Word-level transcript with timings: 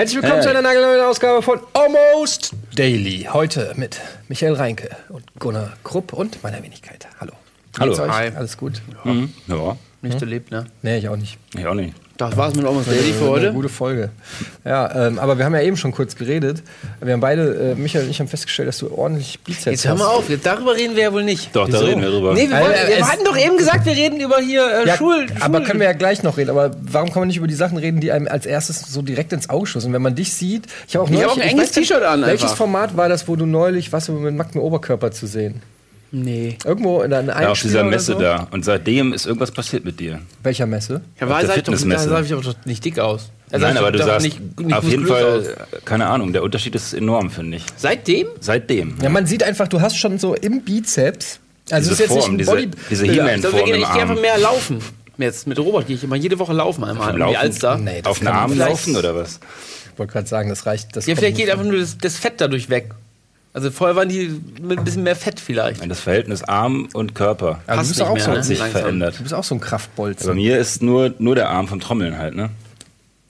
Herzlich 0.00 0.16
willkommen 0.22 0.36
Hey. 0.36 0.44
zu 0.44 0.48
einer 0.48 0.62
nagelneuen 0.62 1.02
Ausgabe 1.02 1.42
von 1.42 1.60
Almost 1.74 2.54
Daily. 2.74 3.28
Heute 3.30 3.74
mit 3.76 4.00
Michael 4.28 4.54
Reinke 4.54 4.88
und 5.10 5.24
Gunnar 5.38 5.74
Krupp 5.84 6.14
und 6.14 6.42
meiner 6.42 6.62
Wenigkeit. 6.62 7.06
Hallo. 7.20 7.34
Hallo. 7.78 7.98
Hi. 8.10 8.30
Alles 8.34 8.56
gut? 8.56 8.80
Mhm. 9.04 9.30
Ja, 9.46 9.76
Nicht 10.00 10.18
so 10.18 10.24
lebt, 10.24 10.52
ne? 10.52 10.64
Nee, 10.80 10.96
ich 10.96 11.08
auch 11.10 11.18
nicht. 11.18 11.36
ich 11.54 11.66
auch 11.66 11.74
nicht. 11.74 11.92
Das 12.20 12.36
war's 12.36 12.54
mit 12.54 12.66
Almost 12.66 12.88
Daily 12.90 13.12
für 13.12 13.20
Eine 13.22 13.28
heute. 13.30 13.52
gute 13.52 13.68
Folge. 13.70 14.10
Ja, 14.64 15.06
ähm, 15.06 15.18
aber 15.18 15.38
wir 15.38 15.44
haben 15.46 15.54
ja 15.54 15.62
eben 15.62 15.76
schon 15.78 15.90
kurz 15.92 16.16
geredet. 16.16 16.62
Wir 17.00 17.14
haben 17.14 17.20
beide, 17.20 17.72
äh, 17.72 17.74
Michael 17.74 18.04
und 18.04 18.10
ich 18.10 18.20
haben 18.20 18.28
festgestellt, 18.28 18.68
dass 18.68 18.76
du 18.78 18.92
ordentlich 18.94 19.40
Bizeps 19.40 19.64
Jetzt 19.64 19.84
hör 19.86 19.92
hast. 19.92 19.98
mal 20.00 20.06
auf, 20.08 20.28
jetzt, 20.28 20.44
darüber 20.44 20.74
reden 20.76 20.96
wir 20.96 21.04
ja 21.04 21.12
wohl 21.14 21.24
nicht. 21.24 21.56
Doch, 21.56 21.66
da 21.66 21.72
Wieso? 21.74 21.86
reden 21.86 22.02
wir 22.02 22.10
drüber. 22.10 22.34
Nee, 22.34 22.50
wir, 22.50 22.60
wollen, 22.60 22.72
äh, 22.72 22.88
wir 22.88 22.96
es- 22.98 23.10
hatten 23.10 23.24
doch 23.24 23.38
eben 23.38 23.56
gesagt, 23.56 23.86
wir 23.86 23.94
reden 23.96 24.20
über 24.20 24.38
hier 24.38 24.62
äh, 24.84 24.86
Ja, 24.86 24.96
Schul, 24.96 25.26
aber 25.40 25.58
Schul- 25.58 25.66
können 25.66 25.80
wir 25.80 25.86
ja 25.86 25.94
gleich 25.94 26.22
noch 26.22 26.36
reden. 26.36 26.50
Aber 26.50 26.72
warum 26.82 27.10
kann 27.10 27.20
man 27.22 27.28
nicht 27.28 27.38
über 27.38 27.46
die 27.46 27.54
Sachen 27.54 27.78
reden, 27.78 28.00
die 28.00 28.12
einem 28.12 28.28
als 28.28 28.44
erstes 28.44 28.80
so 28.82 29.00
direkt 29.00 29.32
ins 29.32 29.48
Auge 29.48 29.66
stoßen? 29.66 29.90
Wenn 29.92 30.02
man 30.02 30.14
dich 30.14 30.34
sieht, 30.34 30.64
ich 30.88 30.96
habe 30.96 31.04
auch 31.04 31.08
Ich 31.08 31.14
neulich, 31.14 31.26
hab 31.30 31.36
auch 31.38 31.42
ein 31.42 31.48
enges 31.48 31.70
T-Shirt 31.72 32.02
an 32.02 32.20
Welches 32.22 32.42
einfach. 32.42 32.56
Format 32.58 32.96
war 32.98 33.08
das, 33.08 33.28
wo 33.28 33.36
du 33.36 33.46
neulich 33.46 33.92
warst, 33.92 34.08
du 34.08 34.12
mit 34.12 34.34
nacktem 34.34 34.60
Oberkörper 34.60 35.10
zu 35.10 35.26
sehen? 35.26 35.62
Nee. 36.12 36.58
Irgendwo 36.64 37.02
in 37.02 37.12
einer 37.12 37.40
Ja, 37.40 37.50
auf 37.50 37.60
dieser 37.60 37.80
oder 37.80 37.90
Messe 37.90 38.12
so? 38.14 38.18
da. 38.18 38.48
Und 38.50 38.64
seitdem 38.64 39.12
ist 39.12 39.26
irgendwas 39.26 39.52
passiert 39.52 39.84
mit 39.84 40.00
dir. 40.00 40.20
Welcher 40.42 40.66
Messe? 40.66 41.02
Ja, 41.20 41.26
Auf 41.26 41.32
war, 41.32 41.38
der 41.40 41.48
sag 41.48 41.56
ich 41.58 41.62
doch, 41.64 41.76
sah 41.76 42.20
ich 42.20 42.30
doch 42.30 42.54
nicht 42.64 42.84
dick 42.84 42.98
aus. 42.98 43.30
Sah 43.50 43.58
Nein, 43.58 43.72
ich 43.74 43.78
aber 43.80 43.92
du 43.92 43.98
sahst 43.98 44.24
nicht, 44.24 44.60
nicht 44.60 44.74
auf 44.76 44.84
jeden 44.84 45.06
Fall, 45.06 45.40
Aus. 45.40 45.84
keine 45.84 46.06
Ahnung, 46.06 46.32
der 46.32 46.42
Unterschied 46.42 46.74
ist 46.74 46.94
enorm, 46.94 47.30
finde 47.30 47.56
ich. 47.58 47.64
Seitdem? 47.76 48.26
Seitdem. 48.40 48.96
Ja, 49.02 49.08
man 49.08 49.26
sieht 49.26 49.42
einfach, 49.42 49.66
du 49.68 49.80
hast 49.80 49.96
schon 49.96 50.18
so 50.18 50.34
im 50.34 50.62
Bizeps. 50.62 51.40
Also 51.70 51.90
Diese 51.90 52.02
ist 52.04 52.10
jetzt 52.10 52.18
Form, 52.22 52.36
nicht 52.36 52.40
diese- 52.40 52.50
ein 52.52 52.70
Body 52.70 52.70
diese 52.90 53.06
Bilder. 53.06 53.22
He-Man- 53.24 53.34
Ich, 53.36 53.40
glaub, 53.42 53.52
wir 53.52 53.58
Form 53.58 53.66
gehen, 53.70 53.74
im 53.76 53.82
ich 53.82 53.92
gehe 53.92 54.02
einfach 54.02 54.20
mehr 54.20 54.38
laufen. 54.38 54.78
Jetzt 55.18 55.46
mit 55.46 55.58
Robert 55.58 55.86
gehe 55.86 55.96
ich 55.96 56.02
immer 56.04 56.16
jede 56.16 56.38
Woche 56.38 56.52
laufen 56.52 56.82
einmal. 56.84 57.16
Laufen? 57.16 57.30
Die 57.32 57.36
Alster. 57.36 57.76
Nee, 57.78 58.02
das 58.02 58.10
Auf 58.10 58.18
den 58.20 58.28
Arm 58.28 58.56
laufen 58.56 58.96
oder 58.96 59.14
was? 59.14 59.38
Ich 59.92 59.98
wollte 59.98 60.12
gerade 60.12 60.26
sagen, 60.28 60.48
das 60.48 60.64
reicht. 60.66 60.96
Das 60.96 61.06
Ja, 61.06 61.14
vielleicht 61.14 61.36
geht 61.36 61.50
einfach 61.50 61.64
nur 61.64 61.78
das, 61.78 61.98
das 61.98 62.16
Fett 62.16 62.34
dadurch 62.40 62.70
weg. 62.70 62.90
Also 63.52 63.70
vorher 63.72 63.96
waren 63.96 64.08
die 64.08 64.40
mit 64.62 64.78
ein 64.78 64.84
bisschen 64.84 65.02
mehr 65.02 65.16
Fett 65.16 65.40
vielleicht. 65.40 65.88
Das 65.90 66.00
Verhältnis 66.00 66.44
Arm 66.44 66.88
und 66.94 67.14
Körper 67.16 67.60
Also 67.66 67.72
du 67.72 67.76
passt 67.76 67.88
bist 67.88 68.00
doch 68.00 68.04
nicht 68.04 68.10
auch 68.10 68.14
mehr, 68.14 68.24
so, 68.24 68.30
ne? 68.30 68.36
hat 68.38 68.44
sich 68.44 68.58
Langsam. 68.60 68.80
verändert. 68.82 69.18
Du 69.18 69.22
bist 69.22 69.34
auch 69.34 69.44
so 69.44 69.54
ein 69.56 69.60
Bei 69.60 69.66
Kraftbolzen. 69.66 70.34
mir 70.36 70.58
ist 70.58 70.82
nur, 70.82 71.14
nur 71.18 71.34
der 71.34 71.48
Arm 71.50 71.66
vom 71.66 71.80
Trommeln 71.80 72.16
halt, 72.16 72.36
ne? 72.36 72.50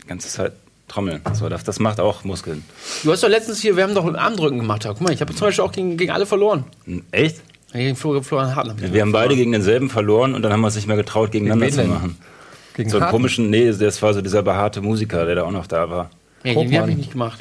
Die 0.03 0.07
ganze 0.09 0.29
Zeit 0.29 0.53
Trommeln. 0.89 1.23
So, 1.33 1.49
das, 1.49 1.65
das 1.65 1.79
macht 1.79 2.01
auch 2.01 2.25
Muskeln. 2.25 2.65
Du 3.05 3.13
hast 3.13 3.23
doch 3.23 3.29
letztens 3.29 3.61
hier, 3.61 3.77
wir 3.77 3.85
haben 3.85 3.95
doch 3.95 4.13
Armdrücken 4.15 4.59
gemacht. 4.59 4.83
Guck 4.87 5.01
mal, 5.01 5.13
ich 5.13 5.21
habe 5.21 5.33
zum 5.35 5.47
Beispiel 5.47 5.65
auch 5.65 5.73
gegen, 5.73 5.97
gegen 5.97 6.11
alle 6.11 6.27
verloren. 6.27 6.65
Echt? 7.13 7.41
Gegen 7.73 7.95
Florian, 7.97 8.25
Florian 8.25 8.57
Hartmann. 8.57 8.93
Wir 8.93 9.01
haben 9.01 9.13
beide 9.13 9.37
gegen 9.37 9.53
denselben 9.53 9.89
verloren 9.89 10.35
und 10.35 10.43
dann 10.43 10.53
haben 10.53 10.61
wir 10.61 10.69
es 10.69 10.75
nicht 10.75 10.89
mehr 10.89 10.97
getraut, 10.97 11.31
gegeneinander 11.31 11.67
wen 11.67 11.73
zu 11.73 11.85
machen. 11.85 12.19
Gegen 12.75 12.91
So 12.91 12.97
einen 12.97 13.05
Harten? 13.05 13.13
komischen, 13.17 13.51
nee, 13.51 13.71
das 13.73 14.03
war 14.03 14.13
so 14.13 14.21
dieser 14.21 14.43
behaarte 14.43 14.81
Musiker, 14.81 15.25
der 15.25 15.37
da 15.37 15.43
auch 15.45 15.51
noch 15.53 15.69
da 15.69 15.89
war. 15.89 16.11
Ja, 16.43 16.55
gegen 16.55 16.71
den 16.71 16.81
habe 16.81 16.91
ich 16.91 16.97
nicht 16.97 17.13
gemacht. 17.13 17.39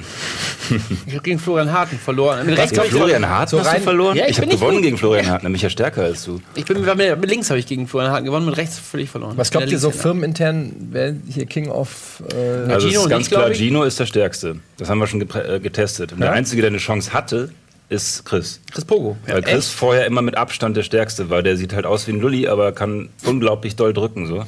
Ich 1.07 1.13
habe 1.13 1.23
gegen 1.23 1.39
Florian 1.39 1.71
Harten 1.71 1.97
verloren. 1.97 2.45
Mit 2.45 2.57
rechts 2.57 2.71
Gegen 2.77 2.89
Florian 2.89 3.27
Hartmann 3.27 3.47
so 3.47 3.59
hast 3.59 3.67
du 3.67 3.71
rein- 3.75 3.81
verloren? 3.83 4.17
Ja, 4.17 4.23
ich 4.25 4.31
ich 4.31 4.35
bin 4.37 4.43
habe 4.43 4.51
nicht 4.51 4.59
gewonnen 4.59 4.77
gut. 4.77 4.83
gegen 4.85 4.97
Florian 4.97 5.25
Hartmann, 5.27 5.43
nämlich 5.51 5.61
ja 5.61 5.69
stärker 5.69 6.03
als 6.03 6.23
du. 6.25 6.41
Ich 6.55 6.65
bin 6.65 6.81
mit, 6.81 6.97
mit 7.21 7.29
links 7.29 7.49
habe 7.49 7.59
ich 7.59 7.65
gegen 7.67 7.87
Florian 7.87 8.11
Harten 8.11 8.25
gewonnen, 8.25 8.45
mit 8.45 8.57
rechts 8.57 8.79
völlig 8.79 9.09
verloren. 9.09 9.33
Was 9.37 9.51
glaubt 9.51 9.69
ihr 9.71 9.79
so 9.79 9.91
firmenintern, 9.91 10.73
wer 10.91 11.15
hier 11.27 11.45
King 11.45 11.69
of... 11.69 12.21
Äh, 12.33 12.71
Also 12.71 12.87
Gino 12.87 13.01
ist 13.01 13.09
ganz 13.09 13.23
ich, 13.25 13.29
glaub 13.29 13.41
klar, 13.43 13.51
ich. 13.51 13.57
Gino 13.57 13.83
ist 13.83 13.99
der 13.99 14.05
Stärkste. 14.05 14.57
Das 14.77 14.89
haben 14.89 14.99
wir 14.99 15.07
schon 15.07 15.21
äh, 15.21 15.59
getestet. 15.59 16.13
Und 16.13 16.19
Ja? 16.19 16.25
der 16.27 16.33
Einzige, 16.33 16.61
der 16.61 16.69
eine 16.69 16.77
Chance 16.79 17.13
hatte, 17.13 17.49
ist 17.89 18.23
Chris. 18.25 18.59
Chris 18.71 18.85
Pogo. 18.85 19.17
Weil 19.25 19.41
Chris 19.41 19.69
vorher 19.69 20.05
immer 20.05 20.21
mit 20.21 20.37
Abstand 20.37 20.77
der 20.77 20.83
Stärkste 20.83 21.29
war. 21.31 21.41
Der 21.41 21.57
sieht 21.57 21.73
halt 21.73 21.85
aus 21.87 22.05
wie 22.07 22.11
ein 22.11 22.19
Lulli, 22.19 22.47
aber 22.47 22.71
kann 22.71 23.09
unglaublich 23.25 23.75
doll 23.75 23.93
drücken. 23.93 24.27
so. 24.27 24.45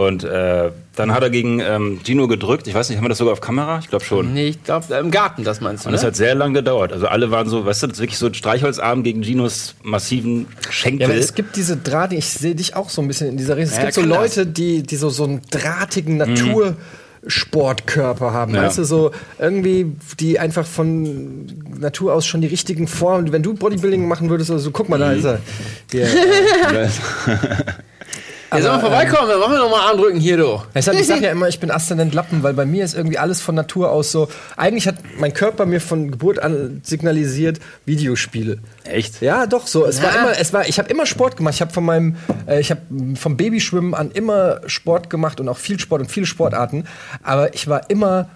Und 0.00 0.24
äh, 0.24 0.70
dann 0.96 1.12
hat 1.12 1.22
er 1.22 1.28
gegen 1.28 1.60
ähm, 1.60 2.00
Gino 2.02 2.26
gedrückt. 2.26 2.66
Ich 2.66 2.72
weiß 2.72 2.88
nicht, 2.88 2.96
haben 2.96 3.04
wir 3.04 3.10
das 3.10 3.18
sogar 3.18 3.34
auf 3.34 3.42
Kamera? 3.42 3.80
Ich 3.80 3.90
glaube 3.90 4.02
schon. 4.02 4.32
Nee, 4.32 4.48
ich 4.48 4.64
glaube, 4.64 4.94
im 4.94 5.10
Garten, 5.10 5.44
das 5.44 5.60
meinst 5.60 5.84
du, 5.84 5.88
Und 5.88 5.92
das 5.92 6.00
ne? 6.00 6.06
hat 6.08 6.16
sehr 6.16 6.34
lange 6.34 6.54
gedauert. 6.54 6.94
Also 6.94 7.06
alle 7.06 7.30
waren 7.30 7.50
so, 7.50 7.66
weißt 7.66 7.82
du, 7.82 7.88
das 7.88 7.98
ist 7.98 8.00
wirklich 8.00 8.16
so 8.18 8.24
ein 8.24 8.32
Streichholzarm 8.32 9.02
gegen 9.02 9.20
Ginos 9.20 9.74
massiven 9.82 10.46
ja, 10.64 10.72
Schenkel. 10.72 11.04
aber 11.04 11.16
es 11.16 11.34
gibt 11.34 11.54
diese 11.54 11.76
Draht, 11.76 12.14
ich 12.14 12.24
sehe 12.24 12.54
dich 12.54 12.76
auch 12.76 12.88
so 12.88 13.02
ein 13.02 13.08
bisschen 13.08 13.28
in 13.28 13.36
dieser 13.36 13.58
Rede. 13.58 13.68
Es 13.68 13.76
Ja, 13.76 13.82
gibt 13.82 13.92
so 13.92 14.00
das. 14.00 14.08
Leute, 14.08 14.46
die, 14.46 14.82
die 14.82 14.96
so, 14.96 15.10
so 15.10 15.24
einen 15.24 15.42
drahtigen 15.50 16.16
Natursportkörper 16.16 18.32
haben. 18.32 18.54
Ja. 18.54 18.62
Weißt 18.62 18.78
du, 18.78 18.84
so 18.84 19.10
irgendwie, 19.38 19.92
die 20.18 20.38
einfach 20.38 20.64
von 20.64 21.46
Natur 21.78 22.14
aus 22.14 22.26
schon 22.26 22.40
die 22.40 22.48
richtigen 22.48 22.86
Formen. 22.86 23.32
Wenn 23.32 23.42
du 23.42 23.52
Bodybuilding 23.52 24.08
machen 24.08 24.30
würdest, 24.30 24.50
oder 24.50 24.60
so, 24.60 24.70
guck 24.70 24.88
mal, 24.88 24.98
da 24.98 25.12
ist 25.12 25.26
er. 25.26 25.40
Hier, 25.92 26.08
äh, 28.52 28.56
Ja, 28.56 28.62
soll 28.62 28.72
mal 28.72 28.80
vorbeikommen, 28.80 29.28
dann 29.30 29.38
machen 29.40 29.52
wir 29.52 29.58
nochmal 29.58 29.88
Armdrücken 29.88 30.20
hier, 30.20 30.36
du. 30.36 30.62
Deshalb, 30.74 30.98
ich 30.98 31.06
sage 31.06 31.24
ja 31.24 31.30
immer, 31.32 31.48
ich 31.48 31.60
bin 31.60 31.70
Aszendent 31.70 32.14
Lappen, 32.14 32.42
weil 32.42 32.54
bei 32.54 32.64
mir 32.66 32.84
ist 32.84 32.94
irgendwie 32.94 33.18
alles 33.18 33.40
von 33.40 33.54
Natur 33.54 33.90
aus 33.90 34.10
so. 34.12 34.28
Eigentlich 34.56 34.86
hat 34.88 34.96
mein 35.18 35.32
Körper 35.34 35.66
mir 35.66 35.80
von 35.80 36.10
Geburt 36.10 36.38
an 36.40 36.80
signalisiert 36.84 37.58
Videospiele. 37.86 38.58
Echt? 38.84 39.20
Ja, 39.20 39.46
doch 39.46 39.66
so. 39.66 39.86
Es 39.86 40.02
war 40.02 40.14
Ja. 40.14 40.20
immer, 40.22 40.38
es 40.38 40.52
war. 40.52 40.68
Ich 40.68 40.78
habe 40.78 40.88
immer 40.88 41.06
Sport 41.06 41.36
gemacht. 41.36 41.54
Ich 41.54 41.60
habe 41.60 41.72
von 41.72 41.84
meinem, 41.84 42.16
äh, 42.46 42.60
ich 42.60 42.70
habe 42.70 42.80
vom 43.16 43.36
Babyschwimmen 43.36 43.94
an 43.94 44.10
immer 44.10 44.60
Sport 44.66 45.10
gemacht 45.10 45.40
und 45.40 45.48
auch 45.48 45.58
viel 45.58 45.78
Sport 45.78 46.00
und 46.02 46.10
viele 46.10 46.26
Sportarten. 46.26 46.84
Aber 47.22 47.54
ich 47.54 47.68
war 47.68 47.88
immer 47.90 48.28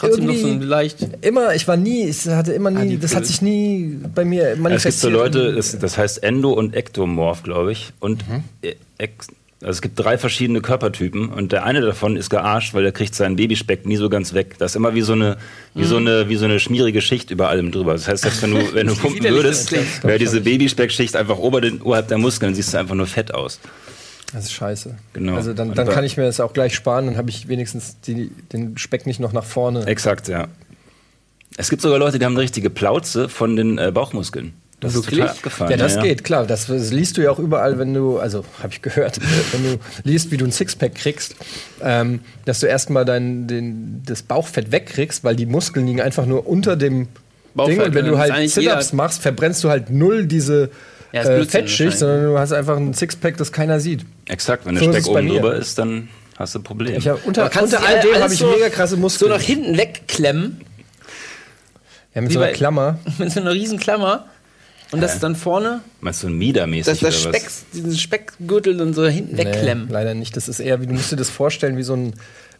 Trotzdem 0.00 0.26
noch 0.26 0.34
so 0.34 0.46
irgendwie- 0.46 0.64
ein 0.64 0.68
leicht. 0.68 0.98
Immer, 1.22 1.54
ich 1.54 1.66
war 1.68 1.76
nie, 1.76 2.04
ich 2.08 2.26
hatte 2.26 2.52
immer 2.52 2.70
nie, 2.70 2.96
das 2.96 3.10
hat 3.12 3.18
Adipös. 3.18 3.28
sich 3.28 3.42
nie 3.42 3.98
bei 4.14 4.24
mir 4.24 4.42
Es 4.42 4.48
gibt 4.48 4.56
so 4.58 4.62
manifestiert. 4.62 5.12
Leute, 5.12 5.52
das, 5.54 5.78
das 5.78 5.98
heißt 5.98 6.22
Endo- 6.22 6.52
und 6.52 6.74
Ektomorph, 6.74 7.42
glaube 7.42 7.72
ich. 7.72 7.92
Und 8.00 8.24
äh, 8.62 8.74
Ex, 8.98 9.28
also 9.62 9.72
es 9.72 9.82
gibt 9.82 9.98
drei 9.98 10.16
verschiedene 10.16 10.62
Körpertypen 10.62 11.28
und 11.28 11.52
der 11.52 11.64
eine 11.64 11.82
davon 11.82 12.16
ist 12.16 12.30
gearscht, 12.30 12.72
weil 12.72 12.82
der 12.82 12.92
kriegt 12.92 13.14
seinen 13.14 13.36
Babyspeck 13.36 13.84
nie 13.84 13.96
so 13.96 14.08
ganz 14.08 14.32
weg. 14.32 14.54
Das 14.58 14.72
ist 14.72 14.76
immer 14.76 14.94
wie 14.94 15.02
so 15.02 15.12
eine, 15.12 15.36
wie 15.74 15.84
so 15.84 15.98
eine, 15.98 16.30
wie 16.30 16.36
so 16.36 16.46
eine 16.46 16.58
schmierige 16.60 17.02
Schicht 17.02 17.30
über 17.30 17.50
allem 17.50 17.70
drüber. 17.70 17.92
Das 17.92 18.08
heißt, 18.08 18.22
selbst 18.22 18.42
wenn 18.42 18.52
du, 18.52 18.60
wenn 18.74 18.86
du 18.86 18.94
pumpen 18.96 19.22
würdest, 19.24 19.72
wäre 20.02 20.18
diese 20.18 20.40
Babyspeckschicht 20.40 21.14
einfach 21.14 21.36
ober 21.38 21.60
den, 21.60 21.82
oberhalb 21.82 22.08
der 22.08 22.16
Muskeln, 22.16 22.54
siehst 22.54 22.72
du 22.72 22.78
einfach 22.78 22.94
nur 22.94 23.06
fett 23.06 23.34
aus. 23.34 23.60
Das 24.32 24.44
ist 24.44 24.52
scheiße. 24.52 24.96
Genau. 25.12 25.34
Also 25.34 25.52
dann, 25.54 25.74
dann 25.74 25.86
da- 25.86 25.92
kann 25.92 26.04
ich 26.04 26.16
mir 26.16 26.24
das 26.24 26.40
auch 26.40 26.52
gleich 26.52 26.74
sparen, 26.74 27.06
dann 27.06 27.16
habe 27.16 27.30
ich 27.30 27.48
wenigstens 27.48 27.96
die, 28.00 28.30
den 28.52 28.78
Speck 28.78 29.06
nicht 29.06 29.20
noch 29.20 29.32
nach 29.32 29.44
vorne. 29.44 29.86
Exakt, 29.86 30.28
ja. 30.28 30.48
Es 31.56 31.68
gibt 31.68 31.82
sogar 31.82 31.98
Leute, 31.98 32.18
die 32.18 32.24
haben 32.24 32.34
eine 32.34 32.42
richtige 32.42 32.70
Plauze 32.70 33.28
von 33.28 33.56
den 33.56 33.78
äh, 33.78 33.90
Bauchmuskeln. 33.92 34.54
Das 34.80 34.94
ist 34.94 35.02
Wirklich? 35.06 35.20
total 35.20 35.36
abgefahren. 35.36 35.70
Ja, 35.70 35.76
das 35.76 36.00
geht, 36.00 36.24
klar. 36.24 36.46
Das, 36.46 36.66
das 36.66 36.90
liest 36.90 37.18
du 37.18 37.22
ja 37.22 37.30
auch 37.30 37.38
überall, 37.38 37.78
wenn 37.78 37.92
du, 37.92 38.18
also 38.18 38.44
habe 38.62 38.72
ich 38.72 38.80
gehört, 38.80 39.20
wenn 39.52 39.62
du 39.64 39.78
liest, 40.04 40.30
wie 40.30 40.38
du 40.38 40.46
ein 40.46 40.52
Sixpack 40.52 40.94
kriegst, 40.94 41.36
ähm, 41.82 42.20
dass 42.46 42.60
du 42.60 42.66
erstmal 42.66 43.04
dein, 43.04 43.46
den, 43.46 44.02
das 44.06 44.22
Bauchfett 44.22 44.72
wegkriegst, 44.72 45.22
weil 45.22 45.36
die 45.36 45.44
Muskeln 45.44 45.86
liegen 45.86 46.00
einfach 46.00 46.24
nur 46.24 46.46
unter 46.48 46.76
dem 46.76 47.08
Bauchfett, 47.54 47.76
Ding. 47.76 47.86
Und 47.86 47.94
wenn 47.94 48.04
ja, 48.06 48.10
du 48.10 48.16
ist 48.16 48.32
halt 48.32 48.50
Sit-Ups 48.50 48.92
machst, 48.94 49.20
verbrennst 49.20 49.62
du 49.64 49.68
halt 49.68 49.90
null 49.90 50.24
diese 50.26 50.70
Ja, 51.12 51.22
ist 51.22 51.28
äh, 51.28 51.44
Fettschicht, 51.44 51.98
sondern 51.98 52.24
du 52.24 52.38
hast 52.38 52.52
einfach 52.52 52.76
ein 52.76 52.94
Sixpack, 52.94 53.36
das 53.36 53.50
keiner 53.52 53.80
sieht. 53.80 54.04
Exakt, 54.28 54.64
wenn 54.66 54.74
der 54.76 54.84
So 54.84 54.90
ist 54.90 54.96
Speck 55.06 55.08
oben 55.16 55.28
drüber 55.28 55.54
ist, 55.56 55.76
dann 55.78 56.08
hast 56.38 56.54
du 56.54 56.60
ein 56.60 56.62
Problem. 56.62 56.96
Ich 56.96 57.08
hab, 57.08 57.26
unter 57.26 57.44
unter 57.44 57.82
all 57.84 58.00
dem 58.00 58.14
habe 58.22 58.32
ich 58.32 58.38
so- 58.38 58.46
mega 58.50 58.68
krasse 58.68 58.94
So 58.94 59.00
Muskeln. 59.00 59.30
nach 59.30 59.40
hinten 59.40 59.76
wegklemmen, 59.76 60.60
ja, 62.14 62.20
mit 62.20 62.30
wie 62.30 62.34
so 62.34 62.40
einer 62.40 62.48
bei- 62.50 62.54
Klammer. 62.56 62.98
mit 63.18 63.30
so 63.32 63.40
einer 63.40 63.52
riesen 63.52 63.78
Klammer. 63.78 64.26
Und 64.92 65.00
das 65.00 65.14
Hä? 65.14 65.18
dann 65.20 65.36
vorne, 65.36 65.82
Meinst 66.00 66.24
du 66.24 66.26
ein 66.26 66.32
Mieder-mäßig 66.36 66.98
dass 66.98 66.98
das 67.00 67.26
oder 67.26 67.34
Speck, 67.38 67.46
was? 67.46 67.64
diesen 67.72 67.96
Speckgürtel 67.96 68.76
dann 68.76 68.92
so 68.92 69.06
hinten 69.06 69.38
wegklemmen. 69.38 69.86
Nee, 69.86 69.92
leider 69.92 70.14
nicht. 70.14 70.36
Das 70.36 70.48
ist 70.48 70.58
eher, 70.58 70.80
wie 70.80 70.88
du 70.88 70.94
musst 70.94 71.12
dir 71.12 71.16
das 71.16 71.30
vorstellen, 71.30 71.76
wie 71.76 71.84
so 71.84 71.94
ein, 71.94 72.14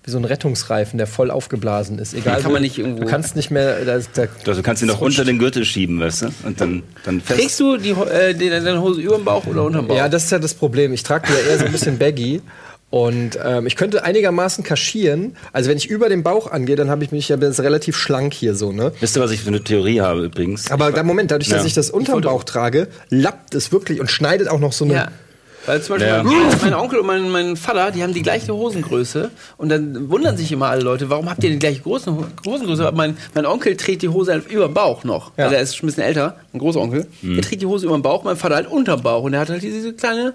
wie 0.05 0.11
so 0.11 0.19
ein 0.19 0.25
Rettungsreifen, 0.25 0.97
der 0.97 1.07
voll 1.07 1.31
aufgeblasen 1.31 1.99
ist. 1.99 2.15
Egal, 2.15 2.37
Kann 2.41 2.47
wo- 2.47 2.55
man 2.55 2.63
nicht 2.63 2.79
irgendwo- 2.79 3.01
Du 3.03 3.07
kannst 3.07 3.37
nicht 3.37 3.51
mehr. 3.51 3.85
Da, 3.85 3.99
da, 4.15 4.23
Also 4.47 4.55
du 4.55 4.63
kannst 4.63 4.81
ihn 4.83 4.89
noch 4.89 5.01
unter 5.01 5.25
den 5.25 5.39
Gürtel 5.39 5.65
schieben, 5.65 6.01
weißt 6.01 6.23
du? 6.23 6.27
Und 6.45 6.61
dann, 6.61 6.83
dann 7.05 7.21
fest. 7.21 7.39
Trägst 7.39 7.61
du 7.61 7.77
die, 7.77 7.91
äh, 7.91 8.33
die, 8.35 8.49
deine 8.49 8.81
Hose 8.81 9.01
über 9.03 9.17
dem 9.17 9.25
Bauch 9.25 9.47
oder 9.47 9.63
unterm 9.65 9.89
Bauch? 9.89 9.97
Ja, 9.97 10.09
das 10.09 10.25
ist 10.25 10.31
ja 10.33 10.39
das 10.39 10.55
Problem. 10.55 10.93
Ich 10.95 11.03
trage 11.03 11.27
die 11.29 11.33
ja 11.35 11.51
eher 11.53 11.59
so 11.59 11.67
ein 11.67 11.73
bisschen 11.73 11.99
baggy. 11.99 12.41
Und 12.89 13.39
ähm, 13.45 13.67
ich 13.69 13.77
könnte 13.77 14.03
einigermaßen 14.03 14.65
kaschieren. 14.65 15.37
Also 15.53 15.71
wenn 15.71 15.77
ich 15.77 15.87
über 15.89 16.09
den 16.09 16.25
Bauch 16.25 16.51
angehe, 16.51 16.75
dann 16.75 16.91
habe 16.91 17.05
ich 17.05 17.13
mich 17.13 17.29
ja 17.29 17.37
jetzt 17.37 17.61
relativ 17.61 17.97
schlank 17.97 18.35
hier 18.35 18.57
so, 18.57 18.73
ne? 18.73 18.91
Wisst 18.99 19.17
ihr, 19.17 19.23
was 19.23 19.31
ich 19.31 19.41
für 19.43 19.49
eine 19.49 19.63
Theorie 19.63 20.01
habe 20.01 20.25
übrigens? 20.25 20.71
Aber 20.73 20.91
da 20.91 21.05
Moment, 21.05 21.31
dadurch, 21.31 21.51
dass 21.51 21.61
Ja. 21.61 21.67
ich 21.67 21.75
das 21.75 21.91
unterm 21.91 22.21
Bauch 22.23 22.43
trage, 22.43 22.89
lappt 23.11 23.55
es 23.55 23.71
wirklich 23.71 24.01
und 24.01 24.11
schneidet 24.11 24.49
auch 24.49 24.59
noch 24.59 24.73
so 24.73 24.85
eine. 24.87 24.95
Ja. 24.95 25.09
Weil 25.71 25.83
zum 25.83 25.95
Beispiel 25.97 26.09
Ja. 26.13 26.23
mein, 26.25 26.35
mein 26.63 26.75
Onkel 26.75 26.99
und 26.99 27.07
mein, 27.07 27.31
mein 27.31 27.57
Vater, 27.57 27.93
die 27.93 28.03
haben 28.03 28.13
die 28.13 28.23
gleiche 28.23 28.53
Hosengröße. 28.53 29.31
Und 29.57 29.69
dann 29.69 30.11
wundern 30.11 30.37
sich 30.37 30.51
immer 30.51 30.67
alle 30.69 30.83
Leute, 30.83 31.09
warum 31.11 31.31
habt 31.31 31.45
ihr 31.45 31.51
die 31.51 31.59
gleiche 31.61 31.81
große 31.83 32.13
Hosengröße? 32.45 32.87
Aber 32.87 32.97
mein, 32.97 33.17
mein 33.35 33.47
Onkel 33.47 33.77
trägt 33.77 34.03
die 34.03 34.09
Hose 34.09 34.33
halt 34.33 34.51
über 34.51 34.67
den 34.69 34.75
Bauch 34.75 35.05
noch. 35.05 35.33
Ja. 35.37 35.45
Also 35.45 35.57
er 35.57 35.63
ist 35.63 35.77
schon 35.77 35.87
ein 35.87 35.91
bisschen 35.91 36.03
älter, 36.03 36.37
ein 36.53 36.59
Großonkel. 36.59 37.07
Der 37.23 37.43
trägt 37.43 37.63
die 37.63 37.67
Hose 37.67 37.87
über 37.87 37.97
den 37.97 38.03
Bauch, 38.03 38.25
mein 38.25 38.37
Vater 38.37 38.57
halt 38.57 38.67
unter 38.67 38.97
dem 38.97 39.03
Bauch. 39.05 39.23
Und 39.23 39.33
er 39.35 39.41
hat 39.41 39.49
halt 39.51 39.63
diese 39.63 39.93
kleine 39.93 40.35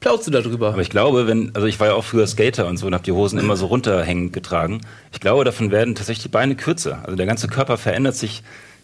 Plauze 0.00 0.32
da 0.32 0.40
drüber. 0.40 0.70
Aber 0.70 0.82
ich 0.82 0.90
glaube, 0.90 1.28
wenn, 1.28 1.52
also 1.54 1.68
ich 1.68 1.78
war 1.78 1.86
ja 1.86 1.94
auch 1.94 2.02
früher 2.04 2.26
Skater 2.26 2.66
und 2.66 2.76
so 2.76 2.86
und 2.88 2.94
habe 2.94 3.04
die 3.04 3.12
Hosen 3.12 3.38
immer 3.38 3.56
so 3.56 3.66
runterhängend 3.66 4.32
getragen. 4.32 4.80
Ich 5.12 5.20
glaube, 5.20 5.44
davon 5.44 5.70
werden 5.70 5.94
tatsächlich 5.94 6.24
die 6.24 6.28
Beine 6.28 6.56
kürzer. 6.56 7.02
Also 7.04 7.14
der 7.16 7.26
ganze 7.26 7.46
Körper 7.46 7.76
verändert 7.78 8.16
sich 8.16 8.42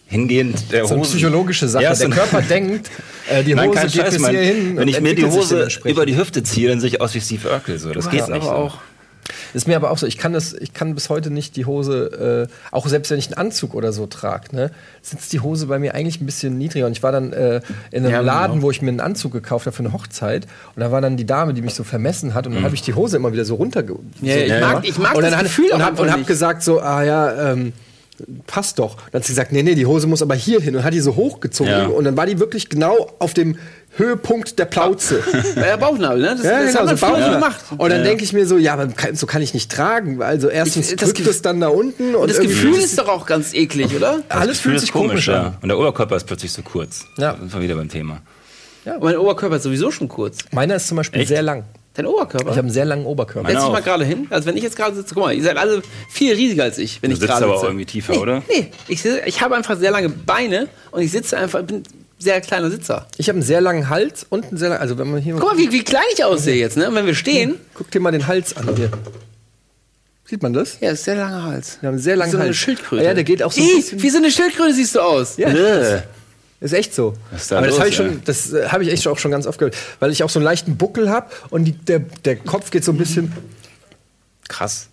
hingehend 0.09 0.73
der 0.73 0.85
So 0.87 0.95
eine 0.95 1.01
Hose. 1.03 1.11
psychologische 1.17 1.69
Sache. 1.69 1.85
Ja, 1.85 1.91
der 1.91 1.97
so 1.97 2.05
ein- 2.07 2.11
Körper 2.11 2.43
denkt, 2.43 2.91
äh, 3.31 3.45
die 3.45 3.53
Hose 3.55 3.57
Nein, 3.57 3.71
kein 3.73 3.87
geht 3.89 3.95
Scheiß, 4.03 4.13
bis 4.15 4.23
Mann. 4.23 4.31
hierhin. 4.33 4.77
Wenn 4.77 4.89
ich 4.89 5.01
mir 5.01 5.15
die 5.15 5.25
Hose 5.27 5.69
über 5.85 6.05
die 6.07 6.17
Hüfte 6.17 6.43
ziehe, 6.43 6.69
dann 6.69 6.81
sehe 6.81 6.89
ich 6.89 7.01
aus 7.01 7.15
wie 7.15 7.21
Steve 7.21 7.49
Urkel. 7.51 7.79
So. 7.79 7.93
Das 7.93 8.11
geht 8.11 8.29
nicht. 8.29 8.43
so. 8.43 8.51
auch. 8.51 8.79
Ist 9.53 9.69
mir 9.69 9.77
aber 9.77 9.91
auch 9.91 9.99
so, 9.99 10.07
ich 10.07 10.17
kann 10.17 10.33
das, 10.33 10.55
ich 10.55 10.73
kann 10.73 10.95
bis 10.95 11.11
heute 11.11 11.31
nicht 11.31 11.57
die 11.57 11.67
Hose, 11.67 12.49
äh, 12.51 12.55
auch 12.75 12.87
selbst 12.89 13.11
wenn 13.11 13.19
ich 13.19 13.27
einen 13.27 13.35
Anzug 13.35 13.75
oder 13.75 13.93
so 13.93 14.07
trage, 14.07 14.55
ne, 14.57 14.71
sitzt 15.03 15.33
die 15.35 15.41
Hose 15.41 15.67
bei 15.67 15.79
mir 15.79 15.95
eigentlich 15.95 16.21
ein 16.21 16.27
bisschen 16.27 16.57
niedriger. 16.57 16.87
Und 16.87 16.93
ich 16.93 17.03
war 17.03 17.13
dann 17.13 17.35
äh, 17.35 17.61
in 17.91 18.05
einem 18.05 18.13
Ja, 18.13 18.21
Laden, 18.21 18.53
genau. 18.55 18.63
wo 18.67 18.71
ich 18.71 18.81
mir 18.81 18.89
einen 18.89 19.01
Anzug 19.01 19.33
gekauft 19.33 19.67
habe 19.67 19.77
für 19.77 19.83
eine 19.83 19.93
Hochzeit. 19.93 20.47
Und 20.75 20.81
da 20.81 20.91
war 20.93 21.03
dann 21.03 21.19
die 21.19 21.27
Dame, 21.27 21.53
die 21.53 21.61
mich 21.61 21.75
so 21.75 21.85
vermessen 21.85 22.33
hat. 22.33 22.47
Und 22.47 22.55
dann 22.55 22.65
habe 22.65 22.75
ich 22.75 22.81
die 22.83 22.95
Hose 22.95 23.17
immer 23.19 23.31
wieder 23.33 23.45
so 23.45 23.57
runter. 23.57 23.83
Ja, 24.23 24.33
so 24.35 24.41
ich 24.41 24.47
gemacht. 24.47 24.75
mag- 24.75 24.89
ich 24.89 24.99
mag 24.99 25.15
und 25.15 25.23
dann 25.23 25.31
das 25.33 25.41
hat- 25.41 25.47
Gefühl 25.47 25.71
und 25.73 25.85
hab, 25.85 26.01
und 26.01 26.11
hab 26.11 26.19
nicht. 26.19 26.27
gesagt 26.27 26.63
so, 26.63 26.81
ah 26.81 27.03
ja, 27.03 27.53
ähm, 27.53 27.75
passt 28.47 28.79
doch. 28.79 28.97
Dann 29.11 29.21
hat 29.21 29.25
sie 29.27 29.33
gesagt, 29.33 29.53
nee, 29.53 29.63
nee, 29.63 29.75
die 29.75 29.87
Hose 29.87 30.07
muss 30.07 30.23
aber 30.23 30.35
hier 30.35 30.61
hin 30.61 30.75
und 30.77 30.85
hat 30.85 30.93
die 30.95 31.01
so 31.01 31.15
hochgezogen. 31.17 31.73
Ja. 31.73 31.87
Und 31.87 32.05
dann 32.05 32.17
war 32.17 32.27
die 32.27 32.39
wirklich 32.39 32.69
genau 32.69 33.11
auf 33.19 33.35
dem 33.35 33.57
Höhepunkt 33.97 34.59
der 34.59 34.67
Plauze. 34.67 35.23
Ja, 35.57 35.77
Bauchnabel, 35.77 36.21
ne? 36.21 36.35
Das, 36.37 36.45
Ja, 36.45 36.51
das 36.63 36.67
genau, 36.69 36.79
hat 36.81 36.87
man 36.87 36.97
so 36.97 37.07
Bauchnabel. 37.07 37.35
gemacht. 37.35 37.61
Und 37.77 37.91
dann 37.91 38.05
denke 38.05 38.25
ich 38.25 38.33
mir 38.33 38.47
so, 38.47 38.57
ja, 38.59 38.75
aber 38.75 38.89
so 39.15 39.27
kann 39.27 39.43
ich 39.43 39.55
nicht 39.55 39.71
tragen. 39.71 40.23
Also 40.23 40.49
erstens 40.49 40.91
Ich- 40.91 40.97
das 40.97 41.13
drückt 41.15 41.29
es 41.29 41.43
dann 41.43 41.61
da 41.61 41.69
unten 41.69 42.15
und 42.15 42.23
Und 42.23 42.31
das 42.31 42.41
Gefühl 42.41 42.75
ist 42.77 42.99
doch 42.99 43.09
auch 43.09 43.27
ganz 43.27 43.55
eklig, 43.55 43.95
oder? 43.97 44.21
alles 44.29 44.49
Das 44.49 44.49
Gefühl 44.59 44.71
fühlt 44.73 44.81
sich 44.81 44.93
komisch, 44.93 45.29
an. 45.29 45.57
Und 45.63 45.69
der 45.69 45.79
Oberkörper 45.79 46.17
ist 46.17 46.27
plötzlich 46.27 46.53
so 46.53 46.63
kurz. 46.63 47.05
Ja. 47.17 47.33
Da 47.33 47.39
sind 47.39 47.53
wir 47.55 47.61
wieder 47.63 47.75
beim 47.77 47.89
Thema. 47.89 48.21
Und 48.85 49.03
mein 49.03 49.17
Oberkörper 49.19 49.57
ist 49.57 49.65
sowieso 49.65 49.91
schon 49.91 50.09
kurz. 50.09 50.39
Meiner 50.53 50.77
ist 50.77 50.87
zum 50.89 50.97
Beispiel 50.97 51.21
Echt? 51.21 51.29
sehr 51.29 51.43
lang. 51.43 51.65
Dein 51.99 52.07
Oberkörper? 52.07 52.47
Ich 52.53 52.57
habe 52.57 52.61
einen 52.61 52.71
sehr 52.71 52.85
langen 52.85 53.05
Oberkörper. 53.07 53.51
Setz 53.51 53.61
dich 53.61 53.69
mal 53.73 53.81
auch. 53.81 53.85
gerade 53.85 54.05
hin. 54.05 54.29
Also 54.31 54.47
wenn 54.47 54.57
ich 54.57 54.63
jetzt 54.63 54.77
gerade 54.77 54.95
sitze, 54.95 55.13
guck 55.15 55.25
mal, 55.25 55.35
ihr 55.35 55.43
seid 55.43 55.57
alle 55.57 55.83
viel 56.09 56.33
riesiger 56.33 56.63
als 56.63 56.79
ich, 56.79 57.03
wenn 57.03 57.11
Du 57.11 57.15
ich 57.15 57.21
sitzt 57.21 57.33
gerade 57.33 57.45
aber 57.45 57.55
sitze. 57.55 57.65
auch 57.67 57.69
irgendwie 57.71 57.87
tiefer, 57.87 58.13
nee, 58.13 58.19
oder? 58.21 58.43
Nee, 58.49 58.71
ich, 58.87 59.03
sitze- 59.03 59.23
ich 59.27 59.41
habe 59.43 59.57
einfach 59.57 59.77
sehr 59.77 59.91
lange 59.91 60.09
Beine 60.09 60.69
und 60.93 61.03
ich 61.03 61.11
sitze 61.11 61.37
einfach, 61.37 61.61
bin 61.65 61.83
sehr 62.21 62.41
kleiner 62.41 62.71
Sitzer. 62.71 63.07
Ich 63.17 63.29
habe 63.29 63.37
einen 63.39 63.43
sehr 63.45 63.61
langen 63.61 63.89
Hals 63.91 64.25
und 64.31 64.47
einen 64.47 64.57
sehr 64.59 64.69
langen, 64.69 64.81
also 64.81 64.97
wenn 64.97 65.11
man 65.11 65.21
hier 65.21 65.35
Guck 65.35 65.43
mal, 65.53 65.59
wie, 65.59 65.73
wie 65.73 65.83
klein 65.83 66.03
ich 66.15 66.25
aussehe 66.25 66.55
jetzt, 66.57 66.77
ne? 66.77 66.89
Und 66.89 66.95
wenn 66.95 67.07
wir 67.07 67.15
stehen, 67.17 67.57
guck 67.75 67.91
dir 67.91 67.99
mal 68.01 68.13
den 68.13 68.27
Hals 68.29 68.57
an 68.57 68.69
hier. 68.77 68.91
Sieht 70.25 70.43
man 70.43 70.53
das? 70.53 70.79
ja, 70.81 70.91
ist 70.91 71.05
sehr 71.05 71.15
langer 71.17 71.43
Hals. 71.45 71.79
Wir 71.81 71.87
haben 71.89 71.95
einen 71.95 72.03
sehr 72.03 72.15
langen 72.17 72.31
so 72.31 72.37
eine 72.39 72.47
Hals. 72.49 72.57
Schildkröte. 72.57 73.03
Ja, 73.05 73.15
der 73.15 73.25
geht 73.25 73.43
auch 73.43 73.51
so 73.51 73.61
ein 73.61 73.67
Ih, 73.67 73.77
bisschen. 73.77 74.03
wie 74.03 74.11
so 74.11 74.19
eine 74.19 74.31
Schildkröte 74.31 74.75
siehst 74.75 74.95
du 74.95 75.01
aus. 75.01 75.37
Ja, 75.37 75.49
Bäh. 75.49 76.03
Ist 76.61 76.73
echt 76.73 76.95
so. 76.95 77.15
Ist 77.35 77.53
da 77.53 77.59
Aber 77.59 77.67
das 77.69 77.79
habe 77.79 77.89
ich 77.89 77.97
schon, 77.97 78.23
das 78.25 78.53
äh, 78.53 78.69
habe 78.69 78.83
ich 78.85 78.93
echt 78.93 79.07
auch 79.07 79.19
schon 79.19 79.31
ganz 79.31 79.47
oft 79.47 79.59
gehört, 79.59 79.77
weil 80.01 80.11
ich 80.11 80.23
auch 80.23 80.31
so 80.31 80.39
einen 80.39 80.45
leichten 80.45 80.77
Buckel 80.77 81.11
habe 81.11 81.31
und 81.51 81.65
die, 81.65 81.73
der, 81.73 82.01
der 82.01 82.37
Kopf 82.37 82.71
geht 82.71 82.85
so 82.85 82.93
ein 82.93 82.99
bisschen. 82.99 83.33
Krass. 84.49 84.89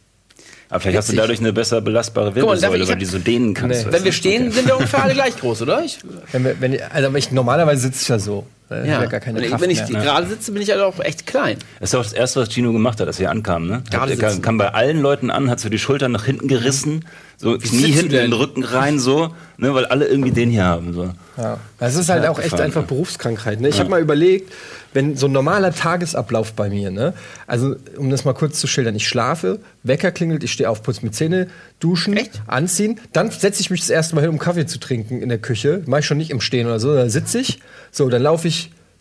Aber 0.70 0.80
vielleicht 0.80 0.98
hast 0.98 1.08
du 1.10 1.14
Witzig. 1.14 1.22
dadurch 1.22 1.40
eine 1.40 1.54
besser 1.54 1.82
belastbare 1.82 2.36
Wirbelsäule, 2.36 2.88
weil 2.88 2.96
die 2.98 3.06
so 3.06 3.20
dehnen 3.20 3.54
kannst. 3.54 3.86
Nee. 3.86 3.92
Wenn 3.92 4.04
wir 4.04 4.12
stehen, 4.12 4.52
sind 4.52 4.68
wir 4.68 4.76
ungefähr 4.76 5.04
alle 5.04 5.14
gleich 5.16 5.38
groß, 5.38 5.62
oder? 5.62 5.84
Ich, 5.84 6.00
Wenn 6.32 6.44
wir, 6.44 6.60
wenn, 6.60 6.82
also 6.82 7.16
ich, 7.16 7.32
normalerweise 7.32 7.84
sitze 7.84 8.02
ich 8.02 8.08
ja 8.08 8.20
so. 8.20 8.46
Ich 8.70 8.76
ja. 8.88 9.02
ja 9.02 9.06
gar 9.06 9.20
keine 9.20 9.40
Und 9.40 9.48
Kraft 9.48 9.62
wenn 9.62 9.70
ich 9.70 9.88
mehr. 9.90 10.02
gerade 10.02 10.28
sitze, 10.28 10.52
bin 10.52 10.62
ich 10.62 10.72
halt 10.72 10.82
auch 10.82 11.00
echt 11.00 11.28
klein. 11.28 11.58
Das 11.80 11.90
ist 11.92 11.96
auch 11.96 12.04
das 12.04 12.14
Erste, 12.14 12.42
was 12.42 12.50
Gino 12.54 12.74
gemacht 12.74 13.00
hat, 13.00 13.08
als 13.08 13.20
wir 13.20 13.30
ankamen. 13.30 13.70
Ne? 13.70 13.84
Gerade 13.92 14.18
kam, 14.18 14.42
kam 14.42 14.58
bei 14.58 14.74
allen 14.74 15.02
Leuten 15.02 15.30
an, 15.30 15.50
hat 15.50 15.60
so 15.60 15.70
die 15.70 15.78
Schultern 15.78 16.12
nach 16.12 16.26
hinten 16.26 16.48
gerissen, 16.48 17.06
so 17.38 17.58
Knie 17.58 17.82
du 17.82 17.88
hinten 17.88 18.14
in 18.16 18.22
den 18.22 18.34
Rücken 18.34 18.64
rein, 18.64 18.98
so, 18.98 19.36
ne, 19.58 19.74
weil 19.74 19.86
alle 19.86 20.08
irgendwie 20.08 20.32
den 20.32 20.50
hier 20.50 20.64
haben. 20.64 20.94
So. 20.94 21.14
Ja. 21.38 21.60
Das 21.80 21.96
ist 21.96 22.10
halt 22.10 22.24
Ja, 22.24 22.30
auch 22.32 22.40
echt 22.40 22.60
einfach 22.60 22.82
ja. 22.82 22.88
Berufskrankheit. 22.88 23.60
Ne? 23.60 23.68
Ich 23.68 23.80
habe 23.80 23.90
mal 23.90 24.02
überlegt, 24.02 24.54
wenn 24.94 25.18
so 25.18 25.28
ein 25.28 25.34
normaler 25.34 25.74
Tagesablauf 25.74 26.54
bei 26.54 26.70
mir, 26.70 26.90
ne? 26.92 27.14
also 27.46 27.76
um 27.98 28.10
das 28.10 28.24
mal 28.24 28.34
kurz 28.34 28.62
zu 28.62 28.68
schildern, 28.68 28.96
ich 28.96 29.06
schlafe, 29.08 29.60
Wecker 29.84 30.12
klingelt, 30.12 30.46
ich 30.46 30.54
stehe 30.54 30.70
auf, 30.70 30.82
putze 30.82 31.06
mir 31.06 31.12
Zähne, 31.12 31.48
duschen, 31.82 32.16
Echt? 32.16 32.42
anziehen, 32.48 33.02
dann 33.12 33.30
setze 33.30 33.60
ich 33.60 33.70
mich 33.70 33.82
das 33.82 33.90
erste 33.90 34.16
Mal 34.16 34.22
hin, 34.22 34.30
um 34.30 34.40
Kaffee 34.40 34.66
zu 34.66 34.80
trinken 34.80 35.22
in 35.22 35.28
der 35.28 35.38
Küche, 35.38 35.82
mache 35.86 36.00
ich 36.00 36.06
schon 36.06 36.18
nicht 36.18 36.32
im 36.32 36.40
Stehen 36.40 36.66
oder 36.66 36.80
so, 36.80 36.96
da 36.96 37.10
sitze 37.10 37.40
ich, 37.40 37.60
so, 37.92 38.08
dann 38.08 38.22
laufe 38.22 38.48
ich 38.48 38.55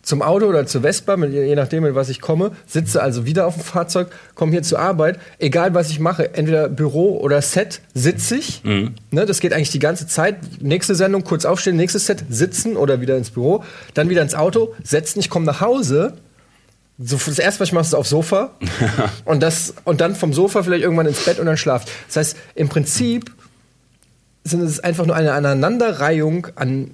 zum 0.05 0.21
Auto 0.21 0.45
oder 0.45 0.67
zur 0.67 0.81
Vespa, 0.81 1.17
mit, 1.17 1.33
je 1.33 1.55
nachdem, 1.55 1.83
mit 1.83 1.95
was 1.95 2.09
ich 2.09 2.21
komme, 2.21 2.51
sitze 2.67 3.01
also 3.01 3.25
wieder 3.25 3.47
auf 3.47 3.55
dem 3.55 3.63
Fahrzeug, 3.63 4.09
komme 4.35 4.51
hier 4.51 4.61
zur 4.61 4.77
Arbeit, 4.77 5.19
egal 5.39 5.73
was 5.73 5.89
ich 5.89 5.99
mache, 5.99 6.35
entweder 6.35 6.69
Büro 6.69 7.17
oder 7.17 7.41
Set, 7.41 7.81
sitze 7.95 8.35
ich. 8.35 8.63
Ne, 9.09 9.25
das 9.25 9.39
geht 9.39 9.51
eigentlich 9.51 9.71
die 9.71 9.79
ganze 9.79 10.05
Zeit. 10.05 10.61
Nächste 10.61 10.93
Sendung, 10.93 11.23
kurz 11.23 11.43
aufstehen, 11.43 11.75
nächstes 11.75 12.05
Set, 12.05 12.23
sitzen 12.29 12.77
oder 12.77 13.01
wieder 13.01 13.17
ins 13.17 13.31
Büro, 13.31 13.63
dann 13.95 14.07
wieder 14.07 14.21
ins 14.21 14.35
Auto, 14.35 14.75
setzen, 14.83 15.19
ich 15.19 15.31
komme 15.31 15.47
nach 15.47 15.59
Hause. 15.59 16.13
So, 16.99 17.17
das 17.17 17.39
erste, 17.39 17.61
was 17.61 17.69
ich 17.69 17.73
mache, 17.73 17.85
ist 17.85 17.95
aufs 17.95 18.11
Sofa. 18.11 18.51
und, 19.25 19.41
das, 19.41 19.73
und 19.85 20.01
dann 20.01 20.15
vom 20.15 20.33
Sofa 20.33 20.61
vielleicht 20.61 20.83
irgendwann 20.83 21.07
ins 21.07 21.25
Bett 21.25 21.39
und 21.39 21.47
dann 21.47 21.57
schlaft. 21.57 21.89
Das 22.07 22.17
heißt, 22.17 22.37
im 22.53 22.69
Prinzip 22.69 23.31
sind 24.43 24.61
es 24.61 24.79
einfach 24.79 25.07
nur 25.07 25.15
eine 25.15 25.33
Aneinanderreihung 25.33 26.47
an 26.55 26.91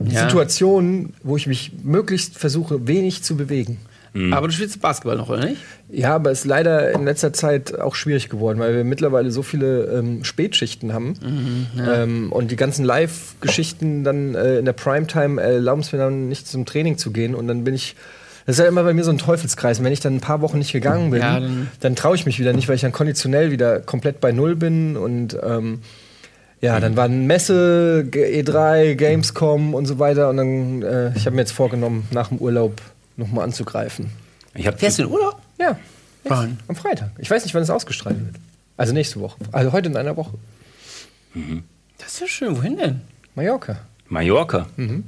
Ja. 0.00 0.22
Situationen, 0.28 1.12
wo 1.22 1.36
ich 1.36 1.46
mich 1.46 1.72
möglichst 1.82 2.38
versuche, 2.38 2.86
wenig 2.86 3.22
zu 3.22 3.36
bewegen. 3.36 3.78
Aber 4.32 4.48
du 4.48 4.52
spielst 4.52 4.80
Basketball 4.80 5.16
noch, 5.16 5.28
oder 5.28 5.44
nicht? 5.44 5.60
Ja, 5.90 6.14
aber 6.16 6.32
es 6.32 6.40
ist 6.40 6.44
leider 6.46 6.90
in 6.92 7.04
letzter 7.04 7.32
Zeit 7.32 7.78
auch 7.78 7.94
schwierig 7.94 8.28
geworden, 8.28 8.58
weil 8.58 8.74
wir 8.74 8.82
mittlerweile 8.82 9.30
so 9.30 9.42
viele 9.44 9.84
ähm, 9.84 10.24
Spätschichten 10.24 10.92
haben. 10.92 11.14
ähm, 11.78 12.32
und 12.32 12.50
die 12.50 12.56
ganzen 12.56 12.84
Live-Geschichten 12.84 14.02
dann 14.04 14.34
äh, 14.34 14.58
in 14.58 14.64
der 14.64 14.72
Primetime 14.72 15.40
erlauben 15.40 15.82
es 15.82 15.92
mir 15.92 15.98
dann 15.98 16.28
nicht 16.28 16.48
zum 16.48 16.64
Training 16.66 16.98
zu 16.98 17.12
gehen. 17.12 17.34
Und 17.34 17.46
dann 17.48 17.62
bin 17.64 17.74
ich. 17.74 17.94
Das 18.46 18.56
ist 18.58 18.62
ja 18.62 18.68
immer 18.68 18.82
bei 18.82 18.94
mir 18.94 19.04
so 19.04 19.10
ein 19.10 19.18
Teufelskreis. 19.18 19.78
Und 19.78 19.84
wenn 19.84 19.92
ich 19.92 20.00
dann 20.00 20.14
ein 20.16 20.20
paar 20.20 20.40
Wochen 20.40 20.58
nicht 20.58 20.72
gegangen 20.72 21.10
bin, 21.10 21.20
Ja, 21.20 21.38
dann- 21.38 21.68
dann, 21.80 21.94
traue 21.94 22.16
ich 22.16 22.24
mich 22.26 22.40
wieder 22.40 22.54
nicht, 22.54 22.66
weil 22.66 22.76
ich 22.76 22.80
dann 22.82 22.92
konditionell 22.92 23.50
wieder 23.52 23.78
komplett 23.80 24.20
bei 24.20 24.32
Null 24.32 24.56
bin. 24.56 24.96
Und 24.96 25.36
ähm, 25.44 25.80
ja, 26.60 26.80
dann 26.80 26.96
waren 26.96 27.26
Messe, 27.26 28.04
G- 28.10 28.40
E3, 28.42 28.94
Gamescom 28.94 29.74
und 29.74 29.86
so 29.86 29.98
weiter. 29.98 30.28
Und 30.30 30.36
dann, 30.38 30.82
äh, 30.82 31.12
ich 31.16 31.26
habe 31.26 31.36
mir 31.36 31.42
jetzt 31.42 31.52
vorgenommen, 31.52 32.06
nach 32.10 32.28
dem 32.28 32.38
Urlaub 32.38 32.80
nochmal 33.16 33.44
anzugreifen. 33.44 34.10
Ich 34.54 34.66
hab, 34.66 34.78
Fährst 34.80 34.98
du 34.98 35.04
in 35.04 35.08
Urlaub? 35.10 35.36
Ja. 35.58 35.78
Wann? 36.24 36.58
Am 36.68 36.76
Freitag. 36.76 37.10
Ich 37.18 37.30
weiß 37.30 37.44
nicht, 37.44 37.54
wann 37.54 37.62
es 37.62 37.70
ausgestrahlt 37.70 38.18
wird. 38.18 38.36
Also 38.76 38.92
nächste 38.92 39.20
Woche. 39.20 39.36
Also 39.52 39.72
heute 39.72 39.88
in 39.88 39.96
einer 39.96 40.16
Woche. 40.16 40.34
Das 41.98 42.08
ist 42.14 42.20
ja 42.20 42.26
schön. 42.26 42.56
Wohin 42.56 42.76
denn? 42.76 43.00
Mallorca. 43.34 43.76
Mallorca. 44.08 44.66
Mhm. 44.76 45.04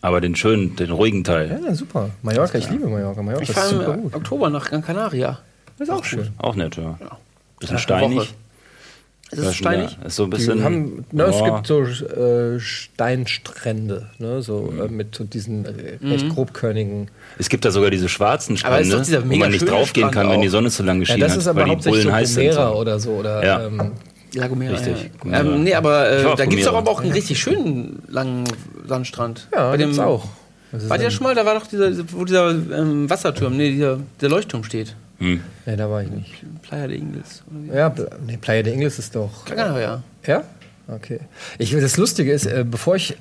Aber 0.00 0.20
den 0.20 0.36
schönen, 0.36 0.76
den 0.76 0.90
ruhigen 0.90 1.24
Teil. 1.24 1.60
Ja, 1.64 1.74
super. 1.74 2.10
Mallorca, 2.22 2.58
ich 2.58 2.68
liebe 2.70 2.86
Mallorca. 2.88 3.22
Mallorca 3.22 3.42
Ich 3.42 3.50
ist 3.50 3.68
super 3.70 3.84
fahre 3.84 3.94
im 3.94 4.02
gut. 4.02 4.14
Oktober 4.14 4.50
nach 4.50 4.68
Gran 4.68 4.82
Canaria. 4.82 5.38
Das 5.78 5.88
ist 5.88 5.94
auch 5.94 6.04
schön. 6.04 6.28
Auch 6.38 6.54
nett, 6.54 6.76
ja. 6.76 6.98
Bisschen 7.58 7.76
Eine 7.76 7.78
steinig. 7.78 8.18
Woche. 8.18 8.28
Ist 9.34 9.38
es 9.40 9.44
Ja, 9.46 9.52
steinig? 9.52 9.98
Ist 10.06 10.16
so 10.16 10.24
ein 10.24 10.30
Die 10.30 10.36
bisschen. 10.36 10.62
haben, 10.64 11.04
ne, 11.12 11.24
Es 11.24 11.38
ja. 11.40 11.50
gibt 11.56 11.66
so 11.66 11.82
äh, 11.82 12.58
Steinstrände, 12.60 14.06
ne, 14.18 14.42
so 14.42 14.72
äh, 14.82 14.88
mit 14.88 15.14
so 15.14 15.24
diesen 15.24 15.64
äh, 15.64 15.98
recht 16.06 16.28
grobkörnigen. 16.30 17.08
Es 17.38 17.48
gibt 17.48 17.64
da 17.64 17.70
sogar 17.70 17.90
diese 17.90 18.08
schwarzen 18.08 18.56
Strände, 18.56 19.02
wo 19.28 19.36
man 19.36 19.50
nicht 19.50 19.68
draufgehen 19.68 20.08
Strand 20.10 20.14
kann, 20.26 20.30
wenn 20.32 20.40
die 20.40 20.48
auch. 20.48 20.52
Sonne 20.52 20.70
zu 20.70 20.82
lange 20.82 21.00
Ja, 21.00 21.00
geschienen 21.00 21.20
das 21.20 21.36
ist 21.36 21.44
hat, 21.46 21.50
aber 21.50 21.60
weil 21.60 21.64
die 21.66 21.70
hauptsächlich 21.72 22.02
Bullen 22.04 22.12
so 22.12 22.16
heiß 22.18 22.34
sind. 22.34 22.52
So. 22.52 22.60
oder 22.60 22.98
so. 23.00 23.10
Oder, 23.10 23.44
Ja. 23.44 23.66
ähm, 23.66 23.92
La 24.36 24.48
Gomera, 24.48 24.72
Richtig, 24.74 25.10
Ja. 25.24 25.40
Ähm, 25.40 25.62
nee, 25.62 25.74
aber 25.74 25.90
war 25.90 26.10
äh, 26.10 26.36
da 26.36 26.44
gibt 26.46 26.60
es 26.60 26.66
doch 26.68 26.74
aber 26.74 26.90
auch 26.90 27.00
einen 27.00 27.12
richtig 27.12 27.38
schönen 27.38 28.02
langen 28.08 28.44
Sandstrand. 28.86 29.48
ja, 29.52 29.70
Bei 29.70 29.76
dem 29.76 29.90
gibt's 29.90 29.98
auch. 30.00 30.26
Das 30.72 30.82
ist 30.82 30.90
Wart 30.90 31.00
ihr 31.00 31.06
ein- 31.06 31.10
schon 31.12 31.22
mal? 31.24 31.34
Da 31.36 31.46
war 31.46 31.54
doch 31.54 31.66
dieser, 31.68 31.92
wo 32.12 32.24
dieser 32.24 32.50
ähm, 32.50 33.08
Wasserturm, 33.08 33.56
nee, 33.56 33.70
dieser, 33.72 33.98
der 34.20 34.28
Leuchtturm 34.28 34.64
steht. 34.64 34.96
Hm. 35.18 35.40
Nee, 35.66 35.76
da 35.76 35.88
war 35.90 36.02
ich 36.02 36.10
nicht. 36.10 36.32
Playa 36.62 36.86
de 36.88 36.98
Ingles. 36.98 37.42
Oder 37.50 37.62
wie? 37.62 37.76
Ja, 37.76 37.88
Pl- 37.88 38.10
nee, 38.26 38.36
Playa 38.36 38.62
de 38.62 38.72
Ingles 38.74 38.98
ist 38.98 39.14
doch. 39.14 39.44
Gran 39.44 39.56
Canaria. 39.58 40.02
Ja? 40.26 40.42
Okay. 40.88 41.20
Ich, 41.58 41.70
das 41.72 41.96
Lustige 41.96 42.32
ist, 42.32 42.46
äh, 42.46 42.64
bevor 42.68 42.96
ich 42.96 43.16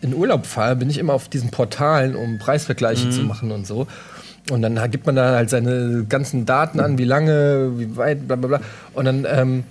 in 0.00 0.14
Urlaub 0.14 0.46
fahre, 0.46 0.76
bin 0.76 0.90
ich 0.90 0.98
immer 0.98 1.12
auf 1.12 1.28
diesen 1.28 1.50
Portalen, 1.50 2.14
um 2.16 2.38
Preisvergleiche 2.38 3.08
zu 3.10 3.22
machen 3.22 3.50
und 3.52 3.66
so. 3.66 3.86
Und 4.50 4.60
dann 4.62 4.78
gibt 4.90 5.06
man 5.06 5.16
da 5.16 5.34
halt 5.34 5.48
seine 5.48 6.04
ganzen 6.06 6.44
Daten 6.44 6.78
an, 6.80 6.98
wie 6.98 7.04
lange, 7.04 7.72
wie 7.78 7.96
weit, 7.96 8.26
bla 8.26 8.36
bla 8.36 8.48
bla. 8.48 8.60
Und 8.92 9.04
dann, 9.06 9.26
ähm, 9.30 9.64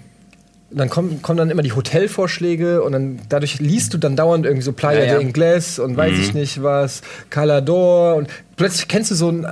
dann 0.76 0.90
kommen, 0.90 1.22
kommen 1.22 1.38
dann 1.38 1.50
immer 1.50 1.62
die 1.62 1.72
Hotelvorschläge 1.74 2.82
und 2.84 2.92
dann 2.92 3.20
dadurch 3.30 3.60
liest 3.60 3.94
du 3.94 3.98
dann 3.98 4.16
dauernd 4.16 4.46
irgendwie 4.46 4.64
so 4.64 4.72
Playa 4.74 5.00
Ja, 5.00 5.06
ja. 5.06 5.14
de 5.14 5.22
Ingles 5.24 5.80
und 5.80 5.96
weiß 5.98 6.18
ich 6.20 6.34
nicht 6.34 6.62
was, 6.64 7.02
Calador 7.30 8.16
und 8.16 8.28
plötzlich 8.56 8.88
kennst 8.88 9.12
du 9.12 9.16
so 9.16 9.30
ein, 9.30 9.44
äh, 9.44 9.48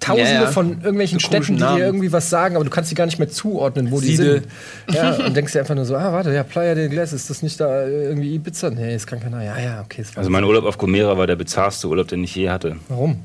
Tausende 0.00 0.32
Ja, 0.32 0.46
von 0.48 0.80
irgendwelchen 0.82 1.18
So 1.18 1.26
Städten, 1.26 1.54
die 1.56 1.60
Namen. 1.62 1.76
dir 1.78 1.84
irgendwie 1.86 2.12
was 2.12 2.30
sagen, 2.30 2.56
aber 2.56 2.64
du 2.64 2.70
kannst 2.70 2.88
sie 2.90 2.94
gar 2.94 3.06
nicht 3.06 3.18
mehr 3.18 3.28
zuordnen, 3.28 3.90
wo 3.90 4.00
die 4.00 4.08
Siedel. 4.16 4.42
sind. 4.86 4.94
Ja, 4.96 5.14
und 5.24 5.36
denkst 5.36 5.52
dir 5.52 5.60
einfach 5.60 5.74
nur 5.74 5.84
so, 5.84 5.96
ah, 5.96 6.12
warte, 6.12 6.32
ja, 6.32 6.42
Playa 6.42 6.74
del 6.74 6.88
Glass, 6.88 7.12
ist 7.12 7.30
das 7.30 7.42
nicht 7.42 7.60
da 7.60 7.86
irgendwie 7.86 8.34
Ibiza? 8.34 8.70
Nee, 8.70 8.94
ist 8.94 9.06
Gran 9.06 9.20
Canaria. 9.20 9.56
Ja, 9.58 9.62
ja, 9.64 9.80
okay. 9.84 10.04
Also 10.16 10.30
mein 10.30 10.44
Urlaub 10.44 10.64
auf 10.64 10.78
Gomera 10.78 11.16
war 11.16 11.26
der 11.26 11.36
bizarrste 11.36 11.88
Urlaub, 11.88 12.08
den 12.08 12.24
ich 12.24 12.34
je 12.34 12.50
hatte. 12.50 12.76
Warum? 12.88 13.18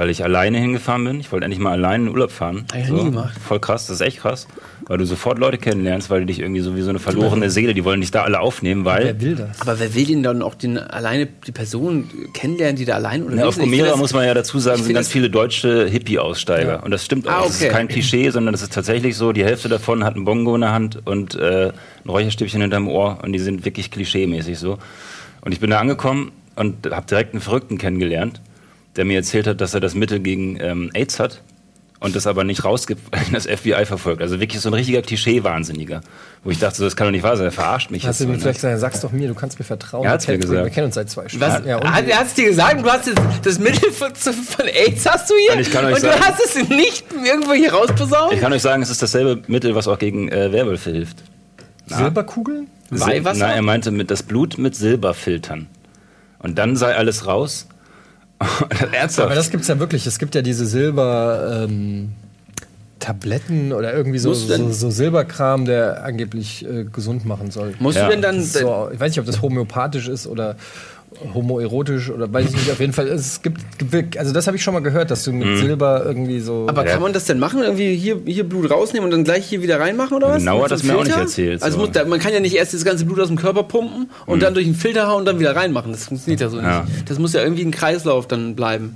Weil 0.00 0.08
ich 0.08 0.24
alleine 0.24 0.56
hingefahren 0.56 1.04
bin. 1.04 1.20
Ich 1.20 1.30
wollte 1.30 1.44
endlich 1.44 1.60
mal 1.60 1.72
alleine 1.72 2.04
in 2.04 2.08
Urlaub 2.10 2.30
fahren. 2.30 2.64
Hab 2.72 2.80
ich 2.80 2.88
noch 2.88 2.96
nie 3.04 3.10
gemacht. 3.10 3.38
Voll 3.46 3.60
krass, 3.60 3.86
das 3.86 3.96
ist 3.96 4.00
echt 4.00 4.20
krass. 4.20 4.48
Weil 4.86 4.96
du 4.96 5.04
sofort 5.04 5.38
Leute 5.38 5.58
kennenlernst, 5.58 6.08
weil 6.08 6.20
die 6.20 6.26
dich 6.28 6.38
irgendwie 6.40 6.62
so 6.62 6.74
wie 6.74 6.80
so 6.80 6.88
eine 6.88 6.98
verlorene 6.98 7.50
Seele, 7.50 7.74
die 7.74 7.84
wollen 7.84 8.00
dich 8.00 8.10
da 8.10 8.22
alle 8.22 8.40
aufnehmen, 8.40 8.86
weil 8.86 9.04
Wer 9.04 9.20
will 9.20 9.34
das? 9.36 9.60
Aber 9.60 9.78
wer 9.78 9.94
will 9.94 10.06
denn 10.06 10.22
dann 10.22 10.40
auch 10.40 10.54
den, 10.54 10.78
alleine 10.78 11.26
die 11.46 11.52
Person 11.52 12.08
kennenlernen, 12.32 12.76
die 12.76 12.86
da 12.86 12.94
allein 12.94 13.24
oder 13.24 13.36
Ja, 13.36 13.44
auf 13.44 13.58
Gomera 13.58 13.94
muss 13.96 14.14
man 14.14 14.24
ja 14.24 14.32
dazu 14.32 14.58
sagen, 14.58 14.82
sind 14.82 14.94
ganz 14.94 15.08
viele 15.08 15.28
deutsche 15.28 15.86
Hippie-Aussteiger. 15.86 16.82
Und 16.82 16.92
das 16.92 17.04
stimmt 17.04 17.28
auch. 17.28 17.32
Ah, 17.32 17.42
Das 17.42 17.56
ist 17.56 17.62
okay. 17.62 17.70
kein 17.70 17.88
Klischee, 17.88 18.30
sondern 18.30 18.52
das 18.52 18.62
ist 18.62 18.72
tatsächlich 18.72 19.16
so. 19.18 19.32
Die 19.32 19.44
Hälfte 19.44 19.68
davon 19.68 20.04
hat 20.04 20.16
ein 20.16 20.24
Bongo 20.24 20.54
in 20.54 20.62
der 20.62 20.72
Hand 20.72 20.98
und 21.04 21.34
äh, 21.34 21.72
ein 22.04 22.08
Räucherstäbchen 22.08 22.62
hinterm 22.62 22.88
Ohr. 22.88 23.18
Und 23.22 23.34
die 23.34 23.38
sind 23.38 23.66
wirklich 23.66 23.90
klischee-mäßig 23.90 24.56
so. 24.58 24.78
Und 25.42 25.52
ich 25.52 25.60
bin 25.60 25.68
da 25.68 25.78
angekommen 25.78 26.32
und 26.56 26.90
habe 26.90 27.04
direkt 27.06 27.34
einen 27.34 27.42
Verrückten 27.42 27.76
kennengelernt, 27.76 28.40
der 29.00 29.06
mir 29.06 29.16
erzählt 29.16 29.46
hat, 29.46 29.62
dass 29.62 29.72
er 29.72 29.80
das 29.80 29.94
Mittel 29.94 30.20
gegen 30.20 30.60
ähm, 30.60 30.90
AIDS 30.92 31.18
hat. 31.18 31.40
und 32.00 32.14
das 32.16 32.26
aber 32.26 32.44
nicht 32.44 32.64
rausgibt, 32.66 33.00
wenn 33.12 33.32
das 33.32 33.46
FBI 33.46 33.86
verfolgt. 33.86 34.20
Also 34.20 34.40
wirklich 34.40 34.60
so 34.60 34.68
ein 34.68 34.74
richtiger 34.74 35.00
Klischee-Wahnsinniger. 35.00 36.02
Wo 36.44 36.50
ich 36.50 36.58
dachte, 36.58 36.76
so, 36.76 36.84
das 36.84 36.96
kann 36.96 37.06
doch 37.06 37.12
nicht 37.12 37.22
wahr 37.22 37.34
sein, 37.38 37.46
er 37.46 37.52
verarscht 37.52 37.90
mich. 37.90 38.06
Hast 38.06 38.20
du 38.20 38.26
mir 38.26 38.38
vielleicht 38.38 38.62
ne? 38.62 38.72
gesagt, 38.72 38.80
sag's 38.80 39.00
doch 39.00 39.12
mir, 39.12 39.26
du 39.28 39.34
kannst 39.34 39.58
mir 39.58 39.64
vertrauen. 39.64 40.04
Er 40.04 40.10
hat's 40.12 40.28
wir, 40.28 40.34
mir 40.34 40.40
kennen, 40.40 40.50
gesagt. 40.50 40.66
wir 40.66 40.70
kennen 40.74 40.84
uns 40.86 40.94
seit 40.96 41.08
zwei 41.08 41.28
Stunden. 41.30 41.66
Ja, 41.66 41.82
hat, 41.82 42.06
er 42.06 42.18
hat's 42.18 42.34
dir 42.34 42.44
gesagt 42.44 42.76
und 42.76 42.82
du 42.84 42.90
hast 42.90 43.06
jetzt 43.06 43.20
das 43.42 43.58
Mittel 43.58 43.90
von, 43.90 44.14
von 44.14 44.66
AIDS 44.66 45.06
hast 45.06 45.30
du 45.30 45.34
hier 45.46 45.54
Und 45.54 45.60
ich 45.60 45.70
kann 45.70 45.86
euch 45.86 45.94
und 45.94 46.00
sagen- 46.02 46.20
du 46.20 46.26
hast 46.26 46.40
es 46.44 46.68
nicht 46.68 47.04
irgendwo 47.24 47.54
hier 47.54 47.72
rausposaunt? 47.72 48.34
Ich 48.34 48.40
kann 48.40 48.52
euch 48.52 48.62
sagen, 48.62 48.82
es 48.82 48.90
ist 48.90 49.02
dasselbe 49.02 49.42
Mittel, 49.48 49.74
was 49.74 49.88
auch 49.88 49.98
gegen 49.98 50.28
äh, 50.28 50.52
Werwölfe 50.52 50.90
hilft. 50.90 51.22
Silberkugeln? 51.86 52.66
Weihwasser? 52.90 53.46
Nein, 53.46 53.56
er 53.56 53.62
meinte 53.62 53.90
mit 53.90 54.10
das 54.10 54.22
Blut 54.22 54.58
mit 54.58 54.74
Silber 54.76 55.14
filtern. 55.14 55.68
Und 56.38 56.58
dann 56.58 56.76
sei 56.76 56.94
alles 56.96 57.26
raus. 57.26 57.66
Ernsthaft. 58.92 59.26
Aber 59.26 59.34
das 59.34 59.50
gibt's 59.50 59.68
ja 59.68 59.78
wirklich. 59.78 60.06
Es 60.06 60.18
gibt 60.18 60.34
ja 60.34 60.42
diese 60.42 60.66
Silber. 60.66 61.66
Ähm, 61.68 62.10
Tabletten 62.98 63.72
oder 63.72 63.94
irgendwie 63.94 64.18
so, 64.18 64.34
so, 64.34 64.72
so 64.72 64.90
Silberkram, 64.90 65.64
der 65.64 66.04
angeblich 66.04 66.66
äh, 66.68 66.84
gesund 66.84 67.24
machen 67.24 67.50
soll. 67.50 67.72
Musst 67.78 67.96
Ja. 67.96 68.04
du 68.04 68.10
denn 68.10 68.20
dann. 68.20 68.42
So, 68.42 68.90
ich 68.92 69.00
weiß 69.00 69.12
nicht, 69.12 69.20
ob 69.20 69.24
das 69.24 69.40
homöopathisch 69.40 70.06
ist 70.06 70.26
oder 70.26 70.56
homoerotisch 71.34 72.10
oder 72.10 72.32
weiß 72.32 72.46
ich 72.46 72.52
nicht. 72.52 72.70
Auf 72.70 72.80
jeden 72.80 72.92
Fall, 72.92 73.08
es 73.08 73.42
gibt, 73.42 73.60
also 74.16 74.32
das 74.32 74.46
habe 74.46 74.56
ich 74.56 74.62
schon 74.62 74.74
mal 74.74 74.80
gehört, 74.80 75.10
dass 75.10 75.24
du 75.24 75.32
mit 75.32 75.58
Silber 75.58 76.02
irgendwie 76.04 76.40
so. 76.40 76.66
aber 76.68 76.84
Ja. 76.86 76.92
kann 76.92 77.02
man 77.02 77.12
das 77.12 77.24
denn 77.24 77.38
machen? 77.38 77.62
Irgendwie 77.62 77.94
hier, 77.96 78.20
hier 78.24 78.44
Blut 78.48 78.70
rausnehmen 78.70 79.04
und 79.06 79.10
dann 79.10 79.24
gleich 79.24 79.46
hier 79.46 79.62
wieder 79.62 79.80
reinmachen 79.80 80.16
oder 80.16 80.28
was? 80.30 80.38
Genau 80.38 80.62
hat 80.62 80.70
das 80.70 80.82
mir 80.82 80.96
auch 80.96 81.04
nicht 81.04 81.16
erzählt, 81.16 81.62
Also 81.62 81.78
so. 81.78 81.84
muss, 81.86 81.92
da, 81.92 82.04
man 82.04 82.18
kann 82.20 82.32
ja 82.32 82.40
nicht 82.40 82.54
erst 82.56 82.74
das 82.74 82.84
ganze 82.84 83.04
Blut 83.04 83.20
aus 83.20 83.28
dem 83.28 83.36
Körper 83.36 83.64
pumpen 83.64 84.10
und 84.26 84.42
dann 84.42 84.54
durch 84.54 84.66
einen 84.66 84.74
Filter 84.74 85.08
hauen 85.08 85.20
und 85.20 85.24
dann 85.26 85.38
wieder 85.40 85.54
reinmachen. 85.56 85.92
Das 85.92 86.04
funktioniert 86.04 86.40
ja 86.40 86.48
so 86.48 86.58
Ja. 86.58 86.84
nicht. 86.84 87.10
Das 87.10 87.18
muss 87.18 87.32
ja 87.32 87.42
irgendwie 87.42 87.64
ein 87.64 87.70
Kreislauf 87.72 88.26
dann 88.28 88.54
bleiben. 88.54 88.94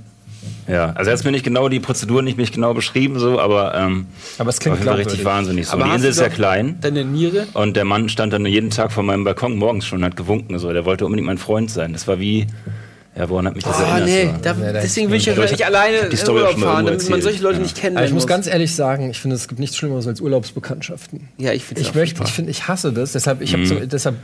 Ja, 0.67 0.91
also 0.95 1.11
er 1.11 1.17
hat 1.17 1.23
mir 1.25 1.31
nicht 1.31 1.43
genau 1.45 1.69
die 1.69 1.79
Prozedur 1.79 2.21
nicht 2.21 2.37
mich 2.37 2.51
genau 2.51 2.73
beschrieben, 2.73 3.19
so, 3.19 3.39
aber, 3.39 3.75
ähm, 3.75 4.07
Aber 4.37 4.49
es 4.49 4.59
klingt 4.59 4.73
auf 4.73 4.79
jeden 4.79 4.89
Fall 4.89 4.97
richtig 5.01 5.23
wahnsinnig. 5.25 5.67
So. 5.67 5.73
Aber 5.73 5.85
die 5.85 5.91
Insel 5.91 6.09
ist 6.09 6.19
ja 6.19 6.29
klein. 6.29 6.77
Deine 6.81 7.05
Niere? 7.05 7.47
Und 7.53 7.75
der 7.77 7.85
Mann 7.85 8.09
stand 8.09 8.33
dann 8.33 8.45
jeden 8.45 8.69
Tag 8.71 8.91
vor 8.91 9.03
meinem 9.03 9.23
Balkon 9.23 9.57
morgens 9.57 9.85
schon 9.85 9.99
und 9.99 10.05
hat 10.05 10.15
gewunken. 10.15 10.57
So. 10.59 10.73
Der 10.73 10.85
wollte 10.85 11.05
unbedingt 11.05 11.27
mein 11.27 11.37
Freund 11.37 11.69
sein. 11.71 11.93
Das 11.93 12.07
war 12.07 12.19
wie. 12.19 12.47
Ja, 13.17 13.29
woran 13.29 13.47
hat 13.47 13.55
mich 13.55 13.63
das 13.63 13.79
Oh 13.79 13.83
erinnert? 13.83 14.05
nee, 14.09 14.25
so. 14.25 14.31
da, 14.41 14.53
Nee, 14.55 14.73
deswegen 14.73 15.09
will 15.09 15.15
ich 15.17 15.25
ja 15.25 15.31
ich 15.31 15.39
hab- 15.39 15.49
nicht 15.51 15.65
alleine 15.65 15.97
die 16.09 16.11
in 16.11 16.17
Story 16.17 16.41
Urlaub 16.41 16.59
fahren, 16.59 16.85
damit 16.85 17.09
man 17.09 17.21
solche. 17.21 17.41
Leute 17.43 17.55
Ja. 17.57 17.61
nicht 17.63 17.71
Aber 17.77 17.81
kennenlernen 17.81 18.07
ich 18.09 18.13
muss 18.13 18.27
ganz 18.27 18.45
ehrlich 18.45 18.75
sagen, 18.75 19.09
ich 19.09 19.21
finde, 19.21 19.37
es 19.37 19.47
gibt 19.47 19.57
nichts 19.61 19.77
Schlimmeres 19.77 20.05
als 20.05 20.19
Urlaubsbekanntschaften. 20.19 21.29
Ja, 21.37 21.53
ich 21.53 21.63
finde 21.63 21.81
Ich 21.81 21.95
möchte, 21.95 22.21
ich 22.23 22.31
finde, 22.33 22.51
ich 22.51 22.67
hasse 22.67 22.91
das. 22.91 23.13
Deshalb, 23.13 23.41
ich 23.41 23.53
habe 23.53 23.65
so, 23.65 23.75
deshalb 23.79 24.15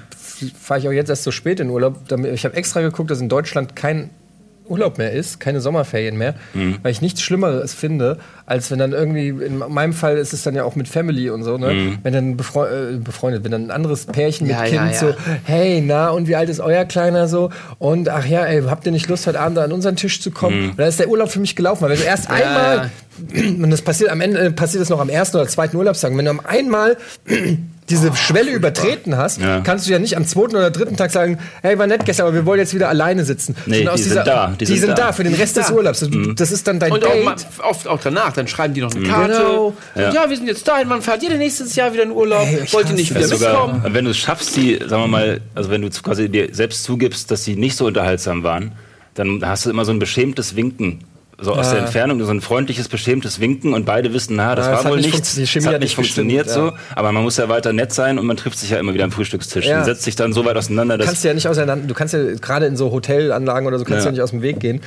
fahre 0.60 0.82
ich 0.82 0.88
auch 0.90 0.92
jetzt 0.92 1.10
erst 1.10 1.24
so 1.24 1.32
spät 1.32 1.62
in 1.62 1.70
Urlaub. 1.70 2.06
Damit, 2.10 2.34
ich 2.34 2.44
habe 2.44 2.56
extra 2.56 2.82
geguckt, 2.82 3.10
dass 3.12 3.22
in 3.22 3.30
Deutschland 3.30 3.78
kein 3.78 4.10
Urlaub 4.72 4.98
mehr 4.98 5.12
ist, 5.12 5.40
keine 5.40 5.62
Sommerferien 5.62 6.18
mehr, 6.18 6.34
weil 6.82 6.92
ich 6.92 7.02
nichts 7.02 7.22
Schlimmeres 7.22 7.74
finde, 7.74 8.18
als 8.46 8.72
wenn 8.72 8.80
dann 8.80 8.92
irgendwie, 8.94 9.30
in 9.30 9.58
meinem 9.60 9.94
Fall 9.94 10.18
ist 10.18 10.34
es 10.34 10.44
dann 10.44 10.56
ja 10.56 10.64
auch 10.64 10.76
mit 10.76 10.88
Family 10.88 11.30
und 11.30 11.44
so, 11.44 11.58
ne? 11.58 11.98
wenn 12.04 12.14
dann 12.14 12.38
befreu 12.38 12.68
äh, 12.68 12.98
befreundet, 12.98 13.44
wenn 13.44 13.52
dann 13.52 13.66
ein 13.68 13.72
anderes 13.72 14.06
Pärchen 14.06 14.48
mit 14.48 14.56
Ja, 14.56 14.64
Kind 14.64 14.76
ja, 14.76 14.88
ja. 14.88 14.94
so, 14.94 15.14
hey, 15.44 15.82
na, 15.86 16.10
und 16.10 16.28
wie 16.28 16.36
alt 16.36 16.50
ist 16.50 16.60
euer 16.60 16.86
Kleiner 16.86 17.28
so? 17.28 17.50
Und 17.80 18.10
ach 18.10 18.26
ja, 18.26 18.46
ey, 18.46 18.64
habt 18.64 18.86
ihr 18.86 18.92
nicht 18.92 19.08
Lust, 19.08 19.28
heute 19.28 19.40
Abend 19.40 19.58
an 19.60 19.72
unseren 19.72 19.96
Tisch 19.96 20.22
zu 20.22 20.32
kommen? 20.32 20.72
Und 20.72 20.80
dann 20.80 20.88
ist 20.88 21.00
der 21.00 21.10
Urlaub 21.10 21.30
für 21.30 21.40
mich 21.40 21.56
gelaufen, 21.56 21.84
weil 21.84 21.92
wenn 21.92 22.00
du 22.00 22.06
erst 22.06 22.30
einmal, 22.30 22.90
und 23.34 23.70
das 23.70 23.82
passiert 23.82 24.10
am 24.10 24.22
Ende, 24.22 24.40
äh, 24.40 24.52
passiert 24.52 24.82
das 24.82 24.90
noch 24.90 25.00
am 25.00 25.10
ersten 25.10 25.38
oder 25.38 25.48
zweiten 25.48 25.78
Urlaubstag, 25.78 26.16
wenn 26.16 26.26
du 26.26 26.32
am 26.32 26.40
einmal 26.42 26.98
diese 27.90 28.16
Schwelle 28.16 28.52
übertreten 28.52 29.18
hast, 29.18 29.42
Ja. 29.42 29.60
kannst 29.62 29.86
du 29.88 29.92
ja 29.92 30.00
nicht 30.00 30.16
am 30.16 30.26
zweiten 30.26 30.56
oder 30.56 30.72
dritten 30.72 30.96
Tag 30.96 31.12
sagen, 31.12 31.40
hey, 31.62 31.78
war 31.78 31.88
nett 31.88 32.06
gestern, 32.06 32.28
aber 32.28 32.36
wir 32.36 32.46
wollen 32.46 32.60
jetzt 32.60 32.74
wieder 32.74 32.88
alleine 32.88 33.26
sitzen. 33.26 33.56
Nee, 33.66 33.86
die 33.96 34.02
sind 34.02 34.16
da, 34.26 34.48
Die, 34.48 34.58
die 34.60 34.66
sind, 34.68 34.78
sind 34.80 34.90
da. 34.92 35.08
da. 35.08 35.12
für 35.12 35.24
den 35.26 35.34
Rest 35.34 35.58
des 35.58 35.68
da. 35.68 35.74
Urlaubs. 35.74 36.00
Das, 36.00 36.10
das 36.36 36.52
ist 36.52 36.68
dann 36.68 36.80
dein 36.80 36.92
Und 36.92 37.04
auch 37.06 37.12
Date. 37.12 37.26
ma- 37.26 37.36
oft 37.64 37.88
auch 37.88 38.00
danach, 38.02 38.32
dann 38.34 38.48
schreiben 38.48 38.74
die 38.74 38.82
noch 38.82 38.94
eine 38.96 39.06
Karte. 39.08 39.34
Genau. 39.34 39.74
Und 39.96 40.02
ja. 40.14 40.30
wir 40.30 40.38
sind 40.38 40.48
jetzt 40.48 40.66
dahin, 40.68 40.88
wann 40.90 41.02
fahrt 41.02 41.22
ihr 41.24 41.30
denn 41.30 41.40
nächstes 41.40 41.76
Jahr 41.76 41.92
wieder 41.92 42.04
in 42.04 42.12
Urlaub? 42.12 42.48
Ey, 42.48 42.62
ich 42.64 42.74
Wollt 42.74 42.88
ihr 42.90 42.96
nicht 42.96 43.14
wieder 43.14 43.28
mitkommen? 43.28 43.82
und 43.84 43.94
wenn 43.94 44.06
du 44.06 44.12
es 44.12 44.18
schaffst, 44.18 44.56
die, 44.56 44.76
sagen 44.78 45.04
wir 45.04 45.08
mal, 45.08 45.42
also 45.56 45.70
wenn 45.70 45.82
du 45.82 45.90
quasi 45.90 46.30
dir 46.30 46.48
selbst 46.54 46.84
zugibst, 46.84 47.30
dass 47.32 47.44
sie 47.44 47.56
nicht 47.56 47.76
so 47.76 47.88
unterhaltsam 47.88 48.44
waren, 48.44 48.72
dann 49.16 49.42
hast 49.46 49.66
du 49.66 49.70
immer 49.70 49.84
so 49.84 49.92
ein 49.92 50.00
beschämtes 50.00 50.56
Winken. 50.56 51.00
So 51.44 51.54
aus 51.54 51.68
Ja. 51.68 51.74
der 51.74 51.82
Entfernung, 51.84 52.24
so 52.24 52.30
ein 52.32 52.40
freundliches, 52.40 52.88
beschämtes 52.88 53.40
Winken 53.40 53.74
und 53.74 53.84
beide 53.86 54.14
wissen, 54.14 54.36
na, 54.36 54.54
das 54.56 54.68
Ja, 54.68 54.72
war 54.74 54.84
hat 54.84 54.92
wohl 54.92 54.98
nicht 54.98 55.12
nichts. 55.14 55.34
die 55.36 55.48
Chemie 55.48 55.66
Es 55.68 55.74
hat 55.74 55.82
nicht 55.82 55.96
funktioniert 55.96 56.50
so, 56.50 56.74
aber 56.96 57.12
man 57.12 57.24
muss 57.24 57.38
ja 57.38 57.50
weiter 57.50 57.74
nett 57.74 57.92
sein 57.94 58.20
und 58.20 58.26
man 58.28 58.38
trifft 58.38 58.60
sich 58.60 58.70
ja 58.70 58.78
immer 58.78 58.94
wieder 58.94 59.04
am 59.06 59.12
Frühstückstisch 59.12 59.68
und 59.68 59.84
setzt 59.86 60.04
sich 60.04 60.16
dann 60.16 60.34
so 60.34 60.46
weit 60.46 60.56
auseinander, 60.56 60.98
dass 60.98 61.08
kannst 61.08 61.24
du 61.24 61.28
ja 61.30 61.34
nicht 61.34 61.48
auseinander, 61.48 61.88
du 61.88 61.94
kannst 61.94 62.14
ja 62.14 62.20
gerade 62.40 62.68
in 62.68 62.78
so 62.78 62.92
Hotelanlagen 62.92 63.66
oder 63.68 63.80
so 63.80 63.86
kannst 63.86 64.02
du 64.04 64.10
ja 64.10 64.12
nicht 64.12 64.22
aus 64.22 64.30
dem 64.32 64.42
Weg 64.44 64.60
gehen. 64.60 64.82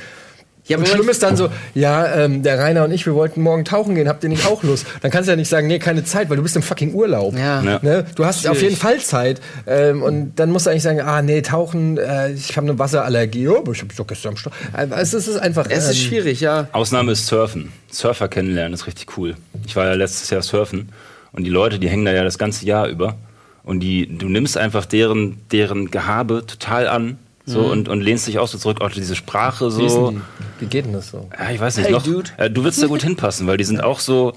Ja, 0.67 0.77
und 0.77 0.83
aber 0.87 0.95
schlimm 0.95 1.09
ist 1.09 1.21
dann 1.21 1.37
so, 1.37 1.49
ja, 1.75 2.15
ähm, 2.15 2.41
der 2.41 2.57
Rainer 2.57 2.85
und 2.85 2.91
ich, 2.91 3.05
wir 3.05 3.13
wollten 3.13 3.41
morgen 3.41 3.65
tauchen 3.65 3.93
gehen, 3.93 4.07
habt 4.09 4.23
ihr 4.23 4.29
nicht 4.29 4.47
auch 4.47 4.63
Lust? 4.63 4.87
Dann 5.01 5.11
kannst 5.11 5.27
du 5.27 5.31
ja 5.31 5.35
nicht 5.35 5.47
sagen, 5.49 5.67
nee, 5.67 5.77
keine 5.77 6.03
Zeit, 6.03 6.29
weil 6.29 6.37
du 6.37 6.43
bist 6.43 6.55
im 6.55 6.63
fucking 6.63 6.93
Urlaub. 6.93 7.35
Ja. 7.37 7.61
Ja. 7.61 7.79
Ne? 7.83 8.05
Du 8.15 8.25
hast 8.25 8.47
auf 8.47 8.57
Schwierig. 8.57 8.71
jeden 8.71 8.75
Fall 8.81 8.99
Zeit. 8.99 9.41
Ähm, 9.67 10.01
und 10.01 10.35
dann 10.37 10.49
musst 10.49 10.65
du 10.65 10.71
eigentlich 10.71 10.81
sagen, 10.83 11.01
ah, 11.01 11.21
nee, 11.21 11.41
tauchen, 11.43 11.97
äh, 11.97 12.31
ich 12.31 12.57
habe 12.57 12.67
eine 12.67 12.79
Wasserallergie. 12.79 13.47
Oh, 13.47 13.63
ich 13.71 13.81
habe 13.81 13.93
doch 13.95 14.07
gestern 14.07 14.35
am 14.73 14.91
es 14.99 15.13
ist- 15.13 15.27
es 15.27 15.27
ist 15.35 15.37
einfach. 15.37 15.67
Es 15.69 15.87
ist 15.87 16.01
ähm, 16.01 16.07
schwierig, 16.09 16.41
ja. 16.41 16.67
Ausnahme 16.71 17.11
ist 17.11 17.27
Surfen. 17.27 17.71
Surfer 17.91 18.27
kennenlernen 18.27 18.73
ist 18.73 18.87
richtig 18.87 19.17
cool. 19.17 19.35
Ich 19.67 19.75
war 19.75 19.85
ja 19.85 19.93
letztes 19.93 20.29
Jahr 20.31 20.41
surfen 20.41 20.89
und 21.31 21.43
die 21.43 21.49
Leute, 21.51 21.77
die 21.79 21.89
hängen 21.89 22.05
da 22.05 22.11
ja 22.11 22.23
das 22.23 22.37
ganze 22.37 22.65
Jahr 22.65 22.87
über 22.87 23.15
und 23.63 23.81
die, 23.81 24.07
du 24.17 24.29
nimmst 24.29 24.57
einfach 24.57 24.85
deren, 24.85 25.37
deren 25.51 25.91
Gehabe 25.91 26.43
total 26.47 26.87
an 26.87 27.17
so 27.45 27.59
und, 27.61 27.89
und 27.89 28.01
lehnst 28.01 28.27
dich 28.27 28.39
auch 28.39 28.47
so 28.47 28.57
zurück, 28.57 28.81
auch 28.81 28.89
diese 28.89 29.15
Sprache 29.15 29.65
Wie, 29.77 29.89
so. 29.89 30.11
die? 30.11 30.21
Wie 30.59 30.65
geht 30.65 30.85
denn 30.85 30.93
das 30.93 31.09
so? 31.11 31.29
Ja, 31.37 31.51
ich 31.51 31.59
weiß 31.59 31.77
nicht, 31.77 31.85
Hey, 31.87 31.93
noch, 31.93 32.03
dude. 32.03 32.29
äh, 32.37 32.49
du 32.49 32.63
würdest 32.63 32.81
da 32.81 32.87
gut 32.87 33.03
hinpassen, 33.03 33.45
weil 33.47 33.57
die 33.57 33.63
sind 33.63 33.83
auch 33.83 33.99
so, 33.99 34.33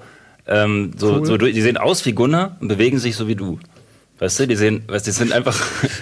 ähm, 0.46 0.92
so, 0.96 1.14
Cool. 1.16 1.26
so 1.26 1.36
durch- 1.38 1.54
die 1.54 1.62
sehen 1.62 1.76
aus 1.76 2.04
wie 2.06 2.12
Gunnar 2.12 2.56
und 2.60 2.68
bewegen 2.68 2.98
sich 2.98 3.16
so 3.16 3.26
wie 3.28 3.34
du. 3.36 3.58
Weißt 4.18 4.40
du, 4.40 4.46
die 4.48 4.56
sehen, 4.56 4.82
weißt, 4.88 5.06
du, 5.06 5.10
die 5.12 5.16
sind 5.16 5.32
einfach, 5.32 5.56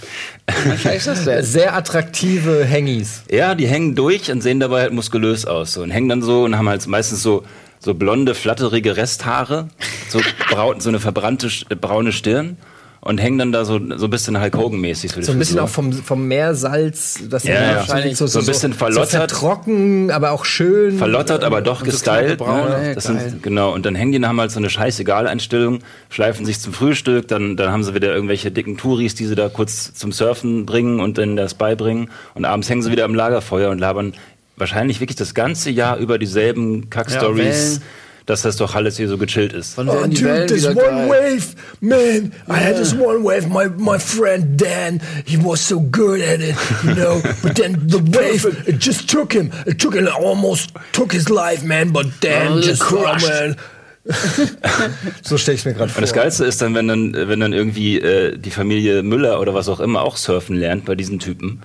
Was 0.67 0.85
heißt 0.85 1.07
das 1.07 1.25
denn? 1.25 1.45
Sehr 1.45 1.77
attraktive 1.77 2.67
Hangis. 2.69 3.23
ja, 3.31 3.55
die 3.55 3.67
hängen 3.67 3.95
durch 3.95 4.31
und 4.33 4.41
sehen 4.43 4.59
dabei 4.59 4.83
halt 4.83 4.93
muskulös 4.93 5.45
aus 5.45 5.73
so, 5.75 5.83
und 5.83 5.91
hängen 5.91 6.09
dann 6.09 6.23
so 6.23 6.45
und 6.45 6.57
haben 6.57 6.69
halt 6.69 6.87
meistens 6.87 7.23
so, 7.23 7.45
so 7.79 7.93
blonde, 7.95 8.35
flatterige 8.35 8.97
Resthaare, 8.97 9.69
so, 10.09 10.21
braun, 10.51 10.81
so 10.81 10.89
eine 10.89 10.99
verbrannte 10.99 11.49
äh, 11.69 11.75
braune 11.75 12.13
Stirn 12.13 12.57
und 13.07 13.19
hängen 13.19 13.39
dann 13.39 13.53
da 13.53 13.65
so, 13.65 13.81
so 13.97 14.07
ein 14.07 14.11
bisschen 14.11 14.41
Hulk 14.41 14.57
Hogan-mäßig. 14.57 15.13
So 15.25 15.31
ein 15.31 15.39
bisschen 15.39 15.61
auch 15.61 15.69
vom, 15.69 15.93
vom 15.93 16.27
Meersalz, 16.27 17.21
das 17.31 17.45
Ja, 17.45 17.55
ja. 17.55 17.77
wahrscheinlich 17.77 18.17
So 18.17 18.25
ein 18.25 18.47
bisschen 18.47 18.73
verlottert. 18.73 19.31
So 19.31 19.37
trocken, 19.37 20.11
aber 20.11 20.33
auch 20.33 20.45
schön. 20.45 20.99
Verlottert, 20.99 21.45
aber 21.45 21.61
doch 21.61 21.81
so 21.81 21.85
gestylt. 21.85 22.41
ne? 22.41 22.95
geil. 22.95 23.01
sind, 23.01 23.43
genau, 23.45 23.73
und 23.73 23.87
dann 23.87 23.95
hängen 23.95 24.11
die 24.13 24.27
haben 24.27 24.41
halt 24.41 24.51
so 24.51 24.59
eine 24.59 24.71
scheißegal-Einstellung, 24.71 25.81
schleifen 26.11 26.45
sich 26.45 26.59
zum 26.59 26.73
Frühstück, 26.73 27.29
dann, 27.29 27.57
dann 27.57 27.71
haben 27.71 27.85
sie 27.85 27.95
wieder 27.95 28.13
irgendwelche 28.13 28.51
dicken 28.51 28.77
Touris, 28.77 29.15
die 29.15 29.27
sie 29.27 29.37
da 29.37 29.49
kurz 29.49 29.95
zum 29.95 30.11
Surfen 30.11 30.67
bringen 30.67 30.99
und 30.99 31.17
dann 31.17 31.37
das 31.37 31.55
beibringen. 31.55 32.11
Und 32.35 32.45
abends 32.45 32.69
hängen 32.69 32.83
sie 32.83 32.91
wieder 32.91 33.05
am 33.05 33.15
Lagerfeuer 33.15 33.71
und 33.71 33.79
labern 33.79 34.15
wahrscheinlich 34.57 35.01
wirklich 35.01 35.17
das 35.17 35.35
ganze 35.35 35.71
Jahr 35.71 35.99
über 35.99 36.19
dieselben 36.19 36.91
Kackstories, 36.91 37.81
Wellen. 37.81 37.83
Dass 38.27 38.43
das 38.43 38.57
doch 38.57 38.75
alles 38.75 38.97
hier 38.97 39.09
so 39.09 39.17
gechillt 39.19 39.53
ist. 39.53 39.77
Wann 39.79 39.89
Oh, 39.89 40.03
dude, 40.05 40.23
Wellen 40.25 40.49
this 40.49 40.67
one 40.67 40.75
geil? 40.75 41.09
wave, 41.09 41.47
man. 41.81 42.33
I 42.49 42.55
had 42.55 42.77
this 42.77 42.93
one 42.93 43.23
wave. 43.25 43.49
My 43.49 43.69
my 43.79 43.99
friend 43.99 44.61
Dan, 44.61 45.01
he 45.25 45.37
was 45.37 45.61
so 45.67 45.81
good 45.81 46.21
at 46.21 46.41
it, 46.41 46.57
you 46.85 46.95
know. 46.95 47.23
But 47.43 47.55
then 47.57 47.79
the 47.89 47.99
wave, 47.99 48.45
it 48.67 48.79
just 48.81 49.09
took 49.09 49.33
him. 49.33 49.51
It 49.67 49.79
took 49.79 49.95
him, 49.95 50.09
almost 50.09 50.71
took 50.93 51.13
his 51.13 51.29
life, 51.31 51.65
man. 51.65 51.93
But 51.93 52.07
Dan 52.21 52.55
Oh, 52.59 52.61
just, 52.61 52.83
oh, 52.83 52.87
crushed. 53.03 53.29
man. 53.29 53.57
so 55.23 55.37
stelle 55.37 55.57
ich 55.57 55.65
mir 55.65 55.75
gerade 55.75 55.89
vor. 55.91 55.99
Und 55.99 56.03
das 56.03 56.13
Geilste 56.13 56.45
ist 56.45 56.63
dann, 56.63 56.75
wenn 56.75 56.89
dann, 56.89 57.13
wenn 57.29 57.41
dann 57.41 57.53
irgendwie 57.53 57.99
äh, 58.01 58.37
die 58.39 58.51
Familie 58.51 59.03
Müller 59.03 59.41
oder 59.41 59.55
was 59.55 59.69
auch 59.69 59.81
immer 59.81 60.03
auch 60.03 60.17
surfen 60.17 60.57
lernt 60.57 60.85
bei 60.85 60.95
diesen 60.95 61.19
Typen. 61.19 61.61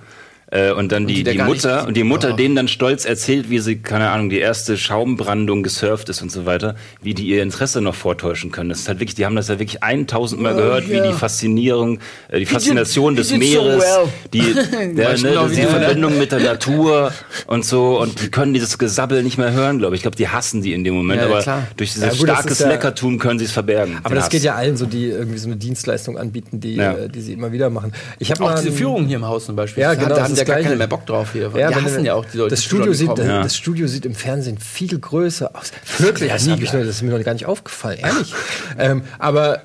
Äh, 0.54 0.70
und 0.72 0.92
dann 0.92 1.06
die, 1.06 1.24
die 1.24 1.32
die, 1.32 1.38
Mutter 1.38 1.86
und 1.86 1.96
die 1.96 2.04
Mutter 2.04 2.32
Oh. 2.34 2.36
denen 2.36 2.54
dann 2.54 2.68
stolz 2.68 3.06
erzählt, 3.06 3.48
wie 3.48 3.58
sie, 3.58 3.76
keine 3.78 4.10
Ahnung, 4.10 4.28
die 4.28 4.38
erste 4.38 4.76
Schaumbrandung 4.76 5.62
gesurft 5.62 6.10
ist 6.10 6.20
und 6.20 6.30
so 6.30 6.44
weiter, 6.44 6.76
wie 7.02 7.14
die 7.14 7.24
ihr 7.26 7.42
Interesse 7.42 7.80
noch 7.80 7.94
vortäuschen 7.94 8.50
können. 8.52 8.68
Das 8.68 8.80
ist 8.80 8.88
halt 8.88 9.00
wirklich, 9.00 9.14
die 9.14 9.24
haben 9.24 9.34
das 9.34 9.48
ja 9.48 9.58
wirklich 9.58 9.82
1000 9.82 10.42
Mal 10.42 10.52
Oh, 10.52 10.56
gehört, 10.58 10.88
ja. 10.88 11.02
wie 11.02 11.08
die 11.08 11.14
Faszinierung, 11.14 12.00
äh, 12.28 12.38
die 12.38 12.44
Faszination 12.44 13.14
he 13.14 13.16
des 13.16 13.28
did 13.28 13.42
so 13.42 13.62
Meeres, 13.62 13.82
well. 13.82 14.08
die, 14.32 14.40
der, 14.94 15.08
ne, 15.16 15.22
genau, 15.22 15.48
die 15.48 15.62
Verbindung 15.62 16.18
mit 16.18 16.32
der 16.32 16.40
Natur 16.40 17.12
und 17.46 17.64
so 17.64 17.98
und 17.98 18.20
die 18.20 18.30
können 18.30 18.52
dieses 18.52 18.76
Gesabbel 18.76 19.22
nicht 19.22 19.38
mehr 19.38 19.52
hören, 19.52 19.78
glaube 19.78 19.94
ich. 19.94 20.00
Ich 20.00 20.02
glaube, 20.02 20.16
die 20.18 20.28
hassen 20.28 20.60
die 20.60 20.74
in 20.74 20.84
dem 20.84 20.94
Moment, 20.94 21.20
Ja, 21.22 21.28
aber 21.28 21.40
klar. 21.40 21.66
durch 21.78 21.92
dieses 21.94 22.04
Ja, 22.04 22.10
gut, 22.10 22.28
starkes 22.28 22.58
ja- 22.58 22.68
Leckertum 22.68 23.18
können 23.18 23.38
sie 23.38 23.46
es 23.46 23.52
verbergen. 23.52 23.98
aber 24.02 24.14
das 24.16 24.24
Hass. 24.24 24.30
geht 24.30 24.42
ja 24.42 24.54
allen 24.54 24.76
so, 24.76 24.84
die 24.84 25.06
irgendwie 25.06 25.38
so 25.38 25.46
eine 25.48 25.56
Dienstleistung 25.56 26.18
anbieten, 26.18 26.60
die, 26.60 26.74
Ja. 26.74 26.92
äh, 26.92 27.08
die 27.08 27.22
sie 27.22 27.32
immer 27.32 27.52
wieder 27.52 27.70
machen. 27.70 27.92
Ich 28.18 28.30
habe 28.30 28.42
Auch 28.44 28.48
mal 28.50 28.54
diese 28.56 28.68
einen- 28.68 28.76
Führung 28.76 29.06
hier 29.06 29.16
im 29.16 29.26
Haus 29.26 29.46
zum 29.46 29.56
Beispiel. 29.56 29.80
Ja, 29.82 29.94
Da- 29.94 30.02
genau, 30.02 30.16
Ja 30.48 30.54
gar 30.54 30.62
keiner 30.62 30.76
mehr 30.76 30.86
Bock 30.86 31.06
drauf 31.06 31.32
hier. 31.32 31.50
Ja, 31.56 31.70
die 31.70 31.74
hassen 31.76 32.04
ja 32.04 32.14
auch 32.14 32.24
die 32.24 32.38
Leute. 32.38 32.50
Das 32.50 32.64
Studio, 32.64 32.92
sieht, 32.92 33.08
kommen. 33.08 33.26
Ja. 33.26 33.42
das 33.42 33.56
Studio 33.56 33.86
sieht 33.86 34.04
im 34.06 34.14
Fernsehen 34.14 34.58
viel 34.58 34.98
größer 34.98 35.50
aus. 35.54 35.72
Wirklich, 35.98 36.30
das, 36.30 36.46
noch- 36.46 36.58
das 36.58 36.72
ist 36.72 37.02
mir 37.02 37.16
noch 37.16 37.24
gar 37.24 37.32
nicht 37.34 37.46
aufgefallen, 37.46 37.98
ehrlich. 38.00 38.34
ähm, 38.78 39.02
aber 39.18 39.62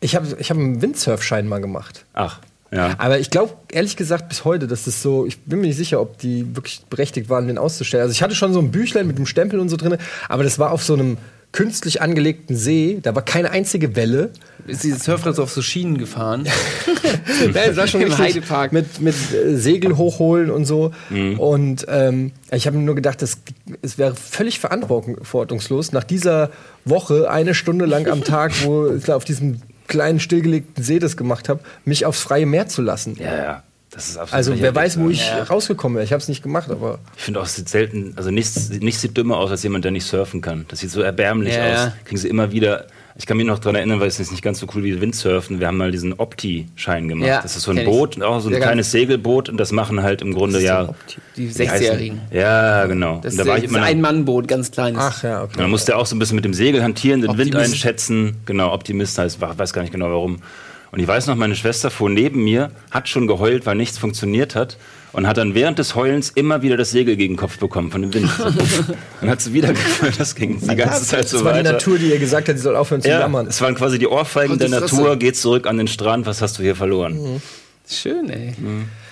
ich 0.00 0.16
habe 0.16 0.26
ich 0.38 0.50
hab 0.50 0.56
einen 0.56 0.80
Windsurfschein 0.82 1.46
mal 1.46 1.60
gemacht. 1.60 2.04
Ach, 2.14 2.40
ja. 2.72 2.94
Aber 2.98 3.18
ich 3.18 3.30
glaube, 3.30 3.54
ehrlich 3.72 3.96
gesagt, 3.96 4.28
bis 4.28 4.44
heute, 4.44 4.66
dass 4.68 4.84
das 4.84 5.02
so, 5.02 5.26
ich 5.26 5.40
bin 5.40 5.60
mir 5.60 5.66
nicht 5.66 5.76
sicher, 5.76 6.00
ob 6.00 6.18
die 6.18 6.54
wirklich 6.54 6.82
berechtigt 6.88 7.28
waren, 7.28 7.48
den 7.48 7.58
auszustellen. 7.58 8.02
Also 8.02 8.12
ich 8.12 8.22
hatte 8.22 8.34
schon 8.34 8.52
so 8.52 8.60
ein 8.60 8.70
Büchlein 8.70 9.06
mit 9.08 9.18
dem 9.18 9.26
Stempel 9.26 9.58
und 9.58 9.68
so 9.68 9.76
drin, 9.76 9.96
aber 10.28 10.44
das 10.44 10.58
war 10.58 10.70
auf 10.70 10.82
so 10.84 10.94
einem 10.94 11.18
künstlich 11.52 12.00
angelegten 12.00 12.56
See. 12.56 12.98
Da 13.02 13.14
war 13.14 13.22
keine 13.22 13.50
einzige 13.50 13.96
Welle. 13.96 14.30
Ist 14.66 14.84
dieses 14.84 15.04
Surfbrett 15.04 15.36
so 15.36 15.42
auf 15.42 15.50
so 15.50 15.62
Schienen 15.62 15.98
gefahren? 15.98 16.46
Ja, 17.54 17.62
es 17.62 17.76
war 17.76 17.86
schon 17.86 18.02
Im 18.02 18.16
Heidepark. 18.16 18.72
mit, 18.72 19.00
mit 19.00 19.14
äh, 19.32 19.56
Segel 19.56 19.96
hochholen 19.96 20.50
und 20.50 20.64
so. 20.64 20.92
Und 21.38 21.86
ähm, 21.88 22.32
ich 22.52 22.66
habe 22.66 22.76
mir 22.76 22.84
nur 22.84 22.94
gedacht, 22.94 23.22
das, 23.22 23.38
es 23.82 23.98
wäre 23.98 24.14
völlig 24.14 24.60
verantwortungslos, 24.60 25.90
nach 25.92 26.04
dieser 26.04 26.50
Woche 26.84 27.30
eine 27.30 27.54
Stunde 27.54 27.86
lang 27.86 28.06
am 28.08 28.22
Tag, 28.22 28.52
wo 28.64 28.88
ich 28.94 29.04
da 29.04 29.16
auf 29.16 29.24
diesem 29.24 29.60
kleinen 29.88 30.20
stillgelegten 30.20 30.84
See 30.84 30.98
das 30.98 31.16
gemacht 31.16 31.48
habe, 31.48 31.60
mich 31.84 32.06
aufs 32.06 32.20
freie 32.20 32.46
Meer 32.46 32.68
zu 32.68 32.82
lassen. 32.82 33.16
Ja, 33.18 33.34
ja. 33.36 33.62
Das 33.92 34.08
ist 34.08 34.16
absolut 34.16 34.36
Also 34.36 34.52
wer 34.62 34.74
weiß, 34.74 35.00
wo 35.00 35.08
ich 35.10 35.26
Ja. 35.26 35.42
rausgekommen 35.42 35.96
wäre. 35.96 36.04
Ich 36.04 36.12
habe 36.12 36.22
es 36.22 36.28
nicht 36.28 36.42
gemacht, 36.42 36.70
aber 36.70 37.00
Ich 37.16 37.22
finde 37.24 37.40
auch, 37.40 37.44
es 37.46 37.56
sieht 37.56 37.68
selten, 37.68 38.12
also 38.16 38.30
nichts, 38.30 38.70
nichts 38.70 39.00
sieht 39.00 39.16
dümmer 39.16 39.38
aus 39.38 39.50
als 39.50 39.62
jemand, 39.64 39.84
der 39.84 39.90
nicht 39.90 40.04
surfen 40.04 40.40
kann. 40.40 40.64
Das 40.68 40.78
sieht 40.78 40.90
so 40.92 41.00
erbärmlich 41.02 41.54
Ja, 41.54 41.86
aus. 41.86 41.92
Kriegen 42.04 42.16
sie 42.18 42.28
immer 42.28 42.52
wieder. 42.52 42.86
Ich 43.16 43.26
kann 43.26 43.36
mich 43.36 43.44
noch 43.46 43.58
daran 43.58 43.74
erinnern, 43.74 43.98
weil 44.00 44.06
es 44.06 44.18
ist 44.20 44.30
nicht 44.30 44.42
ganz 44.42 44.60
so 44.60 44.66
cool 44.74 44.84
wie 44.84 44.98
Windsurfen. 45.00 45.58
Wir 45.60 45.66
haben 45.66 45.76
mal 45.76 45.90
diesen 45.90 46.14
Opti-Schein 46.14 47.08
gemacht. 47.08 47.28
Ja, 47.28 47.42
das 47.42 47.56
ist 47.56 47.64
so 47.64 47.72
ein. 47.72 47.84
Boot, 47.84 48.22
auch 48.22 48.40
so 48.40 48.48
ein 48.48 48.54
kleines 48.56 48.92
Segelboot 48.92 49.48
und 49.48 49.56
das 49.58 49.72
machen 49.72 50.02
halt 50.02 50.22
im 50.22 50.32
Grunde 50.32 50.60
ja. 50.62 50.94
Die 51.36 51.48
wie 51.48 51.50
heißen- 51.50 51.54
Sechsjährigen. 51.56 52.20
Ja, 52.30 52.86
genau. 52.86 53.16
Das 53.16 53.34
und 53.34 53.40
ist 53.40 53.40
da 53.40 53.50
war 53.50 53.58
ich 53.58 53.64
ein 53.64 53.70
immer 53.70 53.82
Ein-Mann-Boot, 53.82 54.46
ganz 54.48 54.70
kleines. 54.70 55.02
ach 55.02 55.22
ja, 55.24 55.42
okay. 55.42 55.52
Und 55.54 55.60
dann 55.60 55.70
musste 55.70 55.92
er 55.92 55.98
auch 55.98 56.06
so 56.06 56.14
ein 56.16 56.18
bisschen 56.20 56.36
mit 56.36 56.44
dem 56.44 56.54
Segel 56.54 56.82
hantieren, 56.82 57.20
den 57.22 57.36
Wind 57.36 57.54
Optimist. 57.54 57.72
einschätzen. 57.72 58.36
Genau, 58.46 58.72
Optimist 58.72 59.18
heißt, 59.18 59.36
ich 59.42 59.58
weiß 59.58 59.72
gar 59.72 59.82
nicht 59.82 59.92
genau 59.92 60.08
warum. 60.10 60.38
Und 60.92 60.98
ich 61.00 61.06
weiß 61.06 61.26
noch, 61.28 61.36
meine 61.36 61.54
Schwester 61.54 61.90
fuhr 61.90 62.10
neben 62.10 62.42
mir, 62.42 62.70
hat 62.90 63.08
schon 63.08 63.26
geheult, 63.26 63.64
weil 63.66 63.76
nichts 63.76 63.98
funktioniert 63.98 64.54
hat. 64.54 64.76
Und 65.12 65.26
hat 65.26 65.38
dann 65.38 65.54
während 65.56 65.78
des 65.80 65.96
Heulens 65.96 66.30
immer 66.30 66.62
wieder 66.62 66.76
das 66.76 66.90
Segel 66.90 67.16
gegen 67.16 67.34
den 67.34 67.36
Kopf 67.36 67.58
bekommen 67.58 67.90
von 67.90 68.00
dem 68.02 68.14
Wind. 68.14 68.30
und 69.20 69.28
hat 69.28 69.40
sie 69.40 69.52
wieder 69.52 69.68
gefühlt, 69.72 70.20
das 70.20 70.36
ging 70.36 70.60
die 70.60 70.76
ganze 70.76 71.04
Zeit 71.04 71.28
so 71.28 71.38
das 71.38 71.44
war 71.44 71.52
die 71.52 71.58
weiter. 71.60 71.72
Natur, 71.72 71.98
die 71.98 72.10
ihr 72.10 72.18
gesagt 72.20 72.48
hat, 72.48 72.56
sie 72.56 72.62
soll 72.62 72.76
aufhören 72.76 73.02
zu 73.02 73.08
Ja, 73.08 73.18
jammern. 73.20 73.48
es 73.48 73.60
waren 73.60 73.74
quasi 73.74 73.98
die 73.98 74.06
Ohrfeigen 74.06 74.56
der. 74.58 74.68
Natur, 74.68 75.16
geht 75.16 75.36
zurück 75.36 75.66
an 75.66 75.78
den 75.78 75.88
Strand, 75.88 76.26
was 76.26 76.40
hast 76.42 76.58
du 76.58 76.62
hier 76.62 76.76
verloren? 76.76 77.42
Schön, 77.88 78.30
ey. 78.30 78.54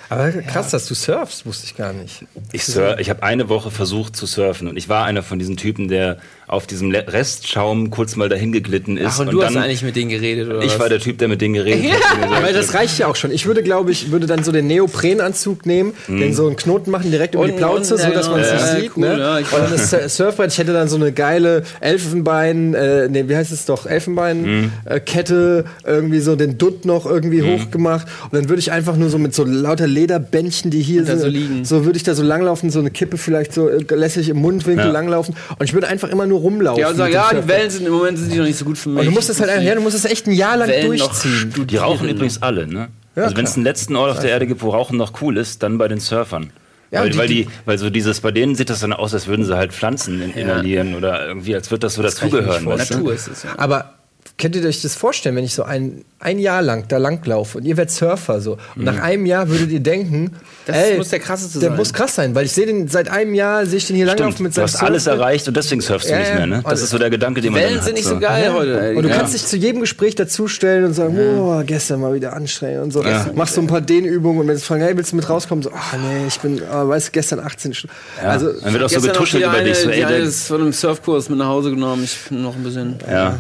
Aber 0.09 0.31
krass, 0.31 0.71
dass 0.71 0.87
du 0.87 0.95
surfst, 0.95 1.45
wusste 1.45 1.67
ich 1.67 1.77
gar 1.77 1.93
nicht. 1.93 2.25
Ich, 2.53 2.69
ich 2.69 3.11
habe 3.11 3.23
eine 3.23 3.49
Woche 3.49 3.71
versucht 3.73 4.17
zu 4.17 4.27
surfen 4.27 4.69
und 4.69 4.77
ich 4.77 4.89
war 4.89 5.05
einer 5.05 5.23
von 5.25 5.39
diesen 5.41 5.57
Typen, 5.57 5.89
der 5.89 6.19
auf 6.49 6.67
diesem 6.67 6.91
Restschaum 6.91 7.91
kurz 7.91 8.17
mal 8.17 8.29
dahin 8.29 8.53
geglitten 8.53 8.97
ist. 8.97 9.07
Ach, 9.15 9.21
und, 9.21 9.33
du 9.33 9.43
hast 9.45 9.55
dann, 9.55 9.63
eigentlich 9.63 9.83
mit 9.83 9.95
denen 9.97 10.11
geredet, 10.11 10.49
oder 10.49 10.61
ich 10.61 10.73
was? 10.73 10.79
war 10.81 10.89
der 10.89 10.99
Typ, 10.99 11.19
der 11.19 11.29
mit 11.29 11.41
denen 11.41 11.55
geredet 11.55 11.93
hat. 12.03 12.23
und 12.23 12.31
mir 12.31 12.37
Aber 12.39 12.53
das 12.53 12.75
reicht 12.75 12.99
ja 12.99 13.07
auch 13.07 13.17
schon. 13.17 13.31
Ich 13.31 13.47
würde, 13.47 13.63
glaube 13.63 13.91
ich, 13.93 14.11
würde 14.11 14.27
dann 14.27 14.43
so 14.43 14.51
den 14.51 14.67
Neoprenanzug 14.67 15.67
nehmen, 15.67 15.93
den 16.09 16.35
so 16.35 16.47
einen 16.47 16.57
Knoten 16.57 16.91
machen 16.91 17.11
direkt 17.11 17.35
über 17.35 17.45
die 17.47 17.53
Und- 17.53 17.59
Plauze, 17.59 17.95
und- 17.95 18.01
so 18.01 18.11
dass 18.11 18.27
ja, 18.27 18.33
man 18.33 18.41
es 18.41 18.53
nicht 18.53 18.61
Ja, 18.67 18.77
sieht. 18.81 18.91
cool, 18.97 19.03
ne? 19.09 19.19
ja, 19.19 19.37
und 19.37 19.47
dann 19.53 19.71
das 19.73 19.91
Sur- 19.91 20.09
Surfbrett, 20.09 20.53
ich 20.53 20.59
hätte 20.59 20.73
dann 20.73 20.89
so 20.89 20.97
eine 20.97 21.13
geile 21.13 21.63
Elfenbein, 21.81 22.75
äh, 22.75 23.09
nee, 23.09 23.25
wie 23.29 23.37
heißt 23.37 23.53
es 23.53 23.67
doch, 23.67 23.87
Elfenbein-Kette, 23.87 25.65
irgendwie 25.87 26.21
so 26.21 26.37
den 26.37 26.59
Dutt 26.59 26.85
noch 26.85 27.07
irgendwie 27.07 27.43
hochgemacht. 27.43 28.07
Und 28.25 28.35
dann 28.35 28.49
würde 28.49 28.61
ich 28.61 28.73
einfach 28.73 28.97
nur 28.97 29.11
so 29.11 29.19
mit 29.19 29.35
so 29.35 29.45
lauter 29.45 29.87
Lederbändchen, 29.87 30.71
die 30.71 30.81
hier 30.83 31.05
sind, 31.05 31.21
so 31.21 31.27
liegen. 31.29 31.65
so 31.65 31.85
würde 31.85 31.97
ich 31.97 32.03
da 32.05 32.15
so 32.15 32.23
langlaufen, 32.23 32.71
so 32.71 32.79
eine 32.81 32.91
Kippe 32.91 33.19
vielleicht 33.19 33.53
so 33.53 33.69
äh, 33.69 33.85
lässig 33.95 34.29
im 34.29 34.39
Mundwinkel 34.39 34.87
Ja. 34.87 34.93
langlaufen. 34.93 35.35
Und 35.59 35.65
ich 35.67 35.75
würde 35.75 35.89
einfach 35.89 36.09
immer 36.09 36.27
nur 36.27 36.38
rumlaufen. 36.39 36.81
Ja, 36.81 36.89
und 36.91 36.97
sagen, 36.97 37.13
ja, 37.13 37.31
die. 37.33 37.49
Wellen 37.49 37.71
sind 37.71 37.87
im 37.87 37.93
Moment 37.93 38.19
sind 38.19 38.33
die 38.33 38.39
noch 38.39 38.45
nicht 38.45 38.59
so 38.59 38.65
gut 38.65 38.79
für 38.79 38.89
mich. 38.89 39.01
Und 39.01 39.07
du 39.07 39.11
musst 39.13 39.29
es 39.31 39.41
halt, 39.41 39.51
einfach- 39.51 39.65
ja, 39.67 39.75
du 39.75 39.81
musst 39.81 39.97
es 39.97 40.05
echt 40.05 40.27
ein 40.27 40.33
Jahr 40.33 40.57
lang 40.57 40.69
Wellen 40.69 40.97
durchziehen. 40.99 41.67
Die 41.69 41.77
rauchen 41.77 42.09
übrigens 42.09 42.43
alle, 42.43 42.67
ne? 42.67 42.89
Ja, 43.17 43.25
also 43.25 43.37
wenn 43.37 43.45
es 43.45 43.55
einen 43.57 43.65
letzten 43.65 43.97
Ort 43.97 44.13
auf 44.13 44.21
der 44.21 44.31
Erde 44.31 44.47
gibt, 44.47 44.63
wo 44.63 44.71
Rauchen 44.71 44.97
noch 44.97 45.21
cool 45.23 45.37
ist, 45.37 45.63
dann 45.63 45.77
bei 45.79 45.89
den 45.89 45.99
Surfern. 46.01 46.51
Ja, 46.91 47.01
weil, 47.03 47.11
die- 47.11 47.19
weil, 47.19 47.29
die- 47.29 47.49
weil 47.67 47.77
so 47.79 47.91
dieses, 47.91 48.21
bei 48.21 48.31
denen 48.31 48.55
sieht 48.55 48.71
das 48.71 48.81
dann 48.81 48.93
aus, 48.95 49.13
als 49.13 49.27
würden 49.27 49.45
sie 49.45 49.55
halt 49.57 49.73
Pflanzen 49.73 50.23
in, 50.23 50.33
inhalieren 50.33 50.95
oder 50.95 51.27
irgendwie, 51.27 51.55
als 51.55 51.71
wird 51.71 51.83
das 51.85 51.95
so 51.95 52.03
mir 52.03 52.09
dazugehören. 52.09 52.65
Natur 52.65 53.13
ist 53.13 53.29
es, 53.29 53.43
ja. 53.43 53.51
Aber 53.59 53.95
könnt 54.37 54.55
ihr 54.57 54.65
euch 54.65 54.83
das 54.83 54.95
vorstellen, 54.95 55.37
wenn 55.37 55.45
ich 55.45 55.55
so 55.55 55.63
ein, 55.63 56.05
ein 56.21 56.39
Jahr 56.39 56.61
lang 56.63 56.85
da 56.89 56.99
langlaufe 56.99 57.59
und 57.59 57.65
ihr 57.65 57.77
werdet 57.77 57.93
Surfer 57.93 58.41
so 58.41 58.59
und 58.77 58.85
nach 58.85 59.01
einem 59.01 59.25
Jahr 59.27 59.49
würdet 59.49 59.71
ihr 59.71 59.81
denken, 59.81 60.33
Das 60.67 60.77
ey, 60.77 60.99
muss 60.99 61.09
der 61.09 61.21
krasseste 61.21 61.61
der 61.61 61.71
sein. 61.71 61.79
muss 61.79 61.93
krass 61.95 62.15
sein, 62.15 62.35
weil 62.35 62.45
ich 62.45 62.53
sehe 62.53 62.67
den 62.67 62.89
seit 62.89 63.09
einem 63.09 63.33
Jahr 63.35 63.65
sehe 63.65 63.79
ich 63.79 63.87
den 63.87 63.97
hier 63.97 64.05
langlaufen 64.05 64.43
mit 64.43 64.53
du 64.53 64.57
seinem 64.57 64.65
hast 64.65 64.83
alles 64.83 65.07
erreicht 65.07 65.49
und 65.49 65.57
deswegen 65.57 65.81
surfst 65.81 66.09
du 66.09 66.13
Ja, 66.13 66.19
nicht 66.19 66.29
ja. 66.29 66.35
mehr, 66.35 66.47
ne? 66.47 66.63
Das 66.69 66.83
ist 66.83 66.91
so 66.91 66.99
der 66.99 67.09
Gedanke, 67.09 67.41
den 67.41 67.53
man 67.53 67.63
Wellen 67.63 67.77
dann 67.77 67.85
sind 67.85 67.93
hat, 67.93 67.99
nicht 67.99 68.09
so 68.09 68.19
geil 68.19 68.53
heute. 68.53 68.79
ey. 68.81 68.97
Und 68.97 69.05
du 69.05 69.09
Ja. 69.09 69.17
kannst 69.17 69.33
dich 69.33 69.47
zu 69.47 69.57
jedem 69.57 69.81
Gespräch 69.81 70.15
dazustellen 70.17 70.85
und 70.85 70.93
sagen, 70.95 71.17
oh, 71.19 71.63
gestern 71.65 72.01
mal 72.01 72.13
wieder 72.13 72.35
anstrengend 72.35 72.83
und 72.83 72.91
so. 72.93 73.03
Machst 73.35 73.55
so 73.55 73.61
ein 73.63 73.67
paar 73.67 73.81
Dehnübungen 73.81 74.43
und 74.43 74.49
wenn 74.49 74.57
sie 74.59 74.65
fragen, 74.65 74.83
hey, 74.83 74.95
willst 74.97 75.13
du 75.13 75.17
mit 75.17 75.29
rauskommen? 75.29 75.63
So, 75.63 75.71
ah 75.71 75.97
nee, 75.97 76.27
ich 76.27 76.39
bin, 76.41 76.61
ah, 76.71 76.87
weißt 76.87 77.09
du, 77.09 77.13
gestern 77.13 77.41
18 77.41 77.73
Stunden. 77.73 77.95
Ja. 78.23 78.29
Also, 78.31 78.53
dann 78.61 78.73
wird 78.75 78.83
auch 78.85 78.89
so 78.91 79.01
getuschelt 79.01 79.45
über 79.45 79.61
dich. 79.63 79.79
So, 79.79 79.85
eine, 79.89 79.95
ey, 79.97 80.07
der, 80.07 80.19
ist 80.19 80.49
von 80.49 80.61
einem 80.61 80.73
Surfkurs 80.75 81.29
mit 81.31 81.39
nach 81.39 81.47
Hause 81.49 81.71
genommen. 81.71 82.05
Ich 82.05 82.19
bin 82.29 82.43
noch 82.43 82.55
ein 82.55 82.63
bisschen. 82.63 82.97
ja. 83.11 83.39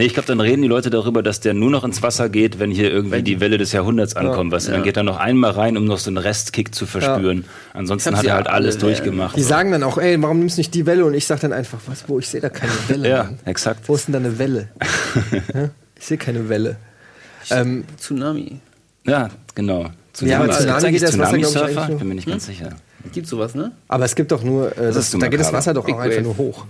Nee, 0.00 0.06
ich 0.06 0.14
glaube, 0.14 0.28
dann 0.28 0.40
reden 0.40 0.62
die 0.62 0.68
Leute 0.68 0.88
darüber, 0.88 1.22
dass 1.22 1.40
der 1.40 1.52
nur 1.52 1.68
noch 1.68 1.84
ins 1.84 2.02
Wasser 2.02 2.30
geht, 2.30 2.58
wenn 2.58 2.70
hier 2.70 2.90
irgendwie 2.90 3.22
die 3.22 3.38
Welle 3.38 3.58
des 3.58 3.72
Jahrhunderts 3.72 4.16
ankommt. 4.16 4.50
Was, 4.50 4.64
Dann 4.64 4.82
geht 4.82 4.96
er 4.96 5.02
noch 5.02 5.18
einmal 5.18 5.50
rein, 5.50 5.76
um 5.76 5.84
noch 5.84 5.98
so 5.98 6.08
einen 6.08 6.16
Restkick 6.16 6.74
zu 6.74 6.86
verspüren. 6.86 7.44
Ansonsten 7.74 8.08
Ich 8.08 8.14
hab 8.14 8.18
hat 8.20 8.26
er 8.26 8.34
halt 8.36 8.46
alle, 8.46 8.54
alles 8.56 8.76
ja. 8.76 8.80
durchgemacht. 8.80 9.36
die 9.36 9.42
sagen 9.42 9.72
dann 9.72 9.82
auch, 9.82 9.98
ey, 9.98 10.16
warum 10.22 10.38
nimmst 10.38 10.56
du 10.56 10.60
nicht 10.60 10.72
die 10.72 10.86
Welle? 10.86 11.04
Und 11.04 11.12
ich 11.12 11.26
sag 11.26 11.40
dann 11.40 11.52
einfach, 11.52 11.80
was, 11.84 12.08
wo, 12.08 12.18
ich 12.18 12.26
sehe 12.28 12.40
da 12.40 12.48
keine 12.48 12.72
Welle. 12.88 13.08
ja, 13.10 13.22
Mann. 13.24 13.38
exakt. 13.44 13.86
Wo 13.90 13.94
ist 13.94 14.06
denn 14.08 14.14
da 14.14 14.20
eine 14.20 14.38
Welle? 14.38 14.68
Ja? 15.52 15.68
Ich 15.98 16.06
sehe 16.06 16.16
keine 16.16 16.48
Welle. 16.48 16.76
Ähm, 17.50 17.84
Tsunami. 17.98 18.58
Ja, 19.06 19.28
genau. 19.54 19.90
Ja, 20.22 20.38
aber 20.40 20.46
Tsunami- 20.46 20.56
Tsunami 20.56 20.80
Gibt's 20.92 20.92
geht 20.92 21.02
das 21.02 21.18
Wasser, 21.18 21.36
glaub 21.38 21.68
ich, 21.68 21.88
Ich 21.92 21.98
bin 21.98 22.08
mir 22.08 22.14
nicht 22.14 22.26
ganz 22.26 22.46
sicher. 22.46 22.70
Gibt 23.12 23.26
sowas, 23.26 23.54
ne? 23.54 23.72
aber 23.86 24.06
es 24.06 24.14
gibt 24.14 24.32
doch 24.32 24.42
nur, 24.42 24.72
äh, 24.78 24.92
das, 24.92 25.10
so 25.10 25.18
da 25.18 25.28
geht 25.28 25.40
das. 25.40 25.52
Wasser 25.52 25.74
doch 25.74 25.86
auch 25.86 25.98
einfach 25.98 26.22
nur 26.22 26.38
hoch. 26.38 26.64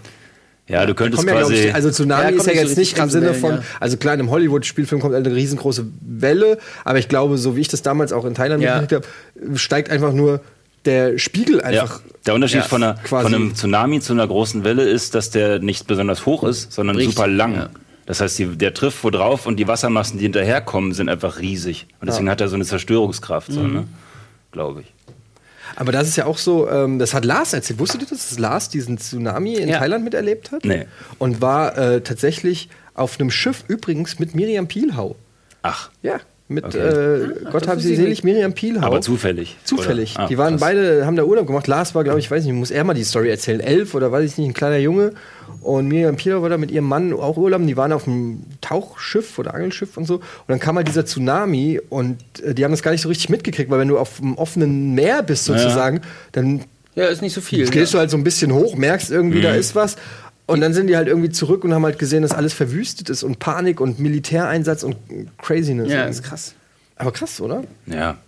Ja, 0.71 0.87
du 0.87 0.95
könntest 0.95 1.25
Kommen 1.27 1.35
ja, 1.37 1.41
quasi. 1.43 1.55
ich, 1.55 1.75
also 1.75 1.91
Tsunami 1.91 2.23
Ja, 2.23 2.29
ist 2.31 2.37
kommt 2.39 2.49
ja 2.55 2.63
so 2.63 2.69
jetzt 2.69 2.79
nicht 2.79 2.97
im 2.99 3.11
Sinne 3.11 3.35
von, 3.35 3.57
ja. 3.57 3.63
also 3.81 3.97
klar, 3.97 4.15
in 4.15 4.21
einem 4.21 4.31
Hollywood-Spielfilm 4.31 5.01
kommt 5.01 5.15
eine 5.15 5.35
riesengroße 5.35 5.87
Welle, 6.01 6.59
aber 6.85 6.99
ich 6.99 7.09
glaube, 7.09 7.39
so 7.39 7.57
wie 7.57 7.61
ich 7.61 7.69
das 7.69 7.83
damals 7.83 8.13
auch 8.13 8.25
in 8.25 8.35
Thailand 8.35 8.63
Ja. 8.63 8.81
mitgekriegt 8.81 9.07
habe, 9.45 9.59
steigt 9.59 9.91
einfach 9.91 10.13
nur 10.13 10.41
der 10.85 11.19
Spiegel 11.19 11.57
ja, 11.59 11.65
einfach. 11.65 12.01
der 12.25 12.35
Unterschied 12.35 12.61
Ja, 12.61 12.63
von, 12.65 12.83
einer, 12.83 12.95
quasi. 12.95 13.25
von 13.25 13.35
einem 13.35 13.55
Tsunami 13.55 14.01
zu 14.01 14.13
einer 14.13 14.27
großen 14.27 14.65
Welle 14.65 14.85
ist, 14.85 15.15
dass 15.15 15.31
der 15.31 15.59
nicht 15.59 15.87
besonders 15.87 16.25
hoch 16.25 16.45
ist, 16.45 16.73
sondern 16.73 16.97
Bricht. 16.97 17.11
super 17.11 17.27
lang. 17.27 17.55
Ja. 17.55 17.71
Das 18.07 18.21
heißt, 18.21 18.39
die, 18.39 18.47
der 18.47 18.73
trifft 18.75 19.05
wo 19.05 19.11
drauf 19.11 19.47
und 19.47 19.57
die 19.57 19.69
Wassermassen, 19.69 20.19
die 20.19 20.25
hinterherkommen, 20.25 20.93
sind 20.93 21.09
einfach 21.09 21.39
riesig. 21.41 21.87
Und 22.01 22.09
deswegen 22.09 22.31
hat 22.31 22.41
er 22.41 22.49
so 22.49 22.55
eine 22.57 22.65
Zerstörungskraft, 22.65 23.53
so, 23.53 23.61
ne? 23.63 23.85
glaube 24.53 24.81
ich. 24.83 24.93
Aber 25.77 25.93
das 25.93 26.09
ist 26.09 26.17
ja 26.17 26.27
auch 26.27 26.39
so, 26.39 26.69
ähm, 26.71 26.99
das 26.99 27.15
hat 27.15 27.25
Lars 27.25 27.53
erzählt. 27.53 27.79
Wusstet 27.79 28.03
ihr, 28.03 28.09
dass 28.09 28.39
Lars 28.39 28.69
diesen 28.69 28.99
Tsunami 28.99 29.55
in 29.55 29.69
Ja. 29.69 29.79
Thailand 29.79 30.05
miterlebt 30.05 30.53
hat? 30.53 30.65
Nee. 30.65 30.87
Und 31.19 31.41
war 31.41 31.77
äh, 31.79 32.01
tatsächlich 32.01 32.69
auf 32.95 33.19
einem 33.19 33.31
Schiff 33.31 33.65
übrigens 33.69 34.19
mit 34.19 34.35
Miriam 34.35 34.67
Pielhau. 34.69 35.17
Ach, 35.63 35.91
Ja, 36.03 36.21
mit 36.51 36.65
Okay. 36.65 36.79
äh, 36.79 37.29
Gott 37.51 37.63
das 37.63 37.69
haben 37.69 37.77
wusste 37.77 37.89
sie 37.89 37.93
ich 37.95 37.99
selig, 38.01 38.25
Miriam 38.25 38.53
Pielhau. 38.53 38.85
aber 38.87 39.01
zufällig. 39.01 39.57
Zufällig. 39.65 40.15
Ah, 40.19 40.27
die 40.27 40.37
waren 40.37 40.55
krass. 40.55 40.61
beide, 40.61 41.07
haben 41.07 41.17
da 41.17 41.23
Urlaub 41.25 41.47
gemacht. 41.47 41.67
Lars 41.67 41.95
war, 41.95 42.05
glaube 42.05 42.19
ich, 42.19 42.31
weiß 42.31 42.45
nicht, 42.45 42.53
muss 42.55 42.71
er 42.71 42.85
mal 42.85 42.95
die 42.95 43.05
Story 43.05 43.31
erzählen. 43.31 43.61
Elf 43.61 43.95
oder 43.95 44.11
weiß 44.13 44.31
ich 44.33 44.37
nicht, 44.39 44.49
ein 44.49 44.53
kleiner 44.55 44.79
Junge. 44.79 45.13
Und 45.63 45.89
Miriam 45.89 46.17
Pielhau 46.17 46.43
war 46.43 46.49
da 46.49 46.59
mit 46.59 46.71
ihrem 46.71 46.87
Mann 46.87 47.13
auch 47.13 47.37
Urlaub. 47.37 47.61
Die 47.67 47.77
waren 47.77 47.93
auf 47.93 48.07
einem 48.09 48.43
Tauchschiff 48.61 49.39
oder 49.39 49.55
Angelschiff 49.55 49.97
und 49.97 50.07
so. 50.07 50.17
Und 50.17 50.23
dann 50.49 50.59
kam 50.61 50.77
halt 50.77 50.89
dieser 50.89 51.05
Tsunami 51.07 51.81
und 51.89 52.19
äh, 52.43 52.55
die 52.55 52.65
haben 52.65 52.73
das 52.73 52.83
gar 52.83 52.91
nicht 52.93 53.03
so 53.03 53.09
richtig 53.09 53.29
mitgekriegt, 53.29 53.71
weil 53.71 53.79
wenn 53.79 53.89
du 53.89 53.99
auf 53.99 54.21
einem 54.21 54.35
offenen 54.35 54.95
Meer 54.95 55.23
bist 55.23 55.45
sozusagen, 55.45 56.01
dann 56.33 56.65
Ja, 56.95 57.07
ist 57.07 57.23
nicht 57.23 57.35
so 57.35 57.41
viel. 57.41 57.69
gehst 57.71 57.95
du 57.95 57.99
halt 57.99 58.11
so 58.11 58.17
ein 58.17 58.25
bisschen 58.25 58.53
hoch, 58.53 58.75
merkst 58.77 59.11
irgendwie, 59.11 59.39
Mhm. 59.39 59.43
da 59.43 59.55
ist 59.55 59.75
was. 59.77 59.97
Und 60.51 60.61
dann 60.61 60.73
sind 60.75 60.87
die 60.89 60.97
halt 60.97 61.09
irgendwie 61.09 61.31
zurück 61.31 61.65
und 61.65 61.73
haben 61.73 61.85
halt 61.85 61.99
gesehen, 61.99 62.23
dass 62.23 62.33
alles 62.33 62.53
verwüstet 62.53 63.09
ist 63.11 63.23
und 63.23 63.39
Panik 63.39 63.81
und 63.81 63.99
Militäreinsatz 63.99 64.83
und 64.83 64.97
Craziness. 65.39 65.91
Ja, 65.91 66.05
ist 66.05 66.23
krass. 66.23 66.55
Aber 66.97 67.13
krass, 67.13 67.41
oder? 67.41 67.65
Ja, 67.87 68.19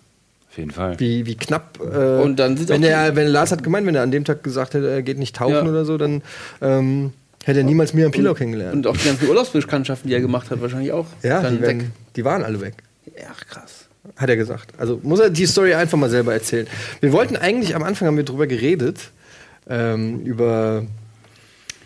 auf 0.51 0.59
jeden 0.59 0.71
Fall. 0.71 0.99
Wie, 0.99 1.27
wie 1.27 1.35
knapp. 1.35 1.79
Äh, 1.81 2.23
Und 2.23 2.37
dann 2.39 2.57
sind 2.57 2.69
wenn, 2.69 2.85
auch 2.85 2.89
er, 2.89 3.17
wenn 3.17 3.27
Lars 3.29 3.53
hat 3.53 3.63
gemeint, 3.63 3.87
wenn 3.87 3.95
er 3.95 4.03
an 4.03 4.11
dem 4.11 4.25
Tag 4.25 4.43
gesagt 4.43 4.75
hätte, 4.75 4.89
er 4.91 5.03
geht 5.03 5.19
nicht 5.19 5.37
tauchen 5.37 5.55
Ja. 5.55 5.63
oder 5.63 5.85
so, 5.85 5.99
dann 5.99 6.23
ähm, 6.61 7.13
hätte 7.45 7.61
er 7.61 7.65
niemals 7.65 7.93
Miriam 7.95 8.13
Pilau 8.13 8.35
kennengelernt. 8.35 8.75
Und 8.75 8.87
auch 8.87 8.97
die 8.97 9.07
ganzen 9.07 9.29
Urlaubsbekanntschaften, 9.29 10.09
die 10.09 10.15
er 10.15 10.21
gemacht 10.21 10.51
hat, 10.51 10.61
wahrscheinlich 10.63 10.93
auch. 10.93 11.07
ja, 11.23 11.43
dann 11.43 11.57
die, 11.57 11.63
weg. 11.63 11.69
werden, 11.69 11.93
die 12.17 12.25
waren 12.25 12.43
alle 12.45 12.61
weg. 12.61 12.75
Ach, 13.31 13.47
krass. 13.47 13.87
Hat 14.17 14.29
er 14.31 14.37
gesagt. 14.37 14.73
Also 14.79 14.99
muss 15.03 15.21
er 15.21 15.31
die 15.31 15.47
Story 15.47 15.75
einfach 15.75 15.97
mal 15.99 16.11
selber 16.11 16.33
erzählen. 16.33 16.67
Wir 17.01 17.13
wollten 17.13 17.37
eigentlich, 17.37 17.75
am 17.77 17.83
Anfang 17.83 18.09
haben 18.09 18.17
wir 18.17 18.25
drüber 18.25 18.47
geredet, 18.47 19.11
ähm, 19.69 20.21
über, 20.21 20.85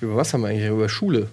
über 0.01 0.17
was 0.17 0.33
haben 0.33 0.43
wir 0.43 0.49
eigentlich? 0.49 0.69
Über 0.69 0.89
Schule. 0.89 1.29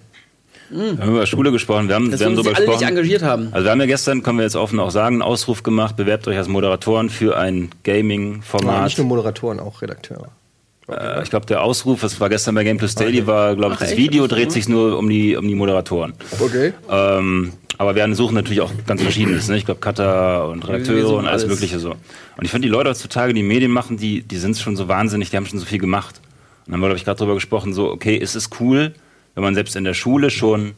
Wir 0.70 0.98
haben 0.98 1.10
über 1.10 1.26
Schule 1.26 1.52
gesprochen, 1.52 1.88
wir 1.88 1.94
haben, 1.94 2.10
Das 2.10 2.20
wir 2.20 2.26
haben 2.26 2.34
darüber 2.36 2.50
alle 2.56 2.60
nicht 2.60 2.66
gesprochen. 2.78 2.88
engagiert 2.96 3.22
haben. 3.22 3.48
Also 3.52 3.64
wir 3.64 3.70
haben 3.70 3.80
ja 3.80 3.86
gestern, 3.86 4.22
können 4.22 4.38
wir 4.38 4.44
jetzt 4.44 4.56
offen 4.56 4.80
auch 4.80 4.90
sagen, 4.90 5.16
einen 5.16 5.22
Ausruf 5.22 5.62
gemacht, 5.62 5.96
bewerbt 5.96 6.26
euch 6.26 6.36
als 6.38 6.48
Moderatoren 6.48 7.10
für 7.10 7.36
ein 7.36 7.56
Ja, 7.56 7.60
nicht 7.62 7.82
Gaming-Format. 7.84 8.98
nur 8.98 9.06
Moderatoren, 9.06 9.60
auch 9.60 9.82
Redakteure. 9.82 10.28
Äh, 10.88 11.22
ich 11.22 11.30
glaube, 11.30 11.46
der 11.46 11.62
Ausruf, 11.62 12.00
das 12.00 12.18
war 12.18 12.28
gestern 12.30 12.54
bei 12.54 12.64
Game 12.64 12.78
Plus 12.78 12.94
Daily, 12.94 13.26
war, 13.26 13.54
glaube 13.56 13.74
ich, 13.74 13.78
das 13.80 13.90
echt? 13.90 13.98
Video 13.98 14.26
dreht 14.26 14.52
sich 14.52 14.68
nur 14.68 14.98
um 14.98 15.08
die, 15.08 15.36
um 15.36 15.46
die 15.46 15.54
Moderatoren. 15.54 16.14
Okay. 16.40 16.72
Ähm, 16.90 17.52
aber 17.76 17.94
wir 17.94 18.14
suchen 18.14 18.34
natürlich 18.34 18.60
auch 18.62 18.72
ganz 18.86 19.02
Verschiedenes. 19.02 19.48
Ne? 19.48 19.56
Ich 19.58 19.66
glaube, 19.66 19.80
Cutter 19.80 20.48
und 20.48 20.66
Redakteure 20.66 21.10
und 21.16 21.26
alles, 21.26 21.42
alles. 21.42 21.54
Mögliche 21.54 21.78
so. 21.78 21.90
Und 21.90 22.44
ich 22.44 22.50
finde, 22.50 22.68
die 22.68 22.72
Leute 22.72 22.88
heutzutage, 22.90 23.34
die 23.34 23.42
Medien 23.42 23.70
machen, 23.70 23.96
die, 23.96 24.22
die 24.22 24.36
sind 24.36 24.56
schon 24.56 24.76
so 24.76 24.88
wahnsinnig, 24.88 25.30
die 25.30 25.36
haben 25.36 25.46
schon 25.46 25.58
so 25.58 25.66
viel 25.66 25.78
gemacht. 25.78 26.20
Und 26.66 26.72
dann 26.72 26.74
haben 26.74 26.80
wir, 26.82 26.86
glaube 26.88 26.98
ich, 26.98 27.04
gerade 27.04 27.18
drüber 27.18 27.34
gesprochen, 27.34 27.72
so, 27.74 27.90
okay, 27.90 28.16
ist 28.16 28.34
es 28.34 28.50
cool, 28.60 28.92
wenn 29.34 29.42
man 29.44 29.54
selbst 29.54 29.76
in 29.76 29.84
der 29.84 29.94
Schule 29.94 30.30
schon 30.30 30.74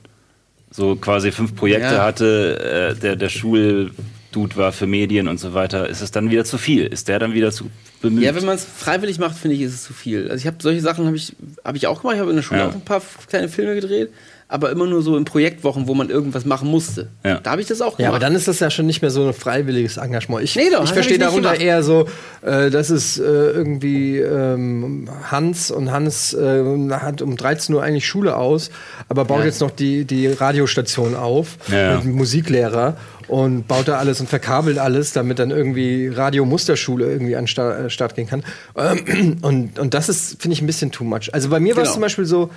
so 0.71 0.97
quasi 0.97 1.31
fünf 1.33 1.55
Projekte 1.55 1.95
Ja. 1.95 2.05
hatte, 2.05 2.95
äh, 2.97 3.01
der, 3.01 3.17
der 3.17 3.29
Schuldude 3.29 4.57
war 4.57 4.73
für 4.73 4.87
Medien 4.87 5.29
und 5.29 5.39
so 5.39 5.55
weiter, 5.55 5.89
ist 5.89 6.01
es 6.01 6.11
dann 6.11 6.31
wieder 6.31 6.45
zu 6.45 6.59
viel? 6.59 6.87
Ist 6.87 7.09
der 7.09 7.19
dann 7.19 7.35
wieder 7.35 7.53
zu 7.53 7.71
bemüht? 8.03 8.25
Ja, 8.25 8.35
wenn 8.35 8.45
man 8.45 8.57
es 8.57 8.65
freiwillig 8.65 9.19
macht, 9.19 9.37
finde 9.37 9.57
ich, 9.57 9.63
ist 9.63 9.75
es 9.75 9.85
zu 9.85 9.93
viel. 9.95 10.25
Also 10.31 10.37
ich 10.43 10.47
habe 10.47 10.57
solche 10.61 10.81
Sachen 10.81 11.07
habe 11.07 11.17
ich, 11.17 11.35
hab 11.65 11.77
ich 11.77 11.87
auch 11.87 12.01
gemacht. 12.01 12.15
Ich 12.17 12.21
habe 12.21 12.31
in 12.31 12.37
der 12.37 12.43
Schule 12.43 12.61
Ja. 12.61 12.69
auch 12.69 12.75
ein 12.75 12.81
paar 12.85 13.01
kleine 13.29 13.49
Filme 13.49 13.75
gedreht, 13.75 14.11
aber 14.49 14.71
immer 14.71 14.87
nur 14.87 15.03
so 15.03 15.17
in 15.17 15.25
Projektwochen, 15.25 15.89
wo 15.89 15.95
man 15.95 16.09
irgendwas 16.09 16.45
machen 16.45 16.69
musste. 16.71 17.09
Ja. 17.25 17.41
Da 17.41 17.51
habe 17.51 17.61
ich 17.61 17.67
das 17.67 17.81
auch 17.81 17.97
gemacht. 17.97 18.01
Ja, 18.01 18.09
aber 18.11 18.21
dann 18.21 18.35
ist 18.37 18.47
das 18.47 18.61
ja 18.61 18.71
schon 18.71 18.87
nicht 18.87 19.03
mehr 19.03 19.11
so 19.11 19.27
ein 19.27 19.35
freiwilliges 19.35 19.97
Engagement. 19.97 20.45
Ich, 20.45 20.55
Nee, 20.55 20.71
doch, 20.73 20.85
ich 20.85 20.93
verstehe 20.93 21.19
darunter 21.19 21.51
gemacht. 21.55 21.63
eher 21.63 21.83
so, 21.83 22.07
äh, 22.43 22.71
das 22.71 22.91
ist 22.91 23.19
äh, 23.19 23.23
irgendwie 23.25 24.19
ähm, 24.19 25.09
Hans 25.31 25.73
und 25.73 25.91
Hans 25.91 26.33
äh, 26.33 26.63
hat 26.91 27.23
um 27.23 27.37
13 27.37 27.75
Uhr 27.75 27.83
eigentlich 27.83 28.07
Schule 28.07 28.37
aus, 28.37 28.71
aber 29.09 29.25
baut 29.25 29.41
Ja. 29.41 29.47
jetzt 29.47 29.61
noch 29.61 29.73
die, 29.73 30.05
die 30.05 30.29
Radiostation 30.29 31.17
auf 31.17 31.57
Ja. 31.69 31.95
mit 31.97 32.03
einem 32.05 32.15
Musiklehrer 32.15 32.97
und 33.27 33.67
baut 33.67 33.89
da 33.89 33.99
alles 33.99 34.21
und 34.21 34.29
verkabelt 34.29 34.79
alles, 34.79 35.13
damit 35.13 35.41
dann 35.41 35.51
irgendwie 35.51 36.07
Radio-Musterschule 36.07 37.05
irgendwie 37.11 37.35
an 37.35 37.43
den 37.43 37.49
Start, 37.49 37.87
äh, 37.87 37.91
Start 37.91 38.15
gehen 38.15 38.29
kann. 38.29 38.45
Ähm, 38.77 39.39
und, 39.43 39.79
und 39.81 39.93
das 39.95 40.09
ist, 40.09 40.41
finde 40.41 40.55
ich, 40.55 40.63
ein 40.63 40.67
bisschen 40.69 40.93
too 40.93 41.03
much. 41.03 41.35
Also 41.35 41.49
bei 41.49 41.59
mir 41.59 41.75
war 41.75 41.83
es 41.83 41.89
Genau. 41.89 41.95
zum 41.95 42.03
Beispiel 42.03 42.25
so, 42.27 42.51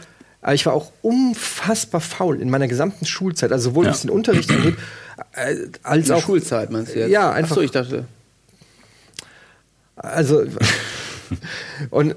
äh, 0.45 0.53
ich 0.55 0.65
war 0.65 0.73
auch 0.73 0.91
unfassbar 1.01 2.01
faul 2.01 2.41
in 2.41 2.49
meiner 2.49 2.67
gesamten 2.67 3.05
Schulzeit, 3.05 3.51
also 3.51 3.69
sowohl 3.71 3.85
Ja. 3.85 3.91
was 3.91 4.01
den 4.01 4.09
Unterricht 4.09 4.49
angeht, 4.51 4.75
äh, 5.33 5.55
als 5.83 6.01
in 6.03 6.05
der 6.07 6.17
auch 6.17 6.21
Schulzeit 6.21 6.71
meinst 6.71 6.95
du 6.95 6.99
jetzt? 6.99 7.09
Ja, 7.11 7.31
einfach- 7.31 7.51
Achso, 7.51 7.61
ich 7.61 7.71
dachte. 7.71 8.05
Also 9.95 10.45
und 11.89 12.15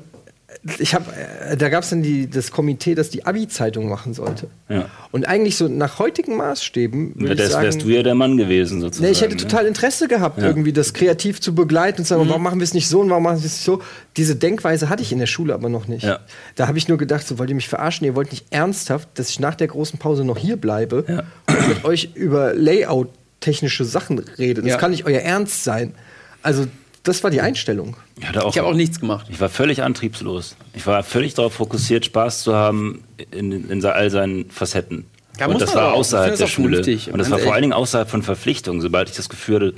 ich 0.79 0.95
habe, 0.95 1.07
äh, 1.51 1.57
da 1.57 1.69
gab 1.71 1.83
es 1.83 1.91
dann 1.91 2.03
die, 2.03 2.31
das 2.31 2.53
Komitee, 2.53 2.95
das 2.95 3.11
die 3.11 3.27
Abi-Zeitung 3.27 3.89
machen 3.89 4.15
sollte. 4.15 4.47
Ja. 4.69 4.89
Und 5.11 5.27
eigentlich 5.27 5.57
so 5.57 5.67
nach 5.67 5.99
heutigen 5.99 6.37
Maßstäben 6.37 7.15
ich 7.19 7.37
das 7.37 7.51
sagen, 7.51 7.65
wärst 7.65 7.83
du 7.83 7.89
ja 7.89 8.05
der 8.05 8.15
Mann 8.15 8.37
gewesen, 8.37 8.81
sozusagen. 8.81 9.07
Nee, 9.07 9.11
ich 9.13 9.23
hätte 9.23 9.35
ne? 9.35 9.43
total 9.43 9.67
Interesse 9.67 10.07
gehabt, 10.07 10.39
Ja. 10.39 10.47
irgendwie 10.47 10.73
das 10.73 10.95
kreativ 10.95 11.41
zu 11.41 11.53
begleiten 11.55 11.99
und 12.03 12.05
zu 12.05 12.11
sagen, 12.11 12.25
Mhm. 12.25 12.29
warum 12.29 12.43
machen 12.45 12.61
wir 12.61 12.65
es 12.65 12.75
nicht 12.75 12.89
so 12.89 13.01
und 13.01 13.11
warum 13.11 13.25
machen 13.25 13.39
wir 13.41 13.47
es 13.47 13.53
nicht 13.55 13.65
so. 13.65 13.83
Diese 14.17 14.37
Denkweise 14.37 14.89
hatte 14.89 15.03
ich 15.03 15.11
in 15.11 15.19
der 15.19 15.27
Schule 15.27 15.53
aber 15.53 15.69
noch 15.69 15.89
nicht. 15.89 16.05
Ja. 16.05 16.21
Da 16.55 16.69
habe 16.69 16.79
ich 16.79 16.87
nur 16.87 16.97
gedacht, 16.97 17.27
so 17.27 17.41
wollt 17.41 17.51
ihr 17.51 17.57
mich 17.57 17.69
verarschen, 17.69 18.05
ihr 18.07 18.15
wollt 18.15 18.31
nicht 18.31 18.47
ernsthaft, 18.51 19.09
dass 19.15 19.31
ich 19.31 19.41
nach 19.41 19.57
der 19.57 19.67
großen 19.67 19.99
Pause 19.99 20.25
noch 20.25 20.39
hier 20.39 20.57
bleibe 20.57 21.05
Ja. 21.09 21.23
und 21.49 21.69
mit 21.69 21.85
euch 21.85 22.11
über 22.15 22.55
Layout-technische 22.55 23.85
Sachen 23.85 24.21
rede. 24.39 24.63
Das 24.63 24.71
Ja. 24.71 24.77
kann 24.77 24.93
nicht 24.93 25.07
euer 25.07 25.21
Ernst 25.23 25.65
sein. 25.65 25.95
Also, 26.43 26.67
das 27.03 27.25
war 27.25 27.31
die 27.31 27.41
Einstellung. 27.41 27.97
Ich, 28.19 28.25
Ich 28.29 28.37
habe 28.37 28.65
auch 28.65 28.75
nichts 28.75 29.01
gemacht. 29.01 29.27
ich 29.31 29.41
war 29.41 29.49
völlig 29.49 29.83
antriebslos. 29.83 30.57
Ich 30.75 30.87
war 30.87 31.03
völlig 31.03 31.35
darauf 31.35 31.55
fokussiert, 31.55 32.05
Spaß 32.05 32.43
zu 32.43 32.55
haben 32.55 33.05
in, 33.31 33.69
in 33.71 33.85
all 33.85 34.11
seinen 34.11 34.51
Facetten. 34.51 35.07
Ja, 35.39 35.47
und 35.47 35.61
das 35.61 35.75
war 35.75 35.93
auch. 35.93 35.99
Außerhalb 35.99 36.37
der 36.37 36.47
Schule. 36.47 36.83
vernünftig. 36.83 37.13
Und 37.13 37.19
das 37.19 37.31
war 37.31 37.39
vor 37.39 37.53
allen 37.55 37.63
Dingen 37.63 37.73
außerhalb 37.73 38.09
von 38.09 38.23
Verpflichtungen. 38.23 38.81
Sobald 38.81 39.09
ich 39.09 39.17
das 39.17 39.29
Gefühl 39.29 39.57
hatte, 39.57 39.75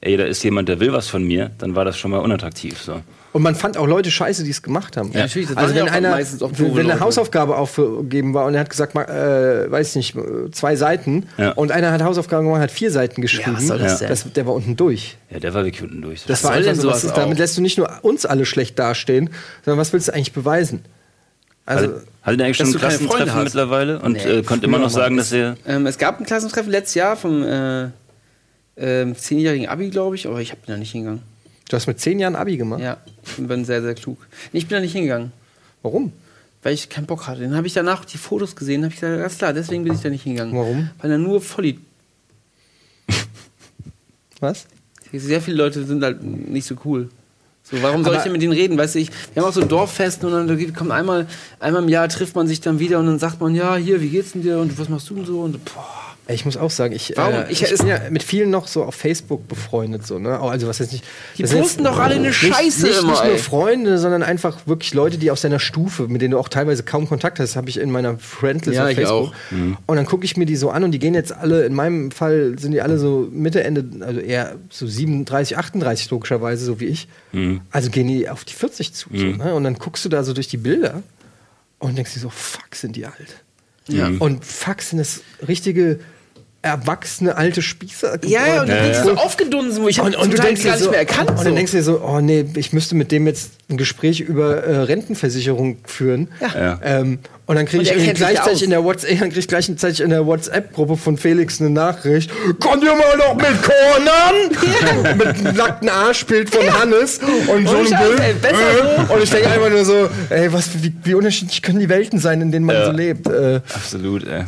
ey, 0.00 0.16
da 0.16 0.24
ist 0.24 0.42
jemand, 0.42 0.68
der 0.68 0.80
will 0.80 0.92
was 0.92 1.08
von 1.08 1.22
mir, 1.22 1.50
dann 1.58 1.74
war 1.74 1.84
das 1.84 1.98
schon 1.98 2.10
mal 2.10 2.18
unattraktiv. 2.18 2.80
So. 2.80 3.00
Und 3.34 3.42
man 3.42 3.56
fand 3.56 3.76
auch 3.76 3.86
Leute 3.88 4.12
scheiße, 4.12 4.44
die 4.44 4.50
es 4.50 4.62
gemacht 4.62 4.96
haben. 4.96 5.10
Ja, 5.12 5.22
natürlich, 5.22 5.48
das 5.48 5.56
also 5.56 5.74
ja 5.74 5.80
wenn 5.82 5.88
auch 5.90 5.92
einer, 5.96 6.10
meistens 6.12 6.40
auch 6.40 6.52
wenn 6.56 6.70
eine 6.70 6.82
Leute. 6.84 7.00
Hausaufgabe 7.00 7.56
aufgegeben 7.56 8.32
war 8.32 8.46
und 8.46 8.54
er 8.54 8.60
hat 8.60 8.70
gesagt, 8.70 8.94
äh, 8.94 9.68
weiß 9.70 9.96
nicht, 9.96 10.14
äh, 10.14 10.52
zwei 10.52 10.76
Seiten 10.76 11.26
Ja. 11.36 11.50
und 11.50 11.72
einer 11.72 11.90
hat 11.90 12.00
Hausaufgaben 12.00 12.46
gemacht, 12.46 12.62
hat 12.62 12.70
vier 12.70 12.92
Seiten 12.92 13.20
geschrieben, 13.20 13.56
was 13.56 13.66
soll 13.66 13.78
das 13.80 14.00
Ja. 14.00 14.06
denn? 14.06 14.32
der 14.36 14.46
war 14.46 14.54
unten 14.54 14.76
durch. 14.76 15.16
Ja, 15.30 15.40
der 15.40 15.52
war 15.52 15.64
wirklich 15.64 15.82
unten 15.82 16.00
durch. 16.00 16.20
Das 16.26 16.30
Was 16.30 16.44
war 16.44 16.52
einfach 16.52 16.70
denn 16.70 16.80
so, 16.80 16.86
was 16.88 17.00
sowas 17.02 17.12
ist, 17.12 17.16
damit 17.20 17.38
lässt 17.38 17.58
du 17.58 17.60
nicht 17.60 17.76
nur 17.76 17.90
uns 18.02 18.24
alle 18.24 18.46
schlecht 18.46 18.78
dastehen, 18.78 19.28
sondern 19.64 19.80
was 19.80 19.92
willst 19.92 20.06
du 20.06 20.14
eigentlich 20.14 20.32
beweisen? 20.32 20.84
Also, 21.66 21.86
Hatte, 21.86 22.04
hatte 22.22 22.36
der 22.36 22.46
eigentlich 22.46 22.56
schon 22.58 22.68
ein 22.68 22.74
Klassentreffen 22.78 23.42
mittlerweile 23.42 23.98
und 23.98 24.12
Nee, 24.12 24.22
äh, 24.22 24.42
konnte 24.44 24.66
immer 24.66 24.78
noch 24.78 24.90
sagen, 24.90 25.16
dass 25.16 25.32
er. 25.32 25.56
Ähm, 25.66 25.86
es 25.86 25.98
gab 25.98 26.20
ein 26.20 26.24
Klassentreffen 26.26 26.70
letztes 26.70 26.94
Jahr 26.94 27.16
vom 27.16 27.42
äh, 27.42 27.88
ähm, 28.76 29.16
zehnjährigen 29.16 29.66
Abi, 29.68 29.90
glaube 29.90 30.14
ich, 30.14 30.28
aber 30.28 30.40
ich 30.40 30.50
bin 30.52 30.60
da 30.66 30.76
nicht 30.76 30.92
hingegangen. 30.92 31.22
Du 31.68 31.76
hast 31.76 31.86
mit 31.86 32.00
zehn 32.00 32.18
Jahren 32.18 32.36
Abi 32.36 32.56
gemacht. 32.56 32.80
Ja, 32.80 32.98
ich 33.24 33.46
bin 33.46 33.64
sehr, 33.64 33.82
sehr 33.82 33.94
klug. 33.94 34.18
Ich 34.52 34.66
bin 34.68 34.76
da 34.76 34.80
nicht 34.80 34.92
hingegangen, 34.92 35.32
Warum? 35.82 36.12
weil 36.62 36.74
ich 36.74 36.88
keinen 36.88 37.06
Bock 37.06 37.26
hatte. 37.26 37.42
Dann 37.42 37.54
habe 37.56 37.66
ich 37.66 37.72
danach 37.74 38.04
die 38.04 38.18
Fotos 38.18 38.56
gesehen, 38.56 38.84
habe 38.84 38.92
ich 38.94 39.00
gesagt, 39.00 39.20
ganz 39.20 39.38
klar, 39.38 39.52
deswegen 39.52 39.84
bin 39.84 39.94
ich 39.94 40.00
da 40.00 40.08
nicht 40.10 40.22
hingegangen. 40.22 40.54
Warum? 40.56 40.90
Weil 41.00 41.10
da 41.10 41.18
nur 41.18 41.40
Volli. 41.40 41.78
Was? 44.40 44.66
Sehr 45.12 45.40
viele 45.40 45.56
Leute 45.58 45.84
sind 45.84 46.02
halt 46.02 46.22
nicht 46.22 46.66
so 46.66 46.74
cool. 46.84 47.08
So, 47.62 47.80
warum 47.82 48.02
soll 48.04 48.12
Aber- 48.12 48.18
ich 48.18 48.24
denn 48.24 48.32
mit 48.32 48.42
denen 48.42 48.52
reden? 48.52 48.76
Weißt 48.76 48.94
du, 48.94 48.98
ich, 48.98 49.10
wir 49.32 49.42
haben 49.42 49.48
auch 49.48 49.54
so 49.54 49.64
Dorffesten 49.64 50.30
und 50.30 50.48
dann 50.48 50.74
kommt 50.74 50.90
einmal, 50.90 51.26
einmal 51.60 51.82
im 51.82 51.88
Jahr 51.88 52.08
trifft 52.08 52.34
man 52.34 52.46
sich 52.46 52.60
dann 52.60 52.78
wieder 52.78 52.98
und 52.98 53.06
dann 53.06 53.18
sagt 53.18 53.40
man, 53.40 53.54
ja, 53.54 53.76
hier, 53.76 54.02
wie 54.02 54.08
geht's 54.10 54.32
denn 54.32 54.42
dir 54.42 54.58
und 54.58 54.76
was 54.78 54.88
machst 54.88 55.08
du 55.08 55.14
denn 55.14 55.24
so? 55.24 55.40
Und 55.40 55.64
boah. 55.64 56.13
Ich 56.26 56.46
muss 56.46 56.56
auch 56.56 56.70
sagen, 56.70 56.94
ich, 56.94 57.12
Warum? 57.16 57.34
Äh, 57.34 57.52
Ich- 57.52 57.62
ich, 57.62 57.76
bin 57.78 57.86
ja 57.86 58.00
mit 58.08 58.22
vielen 58.22 58.48
noch 58.48 58.66
so 58.66 58.82
auf 58.84 58.94
Facebook 58.94 59.46
befreundet. 59.46 60.06
So, 60.06 60.18
ne? 60.18 60.40
Also 60.40 60.66
was 60.66 60.78
jetzt 60.78 60.92
nicht. 60.92 61.04
Die 61.36 61.42
posten 61.42 61.60
jetzt 61.60 61.80
doch 61.80 61.98
alle 61.98 62.14
eine 62.14 62.32
Scheiße 62.32 62.86
nicht, 62.86 62.98
immer, 63.00 63.12
nicht 63.12 63.24
nur. 63.24 63.38
Freunde, 63.38 63.98
sondern 63.98 64.22
einfach 64.22 64.66
wirklich 64.66 64.94
Leute, 64.94 65.18
die 65.18 65.30
aus 65.30 65.42
deiner 65.42 65.58
Stufe, 65.58 66.08
mit 66.08 66.22
denen 66.22 66.30
du 66.30 66.38
auch 66.38 66.48
teilweise 66.48 66.82
kaum 66.82 67.06
Kontakt 67.06 67.40
hast, 67.40 67.56
habe 67.56 67.68
ich 67.68 67.76
in 67.78 67.90
meiner 67.90 68.16
Friendlist 68.18 68.74
Ja, 68.74 68.84
auf 68.84 68.90
ich 68.90 68.96
Facebook. 68.96 69.32
auch. 69.34 69.78
Und 69.86 69.96
dann 69.96 70.06
gucke 70.06 70.24
ich 70.24 70.38
mir 70.38 70.46
die 70.46 70.56
so 70.56 70.70
an 70.70 70.82
und 70.84 70.92
die 70.92 70.98
gehen 70.98 71.12
jetzt 71.12 71.30
alle, 71.30 71.66
in 71.66 71.74
meinem 71.74 72.10
Fall 72.10 72.58
sind 72.58 72.72
die 72.72 72.80
alle 72.80 72.96
so 72.98 73.28
Mitte, 73.30 73.62
Ende, 73.62 73.84
also 74.06 74.20
eher 74.20 74.56
so 74.70 74.86
37, 74.86 75.58
38 75.58 76.08
logischerweise, 76.10 76.64
so 76.64 76.80
wie 76.80 76.86
ich. 76.86 77.06
Also 77.70 77.90
gehen 77.90 78.08
die 78.08 78.30
auf 78.30 78.44
die 78.46 78.54
40 78.54 78.94
zu. 78.94 79.10
So, 79.12 79.26
ne? 79.26 79.54
Und 79.54 79.64
dann 79.64 79.74
guckst 79.74 80.02
du 80.06 80.08
da 80.08 80.24
so 80.24 80.32
durch 80.32 80.48
die 80.48 80.56
Bilder 80.56 81.02
und 81.80 81.98
denkst 81.98 82.14
dir 82.14 82.20
so, 82.20 82.30
fuck, 82.30 82.74
sind 82.74 82.96
die 82.96 83.04
alt. 83.04 83.42
Ja. 83.88 84.10
Und 84.18 84.42
fuck, 84.46 84.80
sind 84.80 84.96
das 84.98 85.20
richtige 85.46 85.98
erwachsene 86.64 87.36
alte 87.36 87.60
Spießer. 87.62 88.18
Ja, 88.24 88.46
ja, 88.46 88.60
und 88.62 88.68
du 88.68 88.74
Ja, 88.74 88.86
ja. 88.86 89.04
so 89.04 89.12
aufgedunsen, 89.14 89.82
wo 89.82 89.88
ich 89.88 90.00
und, 90.00 90.16
und 90.16 90.32
du 90.32 90.36
denkst 90.40 90.62
gar 90.62 90.72
dir 90.72 90.76
nicht 90.76 90.84
so, 90.84 90.90
mehr 90.90 91.00
erkannt. 91.00 91.30
und 91.30 91.38
so. 91.38 91.44
dann 91.44 91.54
denkst 91.56 91.72
du 91.72 91.76
dir 91.78 91.82
so, 91.84 92.00
oh 92.02 92.20
nee, 92.20 92.44
ich 92.56 92.72
müsste 92.72 92.94
mit 92.94 93.12
dem 93.12 93.26
jetzt 93.26 93.50
ein 93.68 93.76
Gespräch 93.76 94.20
über 94.20 94.64
äh, 94.64 94.76
Rentenversicherung 94.78 95.78
führen. 95.84 96.28
Ja. 96.40 96.78
Ähm, 96.82 97.18
und 97.46 97.56
dann 97.56 97.66
kriege 97.66 97.78
Und 97.80 97.84
ich 97.84 97.90
irgendwie 97.90 98.08
ja 98.08 98.14
gleichzeitig 98.14 98.62
in 98.62 98.70
der 98.70 98.82
WhatsApp, 98.84 99.18
dann 99.20 99.28
krieg 99.28 99.38
ich 99.38 99.48
gleichzeitig 99.48 100.00
in 100.00 100.08
der 100.08 100.24
WhatsApp-Gruppe 100.26 100.96
von 100.96 101.18
Felix 101.18 101.60
eine 101.60 101.68
Nachricht. 101.70 102.30
Kommt 102.58 102.82
ihr 102.82 102.94
mal 102.94 103.16
noch 103.18 103.34
mit 103.34 103.62
Cornern? 103.62 105.16
mit 105.18 105.26
einem 105.26 105.56
nackten 105.56 105.88
Arschbild 105.90 106.48
von 106.54 106.80
Hannes 106.80 107.20
und 107.48 107.68
so 107.68 107.76
Ohne 107.76 107.80
ein 107.80 107.86
Scheiß, 107.88 108.08
Bild. 108.08 108.20
Äh, 108.20 109.12
und 109.12 109.22
ich 109.22 109.30
denke 109.30 109.50
einfach 109.50 109.70
nur 109.70 109.84
so, 109.84 110.08
ey, 110.30 110.50
was, 110.52 110.70
wie, 110.82 110.92
wie 111.04 111.14
unterschiedlich 111.14 111.60
können 111.60 111.80
die 111.80 111.88
Welten 111.90 112.18
sein, 112.18 112.40
in 112.40 112.50
denen 112.50 112.64
man 112.64 112.76
Ja. 112.76 112.86
so 112.86 112.92
lebt? 112.92 113.26
Äh, 113.26 113.60
Absolut, 113.74 114.26
ey. 114.26 114.44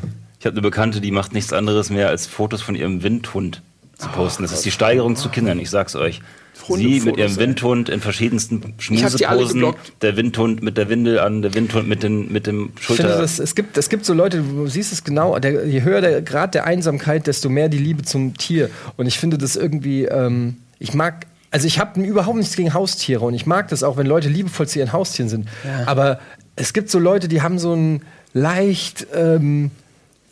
Ich 0.47 0.49
habe 0.49 0.59
eine 0.59 0.63
Bekannte, 0.63 1.01
die 1.01 1.11
macht 1.11 1.33
nichts 1.33 1.53
anderes 1.53 1.91
mehr, 1.91 2.09
als 2.09 2.29
Fotos 2.29 2.63
von 2.63 2.77
ihrem 2.77 3.03
Windhund 3.03 3.63
zu 3.99 4.09
posten. 4.11 4.45
Das 4.45 4.53
ist 4.53 4.65
die 4.65 4.71
Steigerung 4.71 5.17
zu 5.17 5.29
Kindern, 5.29 5.59
ich 5.59 5.71
sag's 5.71 5.97
euch. 5.97 6.21
Sie 6.69 7.01
mit 7.01 7.17
ihrem. 7.17 7.37
Windhund 7.37 7.89
in 7.89 8.01
verschiedensten 8.01 8.75
Schmuseposen. 8.79 9.75
Der 10.03 10.17
Windhund 10.17 10.63
mit 10.63 10.77
der 10.77 10.89
Windel 10.89 11.19
an, 11.19 11.43
der 11.43 11.53
Windhund 11.55 11.89
mit, 11.89 12.05
den, 12.05 12.31
mit 12.31 12.47
dem 12.47 12.71
Ich 12.79 12.87
finde, 12.87 13.03
Schulter. 13.03 13.21
das, 13.21 13.41
es, 13.41 13.57
gibt, 13.57 13.77
es 13.77 13.89
gibt 13.89 14.05
so 14.05 14.15
Leute, 14.15 14.41
du 14.41 14.69
siehst 14.69 14.93
es 14.93 15.03
genau, 15.03 15.37
der, 15.41 15.67
je 15.67 15.83
höher 15.83 16.01
der 16.01 16.23
Grad 16.23 16.55
der 16.55 16.65
Einsamkeit, 16.65 17.27
desto 17.27 17.49
mehr 17.49 17.69
die 17.69 17.79
Liebe 17.79 18.05
zum 18.05 18.37
Tier. 18.37 18.71
Und 18.97 19.07
ich 19.07 19.19
finde 19.19 19.39
das 19.39 19.57
irgendwie, 19.57 20.05
ähm, 20.05 20.59
ich 20.79 20.95
mag, 20.95 21.27
also 21.51 21.67
ich 21.67 21.81
habe 21.81 22.01
überhaupt 22.01 22.39
nichts 22.39 22.55
gegen 22.55 22.73
Haustiere 22.73 23.25
und 23.25 23.35
ich 23.35 23.47
mag 23.47 23.67
das 23.67 23.83
auch, 23.83 23.97
wenn 23.97 24.07
Leute 24.07 24.29
liebevoll 24.29 24.69
zu 24.69 24.79
ihren 24.79 24.93
Haustieren 24.93 25.29
sind. 25.29 25.49
Aber 25.87 26.21
es 26.55 26.73
gibt 26.73 26.89
so 26.89 27.01
Leute, 27.01 27.27
die 27.27 27.43
haben 27.43 27.59
so 27.59 27.75
ein 27.75 28.03
leicht 28.33 29.09
ähm, 29.13 29.73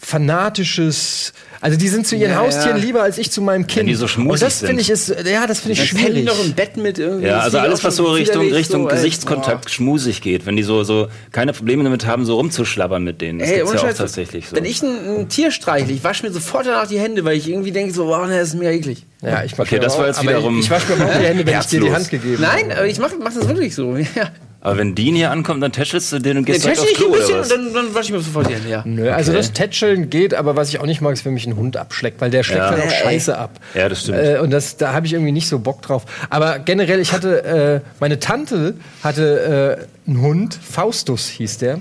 fanatisches, 0.05 1.33
also 1.61 1.79
die 1.79 1.89
sind 1.89 2.07
zu 2.07 2.15
ihren 2.17 2.33
Ja, 2.33 2.39
Haustieren 2.39 2.77
ja. 2.77 2.85
lieber 2.85 3.03
als 3.03 3.17
ich 3.19 3.31
zu 3.31 3.41
meinem 3.41 3.67
Kind. 3.67 3.89
die 3.89 3.95
so 3.95 4.07
schmusig 4.07 4.33
und 4.33 4.43
das 4.43 4.59
sind. 4.59 4.67
finde 4.69 4.83
ich 4.83 4.91
ist, 4.91 5.09
ja, 5.09 5.47
das 5.47 5.61
finde 5.61 5.73
ich 5.81 5.91
Dann 5.91 5.99
pennen 5.99 6.15
die 6.15 6.21
schwierig. 6.23 6.39
doch 6.39 6.45
im 6.45 6.53
Bett 6.53 6.77
mit 6.77 6.99
irgendwie. 6.99 7.27
ja, 7.27 7.39
also 7.41 7.59
alles, 7.59 7.83
was 7.85 7.97
so 7.97 8.07
Richtung, 8.13 8.51
Richtung 8.53 8.83
so, 8.83 8.89
ey. 8.91 8.95
Gesichtskontakt 8.97 9.71
schmusig 9.71 10.21
geht, 10.21 10.45
wenn 10.47 10.57
die 10.57 10.63
so, 10.63 10.85
so 10.85 11.09
keine 11.33 11.53
Probleme 11.53 11.83
damit 11.85 12.07
haben, 12.07 12.25
so 12.27 12.37
rumzuschlabbern 12.37 13.03
mit 13.03 13.21
denen. 13.21 13.39
Das 13.39 13.49
Ey, 13.51 13.59
gibt's 13.59 13.73
ja 13.73 13.91
auch 13.91 13.95
tatsächlich 13.95 14.49
so. 14.49 14.57
Wenn 14.57 14.65
ich 14.67 14.83
ein, 14.83 15.21
ein 15.21 15.29
Tier 15.29 15.51
streichle, 15.51 15.93
ich 15.93 16.05
wasche 16.05 16.27
mir 16.27 16.33
sofort 16.33 16.67
danach 16.67 16.87
die 16.87 16.99
Hände, 16.99 17.25
weil 17.25 17.37
ich 17.37 17.49
irgendwie 17.49 17.73
denke 17.73 17.95
so, 17.95 18.07
wow, 18.09 18.27
ne, 18.27 18.39
das 18.39 18.49
ist 18.49 18.55
mir 18.55 18.71
eklig. 18.71 19.07
Ja, 19.23 19.43
ich 19.43 19.59
Okay, 19.59 19.79
das 19.79 19.97
war 19.99 20.07
jetzt 20.07 20.19
aber 20.19 20.29
wiederum 20.31 20.59
Ich, 20.59 20.67
ich 20.67 20.71
wasche 20.71 20.95
mir 20.97 21.07
auch 21.07 21.19
die 21.19 21.25
Hände, 21.25 21.47
wenn 21.47 21.61
ich 21.61 21.67
dir 21.67 21.81
die. 21.81 21.93
Hand 21.93 22.11
gegeben 22.11 22.43
Nein, 22.43 22.73
aber 22.73 22.87
ich 22.87 22.99
mache 22.99 23.15
mach 23.23 23.33
das 23.33 23.49
wirklich 23.49 23.75
so. 23.75 23.97
Ja. 24.15 24.29
Aber 24.65 24.79
wenn 24.79 24.95
Dean 24.97 25.15
hier 25.15 25.31
ankommt, 25.31 25.63
dann 25.63 25.71
tätschelst 25.71 26.11
du 26.11 26.19
den 26.19 26.39
und 26.39 26.45
gehst 26.47 26.65
direkt 26.65 26.81
tätschel 26.81 26.95
aufs 26.97 27.01
ich 27.01 27.07
ein 27.07 27.11
Klo, 27.13 27.17
bisschen 27.19 27.35
oder 27.35 27.37
und 27.37 27.41
was? 27.43 27.49
dann, 27.51 27.75
dann 27.87 27.95
wasche 27.95 28.05
ich 28.07 28.13
mir 28.13 28.21
sofort 28.21 28.49
die 28.49 28.55
Hände, 28.55 28.69
ja. 28.71 28.83
Nö, 28.85 29.11
also 29.11 29.31
Okay. 29.31 29.39
das 29.39 29.53
Tätscheln 29.53 30.11
geht, 30.11 30.35
aber 30.35 30.57
was 30.57 30.71
ich 30.71 30.81
auch 30.81 30.87
nicht 30.87 31.01
mag, 31.01 31.13
ist, 31.13 31.25
wenn 31.25 31.35
mich 31.35 31.47
ein 31.47 31.55
Hund 31.57 31.77
abschleckt, 31.77 32.21
weil 32.21 32.31
der 32.31 32.43
schleckt 32.43 32.63
Ja. 32.63 32.71
dann 32.73 32.81
auch 32.81 32.85
Ja. 32.87 32.91
Scheiße 32.91 33.39
ab. 33.39 33.61
Ja, 33.75 33.89
das 33.89 34.01
stimmt. 34.01 34.19
Äh, 34.19 34.39
und 34.41 34.51
das, 34.51 34.77
da 34.77 34.93
habe 34.93 35.07
ich 35.07 35.13
irgendwie 35.13 35.33
nicht 35.33 35.49
so 35.49 35.59
Bock 35.61 35.83
drauf. 35.83 36.05
Aber 36.31 36.59
generell, 36.59 36.99
ich 36.99 37.13
hatte, 37.13 37.45
äh, 37.85 37.89
meine 38.01 38.19
Tante 38.19 38.75
hatte 39.03 39.79
äh, 40.07 40.11
einen 40.11 40.21
Hund, 40.23 40.55
Faustus 40.61 41.29
hieß 41.29 41.59
der. 41.59 41.81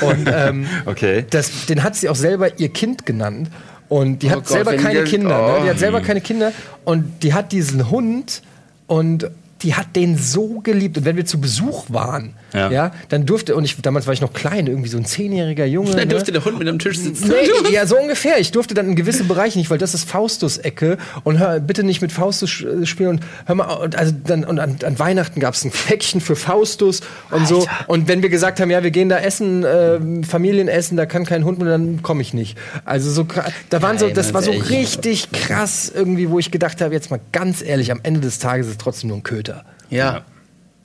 Und 0.00 0.26
ähm, 0.34 0.66
Okay. 0.86 1.26
das, 1.28 1.66
den 1.66 1.82
hat 1.82 1.94
sie 1.94 2.08
auch 2.08 2.16
selber 2.16 2.58
ihr 2.58 2.70
Kind 2.70 3.06
genannt. 3.06 3.50
Und 3.90 4.22
die 4.22 4.30
hat 4.30 4.38
Gott, 4.38 4.48
selber 4.48 4.74
keine 4.76 5.04
die- 5.04 5.10
Kinder. 5.10 5.44
oh. 5.46 5.58
Ne? 5.58 5.64
Die 5.66 5.70
hat 5.70 5.78
selber 5.78 6.00
keine 6.00 6.22
Kinder. 6.22 6.52
Und 6.84 7.22
die 7.22 7.34
hat 7.34 7.52
diesen 7.52 7.90
Hund 7.90 8.40
und 8.86 9.28
die 9.64 9.74
hat 9.74 9.96
den 9.96 10.16
so 10.16 10.60
geliebt. 10.60 10.98
Und 10.98 11.04
wenn 11.04 11.16
wir 11.16 11.26
zu 11.26 11.40
Besuch 11.40 11.86
waren, 11.88 12.34
ja, 12.54 12.70
Ja. 12.70 12.92
dann 13.08 13.26
durfte, 13.26 13.54
und 13.56 13.64
ich, 13.64 13.76
damals 13.82 14.06
war 14.06 14.14
ich 14.14 14.20
noch 14.20 14.32
klein, 14.32 14.66
irgendwie 14.66 14.88
so 14.88 14.96
ein 14.96 15.04
zehnjähriger 15.04 15.66
Junge. 15.66 15.90
Dann 15.90 15.98
ne? 16.00 16.06
durfte 16.06 16.32
der 16.32 16.44
Hund 16.44 16.58
mit 16.58 16.68
am 16.68 16.78
Tisch 16.78 16.98
sitzen. 16.98 17.28
Nee, 17.28 17.72
ja, 17.72 17.86
so 17.86 17.98
ungefähr. 17.98 18.38
Ich 18.38 18.52
durfte 18.52 18.74
dann 18.74 18.88
in 18.90 18.94
gewisse 18.96 19.24
Bereiche 19.24 19.58
nicht, 19.58 19.70
weil 19.70 19.78
das 19.78 19.92
ist 19.94 20.08
Faustus-Ecke 20.08 20.96
und 21.24 21.38
hör 21.38 21.60
bitte 21.60 21.82
nicht 21.82 22.00
mit 22.00 22.12
Faustus 22.12 22.48
sch- 22.50 22.86
spielen 22.86 23.08
und 23.10 23.20
hör 23.46 23.54
mal, 23.56 23.64
und 23.74 23.96
also 23.96 24.14
dann 24.24 24.44
und 24.44 24.58
an, 24.60 24.76
an 24.84 24.98
Weihnachten 24.98 25.40
gab 25.40 25.54
es 25.54 25.64
ein 25.64 25.70
Päckchen 25.72 26.20
für 26.20 26.36
Faustus 26.36 27.00
und 27.30 27.46
so. 27.48 27.66
Und 27.88 28.08
wenn 28.08 28.22
wir 28.22 28.28
gesagt 28.30 28.60
haben, 28.60 28.70
ja, 28.70 28.82
wir 28.82 28.90
gehen 28.92 29.08
da 29.08 29.18
essen, 29.18 29.64
ähm, 29.66 30.22
Familienessen, 30.24 30.96
da 30.96 31.06
kann 31.06 31.24
kein 31.26 31.44
Hund 31.44 31.58
mehr, 31.58 31.68
dann 31.68 32.02
komme 32.02 32.22
ich 32.22 32.34
nicht. 32.34 32.56
Also 32.84 33.10
so, 33.10 33.26
da 33.70 33.82
waren 33.82 33.98
so, 33.98 34.08
das 34.08 34.32
war 34.32 34.42
so 34.42 34.52
richtig 34.52 35.32
krass 35.32 35.90
irgendwie, 35.94 36.30
wo 36.30 36.38
ich 36.38 36.50
gedacht 36.50 36.80
habe, 36.80 36.94
jetzt 36.94 37.10
mal 37.10 37.20
ganz 37.32 37.62
ehrlich, 37.62 37.90
am 37.90 38.00
Ende 38.02 38.20
des 38.20 38.38
Tages 38.38 38.66
ist 38.66 38.72
es 38.72 38.78
trotzdem 38.78 39.08
nur 39.08 39.18
ein 39.18 39.22
Köter. 39.22 39.64
Ja. 39.90 40.22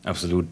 Absolut. 0.03 0.47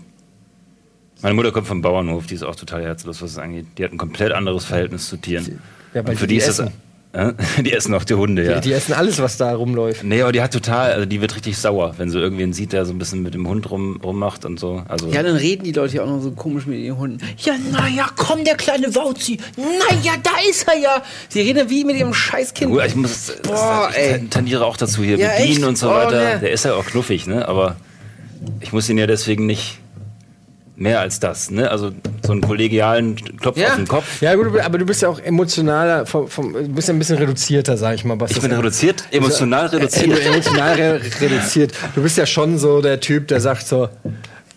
Meine 1.21 1.33
Mutter 1.35 1.51
kommt 1.51 1.67
vom 1.67 1.81
Bauernhof, 1.81 2.27
die 2.27 2.35
ist 2.35 2.43
auch 2.43 2.55
total 2.55 2.83
herzlos, 2.83 3.21
was 3.21 3.31
es 3.31 3.37
angeht. 3.37 3.65
Die 3.77 3.83
hat 3.83 3.91
ein 3.91 3.97
komplett 3.97 4.31
anderes 4.31 4.65
Verhältnis 4.65 5.09
zu 5.09 5.17
Tieren. 5.17 5.59
Ja, 5.93 6.03
weil 6.03 6.11
Und 6.11 6.17
für 6.19 6.27
die 6.27 6.35
die, 6.35 6.39
ist 6.39 6.47
essen. 6.49 6.65
das. 6.65 6.73
Äh? 7.13 7.33
Die 7.63 7.71
essen 7.73 7.93
auch 7.95 8.03
die 8.03 8.13
Hunde, 8.15 8.43
ja. 8.45 8.59
Die 8.59 8.73
essen 8.73 8.93
alles, 8.93 9.19
was 9.21 9.37
da 9.37 9.55
rumläuft. 9.55 10.03
Nee, 10.03 10.21
aber 10.21 10.33
die 10.33 10.41
hat 10.41 10.51
total, 10.51 10.91
also 10.91 11.05
die 11.05 11.21
wird 11.21 11.33
richtig 11.35 11.57
sauer, 11.57 11.95
wenn 11.97 12.09
sie 12.11 12.19
irgendwen 12.19 12.51
sieht, 12.51 12.73
der 12.73 12.85
so 12.85 12.91
ein 12.93 12.99
bisschen 12.99 13.23
mit 13.23 13.33
dem 13.33 13.47
Hund 13.47 13.71
rum, 13.71 13.99
rummacht 14.03 14.43
und 14.43 14.59
so. 14.59 14.83
Also, 14.89 15.07
Ja, 15.07 15.23
dann 15.23 15.37
reden 15.37 15.63
die 15.63 15.71
Leute 15.71 15.95
ja 15.95 16.03
auch 16.03 16.07
noch 16.07 16.21
so 16.21 16.31
komisch 16.31 16.67
mit 16.67 16.79
ihren 16.79 16.97
Hunden. 16.97 17.17
Ja, 17.39 17.53
naja, 17.71 18.07
komm, 18.17 18.43
der 18.43 18.55
kleine 18.55 18.93
Wauzi. 18.93 19.39
Naja, 19.55 20.13
da 20.21 20.31
ist 20.49 20.67
er 20.67 20.77
ja. 20.77 21.01
Sie 21.29 21.41
reden 21.41 21.69
wie 21.69 21.85
mit 21.85 21.95
ihrem 21.95 22.13
Scheißkind. 22.13 22.69
Gut, 22.71 22.83
ich 22.85 22.95
muss, 22.95 23.31
Boah, 23.41 23.89
ich 23.89 23.97
ey. 23.97 24.27
tendiere 24.27 24.65
auch 24.65 24.75
dazu 24.77 25.01
hier, 25.01 25.17
Ja, 25.17 25.29
bedienen 25.37 25.57
echt? 25.59 25.63
und 25.65 25.77
so 25.77 25.87
Oh, 25.89 25.93
weiter. 25.93 26.33
ne. 26.35 26.39
Der 26.41 26.51
ist 26.51 26.65
ja 26.65 26.73
auch 26.75 26.85
knuffig, 26.85 27.25
ne? 27.25 27.47
Aber 27.47 27.77
ich 28.59 28.73
muss 28.73 28.87
ihn 28.89 28.97
ja 28.97 29.07
deswegen 29.07 29.45
nicht 29.45 29.79
mehr 30.79 30.99
als 30.99 31.19
das, 31.19 31.49
ne? 31.49 31.69
Also 31.71 31.91
so 32.23 32.31
einen 32.31 32.41
kollegialen 32.41 33.15
Klopf 33.39 33.57
Ja. 33.57 33.69
auf 33.69 33.75
den 33.77 33.87
Kopf. 33.87 34.21
Ja, 34.21 34.35
gut, 34.35 34.47
aber 34.59 34.77
du 34.77 34.85
bist 34.85 35.01
ja 35.01 35.09
auch 35.09 35.19
emotionaler, 35.19 36.05
vom, 36.05 36.27
vom, 36.27 36.53
du 36.53 36.67
bist 36.69 36.87
ja 36.87 36.93
ein 36.93 36.99
bisschen 36.99 37.17
reduzierter, 37.17 37.77
sag 37.77 37.95
ich 37.95 38.05
mal. 38.05 38.19
Was 38.19 38.31
Ich 38.31 38.39
bin 38.41 38.51
reduziert, 38.51 39.03
emotional 39.11 39.65
Äh, 39.65 39.75
reduziert. 39.75 40.25
emotional 40.25 40.73
re 40.75 41.01
reduziert. 41.19 41.73
Du 41.95 42.03
bist 42.03 42.17
ja 42.17 42.25
schon 42.27 42.57
so 42.59 42.81
der 42.81 42.99
Typ, 42.99 43.27
der 43.27 43.41
sagt 43.41 43.65
so, 43.67 43.89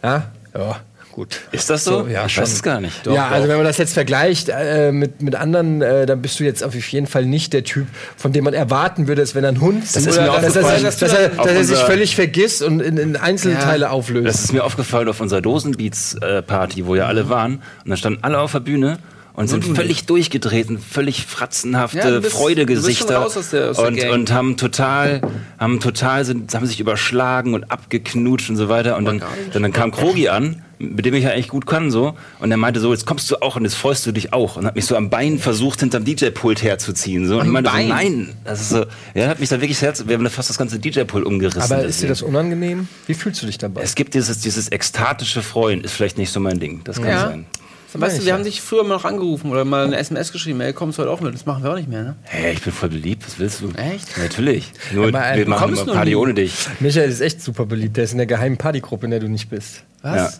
ja, 0.02 0.30
ja, 0.54 0.80
gut. 1.20 1.40
Ist 1.52 1.68
das 1.70 1.85
so? 1.85 2.04
So, 2.04 2.06
ja, 2.09 2.26
ich 2.26 2.33
schon. 2.33 2.42
weiß 2.42 2.52
es 2.52 2.62
gar 2.62 2.80
nicht. 2.80 3.06
ja, 3.06 3.28
also 3.28 3.48
wenn 3.48 3.56
man 3.56 3.66
das 3.66 3.76
jetzt 3.78 3.92
vergleicht 3.94 4.48
äh, 4.48 4.90
mit, 4.92 5.20
mit 5.22 5.35
anderen, 5.35 5.83
äh, 5.83 6.06
dann 6.06 6.22
bist 6.22 6.40
du 6.40 6.44
jetzt 6.44 6.62
auf 6.64 6.74
jeden 6.74 7.06
Fall 7.06 7.26
nicht 7.26 7.52
der 7.52 7.64
Typ, 7.64 7.87
von 8.16 8.33
dem 8.33 8.44
man 8.44 8.54
erwarten 8.54 9.06
würde, 9.09 9.20
dass 9.20 9.35
wenn 9.35 9.44
ein 9.44 9.61
Hund 9.61 9.83
Das 9.85 9.96
ist 10.06 10.06
mir 10.18 10.26
dass, 10.26 10.56
er, 10.56 10.62
dass, 10.80 11.02
er, 11.12 11.28
dass 11.30 11.46
er 11.46 11.64
sich 11.64 11.78
völlig 11.78 12.14
vergisst 12.16 12.62
und 12.62 12.80
in, 12.80 12.96
in 12.96 13.16
Einzelteile 13.16 13.85
Ja. 13.87 13.90
auflöst. 13.90 14.26
Das 14.26 14.44
ist 14.44 14.52
mir 14.52 14.64
aufgefallen 14.64 15.09
auf 15.09 15.20
unserer 15.20 15.42
Dosenbeats-Party, 15.42 16.87
wo 16.87 16.94
ja 16.94 17.06
alle 17.06 17.28
waren. 17.28 17.54
Und 17.85 17.90
dann 17.90 17.96
standen 17.96 18.22
alle 18.22 18.38
auf 18.40 18.52
der 18.52 18.61
Bühne 18.61 18.98
und 19.35 19.48
sind 19.48 19.64
völlig 19.64 20.06
durchgedreht 20.06 20.68
und 20.68 20.78
völlig 20.83 21.24
fratzenhafte 21.26 21.98
Ja, 21.98 22.20
bist- 22.20 22.33
Freudegesichter. 22.37 23.24
aus 23.24 23.35
der- 23.50 23.70
aus 23.70 23.76
der 23.76 23.87
und, 23.87 24.02
und 24.11 24.33
haben 24.33 24.56
total, 24.56 25.20
haben 25.59 25.80
total, 25.80 26.24
sind, 26.24 26.52
haben 26.54 26.66
sich 26.66 26.80
überschlagen 26.80 27.54
und 27.54 27.70
abgeknutscht 27.70 28.50
und 28.50 28.56
so 28.56 28.68
weiter. 28.68 28.96
Und 28.96 29.04
dann, 29.04 29.22
dann, 29.52 29.62
dann 29.62 29.72
kam 29.72 29.92
Krogi 29.92 30.28
an, 30.28 30.62
mit 30.81 31.05
dem 31.05 31.14
ich 31.14 31.25
ja 31.25 31.31
eigentlich 31.31 31.49
gut 31.49 31.66
kann, 31.66 31.90
so. 31.90 32.14
Und 32.38 32.51
er 32.51 32.57
meinte 32.57 32.81
so, 32.81 32.90
jetzt 32.93 33.05
kommst 33.07 33.31
du 33.31 33.37
auch 33.43 33.55
und 33.57 33.64
jetzt 33.64 33.75
freust 33.75 34.07
du 34.07 34.12
dich 34.12 34.33
auch. 34.33 34.57
Und 34.57 34.66
hat 34.66 34.75
mich 34.75 34.87
so 34.87 34.97
am 34.97 35.11
Bein 35.11 35.38
versucht, 35.38 35.81
hinterm 35.81 36.05
DJ-Pult 36.05 36.62
herzuziehen, 36.62 37.27
so. 37.29 37.38
Und 37.38 37.47
ich 37.47 37.53
meinte 37.53 37.71
Bein? 37.71 37.87
so, 37.88 37.93
nein. 37.95 38.35
Das 38.45 38.61
ist 38.62 38.71
so, 38.71 38.87
ja, 39.14 39.29
hat 39.29 39.38
mich 39.40 39.51
da 39.51 39.61
wirklich 39.61 39.81
Herz, 39.83 40.03
wir 40.07 40.14
haben 40.16 40.25
da 40.25 40.31
fast 40.31 40.49
das 40.51 40.59
ganze 40.59 40.79
DJ-Pult 40.79 41.25
umgerissen. 41.25 41.61
aber 41.62 41.85
ist 41.85 42.03
dir 42.03 42.09
das 42.09 42.23
unangenehm? 42.23 42.88
Wie 43.07 43.14
fühlst 43.14 43.43
du 43.43 43.47
dich 43.47 43.59
dabei? 43.59 43.83
Es 43.83 43.95
gibt 43.95 44.14
dieses, 44.14 44.40
dieses 44.40 44.73
ekstatische 44.73 45.43
Freuen, 45.43 45.85
ist 45.85 45.93
vielleicht 45.93 46.19
nicht 46.19 46.33
so 46.33 46.40
mein 46.40 46.59
Ding. 46.59 46.81
Das 46.85 46.97
kann 46.97 47.07
Ja. 47.09 47.21
sein. 47.29 47.47
Weißt 47.93 48.19
du, 48.19 48.21
wir 48.23 48.29
ja. 48.29 48.35
haben 48.37 48.45
dich 48.45 48.61
früher 48.62 48.85
mal 48.85 48.95
noch 48.95 49.05
angerufen 49.05 49.51
oder 49.51 49.64
mal 49.64 49.85
eine 49.85 49.97
SMS 49.97 50.31
geschrieben, 50.31 50.61
ey, 50.61 50.73
kommst 50.73 50.97
du 50.99 51.03
heute 51.03 51.11
auch 51.11 51.21
mit? 51.21 51.35
Das 51.35 51.45
machen 51.45 51.64
wir 51.64 51.73
auch 51.73 51.77
nicht 51.77 51.88
mehr, 51.88 52.05
ne? 52.05 52.16
Hey, 52.23 52.53
ich 52.53 52.62
bin 52.62 52.73
voll 52.73 52.88
beliebt, 52.88 53.27
was 53.27 53.38
willst 53.40 53.62
du? 53.62 53.71
Echt? 53.73 54.16
Natürlich. 54.16 54.71
Nur 54.95 55.09
äh, 55.09 55.12
wir 55.37 55.45
du 55.45 55.51
machen 55.51 55.75
noch 55.75 55.87
Party 55.87 56.11
nie. 56.11 56.14
ohne 56.14 56.33
dich. 56.35 56.55
Michael 56.79 57.11
ist 57.11 57.21
echt 57.21 57.43
super 57.43 57.66
beliebt. 57.66 57.97
Der 57.97 58.05
ist 58.05 58.12
in 58.12 58.19
der 58.19 58.29
geheimen 58.29 58.59
Partygruppe, 58.59 59.07
in 59.07 59.11
der 59.11 59.19
du 59.19 59.27
nicht 59.29 59.51
bist. 59.51 59.83
Was? 60.02 60.38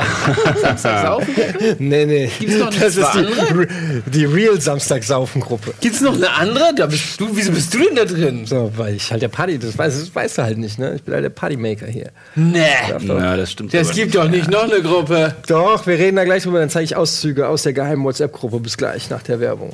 Samstag 0.60 1.02
saufen? 1.06 1.34
Nee, 1.78 2.06
nee. 2.06 2.30
Gibt's 2.40 2.56
noch 2.58 2.70
das 2.70 2.96
ist 2.96 3.12
zwei 3.12 3.22
die, 3.22 3.52
Re- 3.52 3.68
die 4.06 4.24
Real 4.24 4.60
Samstagsaufengruppe. 4.60 5.74
Gibt's 5.80 6.00
noch 6.00 6.14
eine 6.16 6.30
andere? 6.32 6.74
Da 6.74 6.86
bist 6.86 7.20
du, 7.20 7.28
wieso 7.32 7.52
bist 7.52 7.72
du 7.72 7.78
denn 7.78 7.94
da 7.94 8.04
drin? 8.04 8.46
So, 8.46 8.72
weil 8.76 8.94
ich 8.96 9.10
halt 9.12 9.22
der 9.22 9.28
Party, 9.28 9.58
das 9.58 9.78
weißt, 9.78 10.00
das 10.02 10.14
weißt 10.14 10.38
du 10.38 10.42
halt 10.42 10.58
nicht, 10.58 10.78
ne? 10.78 10.94
Ich 10.96 11.02
bin 11.04 11.14
halt 11.14 11.22
der 11.24 11.30
Partymaker 11.30 11.86
hier. 11.86 12.10
Nee. 12.34 12.58
Ja, 13.06 13.36
das 13.36 13.52
stimmt. 13.52 13.74
Aber 13.74 13.84
gibt 13.92 14.14
doch 14.14 14.28
nicht 14.28 14.50
noch 14.50 14.64
eine 14.64 14.82
Gruppe. 14.82 15.36
Doch, 15.46 15.86
wir 15.86 15.98
reden 15.98 16.16
da 16.16 16.24
gleich 16.24 16.42
drüber, 16.42 16.58
dann 16.58 16.70
zeige 16.70 16.84
ich 16.84 16.96
Auszüge 16.96 17.46
aus 17.48 17.62
der 17.62 17.72
geheimen 17.74 18.04
WhatsApp-Gruppe. 18.04 18.58
Bis 18.60 18.76
gleich 18.76 19.08
nach 19.10 19.22
der 19.22 19.38
Werbung. 19.40 19.72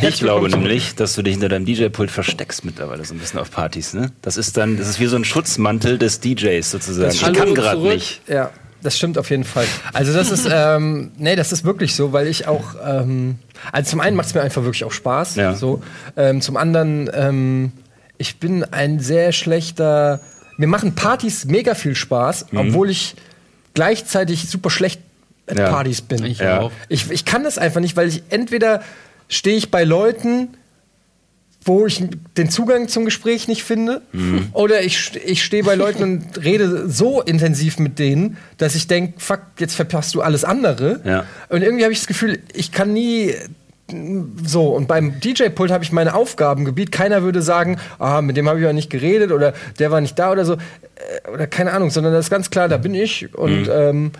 Ich 0.00 0.18
glaube 0.18 0.48
nämlich, 0.48 0.94
dass 0.94 1.14
du 1.14 1.22
dich 1.22 1.32
hinter 1.34 1.48
deinem 1.48 1.64
DJ-Pult 1.66 2.10
versteckst 2.10 2.64
mittlerweile 2.64 3.04
so 3.04 3.14
ein 3.14 3.18
bisschen 3.18 3.40
auf 3.40 3.50
Partys, 3.50 3.94
ne? 3.94 4.10
Das 4.22 4.36
ist 4.36 4.56
dann, 4.56 4.76
das 4.76 4.88
ist 4.88 5.00
wie 5.00 5.06
so 5.06 5.16
ein 5.16 5.24
Schutzmantel 5.24 5.98
des 5.98 6.20
DJs 6.20 6.70
sozusagen. 6.70 7.10
Ich 7.12 7.24
Hallo 7.24 7.34
kann 7.38 7.54
gerade 7.54 7.80
nicht. 7.82 8.20
Ja, 8.28 8.50
das 8.82 8.96
stimmt 8.96 9.18
auf 9.18 9.30
jeden 9.30 9.44
Fall. 9.44 9.66
Also 9.92 10.12
das 10.12 10.30
ist, 10.30 10.48
ähm, 10.52 11.12
nee, 11.18 11.36
das 11.36 11.52
ist 11.52 11.64
wirklich 11.64 11.94
so, 11.94 12.12
weil 12.12 12.26
ich 12.26 12.46
auch, 12.46 12.74
ähm, 12.84 13.36
also 13.72 13.90
zum 13.90 14.00
einen 14.00 14.16
macht 14.16 14.28
es 14.28 14.34
mir 14.34 14.42
einfach 14.42 14.62
wirklich 14.62 14.84
auch 14.84 14.92
Spaß, 14.92 15.36
Ja. 15.36 15.54
so. 15.54 15.82
Ähm, 16.16 16.40
zum 16.40 16.56
anderen, 16.56 17.10
ähm, 17.14 17.72
ich 18.18 18.38
bin 18.38 18.64
ein 18.64 19.00
sehr 19.00 19.32
schlechter, 19.32 20.20
mir 20.56 20.66
machen 20.66 20.94
Partys 20.94 21.44
mega 21.46 21.74
viel 21.74 21.94
Spaß, 21.94 22.46
obwohl 22.54 22.90
ich 22.90 23.14
gleichzeitig 23.74 24.48
super 24.48 24.70
schlecht 24.70 25.00
at 25.46 25.58
Ja. 25.58 25.68
Partys 25.70 26.00
bin. 26.02 26.24
Ich 26.24 26.38
Ja. 26.38 26.60
auch. 26.60 26.72
Ich, 26.88 27.10
ich 27.10 27.24
kann 27.24 27.44
das 27.44 27.58
einfach 27.58 27.80
nicht, 27.80 27.96
weil 27.96 28.08
ich 28.08 28.22
entweder 28.30 28.82
stehe 29.28 29.56
ich 29.56 29.70
bei 29.70 29.84
Leuten, 29.84 30.48
wo 31.64 31.84
ich 31.86 32.00
den 32.36 32.48
Zugang 32.48 32.86
zum 32.86 33.04
Gespräch 33.04 33.48
nicht 33.48 33.64
finde, 33.64 34.02
Mhm. 34.12 34.50
oder 34.52 34.82
ich, 34.82 35.10
ich 35.24 35.42
stehe 35.42 35.64
bei 35.64 35.74
Leuten 35.74 36.02
und 36.02 36.38
rede 36.44 36.88
so 36.88 37.20
intensiv 37.22 37.78
mit 37.80 37.98
denen, 37.98 38.36
dass 38.58 38.76
ich 38.76 38.86
denke, 38.86 39.14
fuck, 39.18 39.40
jetzt 39.58 39.74
verpasst 39.74 40.14
du 40.14 40.22
alles 40.22 40.44
andere. 40.44 41.00
Ja. 41.04 41.24
Und 41.48 41.62
irgendwie 41.62 41.82
habe 41.82 41.92
ich 41.92 41.98
das 41.98 42.06
Gefühl, 42.06 42.38
ich 42.54 42.70
kann 42.70 42.92
nie 42.92 43.34
so, 44.44 44.70
und 44.70 44.88
beim 44.88 45.20
DJ-Pult 45.20 45.70
habe 45.70 45.84
ich 45.84 45.92
mein 45.92 46.08
Aufgabengebiet. 46.08 46.90
Keiner 46.90 47.22
würde 47.22 47.40
sagen, 47.40 47.78
ah, 48.00 48.20
mit 48.20 48.36
dem 48.36 48.48
habe 48.48 48.58
ich 48.58 48.64
ja 48.64 48.72
nicht 48.72 48.90
geredet 48.90 49.30
oder 49.30 49.54
der 49.78 49.92
war 49.92 50.00
nicht 50.00 50.18
da 50.18 50.32
oder 50.32 50.44
so. 50.44 50.54
Äh, 50.54 51.30
Oder 51.32 51.46
keine 51.46 51.72
Ahnung, 51.72 51.90
sondern 51.90 52.12
das 52.12 52.26
ist 52.26 52.30
ganz 52.30 52.50
klar, 52.50 52.68
da 52.68 52.78
bin 52.78 52.94
ich. 52.94 53.32
Und 53.34 53.68
ähm, 53.72 54.10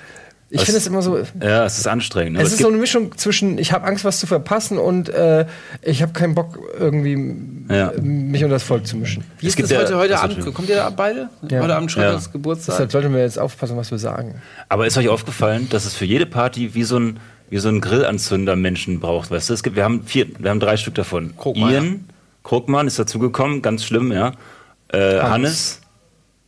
ich 0.48 0.60
finde 0.62 0.78
es 0.78 0.86
immer 0.86 1.02
so. 1.02 1.18
Ja, 1.40 1.64
es 1.64 1.78
ist 1.78 1.86
anstrengend. 1.88 2.36
Aber 2.38 2.46
Es 2.46 2.52
ist 2.52 2.60
so 2.62 2.68
eine 2.68 2.76
Mischung 2.76 3.16
zwischen, 3.18 3.58
ich 3.58 3.72
habe 3.72 3.84
Angst, 3.84 4.04
was 4.04 4.20
zu 4.20 4.26
verpassen 4.26 4.78
und 4.78 5.08
äh, 5.08 5.46
ich 5.82 6.02
habe 6.02 6.12
keinen 6.12 6.34
Bock, 6.34 6.58
irgendwie 6.78 7.34
Ja. 7.68 7.92
mich 8.00 8.44
unter 8.44 8.54
das 8.54 8.62
Volk 8.62 8.86
zu 8.86 8.96
mischen. 8.96 9.24
Wie 9.40 9.46
Es 9.46 9.52
ist 9.52 9.56
gibt 9.56 9.70
das 9.70 9.74
ja- 9.76 9.82
heute, 9.82 9.96
heute 9.96 10.14
Achso, 10.20 10.38
Abend? 10.40 10.54
Kommt 10.54 10.68
ihr 10.68 10.76
da 10.76 10.90
beide? 10.90 11.28
Ja. 11.50 11.62
Heute 11.62 11.74
Abend 11.76 11.90
Ja. 11.90 11.94
Schröders 12.02 12.30
Geburtstag. 12.32 12.74
Deshalb 12.74 12.92
sollten 12.92 13.12
wir 13.12 13.20
jetzt 13.22 13.38
aufpassen, 13.38 13.76
was 13.76 13.90
wir 13.90 13.98
sagen. 13.98 14.36
Aber 14.68 14.86
ist 14.86 14.96
euch 14.96 15.08
aufgefallen, 15.08 15.68
dass 15.70 15.84
es 15.84 15.94
für 15.94 16.04
jede 16.04 16.26
Party 16.26 16.74
wie 16.74 16.84
so 16.84 16.98
ein, 16.98 17.18
wie 17.50 17.58
so 17.58 17.68
ein 17.68 17.80
Grillanzünder 17.80 18.54
Menschen 18.56 19.00
braucht, 19.00 19.30
weißt 19.30 19.50
du? 19.50 19.54
Es 19.54 19.62
gibt, 19.64 19.74
wir 19.76 19.84
haben 19.84 20.02
vier, 20.04 20.26
wir 20.38 20.50
haben 20.50 20.60
drei 20.60 20.76
Stück 20.76 20.94
davon. 20.94 21.34
Krogmann, 21.36 21.72
Ian, 21.72 22.04
Krogmann 22.44 22.86
ist 22.86 22.98
dazugekommen, 22.98 23.62
ganz 23.62 23.84
schlimm, 23.84 24.12
ja. 24.12 24.32
Äh, 24.92 25.18
Hannes. 25.20 25.80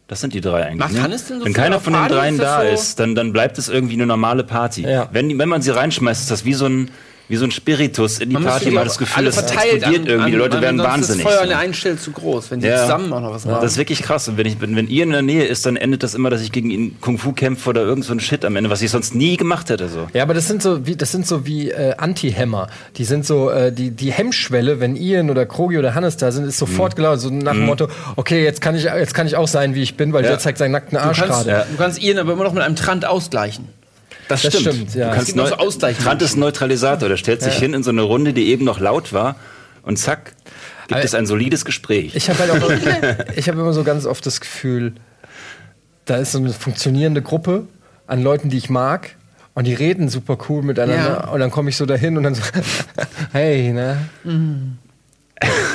Das 0.08 0.20
sind 0.22 0.32
die 0.32 0.40
drei 0.40 0.64
eigentlich. 0.64 0.78
Macht 0.80 0.94
ne? 0.94 1.02
Hannes 1.02 1.26
denn 1.26 1.38
so 1.38 1.44
Wenn 1.44 1.52
keiner 1.52 1.80
von 1.80 1.92
den 1.92 1.98
Party? 2.00 2.14
dreien 2.14 2.34
Ist 2.34 2.42
da 2.42 2.62
so- 2.62 2.66
ist, 2.66 2.98
dann, 3.00 3.14
dann 3.14 3.32
bleibt 3.32 3.58
es 3.58 3.68
irgendwie 3.68 3.94
eine 3.94 4.06
normale 4.06 4.42
Party. 4.42 4.82
Ja. 4.82 5.08
Wenn, 5.12 5.38
wenn 5.38 5.48
man 5.50 5.60
sie 5.62 5.70
reinschmeißt, 5.70 6.22
ist 6.22 6.30
das 6.30 6.44
wie 6.46 6.54
so 6.54 6.66
ein, 6.66 6.90
wie 7.28 7.36
so 7.36 7.44
ein 7.44 7.50
Spiritus 7.50 8.18
in 8.20 8.30
die 8.30 8.34
Man 8.34 8.44
Party. 8.44 8.70
hat 8.72 8.86
das 8.86 8.98
Gefühl, 8.98 9.24
das 9.26 9.34
verteilt 9.34 9.74
explodiert 9.74 10.02
an- 10.02 10.06
irgendwie. 10.10 10.30
Die 10.30 10.36
Leute 10.36 10.56
an- 10.56 10.62
werden 10.62 10.78
wahnsinnig. 10.78 11.24
Ist 11.24 11.30
Feuer 11.30 11.42
an 11.42 11.48
der 11.48 11.58
einen 11.58 11.74
Stelle 11.74 11.98
zu 11.98 12.10
groß, 12.10 12.50
wenn 12.50 12.60
die 12.60 12.66
Ja. 12.68 12.82
zusammen 12.82 13.12
auch 13.12 13.20
noch 13.20 13.32
was 13.32 13.44
machen. 13.44 13.58
Das 13.62 13.72
ist 13.72 13.78
wirklich 13.78 14.02
krass. 14.02 14.28
Und 14.28 14.38
wenn, 14.38 14.46
ich, 14.46 14.60
wenn, 14.60 14.74
wenn 14.76 14.88
ihr 14.88 15.02
in 15.04 15.10
der 15.10 15.22
Nähe 15.22 15.44
ist, 15.44 15.66
dann 15.66 15.76
endet 15.76 16.02
das 16.02 16.14
immer, 16.14 16.30
dass 16.30 16.40
ich 16.40 16.52
gegen 16.52 16.70
ihn 16.70 16.96
Kung 17.00 17.18
Fu 17.18 17.32
kämpfe 17.32 17.68
oder 17.70 17.82
irgend 17.82 18.04
so 18.04 18.12
ein 18.12 18.20
Shit 18.20 18.44
am 18.44 18.56
Ende, 18.56 18.70
was 18.70 18.80
ich 18.82 18.90
sonst 18.90 19.14
nie 19.14 19.36
gemacht 19.36 19.68
hätte. 19.70 19.88
So. 19.88 20.08
Ja, 20.14 20.22
aber 20.22 20.34
das 20.34 20.48
sind 20.48 20.62
so 20.62 20.86
wie, 20.86 20.96
das 20.96 21.12
sind 21.12 21.26
so 21.26 21.44
wie 21.46 21.70
äh, 21.70 21.94
Anti-Hämmer. 21.96 22.68
Die 22.96 23.04
sind 23.04 23.26
so, 23.26 23.50
äh, 23.50 23.72
die, 23.72 23.90
die 23.90 24.10
Hemmschwelle, 24.12 24.80
wenn 24.80 24.96
Ian 24.96 25.28
oder 25.30 25.44
Krogi 25.46 25.76
oder 25.78 25.94
Hannes 25.94 26.16
da 26.16 26.32
sind, 26.32 26.44
ist 26.46 26.58
sofort 26.58 26.96
gelaufen. 26.96 27.18
So 27.20 27.30
nach 27.30 27.52
dem 27.52 27.66
Motto, 27.66 27.88
okay, 28.16 28.42
jetzt 28.42 28.60
kann 28.60 28.74
ich, 28.74 28.84
jetzt 28.84 29.12
kann 29.14 29.26
ich 29.26 29.36
auch 29.36 29.48
sein, 29.48 29.74
wie 29.74 29.82
ich 29.82 29.96
bin, 29.96 30.12
weil 30.12 30.24
Ja. 30.24 30.30
der 30.30 30.38
zeigt 30.38 30.58
seinen 30.58 30.72
nackten 30.72 30.96
du, 30.98 31.04
Arsch 31.04 31.18
kannst, 31.18 31.44
gerade. 31.44 31.50
Ja. 31.50 31.66
du 31.70 31.76
kannst 31.76 32.00
ihren 32.02 32.18
aber 32.18 32.32
immer 32.32 32.44
noch 32.44 32.52
mit 32.54 32.62
einem 32.62 32.76
Trant 32.76 33.04
ausgleichen. 33.04 33.68
Das, 34.28 34.42
Das 34.42 34.60
stimmt, 34.60 34.94
ja. 34.94 35.10
Du 35.10 35.16
kannst 35.16 35.34
neu, 35.36 35.46
so 35.48 35.54
Ausgleichsmenschen. 35.56 36.04
Trant 36.04 36.22
ist 36.22 36.36
ein 36.36 36.40
Neutralisator. 36.40 37.08
Der 37.08 37.16
stellt 37.16 37.42
sich 37.42 37.54
hin 37.54 37.72
in 37.74 37.82
so 37.82 37.90
eine 37.90 38.02
Runde, 38.02 38.32
die 38.32 38.48
eben 38.48 38.64
noch 38.64 38.78
laut 38.80 39.12
war 39.12 39.36
und 39.82 39.98
zack, 39.98 40.32
gibt 40.86 40.92
Aber- 40.98 41.04
es 41.04 41.14
ein 41.14 41.26
solides 41.26 41.64
Gespräch. 41.64 42.14
Ich 42.14 42.28
habe 42.30 42.38
halt 42.40 42.50
auch, 42.62 42.70
ich 43.36 43.48
habe 43.48 43.60
immer 43.60 43.72
so 43.72 43.84
ganz 43.84 44.04
oft 44.06 44.24
das 44.26 44.40
Gefühl, 44.40 44.92
da 46.04 46.16
ist 46.16 46.32
so 46.32 46.38
eine 46.38 46.52
funktionierende 46.52 47.22
Gruppe 47.22 47.66
an 48.06 48.22
Leuten, 48.22 48.48
die 48.50 48.58
ich 48.58 48.70
mag. 48.70 49.16
Und 49.54 49.64
die 49.66 49.74
reden 49.74 50.08
super 50.08 50.38
cool 50.48 50.62
miteinander. 50.62 51.24
Ja. 51.24 51.28
Und 51.30 51.40
dann 51.40 51.50
komme 51.50 51.68
ich 51.70 51.76
so 51.76 51.84
dahin 51.84 52.16
und 52.16 52.22
dann 52.22 52.34
so, 52.36 52.42
hey, 53.32 53.72
ne? 53.72 53.96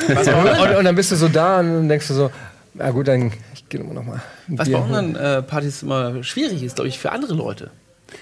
Was 0.08 0.26
bei 0.26 0.34
Und, 0.36 0.48
unseren, 0.50 0.76
und 0.78 0.86
dann 0.86 0.96
bist 0.96 1.12
du 1.12 1.16
so 1.16 1.28
da 1.28 1.60
und 1.60 1.68
dann 1.74 1.90
denkst 1.90 2.08
du 2.08 2.14
so, 2.14 2.32
ja 2.80 2.90
gut, 2.92 3.08
dann 3.10 3.32
ich 3.54 3.68
gehe 3.70 3.82
noch 3.84 4.04
mal. 4.06 4.22
ein 4.48 4.58
was 4.58 4.70
bei 4.70 4.78
unseren 4.78 5.16
äh, 5.16 5.42
Partys 5.42 5.84
immer 5.84 6.24
schwierig 6.24 6.64
ist, 6.64 6.76
glaube 6.76 6.88
ich, 6.88 6.98
für 7.00 7.12
andere 7.12 7.34
Leute. 7.34 7.72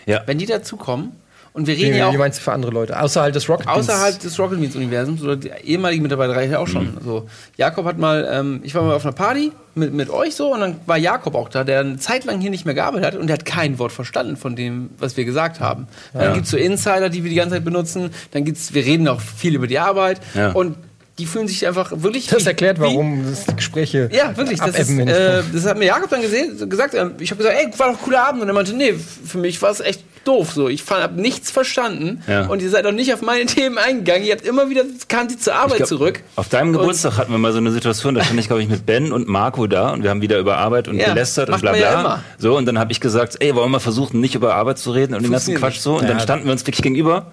Ja. 0.05 0.21
Wenn 0.25 0.37
die 0.37 0.45
dazukommen 0.45 1.11
und 1.53 1.67
wir 1.67 1.75
Wie, 1.77 1.83
reden 1.83 1.97
ja 1.97 2.09
wie 2.11 2.15
auch 2.15 2.19
meinst 2.19 2.39
du 2.39 2.43
für 2.43 2.53
andere 2.53 2.71
Leute? 2.71 2.97
Außerhalb 2.99 3.33
des 3.33 3.49
Rocket 3.49 3.65
Beans? 3.65 3.89
außerhalb 3.89 4.19
des 4.19 4.39
Rocket 4.39 4.59
Beans 4.59 4.75
Universums 4.75 5.21
oder 5.21 5.35
die 5.35 5.49
ehemaligen 5.65 6.01
Mitarbeiter 6.03 6.33
reichen 6.35 6.53
ja 6.53 6.59
auch 6.59 6.67
schon. 6.67 6.97
So, 7.03 7.27
Jakob 7.57 7.85
hat 7.85 7.97
mal, 7.97 8.25
ähm, 8.31 8.61
ich 8.63 8.73
war 8.73 8.83
mal 8.83 8.93
auf 8.95 9.03
einer 9.03 9.11
Party 9.13 9.51
mit, 9.75 9.93
mit 9.93 10.09
euch 10.09 10.35
so 10.35 10.53
und 10.53 10.61
dann 10.61 10.77
war 10.85 10.97
Jakob 10.97 11.35
auch 11.35 11.49
da, 11.49 11.63
der 11.65 11.81
eine 11.81 11.97
Zeit 11.97 12.23
lang 12.25 12.39
hier 12.39 12.51
nicht 12.51 12.65
mehr 12.65 12.73
gearbeitet 12.73 13.05
hat 13.07 13.15
und 13.19 13.27
der 13.27 13.33
hat 13.33 13.45
kein 13.45 13.79
Wort 13.79 13.91
verstanden 13.91 14.37
von 14.37 14.55
dem, 14.55 14.91
was 14.97 15.17
wir 15.17 15.25
gesagt 15.25 15.59
haben. 15.59 15.87
Dann 16.13 16.33
gibt's 16.35 16.51
so 16.51 16.57
Insider, 16.57 17.09
die 17.09 17.23
wir 17.23 17.29
die 17.29 17.35
ganze 17.35 17.55
Zeit 17.55 17.65
benutzen, 17.65 18.11
dann 18.31 18.45
gibt's, 18.45 18.73
wir 18.73 18.85
reden 18.85 19.07
auch 19.09 19.19
viel 19.19 19.53
über 19.55 19.67
die 19.67 19.79
Arbeit 19.79 20.21
Ja. 20.33 20.51
und 20.51 20.77
die 21.21 21.27
fühlen 21.27 21.47
sich 21.47 21.65
einfach 21.67 21.91
wirklich. 21.95 22.27
Das 22.27 22.43
wie- 22.43 22.47
erklärt, 22.49 22.79
wie- 22.79 22.83
warum 22.83 23.23
das 23.29 23.45
die 23.45 23.55
Gespräche 23.55 24.09
ja, 24.11 24.35
wirklich. 24.35 24.59
Das, 24.59 24.77
ist, 24.77 24.89
äh, 24.89 25.43
das 25.53 25.65
hat 25.65 25.77
mir 25.77 25.85
Jakob 25.85 26.09
dann 26.09 26.21
gesehen, 26.21 26.67
gesagt. 26.69 26.95
ähm, 26.95 27.11
Ich 27.19 27.29
habe 27.31 27.37
gesagt, 27.43 27.57
ey, 27.59 27.67
war 27.79 27.89
doch 27.91 27.99
ein 27.99 28.03
cooler 28.03 28.27
Abend. 28.27 28.41
Und 28.41 28.47
er 28.47 28.53
meinte, 28.53 28.73
nee, 28.73 28.93
für 28.93 29.37
mich 29.37 29.61
war 29.61 29.69
es 29.69 29.79
echt 29.79 30.03
doof. 30.25 30.51
So, 30.53 30.67
ich 30.69 30.83
habe 30.89 31.19
nichts 31.21 31.49
verstanden. 31.51 32.21
Ja. 32.27 32.47
Und 32.47 32.61
ihr 32.61 32.69
seid 32.69 32.85
auch 32.85 32.91
nicht 32.91 33.13
auf 33.13 33.21
meine 33.21 33.45
Themen 33.47 33.77
eingegangen. 33.77 34.23
Ihr 34.23 34.33
habt 34.33 34.45
immer 34.45 34.69
wieder 34.69 34.83
kam 35.07 35.29
sie 35.29 35.37
zur 35.37 35.53
Arbeit 35.55 35.77
glaub, 35.77 35.89
zurück. 35.89 36.21
Auf 36.35 36.49
deinem 36.49 36.69
Und- 36.69 36.79
Geburtstag 36.79 37.17
hatten 37.17 37.31
wir 37.31 37.37
mal 37.37 37.51
so 37.51 37.59
eine 37.59 37.71
Situation, 37.71 38.15
da 38.15 38.23
stand 38.23 38.39
ich, 38.39 38.47
glaube 38.47 38.61
ich, 38.63 38.69
mit 38.69 38.85
Ben 38.85 39.11
und 39.13 39.27
Marco 39.27 39.67
da 39.67 39.91
und 39.91 40.01
wir 40.03 40.09
haben 40.09 40.21
wieder 40.21 40.39
über 40.39 40.57
Arbeit 40.57 40.87
und 40.87 40.97
Ja, 40.97 41.09
gelästert 41.09 41.49
und 41.49 41.61
bla 41.61 41.75
ja 41.75 41.91
bla. 41.91 41.99
immer. 42.01 42.23
so, 42.39 42.57
und 42.57 42.65
dann 42.65 42.79
habe 42.79 42.91
ich 42.91 42.99
gesagt, 42.99 43.37
ey, 43.39 43.53
wollen 43.55 43.65
wir 43.65 43.69
mal 43.69 43.79
versuchen, 43.79 44.19
nicht 44.19 44.35
über 44.35 44.55
Arbeit 44.55 44.79
zu 44.79 44.91
reden 44.91 45.13
und 45.13 45.23
den 45.23 45.31
ganzen 45.31 45.55
Quatsch 45.55 45.77
so. 45.79 45.95
Und 45.97 46.03
dann 46.09 46.17
Ja. 46.17 46.23
standen 46.23 46.45
wir 46.45 46.51
uns 46.51 46.61
wirklich 46.65 46.81
gegenüber. 46.81 47.31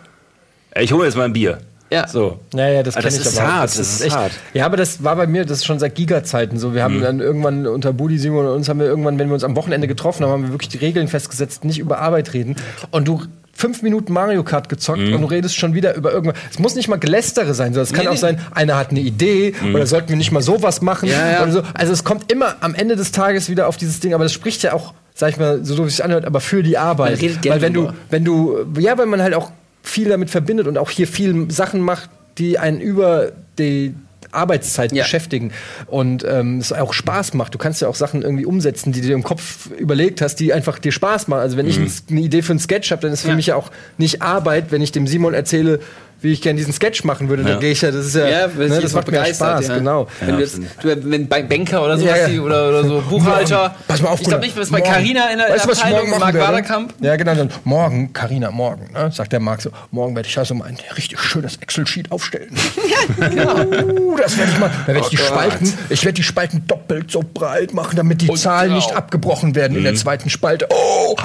Ey, 0.71 0.85
ich 0.85 0.93
hole 0.93 1.05
jetzt 1.07 1.17
mal 1.17 1.25
ein 1.25 1.33
Bier. 1.33 1.59
Ja. 1.91 2.07
So. 2.07 2.39
Ja, 2.55 2.69
ja, 2.69 2.83
das 2.83 2.95
kenne 2.95 3.07
das 3.07 3.15
ich 3.17 3.27
ist 3.27 3.39
aber 3.39 3.53
hart, 3.53 3.79
das 3.79 4.01
ist 4.01 4.15
hart. 4.15 4.33
Ja, 4.55 4.67
aber 4.67 4.77
das 4.77 5.03
war 5.03 5.17
bei 5.17 5.27
mir, 5.27 5.45
das 5.45 5.59
ist 5.59 5.65
schon 5.65 5.79
seit 5.79 5.95
Giga-Zeiten 5.95 6.59
so. 6.59 6.75
Wir 6.75 6.83
haben 6.83 7.01
dann 7.01 7.21
irgendwann 7.21 7.67
unter 7.67 7.93
Budi, 7.93 8.19
Simon 8.19 8.47
und 8.47 8.53
uns 8.53 8.69
haben 8.69 8.81
wir 8.81 8.87
irgendwann, 8.87 9.19
wenn 9.19 9.29
wir 9.29 9.35
uns 9.35 9.45
am 9.45 9.57
Wochenende 9.57 9.89
getroffen 9.89 10.25
haben, 10.25 10.33
haben 10.33 10.43
wir 10.45 10.51
wirklich 10.53 10.69
die 10.69 10.79
Regeln 10.79 11.09
festgesetzt, 11.09 11.65
nicht 11.65 11.79
über 11.79 11.99
Arbeit 11.99 12.35
reden. 12.35 12.57
Und 12.91 13.09
du 13.09 13.23
fünf 13.55 13.83
Minuten 13.83 14.13
Mario 14.13 14.45
Kart 14.45 14.69
gezockt 14.69 15.01
und 15.01 15.21
du 15.21 15.25
redest 15.27 15.57
schon 15.57 15.75
wieder 15.75 15.97
über 15.97 16.13
irgendwas. 16.13 16.39
Es 16.51 16.59
muss 16.61 16.77
nicht 16.77 16.87
mal 16.89 16.97
Gelästere 16.99 17.55
sein, 17.55 17.73
sondern 17.73 17.85
es 17.85 17.93
kann 17.93 18.05
Nee, 18.05 18.09
auch 18.09 18.13
nee. 18.13 18.19
sein, 18.19 18.41
einer 18.55 18.77
hat 18.77 18.91
eine 18.91 19.01
Idee 19.01 19.55
oder 19.75 19.85
sollten 19.87 20.11
wir 20.11 20.17
nicht 20.17 20.31
mal 20.31 20.43
sowas 20.43 20.81
machen 20.81 21.09
Ja, 21.09 21.33
ja. 21.33 21.43
oder 21.43 21.51
so. 21.53 21.63
Also 21.75 21.93
es 21.93 22.05
kommt 22.05 22.31
immer 22.31 22.55
am 22.61 22.75
Ende 22.77 22.95
des 22.95 23.11
Tages 23.11 23.49
wieder 23.51 23.67
auf 23.67 23.77
dieses 23.77 23.99
Ding, 23.99 24.15
aber 24.15 24.23
das 24.23 24.33
spricht 24.33 24.63
ja 24.63 24.75
auch, 24.75 24.95
sag 25.13 25.31
ich 25.31 25.39
mal, 25.39 25.65
so 25.65 25.75
doof 25.75 25.87
es 25.89 25.97
sich 25.97 26.05
anhört, 26.05 26.25
aber 26.25 26.39
für 26.41 26.63
die 26.63 26.79
Arbeit. 26.79 27.13
Man 27.13 27.19
redet 27.21 27.43
gerne 27.43 27.57
Weil 27.57 27.67
wenn 27.67 27.73
du, 27.75 27.91
wenn 28.11 28.25
du, 28.25 28.59
ja, 28.79 28.97
weil 28.97 29.07
man 29.07 29.21
halt 29.23 29.35
auch 29.35 29.51
viel 29.89 30.09
damit 30.09 30.31
verbindet 30.31 30.67
und 30.67 30.79
auch 30.79 30.91
hier 30.91 31.07
viel 31.09 31.51
Sachen 31.51 31.81
macht, 31.81 32.11
die 32.39 32.59
einen 32.59 32.81
über 32.81 33.33
die 33.59 33.95
Arbeitszeit 34.31 34.93
Ja. 34.93 35.05
beschäftigen 35.05 35.53
und 35.87 36.23
ähm, 36.29 36.59
es 36.59 36.73
auch 36.73 36.93
Spaß 36.93 37.33
macht. 37.35 37.55
Du 37.55 37.59
kannst 37.59 37.81
ja 37.81 37.89
auch 37.89 37.95
Sachen 37.95 38.21
irgendwie 38.23 38.45
umsetzen, 38.45 38.93
die 38.93 39.01
du 39.01 39.07
dir 39.09 39.15
im 39.15 39.23
Kopf 39.23 39.71
überlegt 39.79 40.21
hast, 40.21 40.37
die 40.37 40.53
einfach 40.53 40.79
dir 40.79 40.93
Spaß 40.93 41.29
machen. 41.29 41.41
Also 41.41 41.57
wenn 41.57 41.67
ich 41.67 41.79
ein- 41.79 41.91
eine 42.11 42.21
Idee 42.21 42.43
für 42.43 42.53
einen 42.53 42.59
Sketch 42.61 42.91
habe, 42.91 43.01
dann 43.01 43.13
ist 43.13 43.23
für 43.23 43.29
Ja. 43.31 43.37
mich 43.37 43.47
ja 43.47 43.57
auch 43.57 43.71
nicht 43.97 44.21
Arbeit, 44.21 44.71
wenn 44.71 44.83
ich 44.83 44.93
dem 44.93 45.07
Simon 45.07 45.33
erzähle, 45.33 45.81
wie 46.21 46.33
ich 46.33 46.43
gerne 46.43 46.57
diesen 46.59 46.73
Sketch 46.73 47.05
machen 47.05 47.29
würde, 47.29 47.43
Ja. 47.43 47.51
dann 47.51 47.61
gehe 47.61 47.71
ich 47.73 47.81
ja, 47.81 47.91
das 47.91 48.07
ist 48.07 48.15
ja, 48.17 48.27
Ja, 48.29 48.47
ne, 48.49 48.81
das 48.81 48.93
macht 48.93 49.11
mir 49.11 49.25
Spaß, 49.25 49.69
ja. 49.69 49.79
genau. 49.79 50.09
Wenn 50.21 50.37
du 50.37 50.41
jetzt, 50.43 50.59
du, 50.83 51.11
wenn 51.11 51.29
bei 51.29 51.43
Banker 51.43 51.85
oder 51.85 51.97
so 51.99 52.05
Ja, 52.07 52.15
oder, 52.43 52.69
oder 52.71 52.85
so 52.85 53.03
Buchhalter. 53.09 53.75
Pass 53.87 54.03
mal 54.03 54.09
auf, 54.11 54.21
ich 54.21 54.27
glaube 54.27 54.45
nicht, 54.45 54.57
was 54.57 54.71
bei. 54.71 54.81
Carina 54.81 55.31
in 55.31 55.39
der, 55.39 55.49
weißt, 55.49 55.59
der 55.59 55.65
du, 55.65 55.69
was 55.71 55.79
ich 55.79 55.85
Abteilung, 55.85 56.09
morgen 56.11 56.21
Marc? 56.21 56.35
Waderkamp. 56.39 56.95
Ja, 57.01 57.17
genau. 57.17 57.35
Dann 57.35 57.51
morgen, 57.65 58.13
Carina, 58.13 58.51
morgen, 58.51 58.91
ne, 58.93 59.11
sagt 59.13 59.33
der 59.33 59.41
Marc 59.41 59.63
so, 59.63 59.71
morgen 59.91 60.15
werde 60.17 60.29
ich 60.29 60.35
da 60.35 60.45
so 60.45 60.55
mein 60.55 60.77
richtig 60.97 61.21
schönes 61.21 61.57
Excel-Sheet 61.57 62.11
aufstellen. 62.13 62.51
Ja, 63.19 63.29
genau. 63.29 63.59
Uh, 64.01 64.17
das 64.17 64.37
werde 64.39 64.51
ich 64.53 64.59
mal. 64.59 64.71
Dann 64.87 64.95
werde 64.95 65.01
ich 65.01 65.09
die 65.09 65.17
Oh 65.19 65.21
Gott. 65.21 65.43
Spalten, 65.43 65.75
ich 65.91 66.05
werde 66.05 66.15
die 66.15 66.23
Spalten 66.23 66.67
doppelt 66.67 67.11
so 67.11 67.23
breit 67.35 67.75
machen, 67.75 67.97
damit 67.97 68.23
die 68.23 68.33
Zahlen 68.35 68.71
grau. 68.71 68.77
nicht 68.77 68.95
abgebrochen 68.97 69.55
werden 69.55 69.77
in 69.77 69.83
der 69.85 69.95
zweiten 69.95 70.31
Spalte. 70.31 70.67
Oh. 70.71 71.17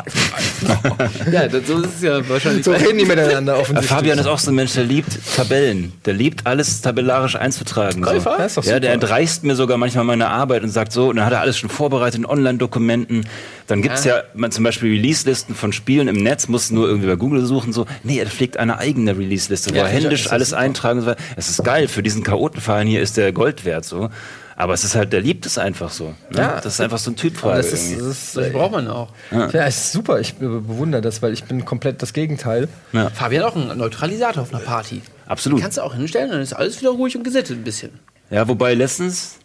Ja, 1.32 1.48
das, 1.48 1.68
so 1.68 1.80
ist 1.80 1.96
es 1.98 2.02
ja 2.04 2.28
wahrscheinlich. 2.30 2.66
so 2.66 2.72
reden 2.72 2.98
die 2.98 3.06
miteinander 3.06 3.54
offensichtlich. 3.58 3.90
Fabian 3.90 4.20
ist 4.20 4.28
auch 4.28 4.40
so 4.40 4.52
ein 4.52 4.56
Mensch, 4.56 4.74
der 4.74 4.83
liebt 4.84 5.18
Tabellen. 5.36 5.94
Der 6.06 6.14
liebt 6.14 6.46
alles 6.46 6.82
tabellarisch 6.82 7.36
einzutragen. 7.36 8.04
So. 8.04 8.12
Das 8.20 8.48
ist 8.48 8.58
doch 8.58 8.64
Ja, 8.66 8.80
der 8.80 8.94
entreißt 8.94 9.44
mir 9.44 9.56
sogar 9.56 9.78
manchmal 9.78 10.04
meine 10.04 10.28
Arbeit 10.28 10.64
und 10.64 10.70
sagt 10.70 10.92
so, 10.92 11.10
und 11.10 11.16
dann 11.16 11.26
hat 11.26 11.34
er 11.34 11.42
alles 11.42 11.58
schon 11.58 11.70
vorbereitet 11.70 12.20
in 12.20 12.26
Online-Dokumenten. 12.26 13.26
Dann 13.68 13.82
gibt's 13.82 14.04
ja, 14.04 14.24
man, 14.34 14.52
zum 14.52 14.64
Beispiel 14.64 14.92
Release-Listen 14.92 15.56
von 15.56 15.74
Spielen 15.74 16.08
im 16.08 16.18
Netz, 16.22 16.48
muss 16.48 16.70
nur 16.72 16.88
irgendwie 16.88 17.08
bei 17.08 17.16
Google 17.16 17.46
suchen. 17.46 17.74
So, 17.74 17.86
nee, 18.04 18.20
er 18.20 18.28
pflegt 18.28 18.58
eine 18.58 18.78
eigene 18.78 19.18
Release-Liste, 19.18 19.72
wo 19.72 19.76
Ja, 19.76 19.84
er 19.84 19.90
händisch 19.90 20.30
alles 20.32 20.50
super. 20.50 20.62
eintragen 20.62 21.02
soll. 21.02 21.16
Es 21.36 21.50
ist 21.50 21.64
geil, 21.64 21.88
für 21.88 22.04
diesen 22.04 22.24
Chaotenverein 22.24 22.88
hier 22.88 23.02
ist 23.02 23.18
der 23.18 23.32
Gold 23.32 23.66
wert. 23.66 23.86
So. 23.86 24.10
Aber 24.56 24.74
es 24.74 24.84
ist 24.84 24.96
halt, 24.96 25.14
der 25.14 25.22
liebt 25.22 25.46
es 25.46 25.58
einfach 25.58 25.90
so. 25.90 26.10
Ne? 26.30 26.38
Ja. 26.38 26.56
Das 26.62 26.74
ist 26.76 26.82
einfach 26.82 27.00
so 27.00 27.10
ein 27.12 27.16
Typfrage. 27.16 27.58
das 27.58 27.74
ist, 27.74 27.90
irgendwie. 27.92 28.08
das 28.08 28.18
ist, 28.24 28.38
Das 28.38 28.52
braucht 28.52 28.72
man 28.72 28.88
auch. 28.88 29.10
ja, 29.32 29.48
es 29.66 29.78
ist 29.86 29.92
super. 29.94 30.20
Ich 30.20 30.36
be- 30.36 30.48
bewundere 30.62 31.02
das, 31.02 31.22
weil 31.22 31.34
ich 31.34 31.44
bin 31.46 31.66
komplett 31.66 32.02
das 32.02 32.14
Gegenteil. 32.14 32.68
Fabian 33.14 33.44
auch 33.44 33.56
ein 33.56 33.76
Neutralisator 33.78 34.44
auf 34.44 34.54
einer 34.54 34.64
Party. 34.64 35.02
Absolut. 35.26 35.62
Kannst 35.62 35.78
du 35.78 35.82
auch 35.82 35.96
hinstellen, 35.96 36.30
dann 36.32 36.42
ist 36.42 36.54
alles 36.54 36.80
wieder 36.82 36.92
ruhig 36.92 37.16
und 37.18 37.24
gesittet 37.24 37.58
ein 37.58 37.64
bisschen. 37.64 37.92
Ja, 38.30 38.48
wobei 38.48 38.74
letztens 38.76 39.38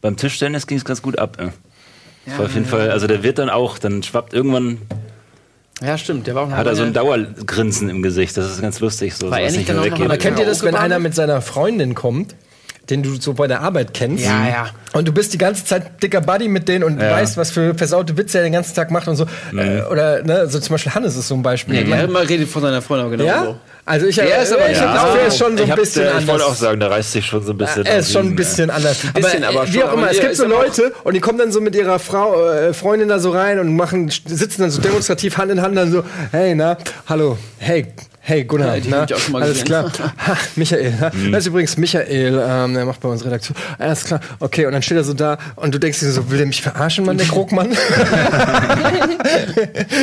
beim 0.00 0.16
Tischtennis 0.16 0.66
ging 0.66 0.78
es 0.78 0.84
ganz 0.84 1.02
gut 1.02 1.18
ab. 1.18 1.36
Das 2.26 2.38
war 2.38 2.46
auf 2.46 2.54
jeden 2.54 2.66
Fall, 2.66 2.90
also 2.90 3.06
der 3.08 3.22
wird 3.24 3.38
dann 3.38 3.50
auch, 3.50 3.78
dann 3.78 4.02
schwappt 4.04 4.32
irgendwann, 4.32 4.78
Ja, 5.82 5.98
stimmt. 5.98 6.26
Der 6.28 6.34
war 6.36 6.44
auch 6.44 6.48
noch 6.48 6.56
hat 6.56 6.66
er 6.66 6.76
so 6.76 6.84
ein 6.84 6.92
Dauergrinsen 6.92 7.88
im 7.88 8.02
Gesicht. 8.02 8.36
Das 8.36 8.48
ist 8.50 8.60
ganz 8.62 8.78
lustig. 8.78 9.14
So, 9.16 9.28
War 9.30 9.40
er 9.40 9.50
nicht 9.50 9.68
dann 9.68 9.78
auch 9.80 9.86
noch 9.86 9.98
der 10.06 10.18
kennt 10.18 10.38
ihr 10.38 10.46
das, 10.46 10.62
wenn 10.62 10.76
einer 10.76 11.00
mit 11.00 11.14
seiner 11.16 11.40
Freundin 11.40 11.94
kommt, 11.96 12.36
den 12.90 13.02
du 13.02 13.14
so 13.20 13.32
bei 13.34 13.46
der 13.46 13.60
Arbeit 13.60 13.94
kennst? 13.94 14.24
Ja, 14.24 14.46
ja. 14.48 14.66
Und 14.92 15.06
du 15.08 15.12
bist 15.12 15.32
die 15.32 15.38
ganze 15.38 15.64
Zeit 15.64 16.02
dicker 16.02 16.20
Buddy 16.20 16.48
mit 16.48 16.68
denen 16.68 16.84
und 16.84 17.00
Ja. 17.00 17.12
weißt, 17.12 17.36
was 17.36 17.50
für 17.50 17.74
versaute 17.74 18.16
Witze 18.16 18.38
er 18.38 18.44
den 18.44 18.52
ganzen 18.52 18.74
Tag 18.74 18.90
macht 18.90 19.08
und 19.08 19.16
so. 19.16 19.24
Äh, 19.56 19.82
oder, 19.90 20.22
ne, 20.22 20.46
so 20.48 20.58
zum 20.58 20.74
Beispiel 20.74 20.92
Hannes 20.94 21.16
ist 21.16 21.28
so 21.28 21.34
ein 21.34 21.42
Beispiel. 21.42 21.76
Ja, 21.76 21.84
der 21.84 22.04
immer 22.04 22.28
redet 22.28 22.48
von 22.48 22.62
seiner 22.62 22.82
Freundin, 22.82 23.06
aber 23.06 23.16
genau 23.16 23.24
Ja? 23.28 23.44
so. 23.44 23.56
Also 23.84 24.06
ich, 24.06 24.14
Der 24.14 24.40
ist 24.42 24.52
aber 24.52 24.70
ich 24.70 24.76
ja. 24.78 24.92
glaube, 24.92 25.18
er 25.18 25.26
ist 25.26 25.38
schon 25.38 25.56
so 25.58 25.64
ein 25.64 25.70
hab, 25.70 25.76
bisschen 25.76 26.02
äh, 26.04 26.06
anders. 26.08 26.22
Ich 26.22 26.28
wollte 26.28 26.44
auch 26.46 26.54
sagen, 26.54 26.78
der 26.78 26.90
reißt 26.90 27.12
sich 27.12 27.26
schon 27.26 27.42
so 27.44 27.52
ein 27.52 27.58
bisschen. 27.58 27.84
er 27.84 27.98
ist 27.98 28.12
schon 28.12 28.26
ein 28.28 28.36
bisschen 28.36 28.70
anders. 28.70 28.98
bisschen, 29.12 29.42
aber, 29.42 29.60
aber 29.62 29.68
äh, 29.68 29.72
wie 29.74 29.78
schon, 29.80 29.88
auch 29.88 29.92
immer, 29.94 30.10
es 30.10 30.20
gibt 30.20 30.36
so 30.36 30.46
Leute 30.46 30.92
und 31.02 31.14
die 31.14 31.20
kommen 31.20 31.38
dann 31.38 31.50
so 31.50 31.60
mit 31.60 31.74
ihrer 31.74 31.98
Frau, 31.98 32.48
äh, 32.48 32.72
Freundin 32.74 33.08
da 33.08 33.18
so 33.18 33.30
rein 33.30 33.58
und 33.58 33.74
machen, 33.74 34.08
sitzen 34.08 34.62
dann 34.62 34.70
so 34.70 34.80
demonstrativ 34.80 35.36
Hand 35.36 35.50
in 35.50 35.62
Hand 35.62 35.76
dann 35.76 35.90
so, 35.90 36.04
hey, 36.30 36.54
na, 36.54 36.76
hallo, 37.08 37.38
hey, 37.58 37.86
hey, 38.24 38.44
Gunnar, 38.44 38.76
Ja, 38.76 38.84
na, 38.88 38.96
hab 39.02 39.10
ich 39.10 39.14
auch 39.16 39.18
schon 39.20 39.32
mal 39.32 39.42
alles 39.42 39.62
gesehen. 39.64 39.66
klar. 39.66 39.90
Ha, 40.26 40.36
Michael, 40.56 40.94
na, 41.00 41.10
Mhm. 41.12 41.32
das 41.32 41.40
ist 41.42 41.46
übrigens 41.48 41.76
Michael, 41.76 42.40
ähm, 42.48 42.74
der 42.74 42.84
macht 42.86 43.00
bei 43.00 43.08
uns 43.08 43.24
Redaktion. 43.24 43.56
Alles 43.78 44.04
klar, 44.04 44.20
okay, 44.40 44.66
und 44.66 44.72
dann 44.72 44.82
steht 44.82 44.96
er 44.96 45.04
so 45.04 45.12
da 45.12 45.38
und 45.56 45.74
du 45.74 45.78
denkst 45.80 46.00
dir 46.00 46.10
so, 46.12 46.30
will 46.30 46.38
der 46.38 46.46
mich 46.46 46.62
verarschen, 46.62 47.04
Mann, 47.04 47.18
der 47.18 47.26
Krogmann? 47.26 47.70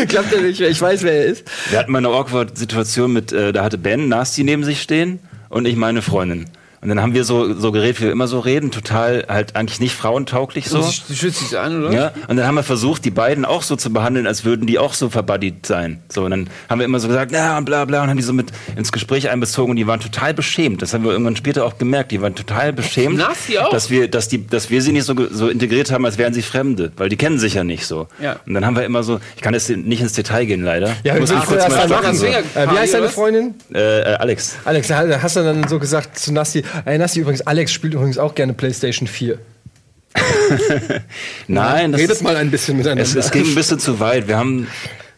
Klappt 0.07 0.33
er 0.33 0.41
nicht, 0.41 0.59
ich 0.61 0.81
weiß, 0.81 1.03
wer 1.03 1.13
er 1.13 1.25
ist. 1.25 1.43
Wir 1.69 1.79
hatten 1.79 1.91
mal 1.91 1.99
eine 1.99 2.09
awkward 2.09 2.57
Situation 2.57 3.13
mit, 3.13 3.31
äh, 3.31 3.51
da 3.53 3.63
hatte 3.63 3.77
Ben 3.77 4.07
Nasty 4.09 4.43
neben 4.43 4.63
sich 4.63 4.81
stehen 4.81 5.19
und 5.49 5.65
ich 5.65 5.75
meine 5.75 6.01
Freundin. 6.01 6.45
Und 6.81 6.89
dann 6.89 7.01
haben 7.01 7.13
wir 7.13 7.23
so, 7.25 7.53
so 7.53 7.71
geredet, 7.71 7.99
wie 7.99 8.05
wir 8.05 8.11
immer 8.11 8.27
so 8.27 8.39
reden, 8.39 8.71
total 8.71 9.25
halt 9.27 9.55
eigentlich 9.55 9.79
nicht 9.79 9.95
frauentauglich 9.95 10.69
so. 10.69 10.81
Sie 10.81 11.15
schützt 11.15 11.39
sich 11.39 11.57
an, 11.57 11.83
oder? 11.85 11.93
Ja, 11.93 12.11
und 12.27 12.37
dann 12.37 12.47
haben 12.47 12.55
wir 12.55 12.63
versucht, 12.63 13.03
die 13.03 13.11
beiden 13.11 13.43
auch 13.43 13.63
so 13.63 13.75
zu 13.75 13.91
behandeln, 13.91 14.27
als 14.27 14.45
würden 14.45 14.65
die 14.65 14.79
auch 14.79 14.93
so 14.93 15.09
verbuddied 15.09 15.65
sein. 15.65 15.99
So, 16.09 16.23
und 16.23 16.31
dann 16.31 16.49
haben 16.69 16.79
wir 16.79 16.85
immer 16.85 16.99
so 16.99 17.07
gesagt, 17.07 17.31
ja, 17.31 17.57
und 17.57 17.65
bla 17.65 17.83
bla, 17.85 18.03
und 18.03 18.09
haben 18.09 18.17
die 18.17 18.23
so 18.23 18.31
mit 18.33 18.51
ins 18.75 18.91
Gespräch 18.91 19.29
einbezogen 19.29 19.71
und 19.71 19.75
die 19.75 19.87
waren 19.87 19.99
total 19.99 20.33
beschämt. 20.33 20.81
Das 20.81 20.93
haben 20.93 21.03
wir 21.03 21.11
irgendwann 21.11 21.35
später 21.35 21.65
auch 21.65 21.77
gemerkt. 21.77 22.11
Die 22.11 22.21
waren 22.21 22.35
total 22.35 22.71
beschämt, 22.71 23.17
Nasty 23.17 23.57
auch? 23.57 23.71
dass 23.71 23.89
wir, 23.89 24.07
dass 24.09 24.29
die, 24.29 24.47
dass 24.47 24.69
wir 24.69 24.81
sie 24.81 24.91
nicht 24.93 25.03
so, 25.05 25.13
so 25.31 25.49
integriert 25.49 25.91
haben, 25.91 26.05
als 26.05 26.17
wären 26.17 26.33
sie 26.33 26.41
Fremde, 26.41 26.91
weil 26.97 27.09
die 27.09 27.17
kennen 27.17 27.39
sich 27.39 27.55
ja 27.55 27.63
nicht 27.63 27.85
so. 27.85 28.07
Ja. 28.21 28.37
Und 28.45 28.53
dann 28.53 28.65
haben 28.65 28.75
wir 28.75 28.83
immer 28.85 29.03
so, 29.03 29.19
ich 29.35 29.41
kann 29.41 29.53
jetzt 29.53 29.69
nicht 29.69 30.01
ins 30.01 30.13
Detail 30.13 30.45
gehen, 30.45 30.63
leider. 30.63 30.95
Ja, 31.03 31.15
Ich 31.15 31.19
muss 31.19 31.29
mich 31.29 31.39
du 31.41 31.45
kurz 31.47 31.65
das 31.65 31.75
mal 31.75 31.87
machen? 31.89 32.15
so. 32.15 32.25
Äh, 32.25 32.43
wie 32.55 32.77
heißt 32.77 32.93
deine? 32.93 33.09
Freundin? 33.09 33.55
Äh, 33.73 33.79
äh, 33.79 34.03
Alex. 34.15 34.55
Alex, 34.65 34.87
da 34.87 35.21
hast 35.21 35.35
du 35.35 35.41
dann 35.43 35.67
so 35.67 35.79
gesagt 35.79 36.17
zu 36.17 36.31
Nasti, 36.33 36.63
ey 36.85 36.97
Nasti, 36.97 37.19
übrigens, 37.21 37.41
Alex 37.41 37.71
spielt 37.71 37.93
übrigens 37.93 38.17
auch 38.17 38.35
gerne 38.35 38.53
PlayStation 38.53 39.07
4. 39.07 39.37
Nein, 41.47 41.91
das 41.91 42.01
Redet 42.01 42.15
ist, 42.17 42.23
mal 42.23 42.35
ein 42.35 42.51
bisschen 42.51 42.77
miteinander. 42.77 43.03
es, 43.03 43.15
es 43.15 43.31
ging 43.31 43.45
ein 43.45 43.55
bisschen 43.55 43.79
zu 43.79 43.99
weit. 43.99 44.27
Wir 44.27 44.37
haben, 44.37 44.67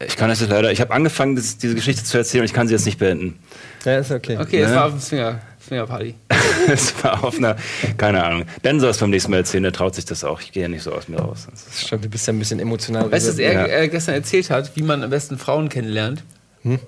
ich 0.06 0.16
kann 0.16 0.28
das 0.28 0.40
jetzt 0.40 0.50
leider, 0.50 0.70
ich 0.70 0.80
habe 0.80 0.92
angefangen, 0.92 1.36
das, 1.36 1.58
diese 1.58 1.74
Geschichte 1.74 2.04
zu 2.04 2.18
erzählen 2.18 2.42
und 2.42 2.46
ich 2.46 2.52
kann 2.52 2.68
sie 2.68 2.74
jetzt 2.74 2.84
nicht 2.86 2.98
beenden. 2.98 3.38
ja, 3.84 3.98
ist 3.98 4.10
okay. 4.10 4.36
Okay, 4.38 4.60
das 4.62 4.70
Ne? 4.70 4.76
war 4.76 4.84
auf 4.86 4.92
dem 4.92 5.00
Swinger, 5.00 5.40
Swingerparty. 5.66 6.14
Es 6.68 6.94
war 7.02 7.24
auf 7.24 7.38
einer, 7.38 7.56
keine 7.96 8.22
Ahnung. 8.22 8.44
Ben 8.62 8.78
soll 8.78 8.90
es 8.90 8.98
beim 8.98 9.10
nächsten 9.10 9.32
Mal 9.32 9.38
erzählen, 9.38 9.64
der 9.64 9.72
traut 9.72 9.96
sich 9.96 10.04
das 10.04 10.22
auch. 10.22 10.40
Ich 10.40 10.52
gehe 10.52 10.62
ja 10.62 10.68
nicht 10.68 10.82
so 10.84 10.92
aus 10.92 11.08
mir 11.08 11.18
raus. 11.18 11.48
Das 11.50 11.66
ist- 11.66 11.86
Stimmt, 11.86 12.04
du 12.04 12.08
bist 12.08 12.24
ja 12.26 12.32
ein 12.32 12.38
bisschen 12.38 12.60
emotional. 12.60 13.10
Weißt 13.10 13.26
du, 13.26 13.32
was 13.32 13.38
er 13.40 13.52
Ja. 13.52 13.66
äh, 13.66 13.88
gestern 13.88 14.14
erzählt 14.14 14.48
hat, 14.50 14.76
wie 14.76 14.82
man 14.82 15.02
am 15.02 15.10
besten 15.10 15.38
Frauen 15.38 15.68
kennenlernt? 15.68 16.22
Hm? 16.62 16.78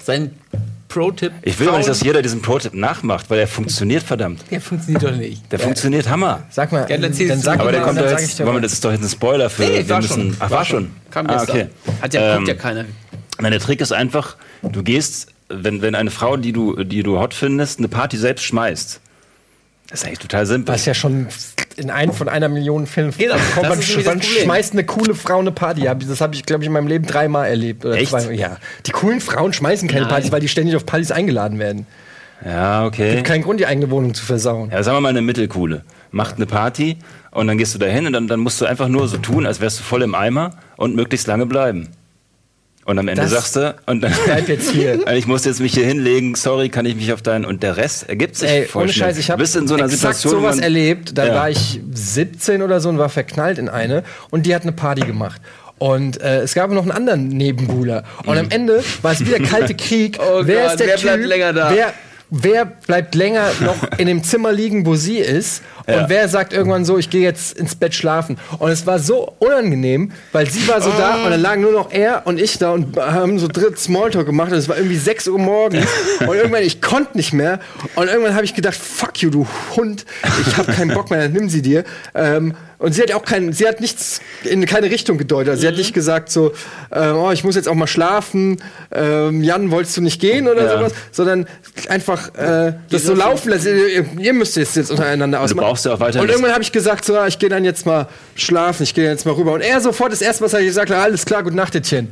Sein 0.00 0.36
Pro-Tipp. 0.88 1.32
Ich 1.42 1.58
will 1.60 1.68
aber 1.68 1.76
nicht, 1.78 1.88
dass 1.88 2.02
jeder 2.02 2.22
diesen 2.22 2.42
Pro-Tipp 2.42 2.74
nachmacht, 2.74 3.28
weil 3.30 3.38
er 3.38 3.46
funktioniert 3.46 4.02
verdammt. 4.02 4.42
Der 4.50 4.60
funktioniert 4.60 5.02
doch 5.02 5.14
nicht. 5.14 5.52
Der 5.52 5.58
funktioniert 5.58 6.08
Hammer. 6.08 6.44
Sag 6.50 6.72
mal, 6.72 6.80
Ja, 6.82 6.96
dann 6.96 7.04
erzählst 7.04 7.30
dann 7.30 7.38
du 7.38 7.44
sag 7.44 7.56
mal. 7.58 7.62
Aber 7.64 7.72
der 7.72 7.80
mal, 7.80 7.86
kommt 7.86 7.98
dann 7.98 8.04
doch 8.10 8.18
jetzt, 8.18 8.40
mal. 8.44 8.60
das 8.60 8.72
ist 8.72 8.84
doch 8.84 8.90
jetzt 8.92 9.02
ein 9.02 9.08
Spoiler 9.08 9.50
für. 9.50 9.62
Nee, 9.62 9.74
wir 9.78 9.88
war 9.90 10.00
müssen- 10.00 10.14
schon. 10.32 10.36
Ach, 10.40 10.50
war 10.50 10.64
schon. 10.64 10.90
Kam 11.10 11.26
ah, 11.28 11.42
okay. 11.42 11.66
Hat 12.00 12.14
ja, 12.14 12.36
guckt 12.36 12.48
ja 12.48 12.54
Ähm, 12.54 12.60
keiner. 12.60 12.84
Nein, 13.40 13.52
der 13.52 13.60
Trick 13.60 13.80
ist 13.80 13.92
einfach, 13.92 14.36
du 14.62 14.82
gehst, 14.82 15.28
wenn, 15.48 15.80
wenn 15.82 15.94
eine 15.94 16.10
Frau, 16.10 16.36
die 16.36 16.52
du, 16.52 16.82
die 16.84 17.02
du 17.02 17.18
hot 17.18 17.34
findest, 17.34 17.78
eine 17.78 17.88
Party 17.88 18.16
selbst 18.16 18.44
schmeißt. 18.44 19.00
Das 19.90 20.00
ist 20.00 20.06
eigentlich 20.06 20.18
total 20.18 20.44
simpel. 20.46 20.74
Was 20.74 20.84
ja 20.84 20.92
schon 20.92 21.28
in 21.76 21.90
einem 21.90 22.12
von 22.12 22.28
einer 22.28 22.48
Million 22.48 22.86
Filmen 22.86 23.14
Genau, 23.16 23.36
kommt. 23.54 23.68
Man, 23.68 23.78
nämlich 23.78 24.04
man 24.04 24.20
schmeißt 24.22 24.72
eine 24.72 24.84
coole 24.84 25.14
Frau 25.14 25.38
eine 25.38 25.52
Party. 25.52 25.82
Das 25.82 26.20
habe 26.20 26.34
ich, 26.34 26.44
glaube 26.44 26.62
ich, 26.62 26.66
in 26.66 26.72
meinem 26.72 26.88
Leben 26.88 27.06
dreimal 27.06 27.48
erlebt. 27.48 27.84
Oder 27.84 27.94
Echt? 27.96 28.10
Zwei, 28.10 28.32
ja. 28.32 28.58
Die 28.86 28.90
coolen 28.90 29.20
Frauen 29.20 29.52
schmeißen 29.52 29.88
keine 29.88 30.02
Nein. 30.02 30.10
Partys, 30.10 30.32
weil 30.32 30.40
die 30.40 30.48
ständig 30.48 30.76
auf 30.76 30.84
Partys 30.84 31.10
eingeladen 31.10 31.58
werden. 31.58 31.86
Ja, 32.44 32.84
okay. 32.86 33.22
Kein 33.22 33.42
Grund, 33.42 33.60
die 33.60 33.66
eigene 33.66 33.90
Wohnung 33.90 34.14
zu 34.14 34.24
versauen. 34.24 34.70
Ja, 34.70 34.82
sagen 34.82 34.96
wir 34.96 35.00
mal 35.00 35.08
eine 35.08 35.22
Mittelcoole. 35.22 35.84
Macht 36.10 36.36
eine 36.36 36.46
Party 36.46 36.98
und 37.30 37.46
dann 37.46 37.58
gehst 37.58 37.74
du 37.74 37.78
da 37.78 37.86
hin 37.86 38.06
und 38.06 38.12
dann, 38.12 38.28
dann 38.28 38.40
musst 38.40 38.60
du 38.60 38.66
einfach 38.66 38.88
nur 38.88 39.08
so 39.08 39.16
tun, 39.16 39.46
als 39.46 39.60
wärst 39.60 39.80
du 39.80 39.82
voll 39.82 40.02
im 40.02 40.14
Eimer 40.14 40.52
und 40.76 40.94
möglichst 40.94 41.26
lange 41.26 41.46
bleiben. 41.46 41.88
Und 42.88 42.98
am 42.98 43.06
Ende 43.06 43.20
Das- 43.20 43.30
sagst 43.32 43.54
du, 43.56 43.74
und 43.84 44.00
dann, 44.00 44.14
Bleib 44.24 44.48
jetzt 44.48 44.70
hier. 44.70 45.06
ich 45.12 45.26
muss 45.26 45.44
jetzt 45.44 45.60
mich 45.60 45.74
hier 45.74 45.84
hinlegen, 45.84 46.34
sorry, 46.34 46.70
kann 46.70 46.86
ich 46.86 46.96
mich 46.96 47.12
auf 47.12 47.20
deinen, 47.20 47.44
und 47.44 47.62
der 47.62 47.76
Rest 47.76 48.08
ergibt 48.08 48.34
sich 48.36 48.48
Ey, 48.48 48.64
voll 48.64 48.84
ohne 48.84 48.92
schnell. 48.94 49.08
Scheiß, 49.10 49.18
ich 49.18 49.26
Du 49.26 49.32
habe 49.32 49.42
bist 49.42 49.56
in 49.56 49.68
so 49.68 49.74
einer 49.74 49.84
exakt 49.84 50.16
Situation, 50.16 50.40
sowas 50.40 50.56
man- 50.56 50.62
erlebt. 50.64 51.18
Da 51.18 51.26
Ja. 51.26 51.34
war 51.34 51.50
ich 51.50 51.80
17 51.92 52.62
oder 52.62 52.80
so 52.80 52.88
und 52.88 52.96
war 52.96 53.10
verknallt 53.10 53.58
in 53.58 53.68
eine 53.68 54.04
und 54.30 54.46
die 54.46 54.54
hat 54.54 54.62
eine 54.62 54.72
Party 54.72 55.02
gemacht. 55.02 55.42
Und 55.76 56.20
äh, 56.22 56.40
es 56.40 56.54
gab 56.54 56.70
noch 56.70 56.80
einen 56.82 56.90
anderen 56.90 57.28
Nebenbuhler. 57.28 58.04
Und 58.24 58.38
am 58.38 58.48
Ende 58.50 58.82
war 59.02 59.12
es 59.12 59.20
wieder 59.20 59.38
kalte 59.38 59.74
Krieg. 59.74 60.16
Mhm. 60.18 60.24
Oh 60.32 60.40
wer 60.44 60.62
Gott, 60.62 60.70
ist 60.72 60.80
der 60.80 60.86
wer 60.86 60.96
Typ? 60.96 61.02
bleibt 61.04 61.24
länger 61.26 61.52
da? 61.52 61.70
Wer, 61.74 61.92
wer 62.30 62.64
bleibt 62.64 63.14
länger 63.14 63.50
noch 63.60 63.76
in 63.98 64.06
dem 64.06 64.22
Zimmer 64.22 64.52
liegen, 64.52 64.84
wo 64.86 64.94
sie 64.96 65.18
ist? 65.18 65.62
Und 65.86 65.94
Ja. 65.94 66.08
wer 66.08 66.28
sagt 66.28 66.52
irgendwann 66.52 66.84
so, 66.84 66.98
ich 66.98 67.08
gehe 67.08 67.22
jetzt 67.22 67.56
ins 67.58 67.74
Bett 67.74 67.94
schlafen? 67.94 68.36
Und 68.58 68.70
es 68.70 68.86
war 68.86 68.98
so 68.98 69.34
unangenehm, 69.38 70.12
weil 70.32 70.48
sie 70.50 70.68
war 70.68 70.82
so 70.82 70.90
Oh. 70.90 70.98
da 70.98 71.24
und 71.24 71.30
dann 71.30 71.40
lagen 71.40 71.62
nur 71.62 71.72
noch 71.72 71.90
er 71.90 72.26
und 72.26 72.38
ich 72.38 72.58
da 72.58 72.72
und 72.72 72.96
haben 72.96 73.38
so 73.38 73.48
dritt 73.48 73.78
Smalltalk 73.78 74.26
gemacht. 74.26 74.52
Und 74.52 74.58
es 74.58 74.68
war 74.68 74.76
irgendwie 74.76 74.98
6 74.98 75.28
Uhr 75.28 75.38
morgens. 75.38 75.86
und 76.20 76.34
irgendwann, 76.34 76.62
ich 76.62 76.82
konnte 76.82 77.16
nicht 77.16 77.32
mehr. 77.32 77.60
Und 77.94 78.08
irgendwann 78.08 78.34
habe 78.34 78.44
ich 78.44 78.54
gedacht, 78.54 78.76
fuck 78.76 79.22
you, 79.22 79.30
du 79.30 79.46
Hund. 79.76 80.04
Ich 80.46 80.56
habe 80.56 80.72
keinen 80.72 80.92
Bock 80.92 81.10
mehr, 81.10 81.20
dann 81.22 81.32
nimm 81.32 81.48
sie 81.48 81.62
dir. 81.62 81.84
Ähm, 82.14 82.54
und 82.78 82.92
sie 82.92 83.02
hat 83.02 83.12
auch 83.12 83.24
keinen, 83.24 83.52
sie 83.52 83.66
hat 83.66 83.80
nichts 83.80 84.20
in 84.44 84.64
keine 84.66 84.90
Richtung 84.90 85.18
gedeutet. 85.18 85.50
Also 85.50 85.60
sie 85.62 85.66
hat 85.66 85.74
Mhm. 85.74 85.78
nicht 85.80 85.94
gesagt 85.94 86.30
so, 86.30 86.52
äh, 86.90 87.08
oh, 87.10 87.30
ich 87.32 87.42
muss 87.44 87.54
jetzt 87.56 87.68
auch 87.68 87.74
mal 87.74 87.86
schlafen. 87.86 88.62
Ähm, 88.92 89.42
Jan, 89.42 89.70
wolltest 89.70 89.96
du 89.96 90.00
nicht 90.00 90.20
gehen 90.20 90.46
oder 90.48 90.64
Ja. 90.64 90.78
sowas? 90.78 90.92
Sondern 91.10 91.46
einfach 91.88 92.34
äh, 92.36 92.74
das 92.90 93.02
so 93.04 93.14
laufen 93.14 93.50
lassen. 93.50 93.76
Ihr, 93.76 94.06
ihr 94.18 94.32
müsst 94.32 94.56
es 94.56 94.74
jetzt 94.74 94.90
untereinander 94.90 95.40
ausmachen. 95.40 95.66
brauchst 95.66 95.84
ja 95.86 95.94
auch 95.94 96.00
weiterhin 96.00 96.22
Und 96.22 96.28
irgendwann 96.30 96.52
habe 96.52 96.62
ich 96.62 96.72
gesagt, 96.72 97.04
so, 97.04 97.16
ah, 97.18 97.26
ich 97.26 97.38
gehe 97.38 97.48
dann 97.48 97.64
jetzt 97.64 97.84
mal 97.86 98.08
schlafen, 98.36 98.82
ich 98.84 98.94
gehe 98.94 99.04
jetzt 99.10 99.26
mal 99.26 99.32
rüber. 99.34 99.52
Und 99.52 99.60
er 99.60 99.80
sofort 99.80 100.12
das 100.12 100.22
erste, 100.22 100.44
was 100.44 100.54
er 100.54 100.62
gesagt 100.62 100.90
hat, 100.90 100.98
alles 100.98 101.24
klar, 101.24 101.42
gut 101.42 101.54
Nachtetchen. 101.54 102.08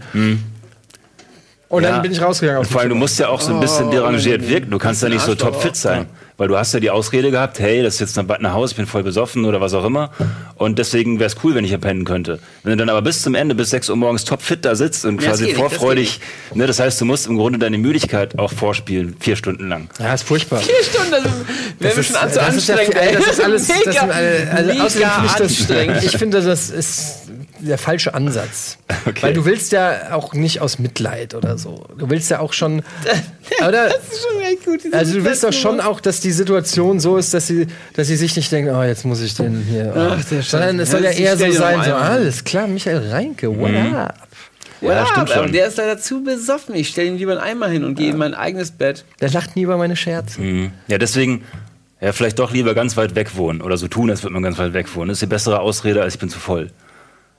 Und 1.69 1.83
Ja. 1.83 1.91
dann 1.91 2.03
bin 2.03 2.13
ich 2.13 2.23
rausgegangen. 2.23 2.61
Und 2.61 2.67
vor 2.69 2.81
allem, 2.81 2.91
du 2.91 2.95
musst 2.95 3.19
ja 3.19 3.29
auch 3.29 3.41
so 3.41 3.53
ein 3.53 3.59
bisschen 3.61 3.91
derangiert 3.91 4.49
wirken. 4.49 4.71
Du 4.71 4.79
kannst 4.79 5.03
ja 5.03 5.09
nicht 5.09 5.23
so 5.23 5.35
topfit 5.35 5.75
sein. 5.77 6.07
Weil 6.39 6.49
du 6.49 6.57
hast 6.59 6.75
ja 6.75 6.81
die 6.81 6.91
Ausrede 6.91 7.31
gehabt, 7.31 7.59
hey, 7.61 7.83
das 7.83 7.95
ist 7.95 8.01
jetzt 8.01 8.17
nach 8.19 8.39
nach 8.41 8.53
Hause, 8.53 8.73
ich 8.73 8.77
bin 8.77 8.87
voll 8.87 9.03
besoffen 9.03 9.47
oder 9.47 9.63
was 9.63 9.73
auch 9.73 9.87
immer. 9.87 10.11
Und 10.57 10.79
deswegen 10.79 11.19
wäre 11.19 11.29
es 11.29 11.37
cool, 11.43 11.55
wenn 11.55 11.65
ich 11.65 11.71
hier 11.71 11.79
pennen 11.79 12.05
könnte. 12.05 12.41
Wenn 12.63 12.73
du 12.73 12.77
dann 12.77 12.91
aber 12.91 13.01
bis 13.01 13.23
zum 13.23 13.35
Ende, 13.35 13.55
bis 13.55 13.71
6 13.71 13.89
Uhr 13.89 13.97
morgens 13.97 14.25
topfit 14.25 14.63
da 14.67 14.75
sitzt 14.75 15.07
und 15.07 15.15
Ja, 15.23 15.31
das 15.31 15.39
quasi 15.39 15.45
nicht, 15.45 15.55
das 15.57 15.61
vorfreudig, 15.61 16.21
ne, 16.53 16.67
das 16.67 16.79
heißt, 16.79 17.01
du 17.01 17.07
musst 17.07 17.27
im 17.27 17.39
Grunde 17.39 17.59
deine 17.59 17.79
Müdigkeit 17.79 18.39
auch 18.39 18.53
vorspielen, 18.53 19.17
vier 19.19 19.35
Stunden 19.37 19.67
lang. 19.71 19.89
ja, 19.99 20.13
ist 20.13 20.25
furchtbar. 20.25 20.59
Vier 20.61 20.75
Stunden, 20.85 21.11
das 21.11 21.23
wäre 21.79 21.97
mir 21.97 22.03
schon 22.03 22.17
an 22.17 22.31
zu 22.31 22.39
das 22.39 22.55
ist 22.57 22.69
ja, 22.69 22.75
anstrengend. 22.75 23.03
ey, 23.03 23.15
das 23.17 23.27
ist 23.29 23.41
alles, 23.43 23.67
das 23.69 23.79
mega, 23.79 24.01
sind, 24.01 24.11
äh, 24.11 24.47
also 24.55 24.73
mega 24.99 25.23
das, 25.25 25.41
anstrengend. 25.41 26.03
ich 26.05 26.19
finde, 26.19 26.43
das 26.43 26.69
ist 26.69 27.26
der 27.61 27.79
falsche 27.79 28.15
Ansatz. 28.15 28.79
Weil 29.21 29.33
du 29.33 29.45
willst 29.45 29.73
ja 29.73 30.13
auch 30.13 30.35
nicht 30.35 30.61
aus 30.61 30.79
Mitleid 30.79 31.35
oder 31.35 31.59
so. 31.59 31.87
Du 31.99 32.11
willst 32.11 32.31
ja 32.31 32.41
auch 32.41 32.53
schon, 32.53 32.83
oder? 33.61 33.89
Das 33.89 34.09
ist 34.11 34.27
schon 34.29 34.43
echt 34.43 34.65
gut. 34.65 34.95
Also 34.95 35.15
du 35.19 35.25
willst 35.25 35.45
doch 35.45 35.53
schon 35.53 35.81
auch, 35.81 36.01
dass 36.01 36.21
die 36.21 36.33
Situation 36.33 37.01
so 37.01 37.17
ist, 37.17 37.35
dass 37.35 37.47
sie, 37.47 37.67
dass 37.95 38.09
sie 38.09 38.17
sich 38.17 38.37
nicht 38.37 38.51
denken, 38.53 38.75
oh, 38.75 38.83
jetzt 38.83 39.05
muss 39.05 39.21
ich 39.21 39.35
den 39.35 39.63
hier. 39.69 39.93
Oh. 39.95 40.15
Ach, 40.19 40.25
der 40.25 40.43
Sondern 40.43 40.81
es 40.81 40.91
soll 40.91 41.05
ja 41.05 41.11
Ja, 41.11 41.35
eher 41.35 41.37
so 41.37 41.51
sein, 41.53 41.83
so, 41.85 41.95
alles 41.95 42.45
klar, 42.45 42.67
Michael 42.67 43.11
Reinke, 43.11 43.49
what 43.59 43.75
up? 43.75 44.27
Ja, 44.81 45.07
stimmt 45.07 45.31
aber 45.31 45.45
schon. 45.45 45.53
der 45.53 45.67
ist 45.67 45.79
leider 45.79 45.99
zu 45.99 46.23
besoffen. 46.23 46.75
Ich 46.75 46.89
stelle 46.89 47.09
ihn 47.09 47.17
lieber 47.17 47.33
einen 47.33 47.41
Eimer 47.41 47.69
hin 47.69 47.85
und 47.85 47.95
gehe 47.95 48.11
in 48.11 48.19
mein 48.19 48.35
eigenes 48.35 48.71
Bett. 48.71 49.05
Der 49.21 49.31
lacht 49.31 49.57
nie 49.57 49.63
über 49.63 49.77
meine 49.79 49.97
Scherze. 49.97 50.41
Mhm. 50.41 50.73
Ja, 50.89 50.99
deswegen, 50.99 51.45
ja, 52.01 52.13
vielleicht 52.13 52.39
doch 52.39 52.53
lieber 52.53 52.75
ganz 52.75 52.97
weit 52.97 53.15
weg 53.15 53.37
wohnen 53.37 53.63
oder 53.63 53.77
so 53.79 53.89
tun, 53.89 54.11
als 54.11 54.23
würde 54.23 54.35
man 54.35 54.43
ganz 54.43 54.59
weit 54.59 54.75
weg 54.75 54.95
wohnen. 54.95 55.09
Das 55.09 55.17
ist 55.17 55.23
die 55.23 55.27
bessere 55.27 55.61
Ausrede, 55.61 56.03
als 56.03 56.15
ich 56.15 56.21
bin 56.21 56.29
zu 56.29 56.39
voll. 56.39 56.71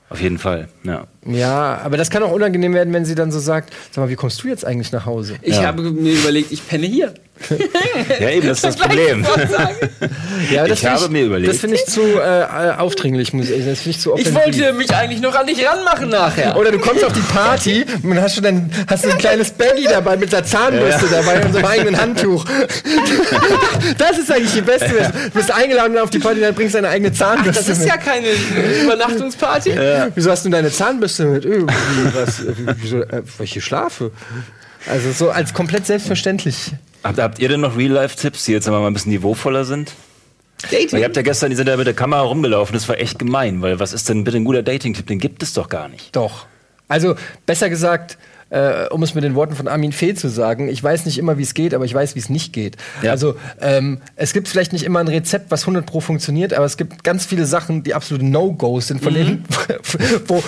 Auf 0.09 0.21
jeden 0.21 0.37
Fall, 0.37 0.69
ja. 0.83 1.05
Ja, 1.25 1.81
aber 1.83 1.97
das 1.97 2.09
kann 2.09 2.23
auch 2.23 2.31
unangenehm 2.31 2.73
werden, 2.73 2.93
wenn 2.93 3.03
sie 3.03 3.13
dann 3.15 3.31
so 3.31 3.39
sagt, 3.39 3.73
sag 3.91 4.03
mal, 4.05 4.09
wie 4.09 4.15
kommst 4.15 4.41
du 4.41 4.47
jetzt 4.47 4.65
eigentlich 4.65 4.91
nach 4.93 5.05
Hause? 5.05 5.35
Ich 5.41 5.57
Ja. 5.57 5.63
habe 5.65 5.83
mir 5.83 6.13
überlegt, 6.13 6.51
ich 6.53 6.65
penne 6.65 6.87
hier. 6.87 7.13
Ja, 8.19 8.29
eben, 8.29 8.47
das 8.47 8.57
ist 8.59 8.65
das 8.65 8.75
Problem. 8.75 9.25
Ja, 10.51 10.63
aber 10.63 10.71
Ich 10.73 10.85
habe 10.85 11.09
mir 11.09 11.25
überlegt- 11.25 11.51
Das 11.53 11.59
finde 11.59 11.75
ich 11.77 11.85
zu 11.85 12.01
äh, 12.19 12.45
aufdringlich, 12.77 13.33
muss 13.33 13.49
ich, 13.49 13.65
das 13.65 13.79
finde 13.79 13.97
ich 13.97 13.99
zu 13.99 14.15
Ich 14.15 14.27
offensiv. 14.27 14.35
wollte 14.35 14.73
mich 14.73 14.93
eigentlich 14.93 15.21
noch 15.21 15.35
an 15.35 15.47
dich 15.47 15.65
ranmachen 15.65 16.09
nachher. 16.09 16.55
Oder 16.57 16.71
du 16.71 16.79
kommst 16.79 17.03
auf 17.03 17.13
die 17.13 17.19
Party 17.21 17.85
und 18.03 18.19
hast 18.21 18.35
schon 18.35 18.43
dann 18.43 18.69
hast 18.87 19.05
du 19.05 19.09
ein 19.09 19.17
kleines 19.17 19.51
Baggy 19.51 19.83
dabei 19.85 20.15
mit 20.17 20.31
der 20.31 20.43
Zahnbürste 20.45 21.07
dabei 21.09 21.43
und 21.43 21.51
so 21.53 21.57
einem 21.59 21.67
eigenen 21.67 21.99
Handtuch. 21.99 22.45
das 23.97 24.17
ist 24.19 24.31
eigentlich 24.31 24.53
die 24.53 24.61
beste 24.61 24.89
Version. 24.89 25.13
Du 25.25 25.29
bist 25.31 25.51
eingeladen 25.51 25.97
auf 25.97 26.09
die 26.09 26.19
Party, 26.19 26.39
dann 26.41 26.53
bringst 26.53 26.73
du 26.75 26.77
deine 26.81 26.89
eigene 26.89 27.11
Zahnbürste 27.13 27.61
Das 27.63 27.69
ist 27.69 27.79
mit. 27.79 27.87
ja 27.89 27.97
keine 27.97 28.27
Übernachtungsparty. 28.83 29.71
Wieso 30.15 30.31
hast 30.31 30.45
du 30.45 30.49
deine 30.49 30.71
Zahnbürste 30.71 31.25
mit? 31.25 31.45
Öh, 31.45 31.63
was, 32.13 32.39
äh, 32.41 32.53
wieso, 32.81 33.01
äh, 33.01 33.21
weil 33.37 33.43
ich 33.45 33.53
hier 33.53 33.61
schlafe. 33.61 34.11
Also 34.89 35.11
so 35.11 35.29
als 35.31 35.53
komplett 35.53 35.85
selbstverständlich. 35.85 36.71
Habt, 37.07 37.19
habt 37.19 37.39
ihr 37.39 37.47
denn 37.47 37.61
noch 37.61 37.77
Real-Life-Tipps, 37.77 38.45
die 38.45 38.51
jetzt 38.51 38.67
aber 38.67 38.81
mal 38.81 38.87
ein 38.87 38.93
bisschen 38.93 39.13
niveauvoller 39.13 39.63
sind? 39.63 39.93
Dating. 40.63 40.91
Weil 40.91 40.99
ihr 40.99 41.05
habt 41.05 41.15
ja 41.15 41.21
gestern, 41.21 41.51
die 41.51 41.55
sind 41.55 41.69
ja 41.69 41.77
mit 41.77 41.87
der 41.87 41.93
Kamera 41.93 42.21
rumgelaufen, 42.21 42.73
das 42.73 42.89
war 42.89 42.99
echt 42.99 43.17
gemein, 43.19 43.61
weil 43.61 43.79
was 43.79 43.93
ist 43.93 44.09
denn 44.09 44.23
bitte 44.23 44.37
ein 44.37 44.43
guter 44.43 44.63
Dating-Tipp? 44.63 45.07
Den 45.07 45.19
gibt 45.19 45.41
es 45.41 45.53
doch 45.53 45.69
gar 45.69 45.87
nicht. 45.87 46.15
Doch. 46.15 46.47
Also 46.87 47.15
besser 47.45 47.69
gesagt, 47.69 48.17
äh, 48.49 48.87
um 48.89 49.03
es 49.03 49.13
mit 49.13 49.23
den 49.23 49.35
Worten 49.35 49.55
von 49.55 49.67
Armin 49.67 49.91
Fee 49.91 50.13
zu 50.13 50.29
sagen, 50.29 50.69
ich 50.69 50.83
weiß 50.83 51.05
nicht 51.05 51.17
immer, 51.17 51.37
wie 51.37 51.43
es 51.43 51.53
geht, 51.53 51.73
aber 51.73 51.85
ich 51.85 51.93
weiß, 51.93 52.15
wie 52.15 52.19
es 52.19 52.29
nicht 52.29 52.53
geht. 52.53 52.77
Ja. 53.01 53.11
Also 53.11 53.35
ähm, 53.61 53.99
es 54.15 54.33
gibt 54.33 54.47
vielleicht 54.47 54.73
nicht 54.73 54.83
immer 54.83 54.99
ein 54.99 55.07
Rezept, 55.07 55.51
was 55.51 55.63
100 55.63 55.85
pro 55.85 55.99
funktioniert, 55.99 56.53
aber 56.53 56.65
es 56.65 56.77
gibt 56.77 57.03
ganz 57.03 57.25
viele 57.25 57.45
Sachen, 57.45 57.83
die 57.83 57.93
absolute 57.93 58.25
No-Gos 58.25 58.87
sind, 58.87 59.03
von 59.03 59.13
denen, 59.13 59.45
wo 60.27 60.43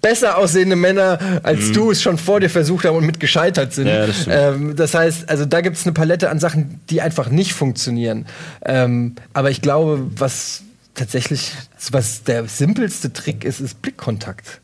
besser 0.00 0.36
aussehende 0.36 0.76
Männer 0.76 1.18
als 1.44 1.70
du 1.72 1.90
es 1.92 2.02
schon 2.02 2.18
vor 2.18 2.40
dir 2.40 2.50
versucht 2.50 2.84
haben 2.84 2.96
und 2.96 3.06
mit 3.06 3.20
gescheitert 3.20 3.72
sind. 3.72 3.86
Ja, 3.86 4.06
das 4.06 4.26
ähm, 4.28 4.74
das 4.76 4.94
heißt, 4.94 5.28
also 5.28 5.44
da 5.44 5.60
gibt 5.60 5.76
es 5.76 5.84
eine 5.84 5.92
Palette 5.92 6.28
an 6.28 6.40
Sachen, 6.40 6.80
die 6.90 7.00
einfach 7.00 7.30
nicht 7.30 7.52
funktionieren. 7.52 8.26
Ähm, 8.64 9.14
aber 9.32 9.50
ich 9.50 9.62
glaube, 9.62 10.10
was 10.16 10.62
tatsächlich, 10.94 11.52
was 11.90 12.24
der 12.24 12.46
simpelste 12.48 13.12
Trick 13.12 13.44
ist, 13.44 13.60
ist 13.60 13.80
Blickkontakt. 13.80 14.60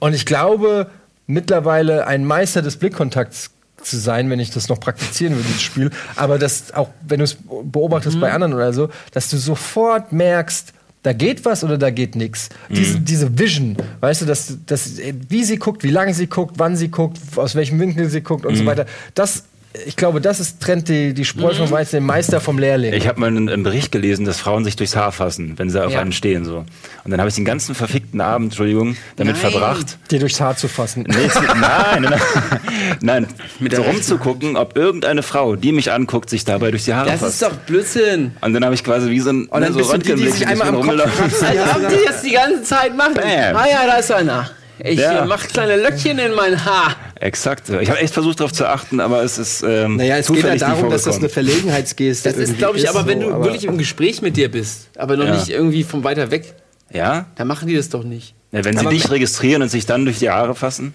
Und 0.00 0.14
ich 0.14 0.26
glaube, 0.26 0.90
mittlerweile 1.28 2.08
ein 2.08 2.24
Meister 2.24 2.62
des 2.62 2.76
Blickkontakts 2.76 3.50
zu 3.80 3.96
sein, 3.96 4.28
wenn 4.28 4.40
ich 4.40 4.50
das 4.50 4.68
noch 4.68 4.80
praktizieren 4.80 5.34
würde, 5.34 5.46
dieses 5.46 5.62
Spiel. 5.62 5.90
Aber 6.16 6.38
das 6.38 6.74
auch, 6.74 6.88
wenn 7.06 7.18
du 7.18 7.24
es 7.24 7.36
beobachtest 7.62 8.20
bei 8.20 8.32
anderen 8.32 8.54
oder 8.54 8.72
so, 8.72 8.88
dass 9.12 9.30
du 9.30 9.36
sofort 9.36 10.10
merkst, 10.10 10.72
da 11.04 11.12
geht 11.12 11.44
was 11.44 11.62
oder 11.62 11.78
da 11.78 11.90
geht 11.90 12.16
nichts. 12.16 12.48
Diese, 12.68 12.98
diese 12.98 13.38
Vision, 13.38 13.76
weißt 14.00 14.22
du, 14.22 14.26
dass, 14.26 14.58
dass, 14.66 14.98
wie 15.28 15.44
sie 15.44 15.56
guckt, 15.56 15.84
wie 15.84 15.90
lange 15.90 16.12
sie 16.12 16.26
guckt, 16.26 16.54
wann 16.58 16.76
sie 16.76 16.88
guckt, 16.88 17.18
aus 17.36 17.54
welchem 17.54 17.78
Winkel 17.78 18.10
sie 18.10 18.20
guckt 18.20 18.44
und 18.44 18.56
so 18.56 18.66
weiter. 18.66 18.84
Das, 19.14 19.44
ich 19.86 19.96
glaube, 19.96 20.20
das 20.20 20.40
ist 20.40 20.60
trennt 20.60 20.88
die, 20.88 21.12
die 21.14 21.24
Spreu 21.24 21.52
vom 21.54 21.70
Weizen, 21.70 21.96
den 21.96 22.06
Meister 22.06 22.40
vom 22.40 22.58
Lehrling. 22.58 22.92
Ich 22.94 23.06
habe 23.06 23.20
mal 23.20 23.26
einen, 23.26 23.48
einen 23.48 23.62
Bericht 23.62 23.92
gelesen, 23.92 24.24
dass 24.24 24.38
Frauen 24.40 24.64
sich 24.64 24.76
durchs 24.76 24.96
Haar 24.96 25.12
fassen, 25.12 25.54
wenn 25.56 25.70
sie 25.70 25.84
auf 25.84 25.92
Ja. 25.92 26.00
einen 26.00 26.12
stehen. 26.12 26.44
So. 26.44 26.64
Und 27.04 27.10
dann 27.10 27.20
habe 27.20 27.28
ich 27.28 27.34
den 27.36 27.44
ganzen 27.44 27.74
verfickten 27.74 28.20
Abend, 28.20 28.46
Entschuldigung, 28.48 28.96
damit 29.16 29.34
Nein. 29.40 29.50
verbracht. 29.52 29.98
dir 30.10 30.18
durchs 30.20 30.40
Haar 30.40 30.56
zu 30.56 30.68
fassen. 30.68 31.04
Nee, 31.06 31.16
es- 31.26 31.34
nein, 31.60 32.02
nein, 32.02 32.20
nein. 33.00 33.26
Mit 33.60 33.74
so 33.76 33.82
rumzugucken, 33.82 34.56
ob 34.56 34.76
irgendeine 34.76 35.22
Frau, 35.22 35.54
die 35.56 35.72
mich 35.72 35.92
anguckt, 35.92 36.30
sich 36.30 36.44
dabei 36.44 36.70
durch 36.70 36.84
die 36.84 36.94
Haare 36.94 37.10
Das 37.10 37.20
fasst. 37.20 37.34
ist 37.34 37.42
doch 37.42 37.56
Blödsinn. 37.58 38.32
Und 38.40 38.54
dann 38.54 38.64
habe 38.64 38.74
ich 38.74 38.82
quasi 38.82 39.10
wie 39.10 39.20
so 39.20 39.30
ein 39.30 39.46
Und 39.46 39.60
dann 39.60 39.72
so 39.72 39.78
bist 39.78 39.92
du 39.92 39.98
die, 39.98 40.14
die 40.14 40.28
sich 40.30 40.46
einmal 40.46 40.68
am 40.68 40.80
Kopf. 40.80 40.88
Als 41.42 41.76
ob 41.76 41.88
die 41.88 42.04
das 42.06 42.22
die 42.22 42.32
ganze 42.32 42.62
Zeit 42.62 42.96
machen. 42.96 43.14
Bam. 43.14 43.56
Ah 43.56 43.66
ja, 43.68 43.86
da 43.86 43.94
ist 43.98 44.10
einer. 44.10 44.50
Ich 44.80 44.98
Ja. 44.98 45.24
äh, 45.24 45.26
mach 45.26 45.46
kleine 45.48 45.76
Löckchen 45.76 46.18
in 46.18 46.34
mein 46.34 46.64
Haar. 46.64 46.94
Exakt. 47.16 47.68
Ich 47.68 47.90
habe 47.90 48.00
echt 48.00 48.14
versucht, 48.14 48.40
darauf 48.40 48.52
zu 48.52 48.66
achten, 48.68 49.00
aber 49.00 49.22
es 49.22 49.38
ist 49.38 49.62
ähm, 49.62 49.96
Naja, 49.96 50.18
es 50.18 50.28
geht 50.28 50.44
ja 50.44 50.54
darum, 50.56 50.90
dass 50.90 51.02
das 51.04 51.18
eine. 51.18 51.28
Verlegenheitsgeste 51.28 52.28
Das 52.30 52.38
ist, 52.38 52.58
glaube 52.58 52.78
ich, 52.78 52.88
aber 52.88 53.06
wenn 53.06 53.20
so, 53.20 53.30
du 53.30 53.42
wirklich 53.44 53.64
im 53.64 53.78
Gespräch 53.78 54.22
mit 54.22 54.36
dir 54.36 54.50
bist, 54.50 54.88
aber 54.96 55.16
noch 55.16 55.24
Ja. 55.26 55.34
nicht 55.34 55.48
irgendwie 55.48 55.82
von 55.84 56.04
weiter 56.04 56.30
weg, 56.30 56.54
Ja? 56.92 57.26
dann 57.36 57.48
machen 57.48 57.66
die 57.68 57.74
das 57.76 57.88
doch 57.88 58.04
nicht. 58.04 58.34
ja? 58.52 58.64
Wenn 58.64 58.74
sie 58.76 58.80
Aber- 58.86 58.90
dich 58.90 59.10
registrieren 59.10 59.62
und 59.62 59.68
sich 59.68 59.84
dann 59.86 60.04
durch 60.04 60.18
die 60.20 60.30
Haare 60.30 60.54
fassen? 60.54 60.92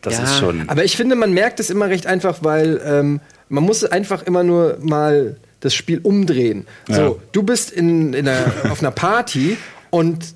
Das 0.00 0.18
Ja, 0.18 0.24
ist 0.24 0.38
schon. 0.38 0.68
Aber 0.68 0.84
ich 0.84 0.96
finde, 0.96 1.14
man 1.16 1.32
merkt 1.32 1.60
es 1.60 1.70
immer 1.70 1.88
recht 1.88 2.06
einfach, 2.06 2.38
weil 2.42 2.80
ähm, 2.84 3.20
man 3.48 3.64
muss 3.64 3.84
einfach 3.84 4.22
immer 4.22 4.42
nur 4.42 4.78
mal 4.80 5.36
das 5.60 5.74
Spiel 5.74 5.98
umdrehen. 6.02 6.66
Ja. 6.88 6.96
So, 6.96 7.20
du 7.32 7.42
bist 7.42 7.70
in, 7.70 8.12
in 8.12 8.28
einer, 8.28 8.44
auf 8.70 8.80
einer 8.80 8.90
Party 8.90 9.56
und 9.90 10.33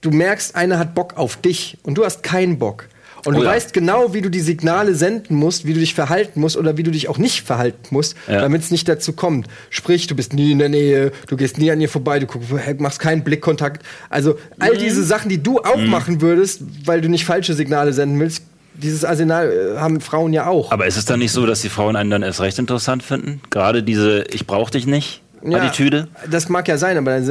du 0.00 0.10
merkst, 0.10 0.54
einer 0.56 0.78
hat 0.78 0.94
Bock 0.94 1.16
auf 1.16 1.36
dich 1.36 1.78
und 1.82 1.94
du 1.98 2.04
hast 2.04 2.22
keinen 2.22 2.58
Bock. 2.58 2.88
Und 3.26 3.34
du 3.34 3.40
Oh 3.40 3.44
ja. 3.44 3.50
weißt 3.50 3.74
genau, 3.74 4.14
wie 4.14 4.22
du 4.22 4.30
die 4.30 4.40
Signale 4.40 4.94
senden 4.94 5.36
musst, 5.36 5.66
wie 5.66 5.74
du 5.74 5.80
dich 5.80 5.92
verhalten 5.92 6.40
musst 6.40 6.56
oder 6.56 6.78
wie 6.78 6.82
du 6.82 6.90
dich 6.90 7.08
auch 7.10 7.18
nicht 7.18 7.42
verhalten 7.42 7.88
musst, 7.90 8.16
Ja. 8.26 8.40
damit 8.40 8.62
es 8.62 8.70
nicht 8.70 8.88
dazu 8.88 9.12
kommt. 9.12 9.46
Sprich, 9.68 10.06
du 10.06 10.14
bist 10.16 10.32
nie 10.32 10.52
in 10.52 10.58
der 10.58 10.70
Nähe, 10.70 11.12
du 11.26 11.36
gehst 11.36 11.58
nie 11.58 11.70
an 11.70 11.78
ihr 11.82 11.90
vorbei, 11.90 12.18
du 12.18 12.26
guckst, 12.26 12.48
machst 12.78 12.98
keinen 12.98 13.22
Blickkontakt. 13.22 13.84
Also 14.08 14.38
all 14.58 14.74
diese 14.78 15.04
Sachen, 15.04 15.28
die 15.28 15.42
du 15.42 15.58
auch 15.60 15.76
machen 15.76 16.22
würdest, 16.22 16.62
weil 16.86 17.02
du 17.02 17.10
nicht 17.10 17.26
falsche 17.26 17.52
Signale 17.52 17.92
senden 17.92 18.18
willst, 18.18 18.42
dieses 18.72 19.04
Arsenal 19.04 19.52
äh, 19.76 19.78
haben 19.78 20.00
Frauen 20.00 20.32
ja 20.32 20.46
auch. 20.46 20.72
Aber 20.72 20.86
ist 20.86 20.96
es 20.96 21.04
dann 21.04 21.18
nicht 21.18 21.32
so, 21.32 21.44
dass 21.44 21.60
die 21.60 21.68
Frauen 21.68 21.96
einen 21.96 22.08
dann 22.08 22.22
erst 22.22 22.40
recht 22.40 22.58
interessant 22.58 23.02
finden? 23.02 23.42
Gerade 23.50 23.82
diese 23.82 24.24
Ich 24.32 24.46
brauch 24.46 24.70
dich 24.70 24.86
nicht 24.86 25.20
Attitüde? 25.42 26.08
Das 26.30 26.48
mag 26.48 26.68
ja 26.68 26.76
sein, 26.76 26.98
aber 26.98 27.18
das 27.20 27.28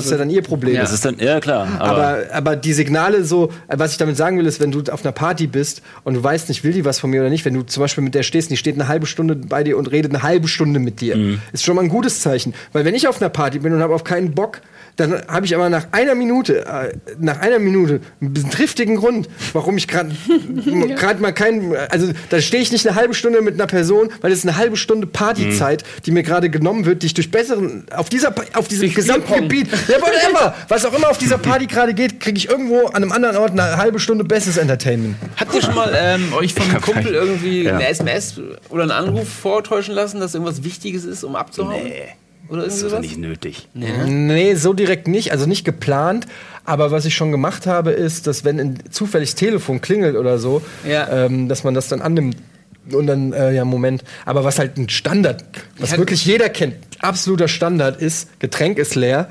ist 0.00 0.10
ja 0.10 0.16
dann 0.16 0.30
ihr 0.30 0.42
Problem. 0.42 0.76
Das 0.76 0.92
ist 0.92 1.04
dann, 1.04 1.18
ja 1.18 1.40
klar. 1.40 1.68
Aber, 1.78 1.90
Aber, 1.90 2.18
aber 2.32 2.56
die 2.56 2.72
Signale 2.72 3.24
so, 3.24 3.50
äh, 3.68 3.78
was 3.78 3.92
ich 3.92 3.98
damit 3.98 4.16
sagen 4.16 4.38
will, 4.38 4.46
ist, 4.46 4.60
wenn 4.60 4.70
du 4.72 4.82
auf 4.92 5.04
einer 5.04 5.12
Party 5.12 5.46
bist 5.46 5.82
und 6.04 6.14
du 6.14 6.22
weißt 6.24 6.48
nicht, 6.48 6.64
will 6.64 6.72
die 6.72 6.84
was 6.84 6.98
von 6.98 7.10
mir 7.10 7.20
oder 7.20 7.30
nicht, 7.30 7.44
wenn 7.44 7.54
du 7.54 7.62
zum 7.62 7.80
Beispiel 7.82 8.02
mit 8.04 8.14
der 8.14 8.22
stehst 8.22 8.48
und 8.48 8.52
die 8.52 8.56
steht 8.56 8.74
eine 8.76 8.88
halbe 8.88 9.06
Stunde 9.06 9.34
bei 9.36 9.62
dir 9.64 9.76
und 9.76 9.90
redet 9.90 10.12
eine 10.12 10.22
halbe 10.22 10.48
Stunde 10.48 10.80
mit 10.80 11.00
dir, 11.00 11.16
Mhm. 11.16 11.40
ist 11.52 11.64
schon 11.64 11.76
mal 11.76 11.82
ein 11.82 11.88
gutes 11.88 12.20
Zeichen. 12.20 12.54
Weil 12.72 12.84
wenn 12.84 12.94
ich 12.94 13.08
auf 13.08 13.20
einer 13.20 13.28
Party 13.30 13.58
bin 13.58 13.72
und 13.72 13.80
habe 13.82 13.94
auf 13.94 14.04
keinen 14.04 14.32
Bock, 14.34 14.60
dann 14.96 15.22
habe 15.28 15.44
ich 15.46 15.54
aber 15.54 15.68
nach 15.70 15.86
einer 15.92 16.14
Minute, 16.14 16.64
äh, 16.66 16.92
nach 17.18 17.40
einer 17.40 17.58
Minute 17.58 18.00
einen 18.20 18.50
triftigen 18.50 18.96
Grund, 18.96 19.28
warum 19.52 19.76
ich 19.76 19.88
gerade 19.88 20.14
gerade 20.96 21.20
mal 21.20 21.32
keinen, 21.32 21.74
also 21.90 22.10
da 22.30 22.40
stehe 22.40 22.62
ich 22.62 22.70
nicht 22.72 22.86
eine 22.86 22.96
halbe 22.96 23.14
Stunde 23.14 23.42
mit 23.42 23.54
einer 23.54 23.66
Person, 23.66 24.08
weil 24.20 24.30
es 24.32 24.38
ist 24.38 24.44
eine 24.48 24.56
halbe 24.56 24.76
Stunde 24.76 25.06
Partyzeit, 25.06 25.82
Mhm. 25.82 26.02
die 26.06 26.10
mir 26.12 26.22
gerade 26.22 26.50
genommen 26.50 26.84
wird, 26.86 27.02
die 27.02 27.06
ich 27.06 27.14
durch 27.14 27.30
besseren, 27.30 27.84
auf 27.94 28.08
dieser, 28.08 28.34
auf 28.54 28.68
diesem 28.68 28.82
Durch 28.82 28.94
gesamten. 28.94 29.32
Gebiet, 29.34 29.68
ja, 29.88 29.96
whatever, 30.00 30.54
was 30.68 30.84
auch 30.84 30.92
immer 30.96 31.10
auf 31.10 31.18
dieser 31.18 31.38
Party 31.38 31.66
gerade 31.66 31.94
geht, 31.94 32.20
kriege 32.20 32.36
ich 32.38 32.48
irgendwo 32.48 32.86
an 32.86 32.96
einem 32.96 33.12
anderen 33.12 33.36
Ort 33.36 33.52
eine 33.52 33.76
halbe 33.76 33.98
Stunde 33.98 34.24
besseres 34.24 34.56
Entertainment. 34.58 35.16
Habt 35.36 35.54
ihr 35.54 35.62
schon 35.62 35.74
mal 35.74 35.92
ähm, 35.96 36.32
euch 36.34 36.54
vom 36.54 36.68
Kumpel 36.80 37.14
irgendwie 37.14 37.62
Ja. 37.64 37.74
eine 37.74 37.88
SMS 37.88 38.40
oder 38.68 38.82
einen 38.82 38.92
Anruf 38.92 39.28
vortäuschen 39.28 39.94
lassen, 39.94 40.20
dass 40.20 40.34
irgendwas 40.34 40.62
Wichtiges 40.64 41.04
ist, 41.04 41.24
um 41.24 41.34
abzuhauen? 41.36 41.82
nee, 41.82 42.02
Oder 42.54 42.64
das 42.64 42.74
ist 42.74 42.82
doch 42.84 42.90
sowas? 42.90 43.00
nicht 43.02 43.18
nötig. 43.18 43.68
Nee, 43.74 44.54
so 44.54 44.72
direkt 44.72 45.08
nicht, 45.08 45.32
also 45.32 45.46
nicht 45.46 45.64
geplant. 45.64 46.26
Aber 46.64 46.90
was 46.90 47.04
ich 47.04 47.14
schon 47.14 47.30
gemacht 47.30 47.66
habe, 47.66 47.90
ist, 47.90 48.26
dass 48.26 48.44
wenn 48.44 48.58
ein 48.60 48.78
zufällig 48.90 49.30
das 49.30 49.34
Telefon 49.34 49.80
klingelt 49.80 50.16
oder 50.16 50.38
so, 50.38 50.62
Ja. 50.88 51.24
ähm, 51.26 51.48
dass 51.48 51.64
man 51.64 51.74
das 51.74 51.88
dann 51.88 52.00
annimmt. 52.00 52.36
Und 52.92 53.06
dann, 53.06 53.32
äh, 53.32 53.52
ja, 53.54 53.64
Moment. 53.64 54.04
Aber 54.26 54.44
was 54.44 54.58
halt 54.58 54.76
ein 54.76 54.88
Standard, 54.90 55.42
was 55.78 55.96
wirklich 55.96 56.24
jeder 56.26 56.48
kennt, 56.50 56.74
absoluter 57.00 57.48
Standard 57.48 58.00
ist, 58.00 58.38
Getränk 58.40 58.78
ist 58.78 58.94
leer. 58.94 59.28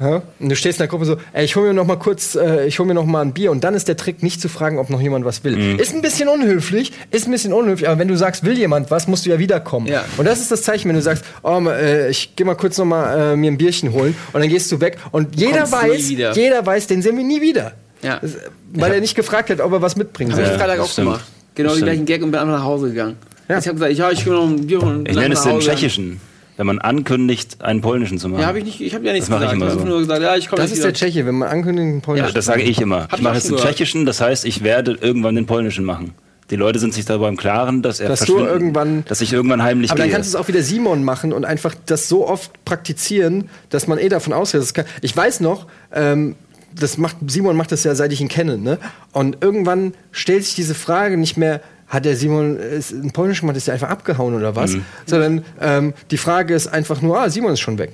Ja? 0.00 0.22
Und 0.40 0.48
du 0.48 0.56
stehst 0.56 0.78
in 0.78 0.82
der 0.82 0.88
Gruppe 0.88 1.04
so, 1.04 1.16
ey, 1.32 1.44
ich 1.44 1.54
hol 1.56 1.68
mir 1.68 1.74
noch 1.74 1.86
mal 1.86 1.96
kurz, 1.96 2.34
äh, 2.34 2.66
ich 2.66 2.78
hol 2.78 2.86
mir 2.86 2.94
noch 2.94 3.06
mal 3.06 3.20
ein 3.22 3.32
Bier. 3.32 3.50
Und 3.50 3.62
dann 3.62 3.74
ist 3.74 3.86
der 3.86 3.96
Trick, 3.96 4.22
nicht 4.22 4.40
zu 4.40 4.48
fragen, 4.48 4.78
ob 4.78 4.90
noch 4.90 5.00
jemand 5.00 5.24
was 5.24 5.44
will. 5.44 5.56
Mhm. 5.56 5.78
Ist 5.78 5.94
ein 5.94 6.02
bisschen 6.02 6.28
unhöflich, 6.28 6.92
ist 7.10 7.28
ein 7.28 7.30
bisschen 7.30 7.52
unhöflich, 7.52 7.88
aber 7.88 7.98
wenn 7.98 8.08
du 8.08 8.16
sagst, 8.16 8.44
will 8.44 8.58
jemand 8.58 8.90
was, 8.90 9.06
musst 9.06 9.24
du 9.26 9.30
ja 9.30 9.38
wiederkommen. 9.38 9.86
Ja. 9.86 10.04
Und 10.16 10.26
das 10.26 10.40
ist 10.40 10.50
das 10.50 10.62
Zeichen, 10.62 10.88
wenn 10.88 10.96
du 10.96 11.02
sagst, 11.02 11.24
oh, 11.42 11.60
äh, 11.68 12.10
ich 12.10 12.34
geh 12.34 12.44
mal 12.44 12.56
kurz 12.56 12.76
noch 12.78 12.86
mal 12.86 13.32
äh, 13.32 13.36
mir 13.36 13.50
ein 13.50 13.58
Bierchen 13.58 13.92
holen 13.92 14.16
und 14.32 14.40
dann 14.40 14.48
gehst 14.48 14.70
du 14.72 14.80
weg 14.80 14.98
und 15.12 15.36
jeder 15.38 15.58
Kommst 15.60 15.72
weiß, 15.72 16.10
jeder 16.10 16.66
weiß, 16.66 16.86
den 16.88 17.02
sehen 17.02 17.16
wir 17.16 17.24
nie 17.24 17.40
wieder. 17.40 17.72
Ja. 18.02 18.18
Das, 18.20 18.32
weil 18.72 18.92
er 18.92 19.00
nicht 19.00 19.14
gefragt 19.14 19.50
hat, 19.50 19.60
ob 19.60 19.72
er 19.72 19.80
was 19.80 19.96
mitbringen 19.96 20.32
Habe 20.32 20.44
soll. 20.44 20.54
ich 20.54 20.60
Freitag 20.60 20.80
auch 20.80 20.90
stimmt. 20.90 21.06
gemacht. 21.06 21.24
Genau 21.54 21.74
den 21.74 21.84
gleichen 21.84 22.04
Gag 22.04 22.22
und 22.22 22.32
bin 22.32 22.40
einfach 22.40 22.58
nach 22.58 22.64
Hause 22.64 22.88
gegangen. 22.88 23.16
Ja. 23.48 23.58
Ich 23.58 23.68
habe 23.68 23.74
gesagt, 23.78 23.92
ja, 23.94 24.10
ich 24.10 24.26
will 24.26 24.32
noch 24.32 24.48
ein 24.48 24.66
Bier 24.66 24.80
holen. 24.80 25.06
Ich 25.06 25.14
nenne 25.14 25.34
es 25.34 25.42
den 25.42 25.60
tschechischen, 25.60 26.20
wenn 26.56 26.66
man 26.66 26.78
ankündigt, 26.78 27.60
einen 27.62 27.80
polnischen 27.80 28.18
zu 28.18 28.28
machen. 28.28 28.40
Ja, 28.42 28.46
habe 28.46 28.58
ich 28.58 28.64
nicht, 28.64 28.80
ich 28.80 28.94
habe 28.94 29.04
ja 29.04 29.12
nichts 29.12 29.28
Das 29.28 29.36
ich 29.36 29.40
gesagt. 29.50 29.56
immer 29.56 29.66
ich 29.66 29.72
habe 29.72 29.80
so. 29.82 29.88
nur 29.88 29.98
gesagt, 30.00 30.22
ja, 30.22 30.36
ich 30.36 30.48
komme 30.48 30.62
Das 30.62 30.70
ist 30.70 30.78
der 30.82 30.90
wieder. 30.90 30.98
Tscheche, 30.98 31.26
wenn 31.26 31.34
man 31.36 31.48
ankündigt, 31.48 31.86
einen 31.88 32.00
Polnisch. 32.00 32.26
Ja, 32.26 32.32
das 32.32 32.44
sage 32.44 32.62
ich 32.62 32.80
immer. 32.80 33.02
Hab 33.08 33.14
ich 33.14 33.22
mache 33.22 33.34
jetzt 33.34 33.48
den 33.48 33.56
gehört. 33.56 33.68
tschechischen, 33.70 34.06
das 34.06 34.20
heißt, 34.20 34.44
ich 34.44 34.62
werde 34.62 34.96
irgendwann 35.00 35.34
den 35.34 35.46
polnischen 35.46 35.84
machen. 35.84 36.14
Die 36.50 36.56
Leute 36.56 36.78
sind 36.78 36.92
sich 36.92 37.06
darüber 37.06 37.28
im 37.28 37.36
Klaren, 37.38 37.80
dass 37.82 38.00
er 38.00 38.08
Dass 38.10 38.20
du 38.20 38.38
irgendwann- 38.38 39.04
dass 39.08 39.22
ich 39.22 39.32
irgendwann 39.32 39.62
heimlich 39.62 39.90
Aber 39.90 39.98
dann 39.98 40.08
gehe. 40.08 40.14
kannst 40.14 40.32
du 40.34 40.36
es 40.36 40.42
auch 40.44 40.46
wieder 40.46 40.60
Simon 40.62 41.02
machen 41.02 41.32
und 41.32 41.44
einfach 41.46 41.74
das 41.86 42.08
so 42.08 42.28
oft 42.28 42.64
praktizieren, 42.66 43.48
dass 43.70 43.86
man 43.86 43.98
eh 43.98 44.08
davon 44.10 44.32
ausgeht. 44.34 44.60
dass 44.60 44.66
es 44.66 44.74
kann. 44.74 44.84
Ich 45.00 45.16
weiß 45.16 45.40
noch, 45.40 45.66
ähm, 45.92 46.36
das 46.78 46.98
macht 46.98 47.16
Simon 47.28 47.56
macht 47.56 47.72
das 47.72 47.82
ja, 47.84 47.94
seit 47.94 48.12
ich 48.12 48.20
ihn 48.20 48.28
kenne, 48.28 48.58
ne? 48.58 48.78
Und 49.12 49.38
irgendwann 49.42 49.94
stellt 50.12 50.44
sich 50.44 50.54
diese 50.54 50.74
Frage 50.74 51.16
nicht 51.16 51.36
mehr. 51.38 51.60
Hat 51.88 52.04
der 52.04 52.16
Simon 52.16 52.56
ist 52.56 52.92
ein 52.92 53.12
Polnisch 53.12 53.40
gemacht, 53.40 53.56
ist 53.56 53.66
der 53.66 53.74
einfach 53.74 53.90
abgehauen 53.90 54.34
oder 54.34 54.56
was? 54.56 54.72
Mhm. 54.72 54.84
Sondern 55.06 55.44
ähm, 55.60 55.94
die 56.10 56.16
Frage 56.16 56.54
ist 56.54 56.66
einfach 56.66 57.02
nur, 57.02 57.20
ah, 57.20 57.28
Simon 57.28 57.52
ist 57.52 57.60
schon 57.60 57.78
weg. 57.78 57.92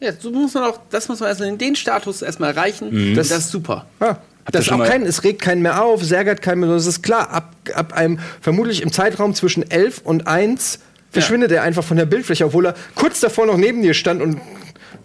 Ja, 0.00 0.12
so 0.18 0.30
muss 0.30 0.54
man 0.54 0.64
auch, 0.64 0.78
das 0.90 1.08
muss 1.08 1.20
man 1.20 1.28
erstmal 1.30 1.48
in 1.48 1.58
den 1.58 1.76
Status 1.76 2.22
erstmal 2.22 2.50
erreichen. 2.50 2.90
Mhm. 2.90 3.14
Das, 3.14 3.28
das 3.28 3.38
ist 3.38 3.50
super. 3.50 3.86
Ja. 4.00 4.08
Ihr 4.46 4.52
Das 4.52 4.68
auch 4.68 4.84
kein, 4.84 5.02
es 5.04 5.24
regt 5.24 5.40
keinen 5.40 5.62
mehr 5.62 5.82
auf, 5.82 6.02
es 6.02 6.12
ärgert 6.12 6.42
keinen 6.42 6.60
mehr. 6.60 6.68
Es 6.70 6.86
ist 6.86 7.02
klar, 7.02 7.30
ab, 7.30 7.54
ab 7.74 7.94
einem, 7.94 8.18
vermutlich 8.42 8.82
im 8.82 8.92
Zeitraum 8.92 9.34
zwischen 9.34 9.68
11 9.68 10.02
und 10.04 10.26
1 10.26 10.80
verschwindet 11.10 11.52
er 11.52 11.62
einfach 11.62 11.84
von 11.84 11.96
der 11.96 12.04
Bildfläche, 12.04 12.44
obwohl 12.44 12.66
er 12.66 12.74
kurz 12.94 13.20
davor 13.20 13.46
noch 13.46 13.56
neben 13.56 13.80
dir 13.80 13.94
stand 13.94 14.20
und, 14.20 14.38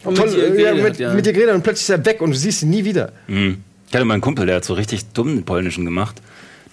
Und 0.03 0.17
mit 0.19 0.33
dir 0.33 0.39
ja, 0.39 0.71
geredet 0.71 0.83
mit, 0.83 0.93
hat, 0.93 0.99
ja. 0.99 1.13
mit 1.13 1.25
dir 1.25 1.33
geredet 1.33 1.51
hat 1.51 1.55
und 1.55 1.63
plötzlich 1.63 1.83
ist 1.83 1.89
er 1.89 2.05
weg 2.05 2.21
und 2.21 2.31
du 2.31 2.37
siehst 2.37 2.63
ihn 2.63 2.69
nie 2.69 2.83
wieder. 2.83 3.13
Mhm. 3.27 3.63
Ich 3.87 3.95
hatte 3.95 4.05
mal 4.05 4.15
einen 4.15 4.21
Kumpel, 4.21 4.45
der 4.45 4.57
hat 4.57 4.65
so 4.65 4.73
richtig 4.73 5.05
dummen 5.13 5.43
polnischen 5.45 5.85
gemacht. 5.85 6.21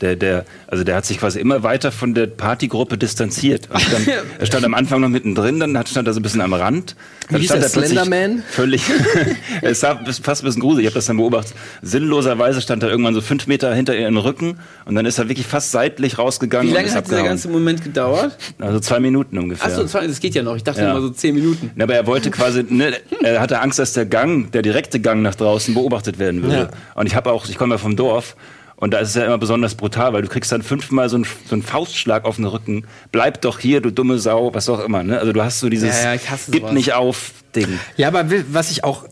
Der, 0.03 0.15
der, 0.15 0.45
also 0.67 0.85
der 0.85 0.95
hat 0.97 1.07
sich 1.07 1.19
quasi 1.19 1.41
immer 1.41 1.63
weiter 1.63 1.91
von 1.91 2.13
der 2.13 2.27
Partygruppe 2.27 2.99
distanziert. 2.99 3.69
Und 3.73 3.81
stand, 3.81 4.09
er 4.39 4.47
stand 4.47 4.65
am 4.67 4.75
Anfang 4.75 5.01
noch 5.01 5.09
mittendrin, 5.09 5.59
dann 5.59 5.77
hat, 5.79 5.89
stand 5.89 6.07
er 6.07 6.13
so 6.13 6.21
ein 6.21 6.23
bisschen 6.23 6.43
am 6.43 6.53
Rand. 6.53 6.97
Dann 7.31 7.41
Wie 7.41 7.47
stand 7.47 7.63
der, 7.63 7.69
plötzlich 7.71 7.99
Slenderman? 7.99 8.43
Völlig. 8.51 8.83
es 9.63 9.81
sah 9.81 9.95
bis- 9.95 10.19
fast 10.19 10.43
ein 10.43 10.47
bisschen 10.47 10.61
gruselig. 10.61 10.85
Ich 10.85 10.91
habe 10.91 10.97
das 10.97 11.07
dann 11.07 11.17
beobachtet. 11.17 11.55
Sinnloserweise 11.81 12.61
stand 12.61 12.83
er 12.83 12.91
irgendwann 12.91 13.15
so 13.15 13.23
fünf 13.23 13.47
Meter 13.47 13.75
hinter 13.75 13.97
ihren 13.97 14.19
Rücken 14.19 14.59
und 14.85 14.95
dann 14.97 15.07
ist 15.07 15.19
er 15.19 15.29
wirklich 15.31 15.47
fast 15.47 15.73
seitlich 15.73 16.19
rausgegangen 16.19 16.69
Wie 16.71 16.75
lange 16.75 16.87
hat 16.89 17.05
dieser 17.07 17.17
abgehauen. 17.17 17.25
ganze 17.27 17.49
Moment 17.49 17.83
gedauert? 17.83 18.37
Also 18.59 18.81
zwei 18.81 19.01
Minuten 19.01 19.39
ungefähr. 19.39 19.67
Achso, 19.67 19.85
das 19.85 20.21
geht 20.21 20.35
ja 20.35 20.43
noch. 20.43 20.57
Ich 20.57 20.65
dachte 20.65 20.83
Ja. 20.83 20.91
immer 20.91 21.01
so 21.01 21.09
zehn 21.11 21.35
Minuten. 21.35 21.71
Na, 21.75 21.85
aber 21.85 21.95
er 21.95 22.07
wollte 22.07 22.31
quasi, 22.31 22.65
ne, 22.69 22.93
er 23.23 23.41
hatte 23.41 23.61
Angst, 23.61 23.79
dass 23.79 23.95
der 23.95 24.05
Gang, 24.05 24.51
der 24.53 24.61
direkte 24.63 25.01
Gang 25.01 25.23
nach 25.23 25.35
draußen 25.37 25.73
beobachtet 25.73 26.19
werden 26.19 26.43
würde. 26.43 26.57
Ja. 26.57 26.69
Und 26.95 27.07
ich 27.07 27.15
habe 27.15 27.33
auch, 27.33 27.49
ich 27.49 27.57
komme 27.57 27.75
ja 27.75 27.79
vom 27.79 27.97
Dorf 27.97 28.37
und 28.77 28.93
da 28.93 28.99
ist 28.99 29.11
es 29.11 29.15
ja 29.15 29.25
immer 29.25 29.39
besonders 29.39 29.75
brutal, 29.75 30.13
weil 30.13 30.23
du 30.23 30.29
kriegst 30.29 30.53
dann 30.53 30.63
fünfmal 30.63 31.09
so 31.09 31.17
einen, 31.17 31.25
so 31.25 31.55
einen 31.55 31.63
Faustschlag 31.63 32.25
auf 32.25 32.37
den 32.37 32.45
Rücken. 32.45 32.85
Bleib 33.11 33.41
doch 33.41 33.59
hier, 33.59 33.81
du 33.81 33.91
dumme 33.91 34.19
Sau, 34.19 34.53
was 34.53 34.69
auch 34.69 34.81
immer. 34.85 35.03
Ne? 35.03 35.19
Also 35.19 35.33
du 35.33 35.43
hast 35.43 35.61
so 35.61 35.69
dieses 35.71 36.03
Ja, 36.03 36.15
ja, 36.15 36.21
Gib 36.49 36.71
nicht 36.73 36.93
auf 36.93 37.33
Ding. 37.55 37.81
Ja, 37.97 38.09
aber 38.09 38.27
was 38.53 38.71
ich 38.71 38.85
auch. 38.85 39.07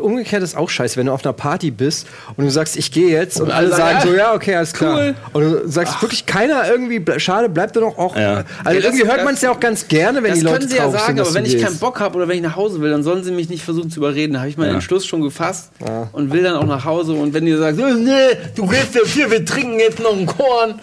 Umgekehrt 0.00 0.42
ist 0.42 0.56
auch 0.56 0.68
scheiße, 0.70 0.96
wenn 0.96 1.06
du 1.06 1.12
auf 1.12 1.24
einer 1.24 1.32
Party 1.32 1.70
bist 1.70 2.06
und 2.36 2.44
du 2.44 2.50
sagst, 2.50 2.76
ich 2.76 2.90
gehe 2.92 3.08
jetzt 3.08 3.40
und, 3.40 3.46
Und 3.48 3.52
alle 3.52 3.70
sagen 3.74 4.00
so, 4.02 4.14
ja, 4.14 4.34
okay, 4.34 4.54
alles 4.56 4.72
klar. 4.72 4.96
cool. 4.98 5.14
Und 5.32 5.42
du 5.42 5.68
sagst 5.68 6.00
wirklich 6.02 6.26
keiner 6.26 6.68
irgendwie, 6.68 7.02
schade, 7.18 7.48
bleibt 7.48 7.76
da 7.76 7.80
noch 7.80 7.98
auch. 7.98 8.16
Ja. 8.16 8.36
Also 8.36 8.44
Ja, 8.70 8.74
das- 8.74 8.74
irgendwie 8.84 9.04
hört 9.06 9.18
das- 9.18 9.24
man 9.24 9.34
es 9.34 9.40
ja 9.42 9.50
auch 9.50 9.60
ganz 9.60 9.88
gerne, 9.88 10.22
wenn 10.22 10.30
Das 10.30 10.38
die 10.40 10.44
Leute 10.44 10.58
können 10.58 10.68
sie 10.70 10.76
ja 10.76 10.82
traurig 10.84 11.00
sagen, 11.00 11.16
sind, 11.18 11.26
aber 11.26 11.34
wenn 11.34 11.44
ich 11.46 11.62
keinen 11.62 11.78
Bock 11.78 12.00
habe 12.00 12.16
oder 12.16 12.28
wenn 12.28 12.36
ich 12.36 12.42
nach 12.42 12.56
Hause 12.56 12.80
will, 12.80 12.90
dann 12.90 13.02
sollen 13.02 13.24
sie 13.24 13.30
mich 13.32 13.48
nicht 13.48 13.64
versuchen 13.64 13.90
zu 13.90 14.00
überreden. 14.00 14.34
Da 14.34 14.40
habe 14.40 14.48
ich 14.48 14.56
meinen 14.56 14.68
Ja. 14.68 14.74
Entschluss 14.74 15.06
schon 15.06 15.22
gefasst 15.22 15.70
und 16.12 16.32
will 16.32 16.42
dann 16.42 16.56
auch 16.56 16.66
nach 16.66 16.84
Hause. 16.84 17.12
Und 17.12 17.34
wenn 17.34 17.44
die 17.46 17.54
sagen, 17.56 17.76
nee, 18.04 18.10
du 18.54 18.66
gehst 18.66 18.94
ja 18.94 19.00
hier, 19.04 19.30
wir 19.30 19.44
trinken 19.44 19.78
jetzt 19.80 19.98
noch 20.00 20.12
einen 20.16 20.26
Korn. 20.26 20.80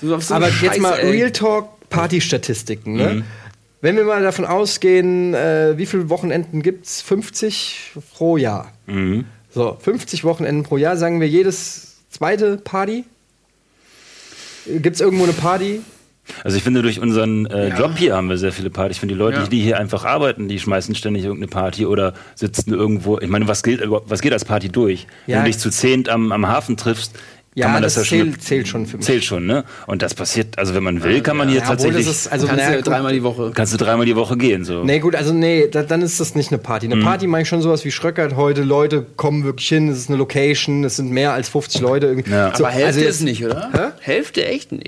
So, 0.00 0.18
so 0.18 0.34
Aber 0.34 0.46
einen 0.46 0.54
jetzt 0.60 0.80
mal 0.80 0.94
Scheiß, 0.94 1.04
ey. 1.04 1.10
Real 1.12 1.30
Talk 1.30 1.68
Partystatistiken, 1.90 2.94
Mhm. 2.94 3.24
Wenn 3.82 3.96
wir 3.96 4.04
mal 4.04 4.22
davon 4.22 4.44
ausgehen, 4.46 5.34
äh, 5.34 5.76
wie 5.76 5.86
viele 5.86 6.08
Wochenenden 6.08 6.62
gibt's? 6.62 7.02
50 7.02 7.92
pro 8.14 8.36
Jahr. 8.36 8.72
Mhm. 8.86 9.24
So, 9.50 9.76
50 9.78 10.24
Wochenenden 10.24 10.62
pro 10.62 10.76
Jahr, 10.78 10.96
sagen 10.96 11.20
wir 11.20 11.28
jedes 11.28 11.96
zweite 12.10 12.56
Party? 12.56 13.04
Gibt's 14.66 15.00
irgendwo 15.00 15.24
eine 15.24 15.32
Party? 15.32 15.80
Also 16.44 16.56
ich 16.56 16.62
finde, 16.62 16.82
durch 16.82 17.00
unseren 17.00 17.46
äh, 17.46 17.76
Job 17.76 17.94
hier 17.96 18.14
haben 18.14 18.28
wir 18.28 18.38
sehr 18.38 18.52
viele 18.52 18.70
Partys. 18.70 18.96
Ich 18.96 19.00
finde, 19.00 19.14
die 19.14 19.18
Leute, 19.18 19.40
Ja. 19.40 19.46
die 19.48 19.60
hier 19.60 19.78
einfach 19.80 20.04
arbeiten, 20.04 20.46
die 20.46 20.60
schmeißen 20.60 20.94
ständig 20.94 21.24
irgendeine 21.24 21.48
Party 21.50 21.84
oder 21.84 22.14
sitzen 22.36 22.72
irgendwo. 22.72 23.18
Ich 23.18 23.28
meine, 23.28 23.48
was, 23.48 23.64
gilt, 23.64 23.80
überhaupt- 23.80 24.08
was 24.08 24.20
geht 24.22 24.32
als 24.32 24.44
Party 24.44 24.68
durch? 24.68 25.08
Wenn 25.26 25.34
Ja. 25.34 25.40
du 25.40 25.46
dich 25.46 25.58
zu 25.58 25.70
zehnt 25.70 26.08
am, 26.08 26.30
am 26.30 26.46
Hafen 26.46 26.76
triffst, 26.76 27.18
Ja, 27.54 27.66
kann 27.66 27.74
man 27.74 27.82
das, 27.82 27.94
das 27.96 28.08
ja 28.08 28.16
schon. 28.18 28.28
zählt- 28.32 28.42
zählt 28.42 28.68
schon 28.68 28.86
für 28.86 28.96
mich. 28.96 29.04
Zählt 29.04 29.24
schon, 29.24 29.44
ne? 29.44 29.64
Und 29.86 30.00
das 30.00 30.14
passiert, 30.14 30.56
also 30.58 30.74
wenn 30.74 30.82
man 30.82 31.02
will, 31.02 31.20
kann 31.20 31.36
man 31.36 31.48
hier 31.50 31.58
Ja, 31.60 31.66
tatsächlich. 31.66 32.06
das 32.06 32.16
ist, 32.24 32.32
also 32.32 32.46
Kannst 32.46 32.66
du 32.66 32.76
gut. 32.76 32.86
dreimal 32.86 33.12
die 33.12 33.22
Woche. 33.22 33.52
kannst 33.54 33.74
du 33.74 33.76
dreimal 33.76 34.06
die 34.06 34.16
Woche 34.16 34.38
gehen. 34.38 34.64
So. 34.64 34.84
Nee, 34.84 35.00
gut, 35.00 35.14
also 35.14 35.34
nee, 35.34 35.68
da, 35.70 35.82
dann 35.82 36.00
ist 36.00 36.18
das 36.18 36.34
nicht 36.34 36.50
eine 36.50 36.56
Party. 36.56 36.86
Mhm. 36.86 36.92
Eine 36.94 37.02
Party 37.02 37.26
mache 37.26 37.42
ich 37.42 37.48
schon 37.48 37.60
sowas 37.60 37.84
wie 37.84 37.90
Schröckert 37.90 38.36
heute. 38.36 38.62
Leute 38.62 39.04
kommen 39.16 39.44
wirklich 39.44 39.68
hin, 39.68 39.88
es 39.90 39.98
ist 39.98 40.08
eine 40.08 40.16
Location, 40.16 40.82
es 40.84 40.96
sind 40.96 41.10
mehr 41.10 41.32
als 41.34 41.50
50 41.50 41.82
Leute. 41.82 42.06
irgendwie. 42.06 42.30
Ja. 42.30 42.56
So, 42.56 42.64
Aber 42.64 42.72
Hälfte 42.72 42.86
also 42.86 43.00
jetzt- 43.00 43.10
ist 43.16 43.22
nicht, 43.22 43.44
oder? 43.44 43.68
Hä? 43.72 43.78
Hälfte 44.00 44.46
echt? 44.46 44.72
Nee. 44.72 44.80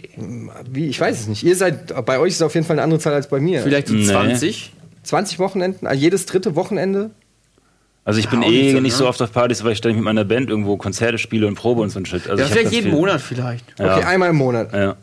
Wie, 0.70 0.86
ich 0.88 0.98
weiß 0.98 1.20
es 1.20 1.26
nicht. 1.28 1.42
Ihr 1.44 1.56
seid, 1.56 1.94
bei 2.06 2.18
euch 2.18 2.30
ist 2.30 2.36
es 2.36 2.42
auf 2.42 2.54
jeden 2.54 2.66
Fall 2.66 2.76
eine 2.76 2.82
andere 2.84 2.98
Zahl 2.98 3.12
als 3.12 3.28
bei 3.28 3.40
mir. 3.40 3.60
Vielleicht 3.62 3.88
so 3.88 3.94
Nee. 3.94 4.06
20. 4.06 4.72
20 5.02 5.38
Wochenenden, 5.38 5.86
also 5.86 6.00
jedes 6.00 6.24
dritte 6.24 6.56
Wochenende. 6.56 7.10
Also 8.04 8.20
ich 8.20 8.28
bin 8.28 8.42
auch 8.42 8.48
nicht 8.48 8.62
eh 8.62 8.72
so, 8.72 8.80
nicht 8.80 8.92
ne? 8.92 8.98
so 8.98 9.08
oft 9.08 9.20
auf 9.22 9.32
Partys, 9.32 9.64
weil 9.64 9.72
ich 9.72 9.78
ständig 9.78 9.96
mit 9.96 10.04
meiner 10.04 10.24
Band 10.24 10.50
irgendwo 10.50 10.76
Konzerte 10.76 11.16
spiele 11.18 11.46
und 11.46 11.54
probe 11.54 11.80
und 11.82 11.90
so 11.90 11.98
ein 11.98 12.06
Shit. 12.06 12.28
Also 12.28 12.42
Ja, 12.42 12.48
vielleicht 12.48 12.66
das 12.66 12.72
jeden 12.74 12.90
viel- 12.90 12.98
Monat 12.98 13.20
vielleicht. 13.20 13.64
Ja. 13.78 13.96
Okay, 13.96 14.04
einmal 14.04 14.30
im 14.30 14.36
Monat. 14.36 14.72
Ja. 14.72 14.96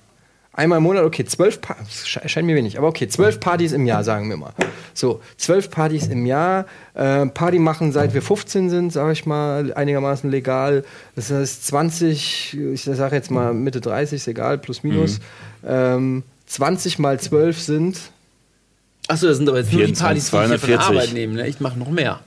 Einmal 0.54 0.80
im 0.80 0.84
Monat, 0.84 1.06
okay, 1.06 1.24
zwölf 1.24 1.62
Partys, 1.62 2.06
scheint 2.08 2.46
mir 2.46 2.56
wenig, 2.58 2.78
aber 2.78 2.90
okay, 2.90 3.08
zwölf 3.08 3.40
Partys 3.40 3.72
im 3.72 3.86
Jahr, 3.86 4.04
sagen 4.04 4.28
wir 4.30 4.36
mal. 4.36 4.52
So, 4.94 5.22
zwölf 5.38 5.72
Partys 5.72 6.08
im 6.08 6.26
Jahr, 6.26 6.66
äh, 6.94 7.26
Party 7.28 7.58
machen 7.58 7.94
seit 7.94 8.14
wir 8.14 8.22
15 8.22 8.70
sind, 8.70 8.92
sage 8.92 9.14
ich 9.14 9.26
mal, 9.26 9.74
einigermaßen 9.74 10.30
legal. 10.30 10.84
Das 11.16 11.32
heißt 11.32 11.68
20, 11.68 12.58
ich 12.74 12.84
sage 12.84 13.16
jetzt 13.16 13.32
mal 13.32 13.54
Mitte 13.54 13.80
30, 13.80 14.18
ist 14.18 14.28
egal, 14.28 14.58
plus 14.58 14.84
minus. 14.84 15.20
Mhm. 15.62 15.68
Ähm, 15.70 16.24
20 16.48 17.00
mal 17.00 17.18
12 17.18 17.60
sind, 17.60 17.98
Achso, 19.08 19.28
das 19.28 19.38
sind 19.38 19.48
aber 19.50 19.60
jetzt 19.60 19.72
nur 19.72 19.82
die 19.82 19.96
24, 19.96 20.32
Partys, 20.32 20.32
die 20.32 20.36
ich 20.36 20.50
hier 20.50 20.60
von 20.60 20.70
der 20.70 20.80
240. 20.80 20.98
Arbeit 21.00 21.14
nehme. 21.14 21.34
Ne? 21.36 21.48
Ich 21.48 21.60
mache 21.62 21.80
noch 21.80 21.90
mehr. 21.90 22.20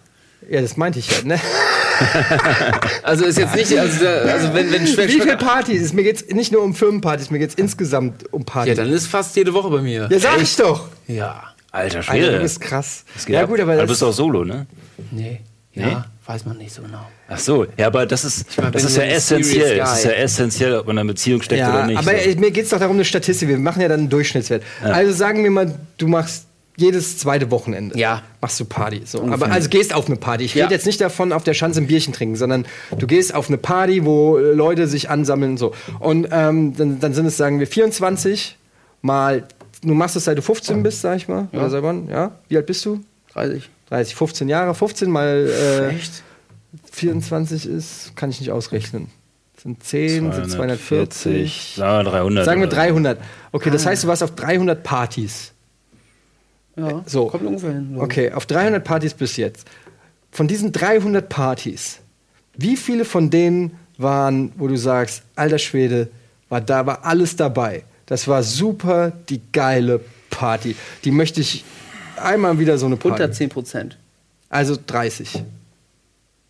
Ja, 0.50 0.60
das 0.60 0.76
meinte 0.76 0.98
ich 0.98 1.10
ja, 1.10 1.24
ne? 1.24 1.40
Also 3.02 3.24
ist 3.24 3.38
jetzt 3.38 3.54
nicht, 3.54 3.78
also, 3.78 4.06
also 4.06 4.54
wenn, 4.54 4.72
wenn 4.72 4.86
schwer, 4.86 5.08
Wie 5.08 5.20
viele 5.20 5.36
Partys? 5.36 5.92
Mir 5.92 6.02
geht's 6.02 6.24
nicht 6.28 6.52
nur 6.52 6.62
um 6.62 6.74
Firmenpartys, 6.74 7.30
mir 7.30 7.38
geht's 7.38 7.54
insgesamt 7.54 8.32
um 8.32 8.42
Ja, 8.42 8.52
Partys. 8.52 8.76
dann 8.76 8.90
ist 8.90 9.06
fast 9.06 9.36
jede 9.36 9.54
Woche 9.54 9.70
bei 9.70 9.80
mir. 9.80 10.08
Ja, 10.10 10.18
sag 10.18 10.40
ich 10.42 10.56
doch. 10.56 10.88
Ja. 11.06 11.54
Alter 11.70 11.98
Alter, 11.98 12.02
Schwede. 12.02 12.32
du 12.32 12.40
bist 12.40 12.60
krass. 12.60 13.04
Das 13.14 13.26
geht 13.26 13.34
Ja 13.34 13.44
gut, 13.44 13.60
aber 13.60 13.74
du 13.74 13.80
das, 13.80 13.88
bist 13.90 14.02
auch 14.02 14.12
solo, 14.12 14.44
ne? 14.44 14.66
Nee. 15.10 15.40
Ja, 15.72 15.86
Nee? 15.86 15.96
weiß 16.26 16.46
man 16.46 16.56
nicht 16.56 16.72
so 16.72 16.82
genau. 16.82 17.04
Ach 17.28 17.38
so, 17.38 17.66
ja, 17.76 17.88
aber 17.88 18.06
das 18.06 18.24
ist, 18.24 18.56
meine, 18.56 18.70
das 18.70 18.84
ist 18.84 18.96
ja 18.96 19.02
essentiell. 19.04 19.78
Das 19.78 19.98
ist 19.98 20.04
ja 20.04 20.12
essentiell, 20.12 20.76
ob 20.76 20.86
man 20.86 20.96
in 20.96 21.00
einer 21.00 21.08
Beziehung 21.08 21.42
steckt 21.42 21.58
ja, 21.60 21.70
oder 21.74 21.86
nicht. 21.86 21.98
aber 21.98 22.12
so. 22.18 22.38
mir 22.38 22.50
geht 22.52 22.64
es 22.64 22.70
doch 22.70 22.78
darum, 22.78 22.96
eine 22.96 23.04
Statistik. 23.04 23.48
Wir 23.48 23.58
machen 23.58 23.82
ja 23.82 23.88
dann 23.88 24.00
einen 24.00 24.08
Durchschnittswert. 24.08 24.62
Also 24.82 25.12
sagen 25.12 25.42
wir 25.42 25.50
mal, 25.50 25.74
du 25.98 26.06
machst 26.06 26.46
jedes 26.76 27.18
zweite 27.18 27.50
Wochenende. 27.50 27.98
Ja. 27.98 28.22
Machst 28.40 28.58
du 28.58 28.64
Party. 28.64 29.02
So. 29.04 29.22
Aber 29.22 29.50
also 29.50 29.68
gehst 29.68 29.94
auf 29.94 30.06
eine 30.06 30.16
Party. 30.16 30.44
Ich 30.44 30.54
Ja. 30.54 30.64
rede 30.64 30.74
jetzt 30.74 30.86
nicht 30.86 31.00
davon, 31.00 31.32
auf 31.32 31.44
der 31.44 31.54
Schanze 31.54 31.80
ein 31.80 31.86
Bierchen 31.86 32.12
trinken, 32.12 32.36
sondern 32.36 32.66
du 32.98 33.06
gehst 33.06 33.34
auf 33.34 33.48
eine 33.48 33.58
Party, 33.58 34.04
wo 34.04 34.38
Leute 34.38 34.86
sich 34.88 35.08
ansammeln 35.10 35.52
und 35.52 35.58
so. 35.58 35.72
Und 36.00 36.28
ähm, 36.32 36.76
dann, 36.76 37.00
dann 37.00 37.14
sind 37.14 37.26
es, 37.26 37.36
sagen 37.36 37.60
wir, 37.60 37.66
24 37.66 38.58
mal, 39.02 39.46
du 39.82 39.94
machst 39.94 40.16
es 40.16 40.24
seit 40.24 40.36
du 40.38 40.42
15 40.42 40.82
bist, 40.82 41.00
sag 41.02 41.16
ich 41.16 41.28
mal. 41.28 41.48
Oder 41.52 41.70
seit 41.70 41.82
wann? 41.82 42.08
Ja? 42.08 42.32
Wie 42.48 42.56
alt 42.56 42.66
bist 42.66 42.84
du? 42.84 43.00
30. 43.34 43.68
30, 43.90 44.14
15 44.16 44.48
Jahre. 44.48 44.74
15 44.74 45.10
mal 45.10 45.48
äh, 45.48 45.88
Echt? 45.94 46.22
24 46.92 47.66
ist, 47.68 48.16
kann 48.16 48.30
ich 48.30 48.40
nicht 48.40 48.50
ausrechnen. 48.50 49.08
Sind 49.62 49.82
10, 49.82 50.32
sind 50.32 50.50
240. 50.50 51.74
Sagen 51.76 52.04
wir 52.04 52.10
300. 52.10 52.44
Sagen 52.44 52.60
wir 52.60 52.66
oder 52.66 52.76
so. 52.76 52.82
300. 52.82 53.18
Okay, 53.52 53.70
das 53.70 53.86
heißt, 53.86 54.04
du 54.04 54.08
warst 54.08 54.22
auf 54.22 54.34
300 54.34 54.82
Partys. 54.82 55.52
Ja, 56.76 57.02
So. 57.06 57.28
kommt 57.28 57.44
ungefähr 57.46 57.72
hin. 57.72 57.96
Okay, 57.98 58.32
auf 58.32 58.46
300 58.46 58.82
Partys 58.82 59.14
bis 59.14 59.36
jetzt. 59.36 59.66
Von 60.32 60.48
diesen 60.48 60.72
300 60.72 61.28
Partys, 61.28 62.00
wie 62.56 62.76
viele 62.76 63.04
von 63.04 63.30
denen 63.30 63.78
waren, 63.98 64.52
wo 64.56 64.66
du 64.66 64.76
sagst, 64.76 65.22
alter 65.36 65.58
Schwede, 65.58 66.08
war 66.48 66.60
da 66.60 66.86
war 66.86 67.04
alles 67.04 67.36
dabei. 67.36 67.84
Das 68.06 68.26
war 68.28 68.42
super 68.42 69.12
die 69.28 69.40
geile 69.52 70.00
Party. 70.30 70.74
Die 71.04 71.10
möchte 71.10 71.40
ich 71.40 71.64
einmal 72.16 72.58
wieder 72.58 72.76
so 72.78 72.86
eine 72.86 72.96
Party. 72.96 73.22
Unter 73.22 73.32
10 73.32 73.48
Prozent. 73.48 73.98
Also 74.48 74.76
30. 74.84 75.42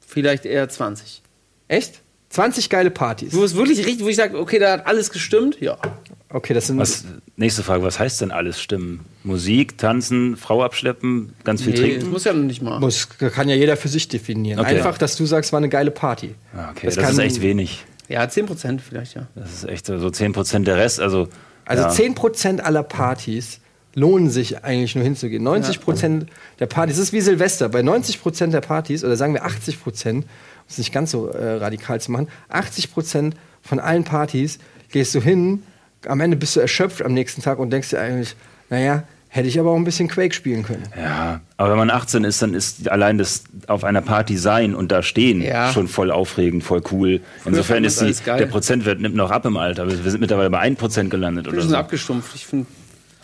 Vielleicht 0.06 0.46
eher 0.46 0.68
20. 0.68 1.22
Echt? 1.68 2.00
20 2.30 2.70
geile 2.70 2.90
Partys. 2.90 3.32
Wo 3.32 3.44
es 3.44 3.54
wirklich 3.54 3.78
richtig, 3.86 4.04
wo 4.04 4.08
ich 4.08 4.16
sage, 4.16 4.38
okay, 4.38 4.58
da 4.58 4.72
hat 4.72 4.86
alles 4.86 5.10
gestimmt. 5.10 5.60
Ja. 5.60 5.76
Okay, 6.34 6.52
das 6.52 6.66
sind 6.66 6.78
Was, 6.78 7.04
nächste 7.36 7.62
Frage, 7.62 7.84
was 7.84 8.00
heißt 8.00 8.20
denn 8.20 8.32
alles 8.32 8.60
stimmen? 8.60 9.00
Musik, 9.22 9.78
tanzen, 9.78 10.36
Frau 10.36 10.64
abschleppen, 10.64 11.32
ganz 11.44 11.62
viel 11.62 11.74
Nee, 11.74 11.78
das 11.80 11.88
trinken? 11.90 12.10
muss 12.10 12.24
ja 12.24 12.32
noch 12.32 12.42
nicht 12.42 12.60
mal. 12.60 12.80
muss, 12.80 13.08
kann 13.18 13.48
ja 13.48 13.54
jeder 13.54 13.76
für 13.76 13.86
sich 13.86 14.08
definieren. 14.08 14.58
Okay. 14.58 14.76
Einfach, 14.76 14.98
dass 14.98 15.14
du 15.14 15.26
sagst, 15.26 15.52
war 15.52 15.58
eine 15.58 15.68
geile 15.68 15.92
Party. 15.92 16.34
Ah, 16.56 16.70
okay, 16.72 16.86
Das 16.86 16.96
das, 16.96 17.04
kann- 17.04 17.12
ist 17.12 17.18
echt 17.20 17.40
wenig. 17.40 17.84
Ja, 18.08 18.28
10 18.28 18.46
Prozent 18.46 18.80
vielleicht, 18.82 19.14
ja. 19.14 19.28
Das 19.36 19.52
ist 19.52 19.64
echt 19.68 19.86
so 19.86 19.96
so 19.98 20.08
10% 20.08 20.64
der 20.64 20.76
Rest. 20.76 20.98
Also, 21.00 21.28
Also 21.66 21.84
ja. 21.84 21.90
10% 21.90 22.60
aller 22.60 22.82
Partys 22.82 23.60
lohnen 23.94 24.28
sich 24.28 24.64
eigentlich 24.64 24.96
nur 24.96 25.04
hinzugehen. 25.04 25.42
90% 25.46 26.26
der 26.58 26.66
Partys, 26.66 26.96
das 26.96 27.04
ist 27.06 27.12
wie 27.12 27.20
Silvester, 27.20 27.68
bei 27.68 27.80
90% 27.80 28.48
der 28.50 28.60
Partys, 28.60 29.04
oder 29.04 29.16
sagen 29.16 29.34
wir 29.34 29.46
80%, 29.46 30.10
um 30.16 30.24
es 30.68 30.78
nicht 30.78 30.92
ganz 30.92 31.12
so 31.12 31.28
äh, 31.28 31.58
radikal 31.58 32.00
zu 32.00 32.10
machen, 32.10 32.26
80% 32.52 33.34
von 33.62 33.78
allen 33.78 34.02
Partys 34.02 34.58
gehst 34.90 35.14
du 35.14 35.20
hin, 35.22 35.62
am 36.08 36.20
Ende 36.20 36.36
bist 36.36 36.56
du 36.56 36.60
erschöpft 36.60 37.02
am 37.04 37.12
nächsten 37.14 37.42
Tag 37.42 37.58
und 37.58 37.70
denkst 37.70 37.90
dir 37.90 38.00
eigentlich, 38.00 38.34
naja, 38.70 39.02
hätte 39.28 39.48
ich 39.48 39.58
aber 39.58 39.70
auch 39.72 39.76
ein 39.76 39.84
bisschen 39.84 40.06
Quake 40.08 40.32
spielen 40.32 40.62
können. 40.62 40.84
Ja, 40.96 41.40
aber 41.56 41.70
wenn 41.70 41.78
man 41.78 41.90
18 41.90 42.22
ist, 42.24 42.40
dann 42.40 42.54
ist 42.54 42.88
allein 42.88 43.18
das 43.18 43.42
auf 43.66 43.82
einer 43.82 44.00
Party 44.00 44.36
sein 44.36 44.74
und 44.76 44.92
da 44.92 45.02
stehen 45.02 45.42
Ja. 45.42 45.72
schon 45.72 45.88
voll 45.88 46.10
aufregend, 46.12 46.62
voll 46.62 46.82
cool. 46.92 47.20
Insofern 47.44 47.82
ist 47.84 48.00
die, 48.00 48.12
der 48.24 48.46
Prozentwert 48.46 49.00
nimmt 49.00 49.16
noch 49.16 49.30
ab 49.32 49.44
im 49.44 49.56
Alter. 49.56 49.88
Wir 49.88 50.04
wir 50.04 50.10
sind 50.10 50.20
mittlerweile 50.20 50.50
bei 50.50 50.60
1% 50.60 51.08
gelandet 51.08 51.48
oder 51.48 51.60
schon 51.60 51.70
so. 51.70 51.76
abgestumpft. 51.76 52.32
Ich 52.36 52.46
finde, 52.46 52.66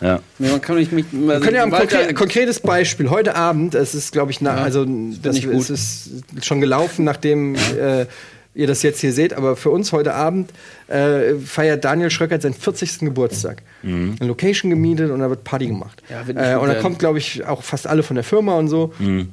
Ja. 0.01 0.19
man 0.39 0.59
kann 0.59 0.75
nicht 0.75 0.91
mich. 0.91 1.05
Wir 1.11 1.39
können 1.39 1.55
ja 1.55 1.63
ein 1.63 1.71
konkre 1.71 2.13
konkretes 2.13 2.59
Beispiel. 2.59 3.09
Heute 3.09 3.35
Abend, 3.35 3.73
es 3.75 3.95
ist, 3.95 4.11
glaube 4.11 4.31
ich, 4.31 4.41
na, 4.41 4.55
also 4.55 4.85
das, 5.21 5.37
es 5.37 5.69
ist 5.69 6.23
schon 6.45 6.59
gelaufen, 6.59 7.05
nachdem 7.05 7.55
äh, 7.55 8.05
ihr 8.53 8.67
das 8.67 8.83
jetzt 8.83 8.99
hier 9.01 9.13
seht, 9.13 9.33
aber 9.33 9.55
für 9.55 9.69
uns 9.69 9.91
heute 9.93 10.13
Abend 10.13 10.51
äh, 10.87 11.35
feiert 11.35 11.85
Daniel 11.85 12.09
Schröckert 12.11 12.41
seinen 12.41 12.53
40. 12.53 12.99
Geburtstag. 12.99 13.61
Mhm. 13.81 14.15
Eine 14.19 14.27
Location 14.27 14.69
gemietet 14.69 15.09
und 15.11 15.19
da 15.19 15.29
wird 15.29 15.43
Party 15.43 15.67
gemacht. 15.67 16.01
Ja, 16.09 16.21
äh, 16.21 16.57
und 16.57 16.67
da 16.67 16.75
kommt, 16.75 16.99
glaube 16.99 17.17
ich, 17.17 17.45
auch 17.45 17.63
fast 17.63 17.87
alle 17.87 18.03
von 18.03 18.15
der 18.15 18.23
Firma 18.23 18.55
und 18.57 18.67
so. 18.67 18.93
Mhm. 18.99 19.29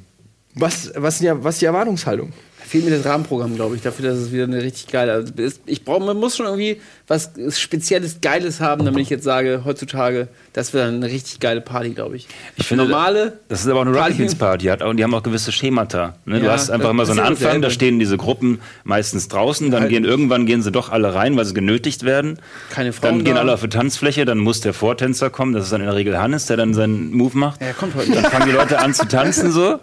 Was, 0.55 0.91
was, 0.95 1.15
ist 1.15 1.23
die- 1.23 1.31
was 1.43 1.55
ist 1.55 1.61
die 1.61 1.65
Erwartungshaltung? 1.65 2.33
Fehlt 2.65 2.85
mir 2.85 2.91
das 2.91 3.05
Rahmenprogramm, 3.05 3.55
glaube 3.55 3.75
ich, 3.75 3.81
dafür, 3.81 4.09
dass 4.09 4.17
es 4.19 4.31
wieder 4.31 4.43
eine 4.43 4.61
richtig 4.61 4.87
geile. 4.91 5.11
Also 5.13 5.33
es- 5.37 5.59
ich 5.65 5.83
brauche, 5.83 6.03
man 6.05 6.17
muss 6.17 6.37
schon 6.37 6.45
irgendwie 6.45 6.79
was 7.09 7.31
Spezielles, 7.57 8.21
Geiles 8.21 8.61
haben, 8.61 8.85
damit 8.85 9.01
ich 9.01 9.09
jetzt 9.09 9.23
sage, 9.25 9.63
heutzutage, 9.65 10.29
das 10.53 10.73
wäre 10.73 10.87
eine 10.87 11.05
richtig 11.07 11.39
geile 11.41 11.59
Party, 11.59 11.89
glaube 11.89 12.15
ich. 12.15 12.27
Ich 12.55 12.67
finde, 12.67 12.85
normale. 12.85 13.39
Das 13.49 13.61
ist 13.61 13.67
aber 13.67 13.79
auch 13.79 13.85
eine 13.85 13.91
Party- 13.91 14.03
Rocket 14.13 14.17
Beans 14.19 14.35
Party. 14.35 14.65
Hat, 14.67 14.81
auch- 14.81 14.93
die 14.93 15.03
haben 15.03 15.13
auch 15.13 15.23
gewisse 15.23 15.51
Schemata. 15.51 16.15
Ne? 16.25 16.39
du 16.39 16.45
Ja, 16.45 16.51
hast 16.53 16.69
einfach 16.69 16.91
immer 16.91 17.05
so 17.05 17.11
einen 17.11 17.19
Anfang, 17.21 17.61
da 17.61 17.69
stehen 17.69 17.99
diese 17.99 18.15
Gruppen 18.17 18.59
meistens 18.83 19.27
draußen, 19.27 19.71
dann 19.71 19.81
Halt. 19.81 19.89
gehen 19.91 20.05
irgendwann 20.05 20.45
gehen 20.45 20.61
sie 20.61 20.71
doch 20.71 20.89
alle 20.89 21.13
rein, 21.15 21.35
weil 21.35 21.45
sie 21.45 21.53
genötigt 21.53 22.03
werden. 22.03 22.37
Keine 22.69 22.93
Frauen 22.93 23.15
Dann 23.15 23.23
gehen 23.25 23.35
da. 23.35 23.41
alle 23.41 23.53
auf 23.53 23.61
die 23.61 23.69
Tanzfläche, 23.69 24.25
dann 24.25 24.37
muss 24.37 24.61
der 24.61 24.73
Vortänzer 24.73 25.29
kommen, 25.31 25.53
das 25.53 25.65
ist 25.65 25.73
dann 25.73 25.81
in 25.81 25.87
der 25.87 25.95
Regel 25.95 26.17
Hannes, 26.17 26.45
der 26.45 26.57
dann 26.57 26.73
seinen 26.75 27.11
Move 27.11 27.35
macht. 27.37 27.59
Ja, 27.59 27.67
er 27.67 27.73
kommt 27.73 27.95
heute 27.95 28.11
Dann 28.11 28.25
fangen 28.25 28.45
die 28.45 28.51
Leute 28.55 28.77
an 28.79 28.93
zu 28.93 29.07
tanzen 29.07 29.51
so. 29.51 29.79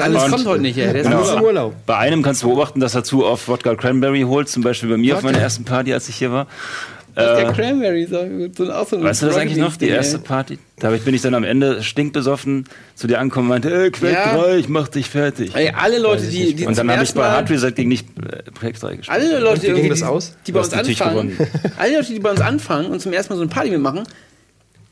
Alles 0.00 0.22
Und- 0.24 0.30
kommt 0.30 0.46
heute 0.46 0.62
nicht, 0.62 0.78
ey. 0.78 0.92
Der 0.92 1.02
ist 1.02 1.06
Genau. 1.10 1.36
Im 1.36 1.42
Urlaub. 1.42 1.74
Bei 1.86 1.96
einem 1.96 2.22
kannst 2.22 2.42
du 2.44 2.46
beobachten, 2.46 2.78
dass 2.80 2.94
er 2.94 3.02
zu 3.02 3.26
oft 3.26 3.48
Wodka 3.48 3.74
Cranberry 3.74 4.22
holt, 4.22 4.48
zum 4.48 4.62
Beispiel 4.62 4.88
bei 4.88 4.96
mir 4.96 5.14
auf 5.16 5.22
Wodka? 5.22 5.32
meiner 5.32 5.42
ersten 5.42 5.64
Party, 5.64 5.92
als 5.92 6.08
ich 6.08 6.16
hier 6.16 6.27
war. 6.32 6.46
der 7.16 7.48
Äh, 7.48 7.52
Cranberry, 7.52 8.06
so, 8.06 8.18
so, 8.56 8.72
auch 8.72 8.86
so 8.88 8.96
ein 8.96 9.02
Weißt 9.02 9.22
du 9.22 9.26
das 9.26 9.36
eigentlich 9.36 9.58
noch, 9.58 9.76
die 9.76 9.88
erste. 9.88 10.18
Party? 10.18 10.58
Da 10.78 10.90
bin 10.90 11.12
ich 11.14 11.22
dann 11.22 11.34
am 11.34 11.42
Ende 11.42 11.82
stinkbesoffen 11.82 12.64
zu 12.94 13.06
dir 13.08 13.18
angekommen 13.18 13.46
und 13.46 13.54
meinte, 13.62 13.72
ey, 13.74 13.90
Quake 13.90 14.12
Ja. 14.14 14.36
3, 14.36 14.56
ich 14.58 14.68
mach 14.68 14.86
dich 14.88 15.10
fertig. 15.10 15.52
Ey, 15.56 15.72
alle 15.76 15.98
Leute, 15.98 16.26
die, 16.28 16.54
die 16.54 16.66
Und 16.66 16.76
dann 16.78 16.86
zum 16.86 16.90
habe 16.90 17.02
ich 17.02 17.08
ersten 17.08 17.18
bei 17.18 17.24
Mal- 17.24 17.32
Hard 17.32 17.50
Reset 17.50 17.72
gegen 17.72 17.88
nicht 17.88 18.06
äh, 18.18 18.42
Quake 18.58 18.78
3 18.78 18.96
gespielt. 18.96 19.08
Alle 19.08 19.38
Leute, 19.40 19.62
wie 19.62 19.66
ging 19.66 19.70
irgendwie, 19.76 19.88
das 19.88 19.98
die, 19.98 20.04
aus? 20.04 20.32
die 20.46 20.52
Du 20.52 20.58
bei 20.58 20.64
uns 20.64 20.72
anfangen, 20.72 21.36
alle 21.78 21.96
Leute, 21.96 22.12
die 22.12 22.20
bei 22.20 22.30
uns 22.30 22.40
anfangen 22.40 22.90
und 22.92 23.00
zum 23.00 23.12
ersten 23.12 23.32
Mal 23.32 23.36
so 23.38 23.42
eine 23.42 23.50
Party 23.50 23.70
mitmachen, 23.70 24.04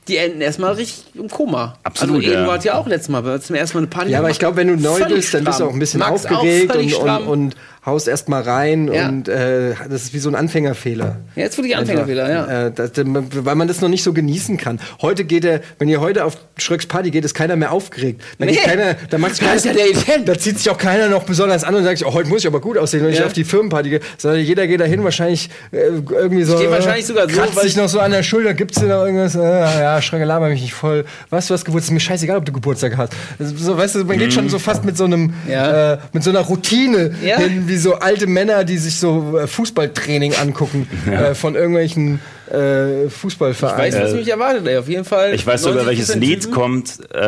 die 0.09 0.16
enden 0.18 0.41
erstmal 0.41 0.72
richtig 0.74 1.05
im 1.14 1.28
Koma. 1.28 1.78
Absolut, 1.82 2.16
Also 2.24 2.28
Eduard 2.30 2.47
ja. 2.47 2.55
hat 2.55 2.64
ja 2.64 2.74
auch 2.74 2.87
letztes 2.87 3.09
Mal 3.09 3.22
bei- 3.22 3.39
zum 3.39 3.57
ersten 3.57 3.76
Mal 3.76 3.80
eine 3.82 3.87
Party 3.89 4.11
Ja, 4.12 4.18
aber 4.20 4.30
ich 4.30 4.39
glaube, 4.39 4.57
wenn 4.57 4.68
du 4.68 4.76
neu 4.76 5.05
bist, 5.05 5.34
dann 5.34 5.43
bist 5.45 5.59
du 5.61 5.64
auch 5.64 5.72
ein 5.72 5.78
bisschen 5.80 5.99
Max 6.01 6.26
auch 6.26 6.30
aufgeregt 6.32 6.66
und, 6.66 6.72
völlig 6.72 6.95
und, 6.97 7.01
stramm. 7.03 7.26
und 7.28 7.57
haust 7.87 8.09
erst 8.09 8.28
mal 8.28 8.43
rein 8.43 8.93
Ja. 8.93 9.09
und 9.09 9.28
äh, 9.28 9.74
das 9.89 10.03
ist 10.03 10.14
wie 10.14 10.18
so 10.18 10.28
ein 10.28 10.34
Anfängerfehler. 10.34 11.16
Ja, 11.37 11.43
jetzt 11.45 11.57
wurde 11.57 11.68
ich 11.68 11.76
Anfängerfehler, 11.76 12.28
ja. 12.30 12.66
Äh, 12.66 12.72
das, 12.72 12.91
weil 12.97 13.55
man 13.55 13.68
das 13.68 13.80
noch 13.80 13.89
nicht 13.89 14.03
so 14.03 14.12
genießen 14.12 14.57
kann. 14.57 14.80
Heute 15.01 15.24
geht 15.24 15.45
er, 15.45 15.61
wenn 15.78 15.89
ihr 15.89 16.01
heute 16.01 16.24
auf 16.24 16.37
Schröcks 16.59 16.87
Party 16.87 17.11
geht, 17.12 17.24
ist 17.24 17.34
keiner 17.34 17.55
mehr 17.57 17.70
aufgeregt. 17.72 18.22
Da, 18.39 18.45
Nee. 18.47 18.57
keiner, 18.57 18.95
da, 19.09 19.18
macht's 19.18 19.39
ist 19.57 19.64
ja 19.64 19.72
der 19.72 19.89
Event. 19.91 20.28
da 20.28 20.37
zieht 20.37 20.59
sich 20.59 20.68
auch 20.68 20.78
keiner 20.78 21.09
noch 21.09 21.22
besonders 21.22 21.62
an 21.64 21.74
und 21.76 21.84
sagt, 21.84 22.03
oh, 22.05 22.12
heute 22.12 22.28
muss 22.28 22.41
ich 22.41 22.47
aber 22.49 22.61
gut 22.61 22.76
aussehen, 22.76 23.05
wenn 23.05 23.12
ich 23.12 23.20
Ja. 23.20 23.26
auf 23.26 23.32
die 23.32 23.45
Firmenparty 23.45 23.91
gehe. 23.91 24.01
Sondern 24.18 24.41
jeder 24.41 24.66
geht 24.66 24.80
dahin 24.80 25.05
wahrscheinlich 25.05 25.49
äh, 25.70 25.76
irgendwie 26.11 26.43
so. 26.43 26.59
gehe 26.59 26.70
wahrscheinlich 26.70 27.07
sogar 27.07 27.28
so, 27.30 27.39
weil 27.55 27.62
sich 27.64 27.76
noch 27.76 27.89
so 27.89 28.01
an 28.01 28.11
der 28.11 28.22
Schulter, 28.24 28.55
gibt's 28.55 28.80
dir 28.80 28.87
noch 28.87 29.05
irgendwas? 29.05 29.37
Äh, 29.37 29.41
ja, 29.41 30.03
Schröcke, 30.03 30.24
laber 30.24 30.49
mich 30.49 30.61
nicht 30.62 30.74
voll. 30.74 31.05
Was, 31.30 31.47
du 31.47 31.55
hast 31.55 31.64
Geburtstag? 31.64 31.87
Ist 31.87 31.93
mir 31.93 32.01
scheißegal, 32.01 32.37
ob 32.39 32.45
du 32.45 32.53
Geburtstag 32.53 32.97
hast. 32.97 33.12
So, 33.39 33.76
weißt 33.78 33.95
du, 33.95 34.05
man 34.05 34.18
geht 34.18 34.32
schon 34.32 34.49
so 34.49 34.59
fast 34.59 34.84
mit 34.84 34.97
so 34.97 35.05
einem, 35.05 35.32
äh, 35.49 35.99
mit 36.12 36.24
so 36.24 36.30
einer 36.30 36.41
Routine 36.41 37.12
hin, 37.20 37.64
wie 37.68 37.76
so 37.77 37.95
alte 37.95 38.27
Männer, 38.27 38.64
die 38.64 38.79
sich 38.79 38.97
so 38.99 39.39
äh, 39.39 39.47
Fußballtraining 39.47 40.35
angucken 40.35 40.89
äh, 41.11 41.35
von 41.35 41.55
irgendwelchen 41.55 42.20
äh, 42.53 43.05
Ich 43.07 43.12
Fußballvereinen. 43.12 43.79
weiß, 43.95 44.03
was 44.03 44.14
mich 44.14 44.29
erwartet, 44.29 44.66
ey. 44.66 44.77
Auf 44.79 44.89
jeden 44.89 45.05
Fall. 45.05 45.35
Ich 45.35 45.47
weiß 45.47 45.62
sogar, 45.62 45.85
90% 45.85 45.87
welches 45.87 46.14
Lied 46.16 46.51
kommt, 46.51 46.99
äh, 47.14 47.18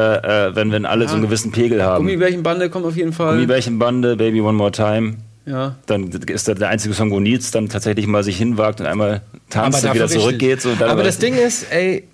äh, 0.49 0.55
wenn, 0.55 0.73
wenn 0.73 0.87
alle 0.87 1.09
so 1.09 1.15
einen 1.15 1.23
gewissen 1.23 1.53
Pegel 1.53 1.83
haben. 1.83 2.05
Gummibärchenbande 2.05 2.71
kommt 2.71 2.87
auf 2.87 2.97
jeden 2.97 3.13
Fall. 3.13 3.35
Gummibärchenbande, 3.35 4.17
Baby 4.17 4.41
One 4.41 4.53
More 4.57 4.73
Time. 4.73 5.15
Ja. 5.47 5.77
Dann 5.87 6.09
ist 6.11 6.47
da 6.47 6.55
der 6.55 6.69
einzige 6.69 6.93
Song, 6.95 7.11
wo 7.11 7.21
Nils 7.21 7.51
dann 7.51 7.69
tatsächlich 7.69 8.07
mal 8.07 8.23
sich 8.23 8.37
hinwagt 8.37 8.81
und 8.81 8.87
einmal 8.87 9.23
tanzt 9.49 9.85
und 9.85 9.95
wieder 9.95 10.09
zurückgeht. 10.09 10.61
So, 10.61 10.71
Aber 10.81 11.03
das 11.03 11.19
Ding 11.19 11.37
ist, 11.37 11.73
ey, 11.73 12.05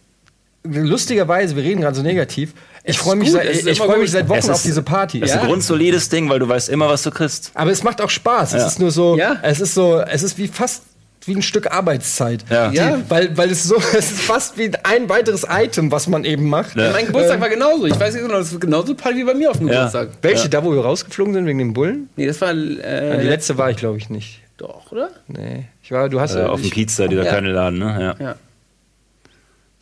lustigerweise, 0.63 1.57
wir 1.57 1.63
reden 1.63 1.81
gerade 1.81 1.97
so 1.97 2.03
negativ. 2.03 2.55
Ich 2.87 2.97
Es 2.97 3.03
freue 3.03 3.15
ist 3.15 3.21
mich, 3.21 3.33
seit- 3.33 3.47
es 3.49 3.59
ist 3.61 3.67
ich 3.67 3.79
freu 3.79 3.97
mich 3.97 4.11
seit 4.11 4.29
Wochen 4.29 4.39
Es 4.39 4.49
auf 4.51 4.57
ist- 4.57 4.67
diese 4.67 4.83
Party. 4.83 5.19
Das 5.21 5.31
ist 5.31 5.39
ein 5.39 5.47
grundsolides 5.47 6.11
Ding, 6.11 6.29
weil 6.29 6.39
du 6.39 6.47
weißt 6.49 6.69
immer, 6.69 6.89
was 6.89 7.03
du 7.03 7.11
kriegst. 7.11 7.51
Aber 7.55 7.71
es 7.71 7.83
macht 7.83 8.01
auch 8.03 8.11
Spaß. 8.11 8.53
Es 8.53 8.61
Ja. 8.61 8.67
ist 8.67 8.79
nur 8.79 8.91
so, 8.91 9.17
Ja. 9.17 9.37
es 9.43 9.61
ist 9.61 9.73
so, 9.75 10.01
es 10.01 10.23
ist 10.23 10.37
wie 10.37 10.49
fast 10.49 10.83
wie 11.27 11.35
ein 11.35 11.41
Stück 11.41 11.73
Arbeitszeit. 11.73 12.45
Ja. 12.51 12.69
Die, 12.69 12.77
Ja. 12.77 13.01
Weil, 13.09 13.35
weil 13.39 13.51
es 13.51 13.65
so, 13.65 13.77
es 13.97 14.11
ist 14.13 14.21
fast 14.21 14.59
wie 14.59 14.71
ein 14.83 15.09
weiteres 15.09 15.47
Item, 15.51 15.91
was 15.91 16.07
man 16.09 16.27
eben 16.27 16.47
macht. 16.51 16.77
Ja. 16.77 16.91
Mein 16.93 17.07
Geburtstag 17.07 17.41
war 17.41 17.49
genauso. 17.49 17.87
Ich 17.87 17.99
weiß 17.99 18.13
nicht 18.13 18.23
genau, 18.23 18.37
das 18.37 18.53
ist 18.53 18.61
genauso 18.61 18.95
Party 18.95 19.17
wie 19.21 19.25
bei 19.25 19.33
mir 19.33 19.51
auf 19.51 19.57
dem 19.57 19.69
Ja. 19.69 19.87
Geburtstag. 19.87 20.09
Welche? 20.21 20.51
Da, 20.51 20.63
wo 20.63 20.71
wir 20.75 20.83
rausgeflogen 20.83 21.33
sind 21.33 21.47
wegen 21.47 21.59
den 21.61 21.73
Bullen? 21.73 22.11
Nee, 22.17 22.27
das 22.27 22.43
war 22.43 22.53
Die 22.53 22.79
äh, 22.83 23.23
letzte 23.23 23.57
war 23.57 23.71
ich, 23.71 23.79
glaube 23.79 23.97
ich, 23.97 24.11
nicht. 24.11 24.41
doch, 24.59 24.93
oder? 24.93 25.09
Nee. 25.29 25.65
Ich 25.83 25.91
war, 25.91 26.11
du 26.11 26.21
hast 26.21 26.35
Äh, 26.35 26.43
auf 26.43 26.61
dem 26.61 26.69
Kiez 26.71 26.95
da, 26.97 27.07
dieser 27.09 27.25
Ja. 27.25 27.31
kleine 27.31 27.53
Laden, 27.53 27.79
ne? 27.79 28.17
Ja. 28.21 28.35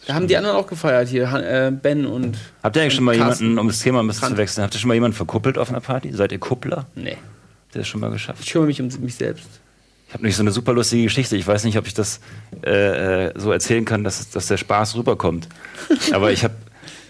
Da 0.07 0.15
haben 0.15 0.27
die 0.27 0.37
anderen 0.37 0.57
auch 0.57 0.67
gefeiert 0.67 1.09
hier, 1.09 1.33
äh, 1.33 1.71
Ben 1.71 2.07
und. 2.07 2.37
Habt 2.63 2.77
ihr 2.77 2.83
eigentlich 2.83 2.95
schon 2.95 3.05
mal 3.05 3.17
Carsten. 3.17 3.45
jemanden, 3.45 3.61
um 3.61 3.69
das 3.69 3.81
Thema 3.81 4.01
ein 4.01 4.07
bisschen 4.07 4.21
Frank. 4.21 4.35
zu 4.35 4.39
wechseln, 4.39 4.65
habt 4.65 4.75
ihr 4.75 4.81
schon 4.81 4.89
mal 4.89 4.95
jemanden 4.95 5.17
verkuppelt 5.17 5.59
auf 5.59 5.71
einer 5.71 5.81
Party? 5.81 6.13
Seid 6.13 6.33
ihr 6.33 6.39
Kuppler? 6.39 6.87
Nee. 6.95 7.11
Ihr 7.75 7.79
das 7.79 7.89
schon 7.89 8.01
mal 8.01 8.11
geschafft? 8.11 8.41
Ich 8.43 8.53
kümmere 8.53 8.67
mich 8.67 8.81
um 8.81 8.89
mich 9.01 9.15
selbst. 9.15 9.49
Ich 10.09 10.15
habe 10.15 10.25
nämlich 10.25 10.37
so 10.37 10.43
eine 10.43 10.51
super 10.51 10.75
lustige 10.75 11.05
Geschichte. 11.05 11.37
Ich 11.37 11.47
weiß 11.47 11.65
nicht, 11.65 11.79
ob 11.79 11.87
ich 11.87 11.95
das 11.95 12.21
äh, 12.67 13.29
äh, 13.29 13.33
so 13.35 13.51
erzählen 13.51 13.87
kann, 13.87 14.05
dass, 14.05 14.29
dass 14.29 14.47
der 14.47 14.59
Spaß 14.59 14.97
rüberkommt. 14.97 15.49
Aber 16.13 16.33
ich 16.33 16.45
habe 16.45 16.55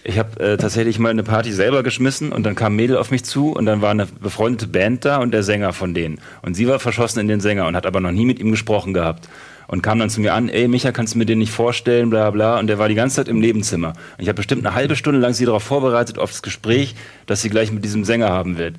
ich 0.05 0.19
hab, 0.19 0.39
äh, 0.39 0.57
tatsächlich 0.57 0.99
mal 0.99 1.09
eine 1.09 1.23
Party 1.23 1.51
selber 1.51 1.83
geschmissen 1.83 2.31
und 2.31 2.43
dann 2.43 2.55
kam 2.55 2.73
ein 2.73 2.75
Mädel 2.75 2.97
auf 2.97 3.11
mich 3.11 3.23
zu 3.23 3.51
und 3.51 3.65
dann 3.65 3.81
war 3.81 3.91
eine 3.91 4.05
befreundete 4.05 4.67
Band 4.67 5.05
da 5.05 5.17
und 5.17 5.31
der 5.31 5.43
Sänger 5.43 5.73
von 5.73 5.93
denen. 5.93 6.19
Und 6.41 6.55
sie 6.55 6.67
war 6.67 6.79
verschossen 6.79 7.19
in 7.19 7.27
den 7.27 7.41
Sänger 7.41 7.67
und 7.67 7.75
hat 7.75 7.85
aber 7.85 7.99
noch 7.99 8.11
nie 8.11 8.25
mit 8.25 8.39
ihm 8.39 8.51
gesprochen 8.51 8.93
gehabt. 8.93 9.27
Und 9.67 9.81
kam 9.81 9.99
dann 9.99 10.09
zu 10.09 10.21
mir 10.21 10.33
an, 10.33 10.49
ey 10.49 10.67
Micha, 10.67 10.91
kannst 10.91 11.13
du 11.13 11.17
mir 11.17 11.25
den 11.25 11.39
nicht 11.39 11.51
vorstellen, 11.51 12.09
bla 12.09 12.29
bla. 12.31 12.59
Und 12.59 12.67
der 12.67 12.79
war 12.79 12.89
die 12.89 12.95
ganze 12.95 13.17
Zeit 13.17 13.27
im 13.27 13.39
Nebenzimmer. 13.39 13.89
Und 13.89 14.21
ich 14.23 14.27
habe 14.27 14.35
bestimmt 14.35 14.65
eine 14.65 14.75
halbe 14.75 14.95
Stunde 14.95 15.19
lang 15.19 15.33
sie 15.33 15.45
darauf 15.45 15.63
vorbereitet, 15.63 16.17
auf 16.17 16.31
das 16.31 16.41
Gespräch, 16.41 16.95
das 17.25 17.41
sie 17.41 17.49
gleich 17.49 17.71
mit 17.71 17.83
diesem 17.83 18.03
Sänger 18.03 18.29
haben 18.29 18.57
wird. 18.57 18.75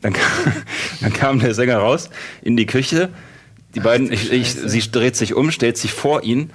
Dann 0.00 0.12
kam, 0.12 0.52
dann 1.00 1.12
kam 1.12 1.38
der 1.40 1.54
Sänger 1.54 1.78
raus 1.78 2.10
in 2.42 2.56
die 2.56 2.66
Küche. 2.66 3.10
Die 3.74 3.80
beiden, 3.80 4.12
ich, 4.12 4.32
ich, 4.32 4.52
sie 4.52 4.90
dreht 4.90 5.16
sich 5.16 5.34
um, 5.34 5.50
stellt 5.50 5.76
sich 5.76 5.92
vor 5.92 6.22
ihn 6.22 6.50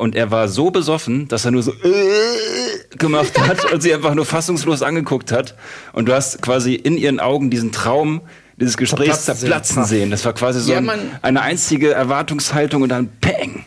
und 0.00 0.16
er 0.16 0.30
war 0.30 0.48
so 0.48 0.70
besoffen, 0.70 1.28
dass 1.28 1.44
er 1.44 1.50
nur 1.50 1.62
so 1.62 1.72
äh, 1.72 2.96
gemacht 2.96 3.38
hat 3.38 3.70
und 3.70 3.82
sie 3.82 3.92
einfach 3.92 4.14
nur 4.14 4.24
fassungslos 4.24 4.80
angeguckt 4.82 5.30
hat. 5.30 5.54
Und 5.92 6.08
du 6.08 6.14
hast 6.14 6.40
quasi 6.40 6.74
in 6.74 6.96
ihren 6.96 7.20
Augen 7.20 7.50
diesen 7.50 7.70
Traum 7.70 8.22
dieses 8.60 8.76
Gesprächs 8.76 9.24
Zerplatzen 9.24 9.40
zerplatzen 9.48 9.84
sehen. 9.86 10.10
Das 10.10 10.24
war 10.24 10.32
quasi 10.34 10.60
so 10.60 10.72
Ja, 10.72 10.78
ein, 10.78 10.90
eine 11.22 11.40
einzige 11.42 11.92
Erwartungshaltung 11.92 12.82
und 12.82 12.90
dann 12.90 13.08
Peng. 13.20 13.64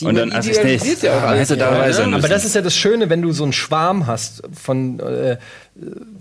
Die 0.00 0.06
und 0.06 0.16
dann 0.16 0.32
als 0.32 0.46
nächstes 0.46 1.02
ja 1.02 1.16
auch 1.16 1.22
alles, 1.22 1.50
hätte 1.50 1.60
ja, 1.60 1.70
dabei 1.70 1.86
ne? 1.86 1.92
sein 1.94 2.14
aber 2.14 2.26
das 2.26 2.44
ist 2.44 2.56
ja 2.56 2.62
das 2.62 2.74
Schöne, 2.74 3.10
wenn 3.10 3.22
du 3.22 3.30
so 3.30 3.44
einen 3.44 3.52
Schwarm 3.52 4.08
hast 4.08 4.42
von 4.52 4.98
äh, 4.98 5.36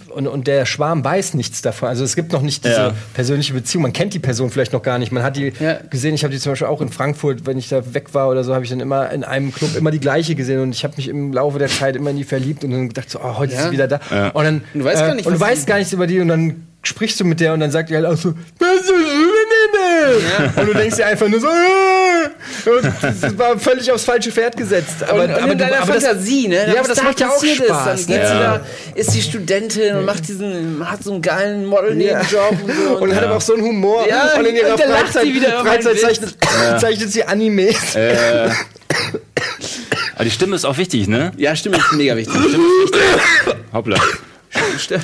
und, 0.09 0.27
und 0.27 0.45
der 0.45 0.67
Schwarm 0.67 1.03
weiß 1.03 1.33
nichts 1.33 1.63
davon. 1.63 1.89
Also 1.89 2.03
es 2.03 2.15
gibt 2.15 2.33
noch 2.33 2.43
nicht 2.43 2.65
diese 2.65 2.75
Ja. 2.75 2.93
persönliche 3.15 3.53
Beziehung. 3.53 3.81
Man 3.81 3.91
kennt 3.93 4.13
die 4.13 4.19
Person 4.19 4.51
vielleicht 4.51 4.73
noch 4.73 4.83
gar 4.83 4.99
nicht. 4.99 5.11
Man 5.11 5.23
hat 5.23 5.37
die 5.37 5.53
Ja. 5.59 5.79
gesehen. 5.89 6.13
Ich 6.13 6.23
habe 6.23 6.31
die 6.31 6.39
zum 6.39 6.51
Beispiel 6.51 6.67
auch 6.67 6.81
in 6.81 6.89
Frankfurt, 6.89 7.47
wenn 7.47 7.57
ich 7.57 7.67
da 7.67 7.95
weg 7.95 8.13
war 8.13 8.29
oder 8.29 8.43
so, 8.43 8.53
habe 8.53 8.63
ich 8.63 8.69
dann 8.69 8.79
immer 8.79 9.09
in 9.09 9.23
einem 9.23 9.51
Club 9.51 9.75
immer 9.75 9.89
die 9.89 9.99
gleiche 9.99 10.35
gesehen 10.35 10.59
und 10.61 10.71
ich 10.75 10.83
habe 10.83 10.93
mich 10.97 11.07
im 11.07 11.33
Laufe 11.33 11.57
der 11.57 11.67
Zeit 11.67 11.95
immer 11.95 12.11
in 12.11 12.17
die 12.17 12.25
verliebt 12.25 12.63
und 12.63 12.69
dann 12.69 12.89
gedacht 12.89 13.09
so, 13.09 13.19
oh, 13.23 13.37
heute 13.39 13.53
ist 13.53 13.59
Ja. 13.59 13.65
sie 13.65 13.71
wieder 13.71 13.87
da. 13.87 13.99
Ja. 14.11 14.27
Und 14.29 14.43
dann 14.43 14.63
Du 14.75 14.83
weißt 14.83 15.01
gar 15.01 15.15
nicht, 15.15 15.25
und 15.25 15.33
du 15.33 15.39
was 15.39 15.49
weißt 15.49 15.65
gar 15.67 15.77
nichts 15.79 15.93
über 15.93 16.05
die 16.05 16.19
und 16.19 16.27
dann 16.27 16.67
sprichst 16.85 17.19
du 17.19 17.23
mit 17.25 17.39
der 17.39 17.53
und 17.53 17.61
dann 17.61 17.71
sagt 17.71 17.89
die 17.89 17.95
halt 17.95 18.05
auch 18.05 18.17
so, 18.17 18.33
was 18.59 18.81
ist 18.81 18.91
das? 19.73 20.57
Und 20.57 20.67
du 20.67 20.73
denkst 20.73 20.97
dir 20.97 21.05
einfach 21.07 21.27
nur 21.29 21.39
so, 21.39 21.47
äh, 21.47 22.69
und 22.69 22.83
das 23.21 23.37
war 23.37 23.57
völlig 23.57 23.89
aufs 23.91 24.03
falsche 24.03 24.31
Pferd 24.31 24.57
gesetzt. 24.57 25.01
Aber, 25.07 25.23
und, 25.23 25.29
und 25.29 25.35
aber, 25.35 25.51
in 25.53 25.57
du- 25.57 25.63
deiner 25.63 25.81
aber 25.81 25.93
das- 25.93 26.03
Fantasie, 26.05 26.47
ne? 26.49 26.67
Ja, 26.73 26.79
aber 26.79 26.87
das 26.89 26.97
da 26.97 27.03
macht 27.03 27.19
ja 27.21 27.29
auch 27.29 27.43
Spaß. 27.43 27.99
Ist, 28.01 28.09
dann 28.09 28.15
geht 28.15 28.23
ne? 28.23 28.27
sie 28.27 28.39
da, 28.39 28.65
ist 28.95 29.13
die 29.13 29.21
Studentin 29.21 29.95
und 29.95 30.05
macht 30.05 30.27
diesen, 30.27 30.89
hat 30.89 31.03
so 31.03 31.13
einen 31.13 31.21
geilen 31.21 31.65
Model-Nebenjob 31.65 32.51
und 32.63 32.71
so. 32.75 32.97
Und 32.97 33.15
hat 33.15 33.23
aber 33.23 33.37
auch 33.37 33.41
so 33.41 33.53
einen 33.53 33.63
Humor. 33.63 34.05
Ja, 34.07 34.33
und 34.37 34.45
in 34.45 34.55
ihrer 34.57 34.71
und 34.73 34.79
dann 34.79 34.89
lacht 34.89 35.07
Freizeit, 35.07 35.23
sie 35.25 35.39
Freizeit 35.41 35.99
zeichnet, 35.99 36.35
zeichnet 36.79 37.11
sie 37.11 37.23
Animes. 37.23 37.95
äh, 37.95 38.49
aber 40.15 40.25
die 40.25 40.31
Stimme 40.31 40.55
ist 40.57 40.65
auch 40.65 40.77
wichtig, 40.77 41.07
ne? 41.07 41.31
ja, 41.37 41.55
Stimme 41.55 41.77
ist 41.77 41.91
mega 41.93 42.15
wichtig. 42.15 42.35
Hoppla. 43.73 43.97
Stimme, 44.77 45.01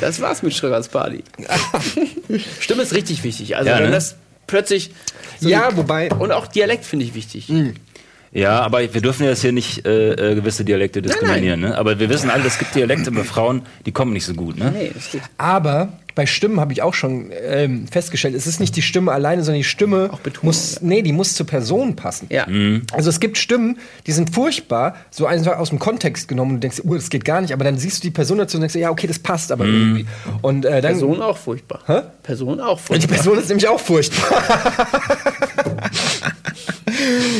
das 0.00 0.20
war's 0.20 0.42
mit 0.42 0.54
Schröckers 0.54 0.88
Party. 0.88 1.22
Stimme 2.60 2.82
ist 2.82 2.94
richtig 2.94 3.22
wichtig. 3.24 3.56
Also 3.56 3.70
Ja, 3.70 3.76
wenn 3.78 3.86
ne? 3.86 3.90
das 3.92 4.16
plötzlich. 4.46 4.90
so 5.38 5.48
Ja, 5.48 5.76
wobei- 5.76 6.10
Und 6.10 6.32
auch 6.32 6.46
Dialekt 6.46 6.84
finde 6.84 7.04
ich 7.04 7.14
wichtig. 7.14 7.48
Ja, 8.32 8.60
aber 8.60 8.80
wir 8.80 9.00
dürfen 9.00 9.24
ja 9.24 9.30
jetzt 9.30 9.42
hier 9.42 9.52
nicht 9.52 9.84
äh, 9.86 10.12
äh, 10.12 10.34
gewisse 10.36 10.64
Dialekte 10.64 11.02
diskriminieren, 11.02 11.60
ne? 11.60 11.76
Aber 11.76 11.98
wir 11.98 12.08
wissen 12.08 12.30
alle, 12.30 12.44
es 12.46 12.58
gibt 12.58 12.74
Dialekte 12.74 13.10
bei 13.10 13.24
Frauen, 13.24 13.62
die 13.86 13.92
kommen 13.92 14.12
nicht 14.12 14.24
so 14.24 14.34
gut, 14.34 14.56
ne? 14.56 14.72
Nee, 14.72 14.92
das 14.94 15.10
geht. 15.10 15.22
Aber 15.36 15.88
bei 16.14 16.26
Stimmen 16.26 16.60
habe 16.60 16.72
ich 16.72 16.82
auch 16.82 16.94
schon 16.94 17.30
ähm, 17.42 17.86
festgestellt, 17.88 18.34
es 18.34 18.46
ist 18.46 18.60
nicht 18.60 18.76
die 18.76 18.82
Stimme 18.82 19.12
alleine, 19.12 19.42
sondern 19.42 19.58
die 19.60 19.64
Stimme 19.64 20.10
Betonung, 20.22 20.46
muss, 20.46 20.80
nee, 20.80 21.02
die 21.02 21.12
muss 21.12 21.34
zur 21.34 21.46
Person 21.46 21.96
passen. 21.96 22.26
Ja. 22.30 22.46
Also 22.92 23.10
es 23.10 23.20
gibt 23.20 23.38
Stimmen, 23.38 23.78
die 24.06 24.12
sind 24.12 24.34
furchtbar, 24.34 24.96
so 25.10 25.26
einfach 25.26 25.58
aus 25.58 25.70
dem 25.70 25.78
Kontext 25.78 26.28
genommen 26.28 26.52
und 26.52 26.56
du 26.56 26.60
denkst, 26.60 26.82
oh, 26.84 26.94
das 26.94 27.10
geht 27.10 27.24
gar 27.24 27.40
nicht, 27.40 27.52
aber 27.52 27.64
dann 27.64 27.78
siehst 27.78 27.98
du 27.98 28.08
die 28.08 28.10
Person 28.10 28.38
dazu 28.38 28.56
und 28.56 28.62
denkst, 28.62 28.74
ja, 28.76 28.90
okay, 28.90 29.06
das 29.06 29.18
passt 29.18 29.52
aber 29.52 29.64
irgendwie. 29.64 30.06
Und 30.42 30.64
äh, 30.64 30.80
dann 30.80 30.92
Person 30.92 31.22
auch 31.22 31.38
furchtbar. 31.38 31.80
Hä? 31.86 32.00
Person 32.22 32.60
auch 32.60 32.72
Und 32.72 33.02
die 33.02 33.06
furchtbar. 33.06 33.14
Person 33.16 33.38
ist 33.38 33.48
nämlich 33.48 33.68
auch 33.68 33.80
furchtbar. 33.80 34.42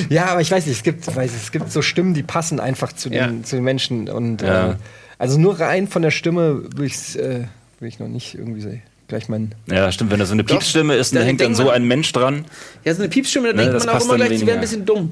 ja, 0.08 0.26
aber 0.26 0.40
ich 0.40 0.50
weiß 0.50 0.66
nicht, 0.66 0.76
es 0.76 0.82
gibt, 0.82 1.06
weiß 1.06 1.32
nicht, 1.32 1.42
es 1.44 1.52
gibt 1.52 1.70
so 1.70 1.82
Stimmen, 1.82 2.14
die 2.14 2.22
passen 2.22 2.60
einfach 2.60 2.92
zu 2.92 3.08
den, 3.10 3.38
Ja. 3.38 3.44
zu 3.44 3.56
den 3.56 3.64
Menschen. 3.64 4.08
Und 4.08 4.42
Ja. 4.42 4.72
äh, 4.72 4.76
also 5.18 5.38
nur 5.38 5.60
rein 5.60 5.86
von 5.88 6.02
der 6.02 6.10
Stimme 6.10 6.62
würde 6.74 6.86
ich 6.86 7.18
äh, 7.18 7.44
will 7.80 7.88
ich 7.88 7.98
noch 7.98 8.08
nicht 8.08 8.34
irgendwie 8.34 8.60
sehen. 8.60 8.82
Gleich 9.08 9.28
mein. 9.28 9.54
Ja, 9.66 9.90
stimmt, 9.90 10.10
wenn 10.12 10.20
das 10.20 10.28
so 10.28 10.34
eine 10.34 10.44
Piepsstimme 10.44 10.94
ist, 10.94 11.12
dann 11.12 11.20
dann 11.20 11.26
hängt 11.26 11.40
dann 11.40 11.54
so 11.56 11.68
ein 11.68 11.84
Mensch 11.84 12.12
dran. 12.12 12.44
Ja, 12.84 12.94
so 12.94 13.02
eine 13.02 13.08
Piepsstimme, 13.08 13.48
da 13.48 13.54
Ne, 13.54 13.62
denkt 13.62 13.74
das 13.74 13.86
man 13.86 13.96
auch 13.96 14.04
immer 14.04 14.16
gleich, 14.16 14.38
die 14.38 14.46
wäre 14.46 14.56
ein 14.58 14.60
bisschen 14.60 14.86
dumm. 14.86 15.10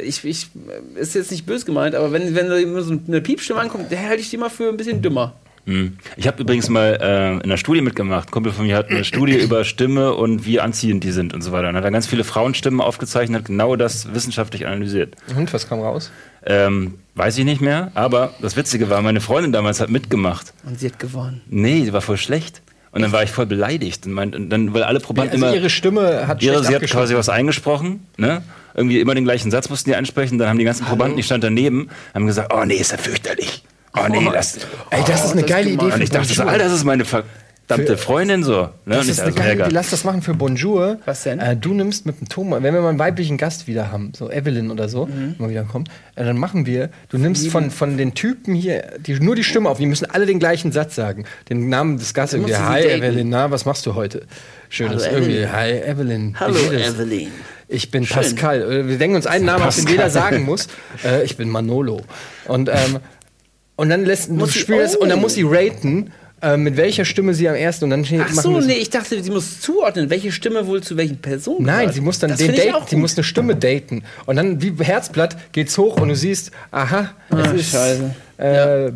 Ich, 0.00 0.24
ich, 0.24 0.48
ist 0.94 1.14
jetzt 1.14 1.30
nicht 1.32 1.44
böse 1.44 1.64
gemeint, 1.64 1.94
aber 1.96 2.12
wenn, 2.12 2.34
wenn 2.36 2.48
da 2.48 2.56
immer 2.56 2.82
so 2.82 2.96
eine 3.08 3.20
Piepsstimme 3.20 3.58
ankommt, 3.60 3.90
der 3.90 4.00
halte 4.06 4.20
ich 4.20 4.30
die 4.30 4.36
mal 4.36 4.50
für 4.50 4.68
ein 4.68 4.76
bisschen 4.76 5.02
dümmer. 5.02 5.34
Hm. 5.68 5.98
Ich 6.16 6.26
habe 6.26 6.40
übrigens 6.40 6.70
mal 6.70 6.98
äh, 7.00 7.32
in 7.34 7.42
einer 7.42 7.58
Studie 7.58 7.82
mitgemacht. 7.82 8.28
Ein 8.28 8.30
Kumpel 8.30 8.52
von 8.52 8.66
mir 8.66 8.74
hat 8.74 8.88
eine 8.90 9.04
Studie 9.04 9.34
über 9.38 9.64
Stimme 9.64 10.14
und 10.14 10.46
wie 10.46 10.60
anziehend 10.60 11.04
die 11.04 11.10
sind 11.10 11.34
und 11.34 11.42
so 11.42 11.52
weiter. 11.52 11.68
Und 11.68 11.76
hat 11.76 11.84
dann 11.84 11.92
ganz 11.92 12.06
viele 12.06 12.24
Frauenstimmen 12.24 12.80
aufgezeichnet, 12.80 13.44
genau 13.44 13.76
das 13.76 14.14
wissenschaftlich 14.14 14.66
analysiert. 14.66 15.14
Und 15.36 15.52
was 15.52 15.68
kam 15.68 15.80
raus? 15.80 16.10
Ähm, 16.46 16.94
weiß 17.16 17.36
ich 17.36 17.44
nicht 17.44 17.60
mehr, 17.60 17.92
aber 17.94 18.32
das 18.40 18.56
Witzige 18.56 18.88
war, 18.88 19.02
meine 19.02 19.20
Freundin 19.20 19.52
damals 19.52 19.80
hat 19.80 19.90
mitgemacht. 19.90 20.54
Und 20.64 20.80
sie 20.80 20.86
hat 20.86 20.98
gewonnen. 20.98 21.42
Nee, 21.50 21.82
die 21.84 21.92
war 21.92 22.00
voll 22.00 22.16
schlecht. 22.16 22.62
Und 22.90 23.02
dann 23.02 23.12
war 23.12 23.22
ich 23.22 23.30
voll 23.30 23.44
beleidigt. 23.44 24.06
Und 24.06 24.12
meint, 24.14 24.34
und 24.34 24.48
dann, 24.48 24.72
weil 24.72 24.84
alle 24.84 25.00
Probanden 25.00 25.34
Also 25.34 25.46
immer. 25.46 25.54
ihre 25.54 25.68
Stimme 25.68 26.26
hat 26.26 26.42
Ihre, 26.42 26.64
sie 26.64 26.74
hat 26.74 26.82
quasi 26.86 27.14
was 27.14 27.28
eingesprochen, 27.28 28.06
ne? 28.16 28.42
Irgendwie 28.74 29.00
immer 29.00 29.14
den 29.14 29.24
gleichen 29.24 29.50
Satz 29.50 29.68
mussten 29.68 29.90
die 29.90 29.96
ansprechen. 29.96 30.38
Dann 30.38 30.48
haben 30.48 30.58
die 30.58 30.64
ganzen 30.64 30.86
Probanden, 30.86 31.16
die 31.18 31.22
stand 31.22 31.44
daneben, 31.44 31.90
haben 32.14 32.26
gesagt, 32.26 32.52
oh 32.54 32.64
nee, 32.64 32.76
ist 32.76 32.92
ja 32.92 32.96
fürchterlich. 32.96 33.62
Oh 33.96 34.06
nee, 34.08 34.28
das. 34.32 34.58
Ey, 34.90 35.02
das 35.06 35.24
ist 35.24 35.32
eine 35.32 35.42
das 35.42 35.42
ist 35.42 35.46
geile 35.48 35.70
gemein. 35.70 35.86
Idee 35.86 35.94
Und 35.94 36.02
ich 36.02 36.10
dachte 36.10 36.28
so, 36.28 36.34
Bonjour. 36.42 36.52
Alter, 36.52 36.64
das 36.64 36.72
ist 36.74 36.84
meine 36.84 37.04
verdammte 37.04 37.96
Freundin 37.96 38.44
so. 38.44 38.62
Ne? 38.62 38.70
Das 38.86 39.08
ist 39.08 39.18
eine 39.20 39.28
also, 39.28 39.38
geile. 39.38 39.62
Idee. 39.64 39.70
Lass 39.74 39.90
das 39.90 40.04
machen 40.04 40.22
für 40.22 40.34
Bonjour. 40.34 40.98
Was 41.06 41.22
denn? 41.24 41.38
Äh, 41.38 41.56
du 41.56 41.72
nimmst 41.74 42.06
mit 42.06 42.20
dem 42.20 42.28
Thomas, 42.28 42.62
wenn 42.62 42.74
wir 42.74 42.80
mal 42.80 42.90
einen 42.90 42.98
weiblichen 42.98 43.36
Gast 43.38 43.66
wieder 43.66 43.90
haben, 43.90 44.12
so 44.16 44.30
Evelyn 44.30 44.70
oder 44.70 44.88
so, 44.88 45.06
Mhm. 45.06 45.34
mal 45.38 45.50
wieder 45.50 45.64
kommt, 45.64 45.88
äh, 46.16 46.24
dann 46.24 46.38
machen 46.38 46.66
wir, 46.66 46.90
du 47.08 47.18
nimmst 47.18 47.48
von, 47.48 47.70
von 47.70 47.96
den 47.96 48.14
Typen 48.14 48.54
hier 48.54 48.84
die, 48.98 49.14
nur 49.20 49.34
die 49.36 49.44
Stimme 49.44 49.68
auf, 49.68 49.78
die 49.78 49.86
müssen 49.86 50.06
alle 50.10 50.26
den 50.26 50.38
gleichen 50.38 50.70
Satz 50.72 50.94
sagen. 50.94 51.24
Den 51.48 51.68
Namen 51.68 51.98
des 51.98 52.14
Gastes 52.14 52.38
irgendwie. 52.38 52.56
Hi 52.56 52.82
daten. 52.82 53.02
Evelyn, 53.02 53.28
na, 53.30 53.50
was 53.50 53.64
machst 53.64 53.84
du 53.86 53.94
heute? 53.94 54.26
Schönes 54.68 55.04
Hallo, 55.06 55.14
irgendwie. 55.16 55.36
Evelyn. 55.38 55.52
Hi 55.52 55.70
Evelyn. 55.82 56.36
Hallo? 56.40 56.56
Evelyn. 56.72 57.28
Ich 57.70 57.90
bin 57.90 58.06
Pascal. 58.06 58.62
Äh, 58.62 58.88
Wir 58.88 58.96
denken 58.98 59.16
uns 59.16 59.26
einen 59.26 59.44
Namen 59.46 59.64
aus, 59.64 59.76
den 59.76 59.84
Pascal. 59.84 59.92
jeder 60.06 60.10
sagen 60.10 60.42
muss. 60.44 60.68
Äh, 61.04 61.24
ich 61.24 61.36
bin 61.36 61.50
Manolo. 61.50 62.00
Und, 62.46 62.68
ähm, 62.70 62.98
und 63.78 63.88
dann 63.88 64.04
lässt 64.04 64.28
du 64.28 64.34
Muss 64.34 64.52
sie- 64.52 64.58
spielst 64.58 64.96
oh. 64.98 65.02
und 65.02 65.08
dann 65.08 65.20
muss 65.20 65.34
sie 65.34 65.44
raten, 65.46 66.12
äh, 66.42 66.56
mit 66.56 66.76
welcher 66.76 67.04
Stimme 67.04 67.32
sie 67.34 67.48
am 67.48 67.54
ersten 67.54 67.84
und 67.86 67.90
dann 67.90 68.04
Ach 68.20 68.32
so, 68.32 68.60
nee, 68.60 68.74
ich 68.74 68.90
dachte, 68.90 69.20
sie 69.22 69.30
muss 69.30 69.60
zuordnen, 69.60 70.08
welche 70.10 70.30
Stimme 70.30 70.66
wohl 70.66 70.82
zu 70.82 70.96
welchen 70.96 71.16
Personen 71.18 71.64
Nein, 71.66 71.78
gehört. 71.80 71.94
sie 71.94 72.00
muss 72.00 72.18
dann 72.18 72.30
das 72.30 72.38
den 72.38 72.46
find 72.48 72.58
ich 72.58 72.64
Date, 72.66 72.74
auch 72.74 72.86
sie 72.86 72.96
muss 72.96 73.16
eine 73.16 73.24
Stimme 73.24 73.56
daten. 73.56 74.04
Und 74.26 74.36
dann 74.36 74.60
wie 74.62 74.72
Herzblatt 74.84 75.36
geht's 75.52 75.76
hoch 75.78 76.00
und 76.00 76.08
du 76.08 76.14
siehst, 76.14 76.50
aha, 76.70 77.10
es 77.30 77.36
Ah, 77.36 77.50
ist 77.52 77.70
scheiße. 77.72 78.14
Äh, 78.38 78.92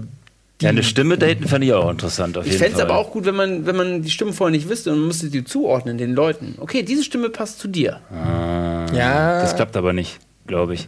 Ja, 0.62 0.68
eine 0.68 0.84
Stimme 0.84 1.18
daten 1.18 1.48
fände 1.48 1.66
ich 1.66 1.72
auch 1.72 1.90
interessant. 1.90 2.38
Auf 2.38 2.46
Ich 2.46 2.56
fände 2.58 2.76
es 2.76 2.80
aber 2.80 2.96
auch 2.96 3.10
gut, 3.10 3.24
wenn 3.24 3.34
man, 3.34 3.66
wenn 3.66 3.74
man 3.74 4.02
die 4.02 4.10
Stimme 4.10 4.32
vorher 4.32 4.52
nicht 4.56 4.68
wüsste 4.68 4.92
und 4.92 4.98
man 4.98 5.08
müsste 5.08 5.28
die 5.28 5.42
zuordnen, 5.42 5.98
den 5.98 6.14
Leuten. 6.14 6.54
Okay, 6.60 6.84
diese 6.84 7.02
Stimme 7.02 7.30
passt 7.30 7.58
zu 7.58 7.66
dir. 7.66 7.98
ja, 8.94 9.40
Das 9.40 9.56
klappt 9.56 9.76
aber 9.76 9.92
nicht, 9.92 10.18
glaube 10.46 10.74
ich. 10.74 10.86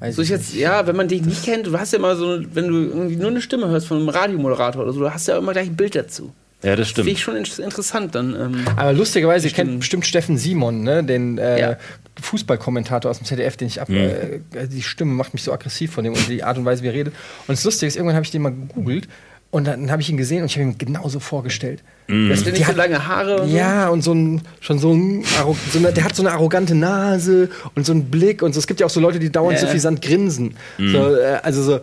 Weiß 0.00 0.16
So 0.16 0.22
ich 0.22 0.28
ich 0.30 0.36
jetzt, 0.36 0.54
ja, 0.54 0.86
wenn 0.86 0.96
man 0.96 1.08
dich 1.08 1.22
nicht 1.22 1.44
kennt, 1.44 1.66
du 1.66 1.78
hast 1.78 1.92
ja 1.92 1.98
mal 1.98 2.16
so, 2.16 2.40
wenn 2.54 2.68
du 2.68 2.74
irgendwie 2.84 3.16
nur 3.16 3.28
eine 3.30 3.40
Stimme 3.40 3.68
hörst 3.68 3.86
von 3.86 3.98
einem 3.98 4.08
Radiomoderator 4.08 4.82
oder 4.82 4.92
so, 4.92 5.00
du 5.00 5.10
hast 5.12 5.28
ja 5.28 5.38
immer 5.38 5.52
gleich 5.52 5.68
ein 5.68 5.76
Bild 5.76 5.94
dazu. 5.94 6.32
Ja, 6.62 6.76
das 6.76 6.88
Finde 6.92 7.02
stimmt. 7.02 7.08
ich 7.10 7.20
schon 7.22 7.36
in- 7.36 7.64
interessant 7.64 8.14
dann. 8.14 8.34
Ähm, 8.34 8.64
Aber 8.76 8.94
lustigerweise, 8.94 9.46
ihr 9.46 9.50
Stimmt. 9.50 9.68
kennt 9.68 9.80
bestimmt 9.80 10.06
Steffen 10.06 10.38
Simon, 10.38 10.82
ne? 10.82 11.04
den 11.04 11.36
äh, 11.36 11.60
Ja. 11.60 11.76
Fußballkommentator 12.22 13.10
aus 13.10 13.18
dem 13.18 13.26
ZDF, 13.26 13.56
den 13.56 13.68
ich 13.68 13.80
ab. 13.82 13.90
Äh, 13.90 14.40
die 14.70 14.82
Stimme 14.82 15.12
macht 15.12 15.34
mich 15.34 15.42
so 15.42 15.52
aggressiv 15.52 15.92
von 15.92 16.04
dem 16.04 16.14
und 16.14 16.28
die 16.28 16.42
Art 16.42 16.56
und 16.56 16.64
Weise, 16.64 16.82
wie 16.82 16.86
er 16.88 16.94
redet. 16.94 17.14
Und 17.46 17.52
das 17.56 17.64
Lustige 17.64 17.86
ist, 17.88 17.96
irgendwann 17.96 18.16
habe 18.16 18.24
ich 18.24 18.30
den 18.30 18.40
mal 18.42 18.50
gegoogelt 18.52 19.08
und 19.54 19.68
dann 19.68 19.88
habe 19.92 20.02
ich 20.02 20.10
ihn 20.10 20.16
gesehen 20.16 20.40
und 20.42 20.46
ich 20.46 20.56
habe 20.58 20.64
ihn 20.68 20.78
genauso 20.78 21.20
vorgestellt. 21.20 21.80
Das, 22.08 22.42
der 22.42 22.52
die 22.52 22.58
nicht 22.58 22.62
so 22.62 22.66
hat, 22.66 22.76
lange 22.76 23.06
Haare 23.06 23.40
und 23.42 23.48
so. 23.50 23.56
ja, 23.56 23.88
und 23.88 24.02
so 24.02 24.12
ein, 24.12 24.42
schon 24.60 24.80
so 24.80 24.92
ein, 24.92 25.24
so 25.72 25.78
eine, 25.78 25.92
der 25.92 26.02
hat 26.02 26.16
so 26.16 26.22
eine 26.22 26.32
arrogante 26.32 26.74
Nase 26.74 27.48
und 27.76 27.86
so 27.86 27.92
einen 27.92 28.10
Blick 28.10 28.42
und 28.42 28.52
so. 28.52 28.58
Es 28.58 28.66
gibt 28.66 28.80
ja 28.80 28.86
auch 28.86 28.90
so 28.90 28.98
Leute, 28.98 29.20
die 29.20 29.30
dauernd 29.30 29.58
so 29.60 29.66
suffisant 29.66 30.02
grinsen. 30.02 30.56
So, 30.76 31.14
äh, 31.16 31.38
also 31.44 31.62
so 31.62 31.80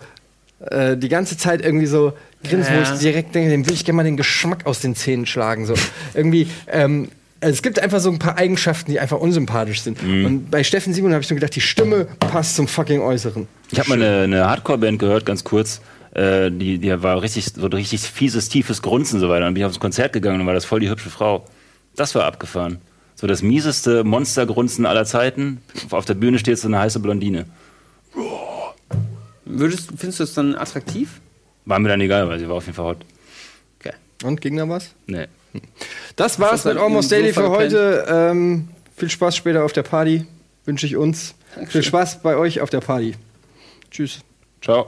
äh, 0.69 0.97
die 0.97 1.07
ganze 1.07 1.37
Zeit 1.37 1.61
irgendwie 1.63 1.85
so 1.85 2.11
grinsen, 2.43 2.73
Ja. 2.73 2.79
wo 2.89 2.93
ich 2.93 2.99
direkt 2.99 3.33
denke, 3.33 3.49
dem 3.51 3.65
will 3.65 3.73
ich 3.73 3.85
gerne 3.85 3.95
mal 3.95 4.03
den 4.03 4.17
Geschmack 4.17 4.65
aus 4.65 4.81
den 4.81 4.93
Zähnen 4.93 5.25
schlagen. 5.25 5.65
So 5.65 5.73
irgendwie. 6.13 6.49
Ähm, 6.67 7.07
also 7.39 7.53
es 7.53 7.61
gibt 7.63 7.79
einfach 7.79 8.01
so 8.01 8.11
ein 8.11 8.19
paar 8.19 8.37
Eigenschaften, 8.37 8.91
die 8.91 8.99
einfach 8.99 9.17
unsympathisch 9.17 9.81
sind. 9.81 10.03
Und 10.03 10.51
bei 10.51 10.63
Steffen 10.63 10.93
Simon 10.93 11.13
habe 11.13 11.21
ich 11.21 11.27
so 11.27 11.33
gedacht, 11.33 11.55
die 11.55 11.61
Stimme 11.61 12.05
passt 12.19 12.55
zum 12.57 12.67
fucking 12.67 13.01
Äußeren. 13.01 13.47
Ich 13.71 13.79
habe 13.79 13.89
mal 13.89 13.95
eine, 14.03 14.23
eine 14.25 14.45
Hardcore-Band 14.47 14.99
gehört, 14.99 15.25
ganz 15.25 15.43
kurz. 15.43 15.81
Äh, 16.13 16.51
die, 16.51 16.77
die 16.77 17.03
war 17.03 17.21
richtig, 17.21 17.45
so 17.53 17.65
ein 17.65 17.73
richtig 17.73 18.01
fieses, 18.01 18.49
tiefes 18.49 18.81
Grunzen 18.81 19.15
und 19.15 19.21
so 19.21 19.29
weiter. 19.29 19.45
Dann 19.45 19.53
bin 19.53 19.61
ich 19.61 19.65
aufs 19.65 19.79
Konzert 19.79 20.13
gegangen 20.13 20.41
und 20.41 20.47
war 20.47 20.53
das 20.53 20.65
voll 20.65 20.79
die 20.79 20.89
hübsche 20.89 21.09
Frau. 21.09 21.45
Das 21.95 22.15
war 22.15 22.25
abgefahren. 22.25 22.79
So 23.15 23.27
das 23.27 23.41
mieseste 23.41 24.03
Monstergrunzen 24.03 24.85
aller 24.85 25.05
Zeiten. 25.05 25.61
Auf 25.91 26.05
der 26.05 26.15
Bühne 26.15 26.39
steht 26.39 26.57
so 26.57 26.67
eine 26.67 26.79
heiße 26.79 26.99
Blondine. 26.99 27.45
Würdest, 29.45 29.89
findest 29.95 30.19
du 30.19 30.23
das 30.23 30.33
dann 30.33 30.55
attraktiv? 30.55 31.21
War 31.65 31.79
mir 31.79 31.89
dann 31.89 32.01
egal, 32.01 32.27
weil 32.29 32.39
sie 32.39 32.49
war 32.49 32.55
auf 32.55 32.65
jeden 32.65 32.75
Fall 32.75 32.85
hot. 32.85 33.05
Okay. 33.79 33.93
Und 34.23 34.41
ging 34.41 34.57
da 34.57 34.67
was? 34.67 34.91
Nee. 35.05 35.27
Das 36.15 36.39
war's 36.39 36.63
das 36.63 36.73
mit 36.73 36.81
Almost 36.81 37.11
Daily 37.11 37.31
Sofa 37.31 37.41
für 37.41 37.49
heute. 37.51 38.05
Ähm, 38.09 38.69
viel 38.95 39.09
Spaß 39.09 39.35
später 39.35 39.63
auf 39.63 39.73
der 39.73 39.83
Party. 39.83 40.25
Wünsche 40.65 40.85
ich 40.85 40.95
uns. 40.95 41.35
Viel 41.67 41.83
Spaß 41.83 42.21
bei 42.21 42.35
euch 42.35 42.61
auf 42.61 42.69
der 42.69 42.81
Party. 42.81 43.15
Tschüss. 43.89 44.21
Ciao. 44.61 44.87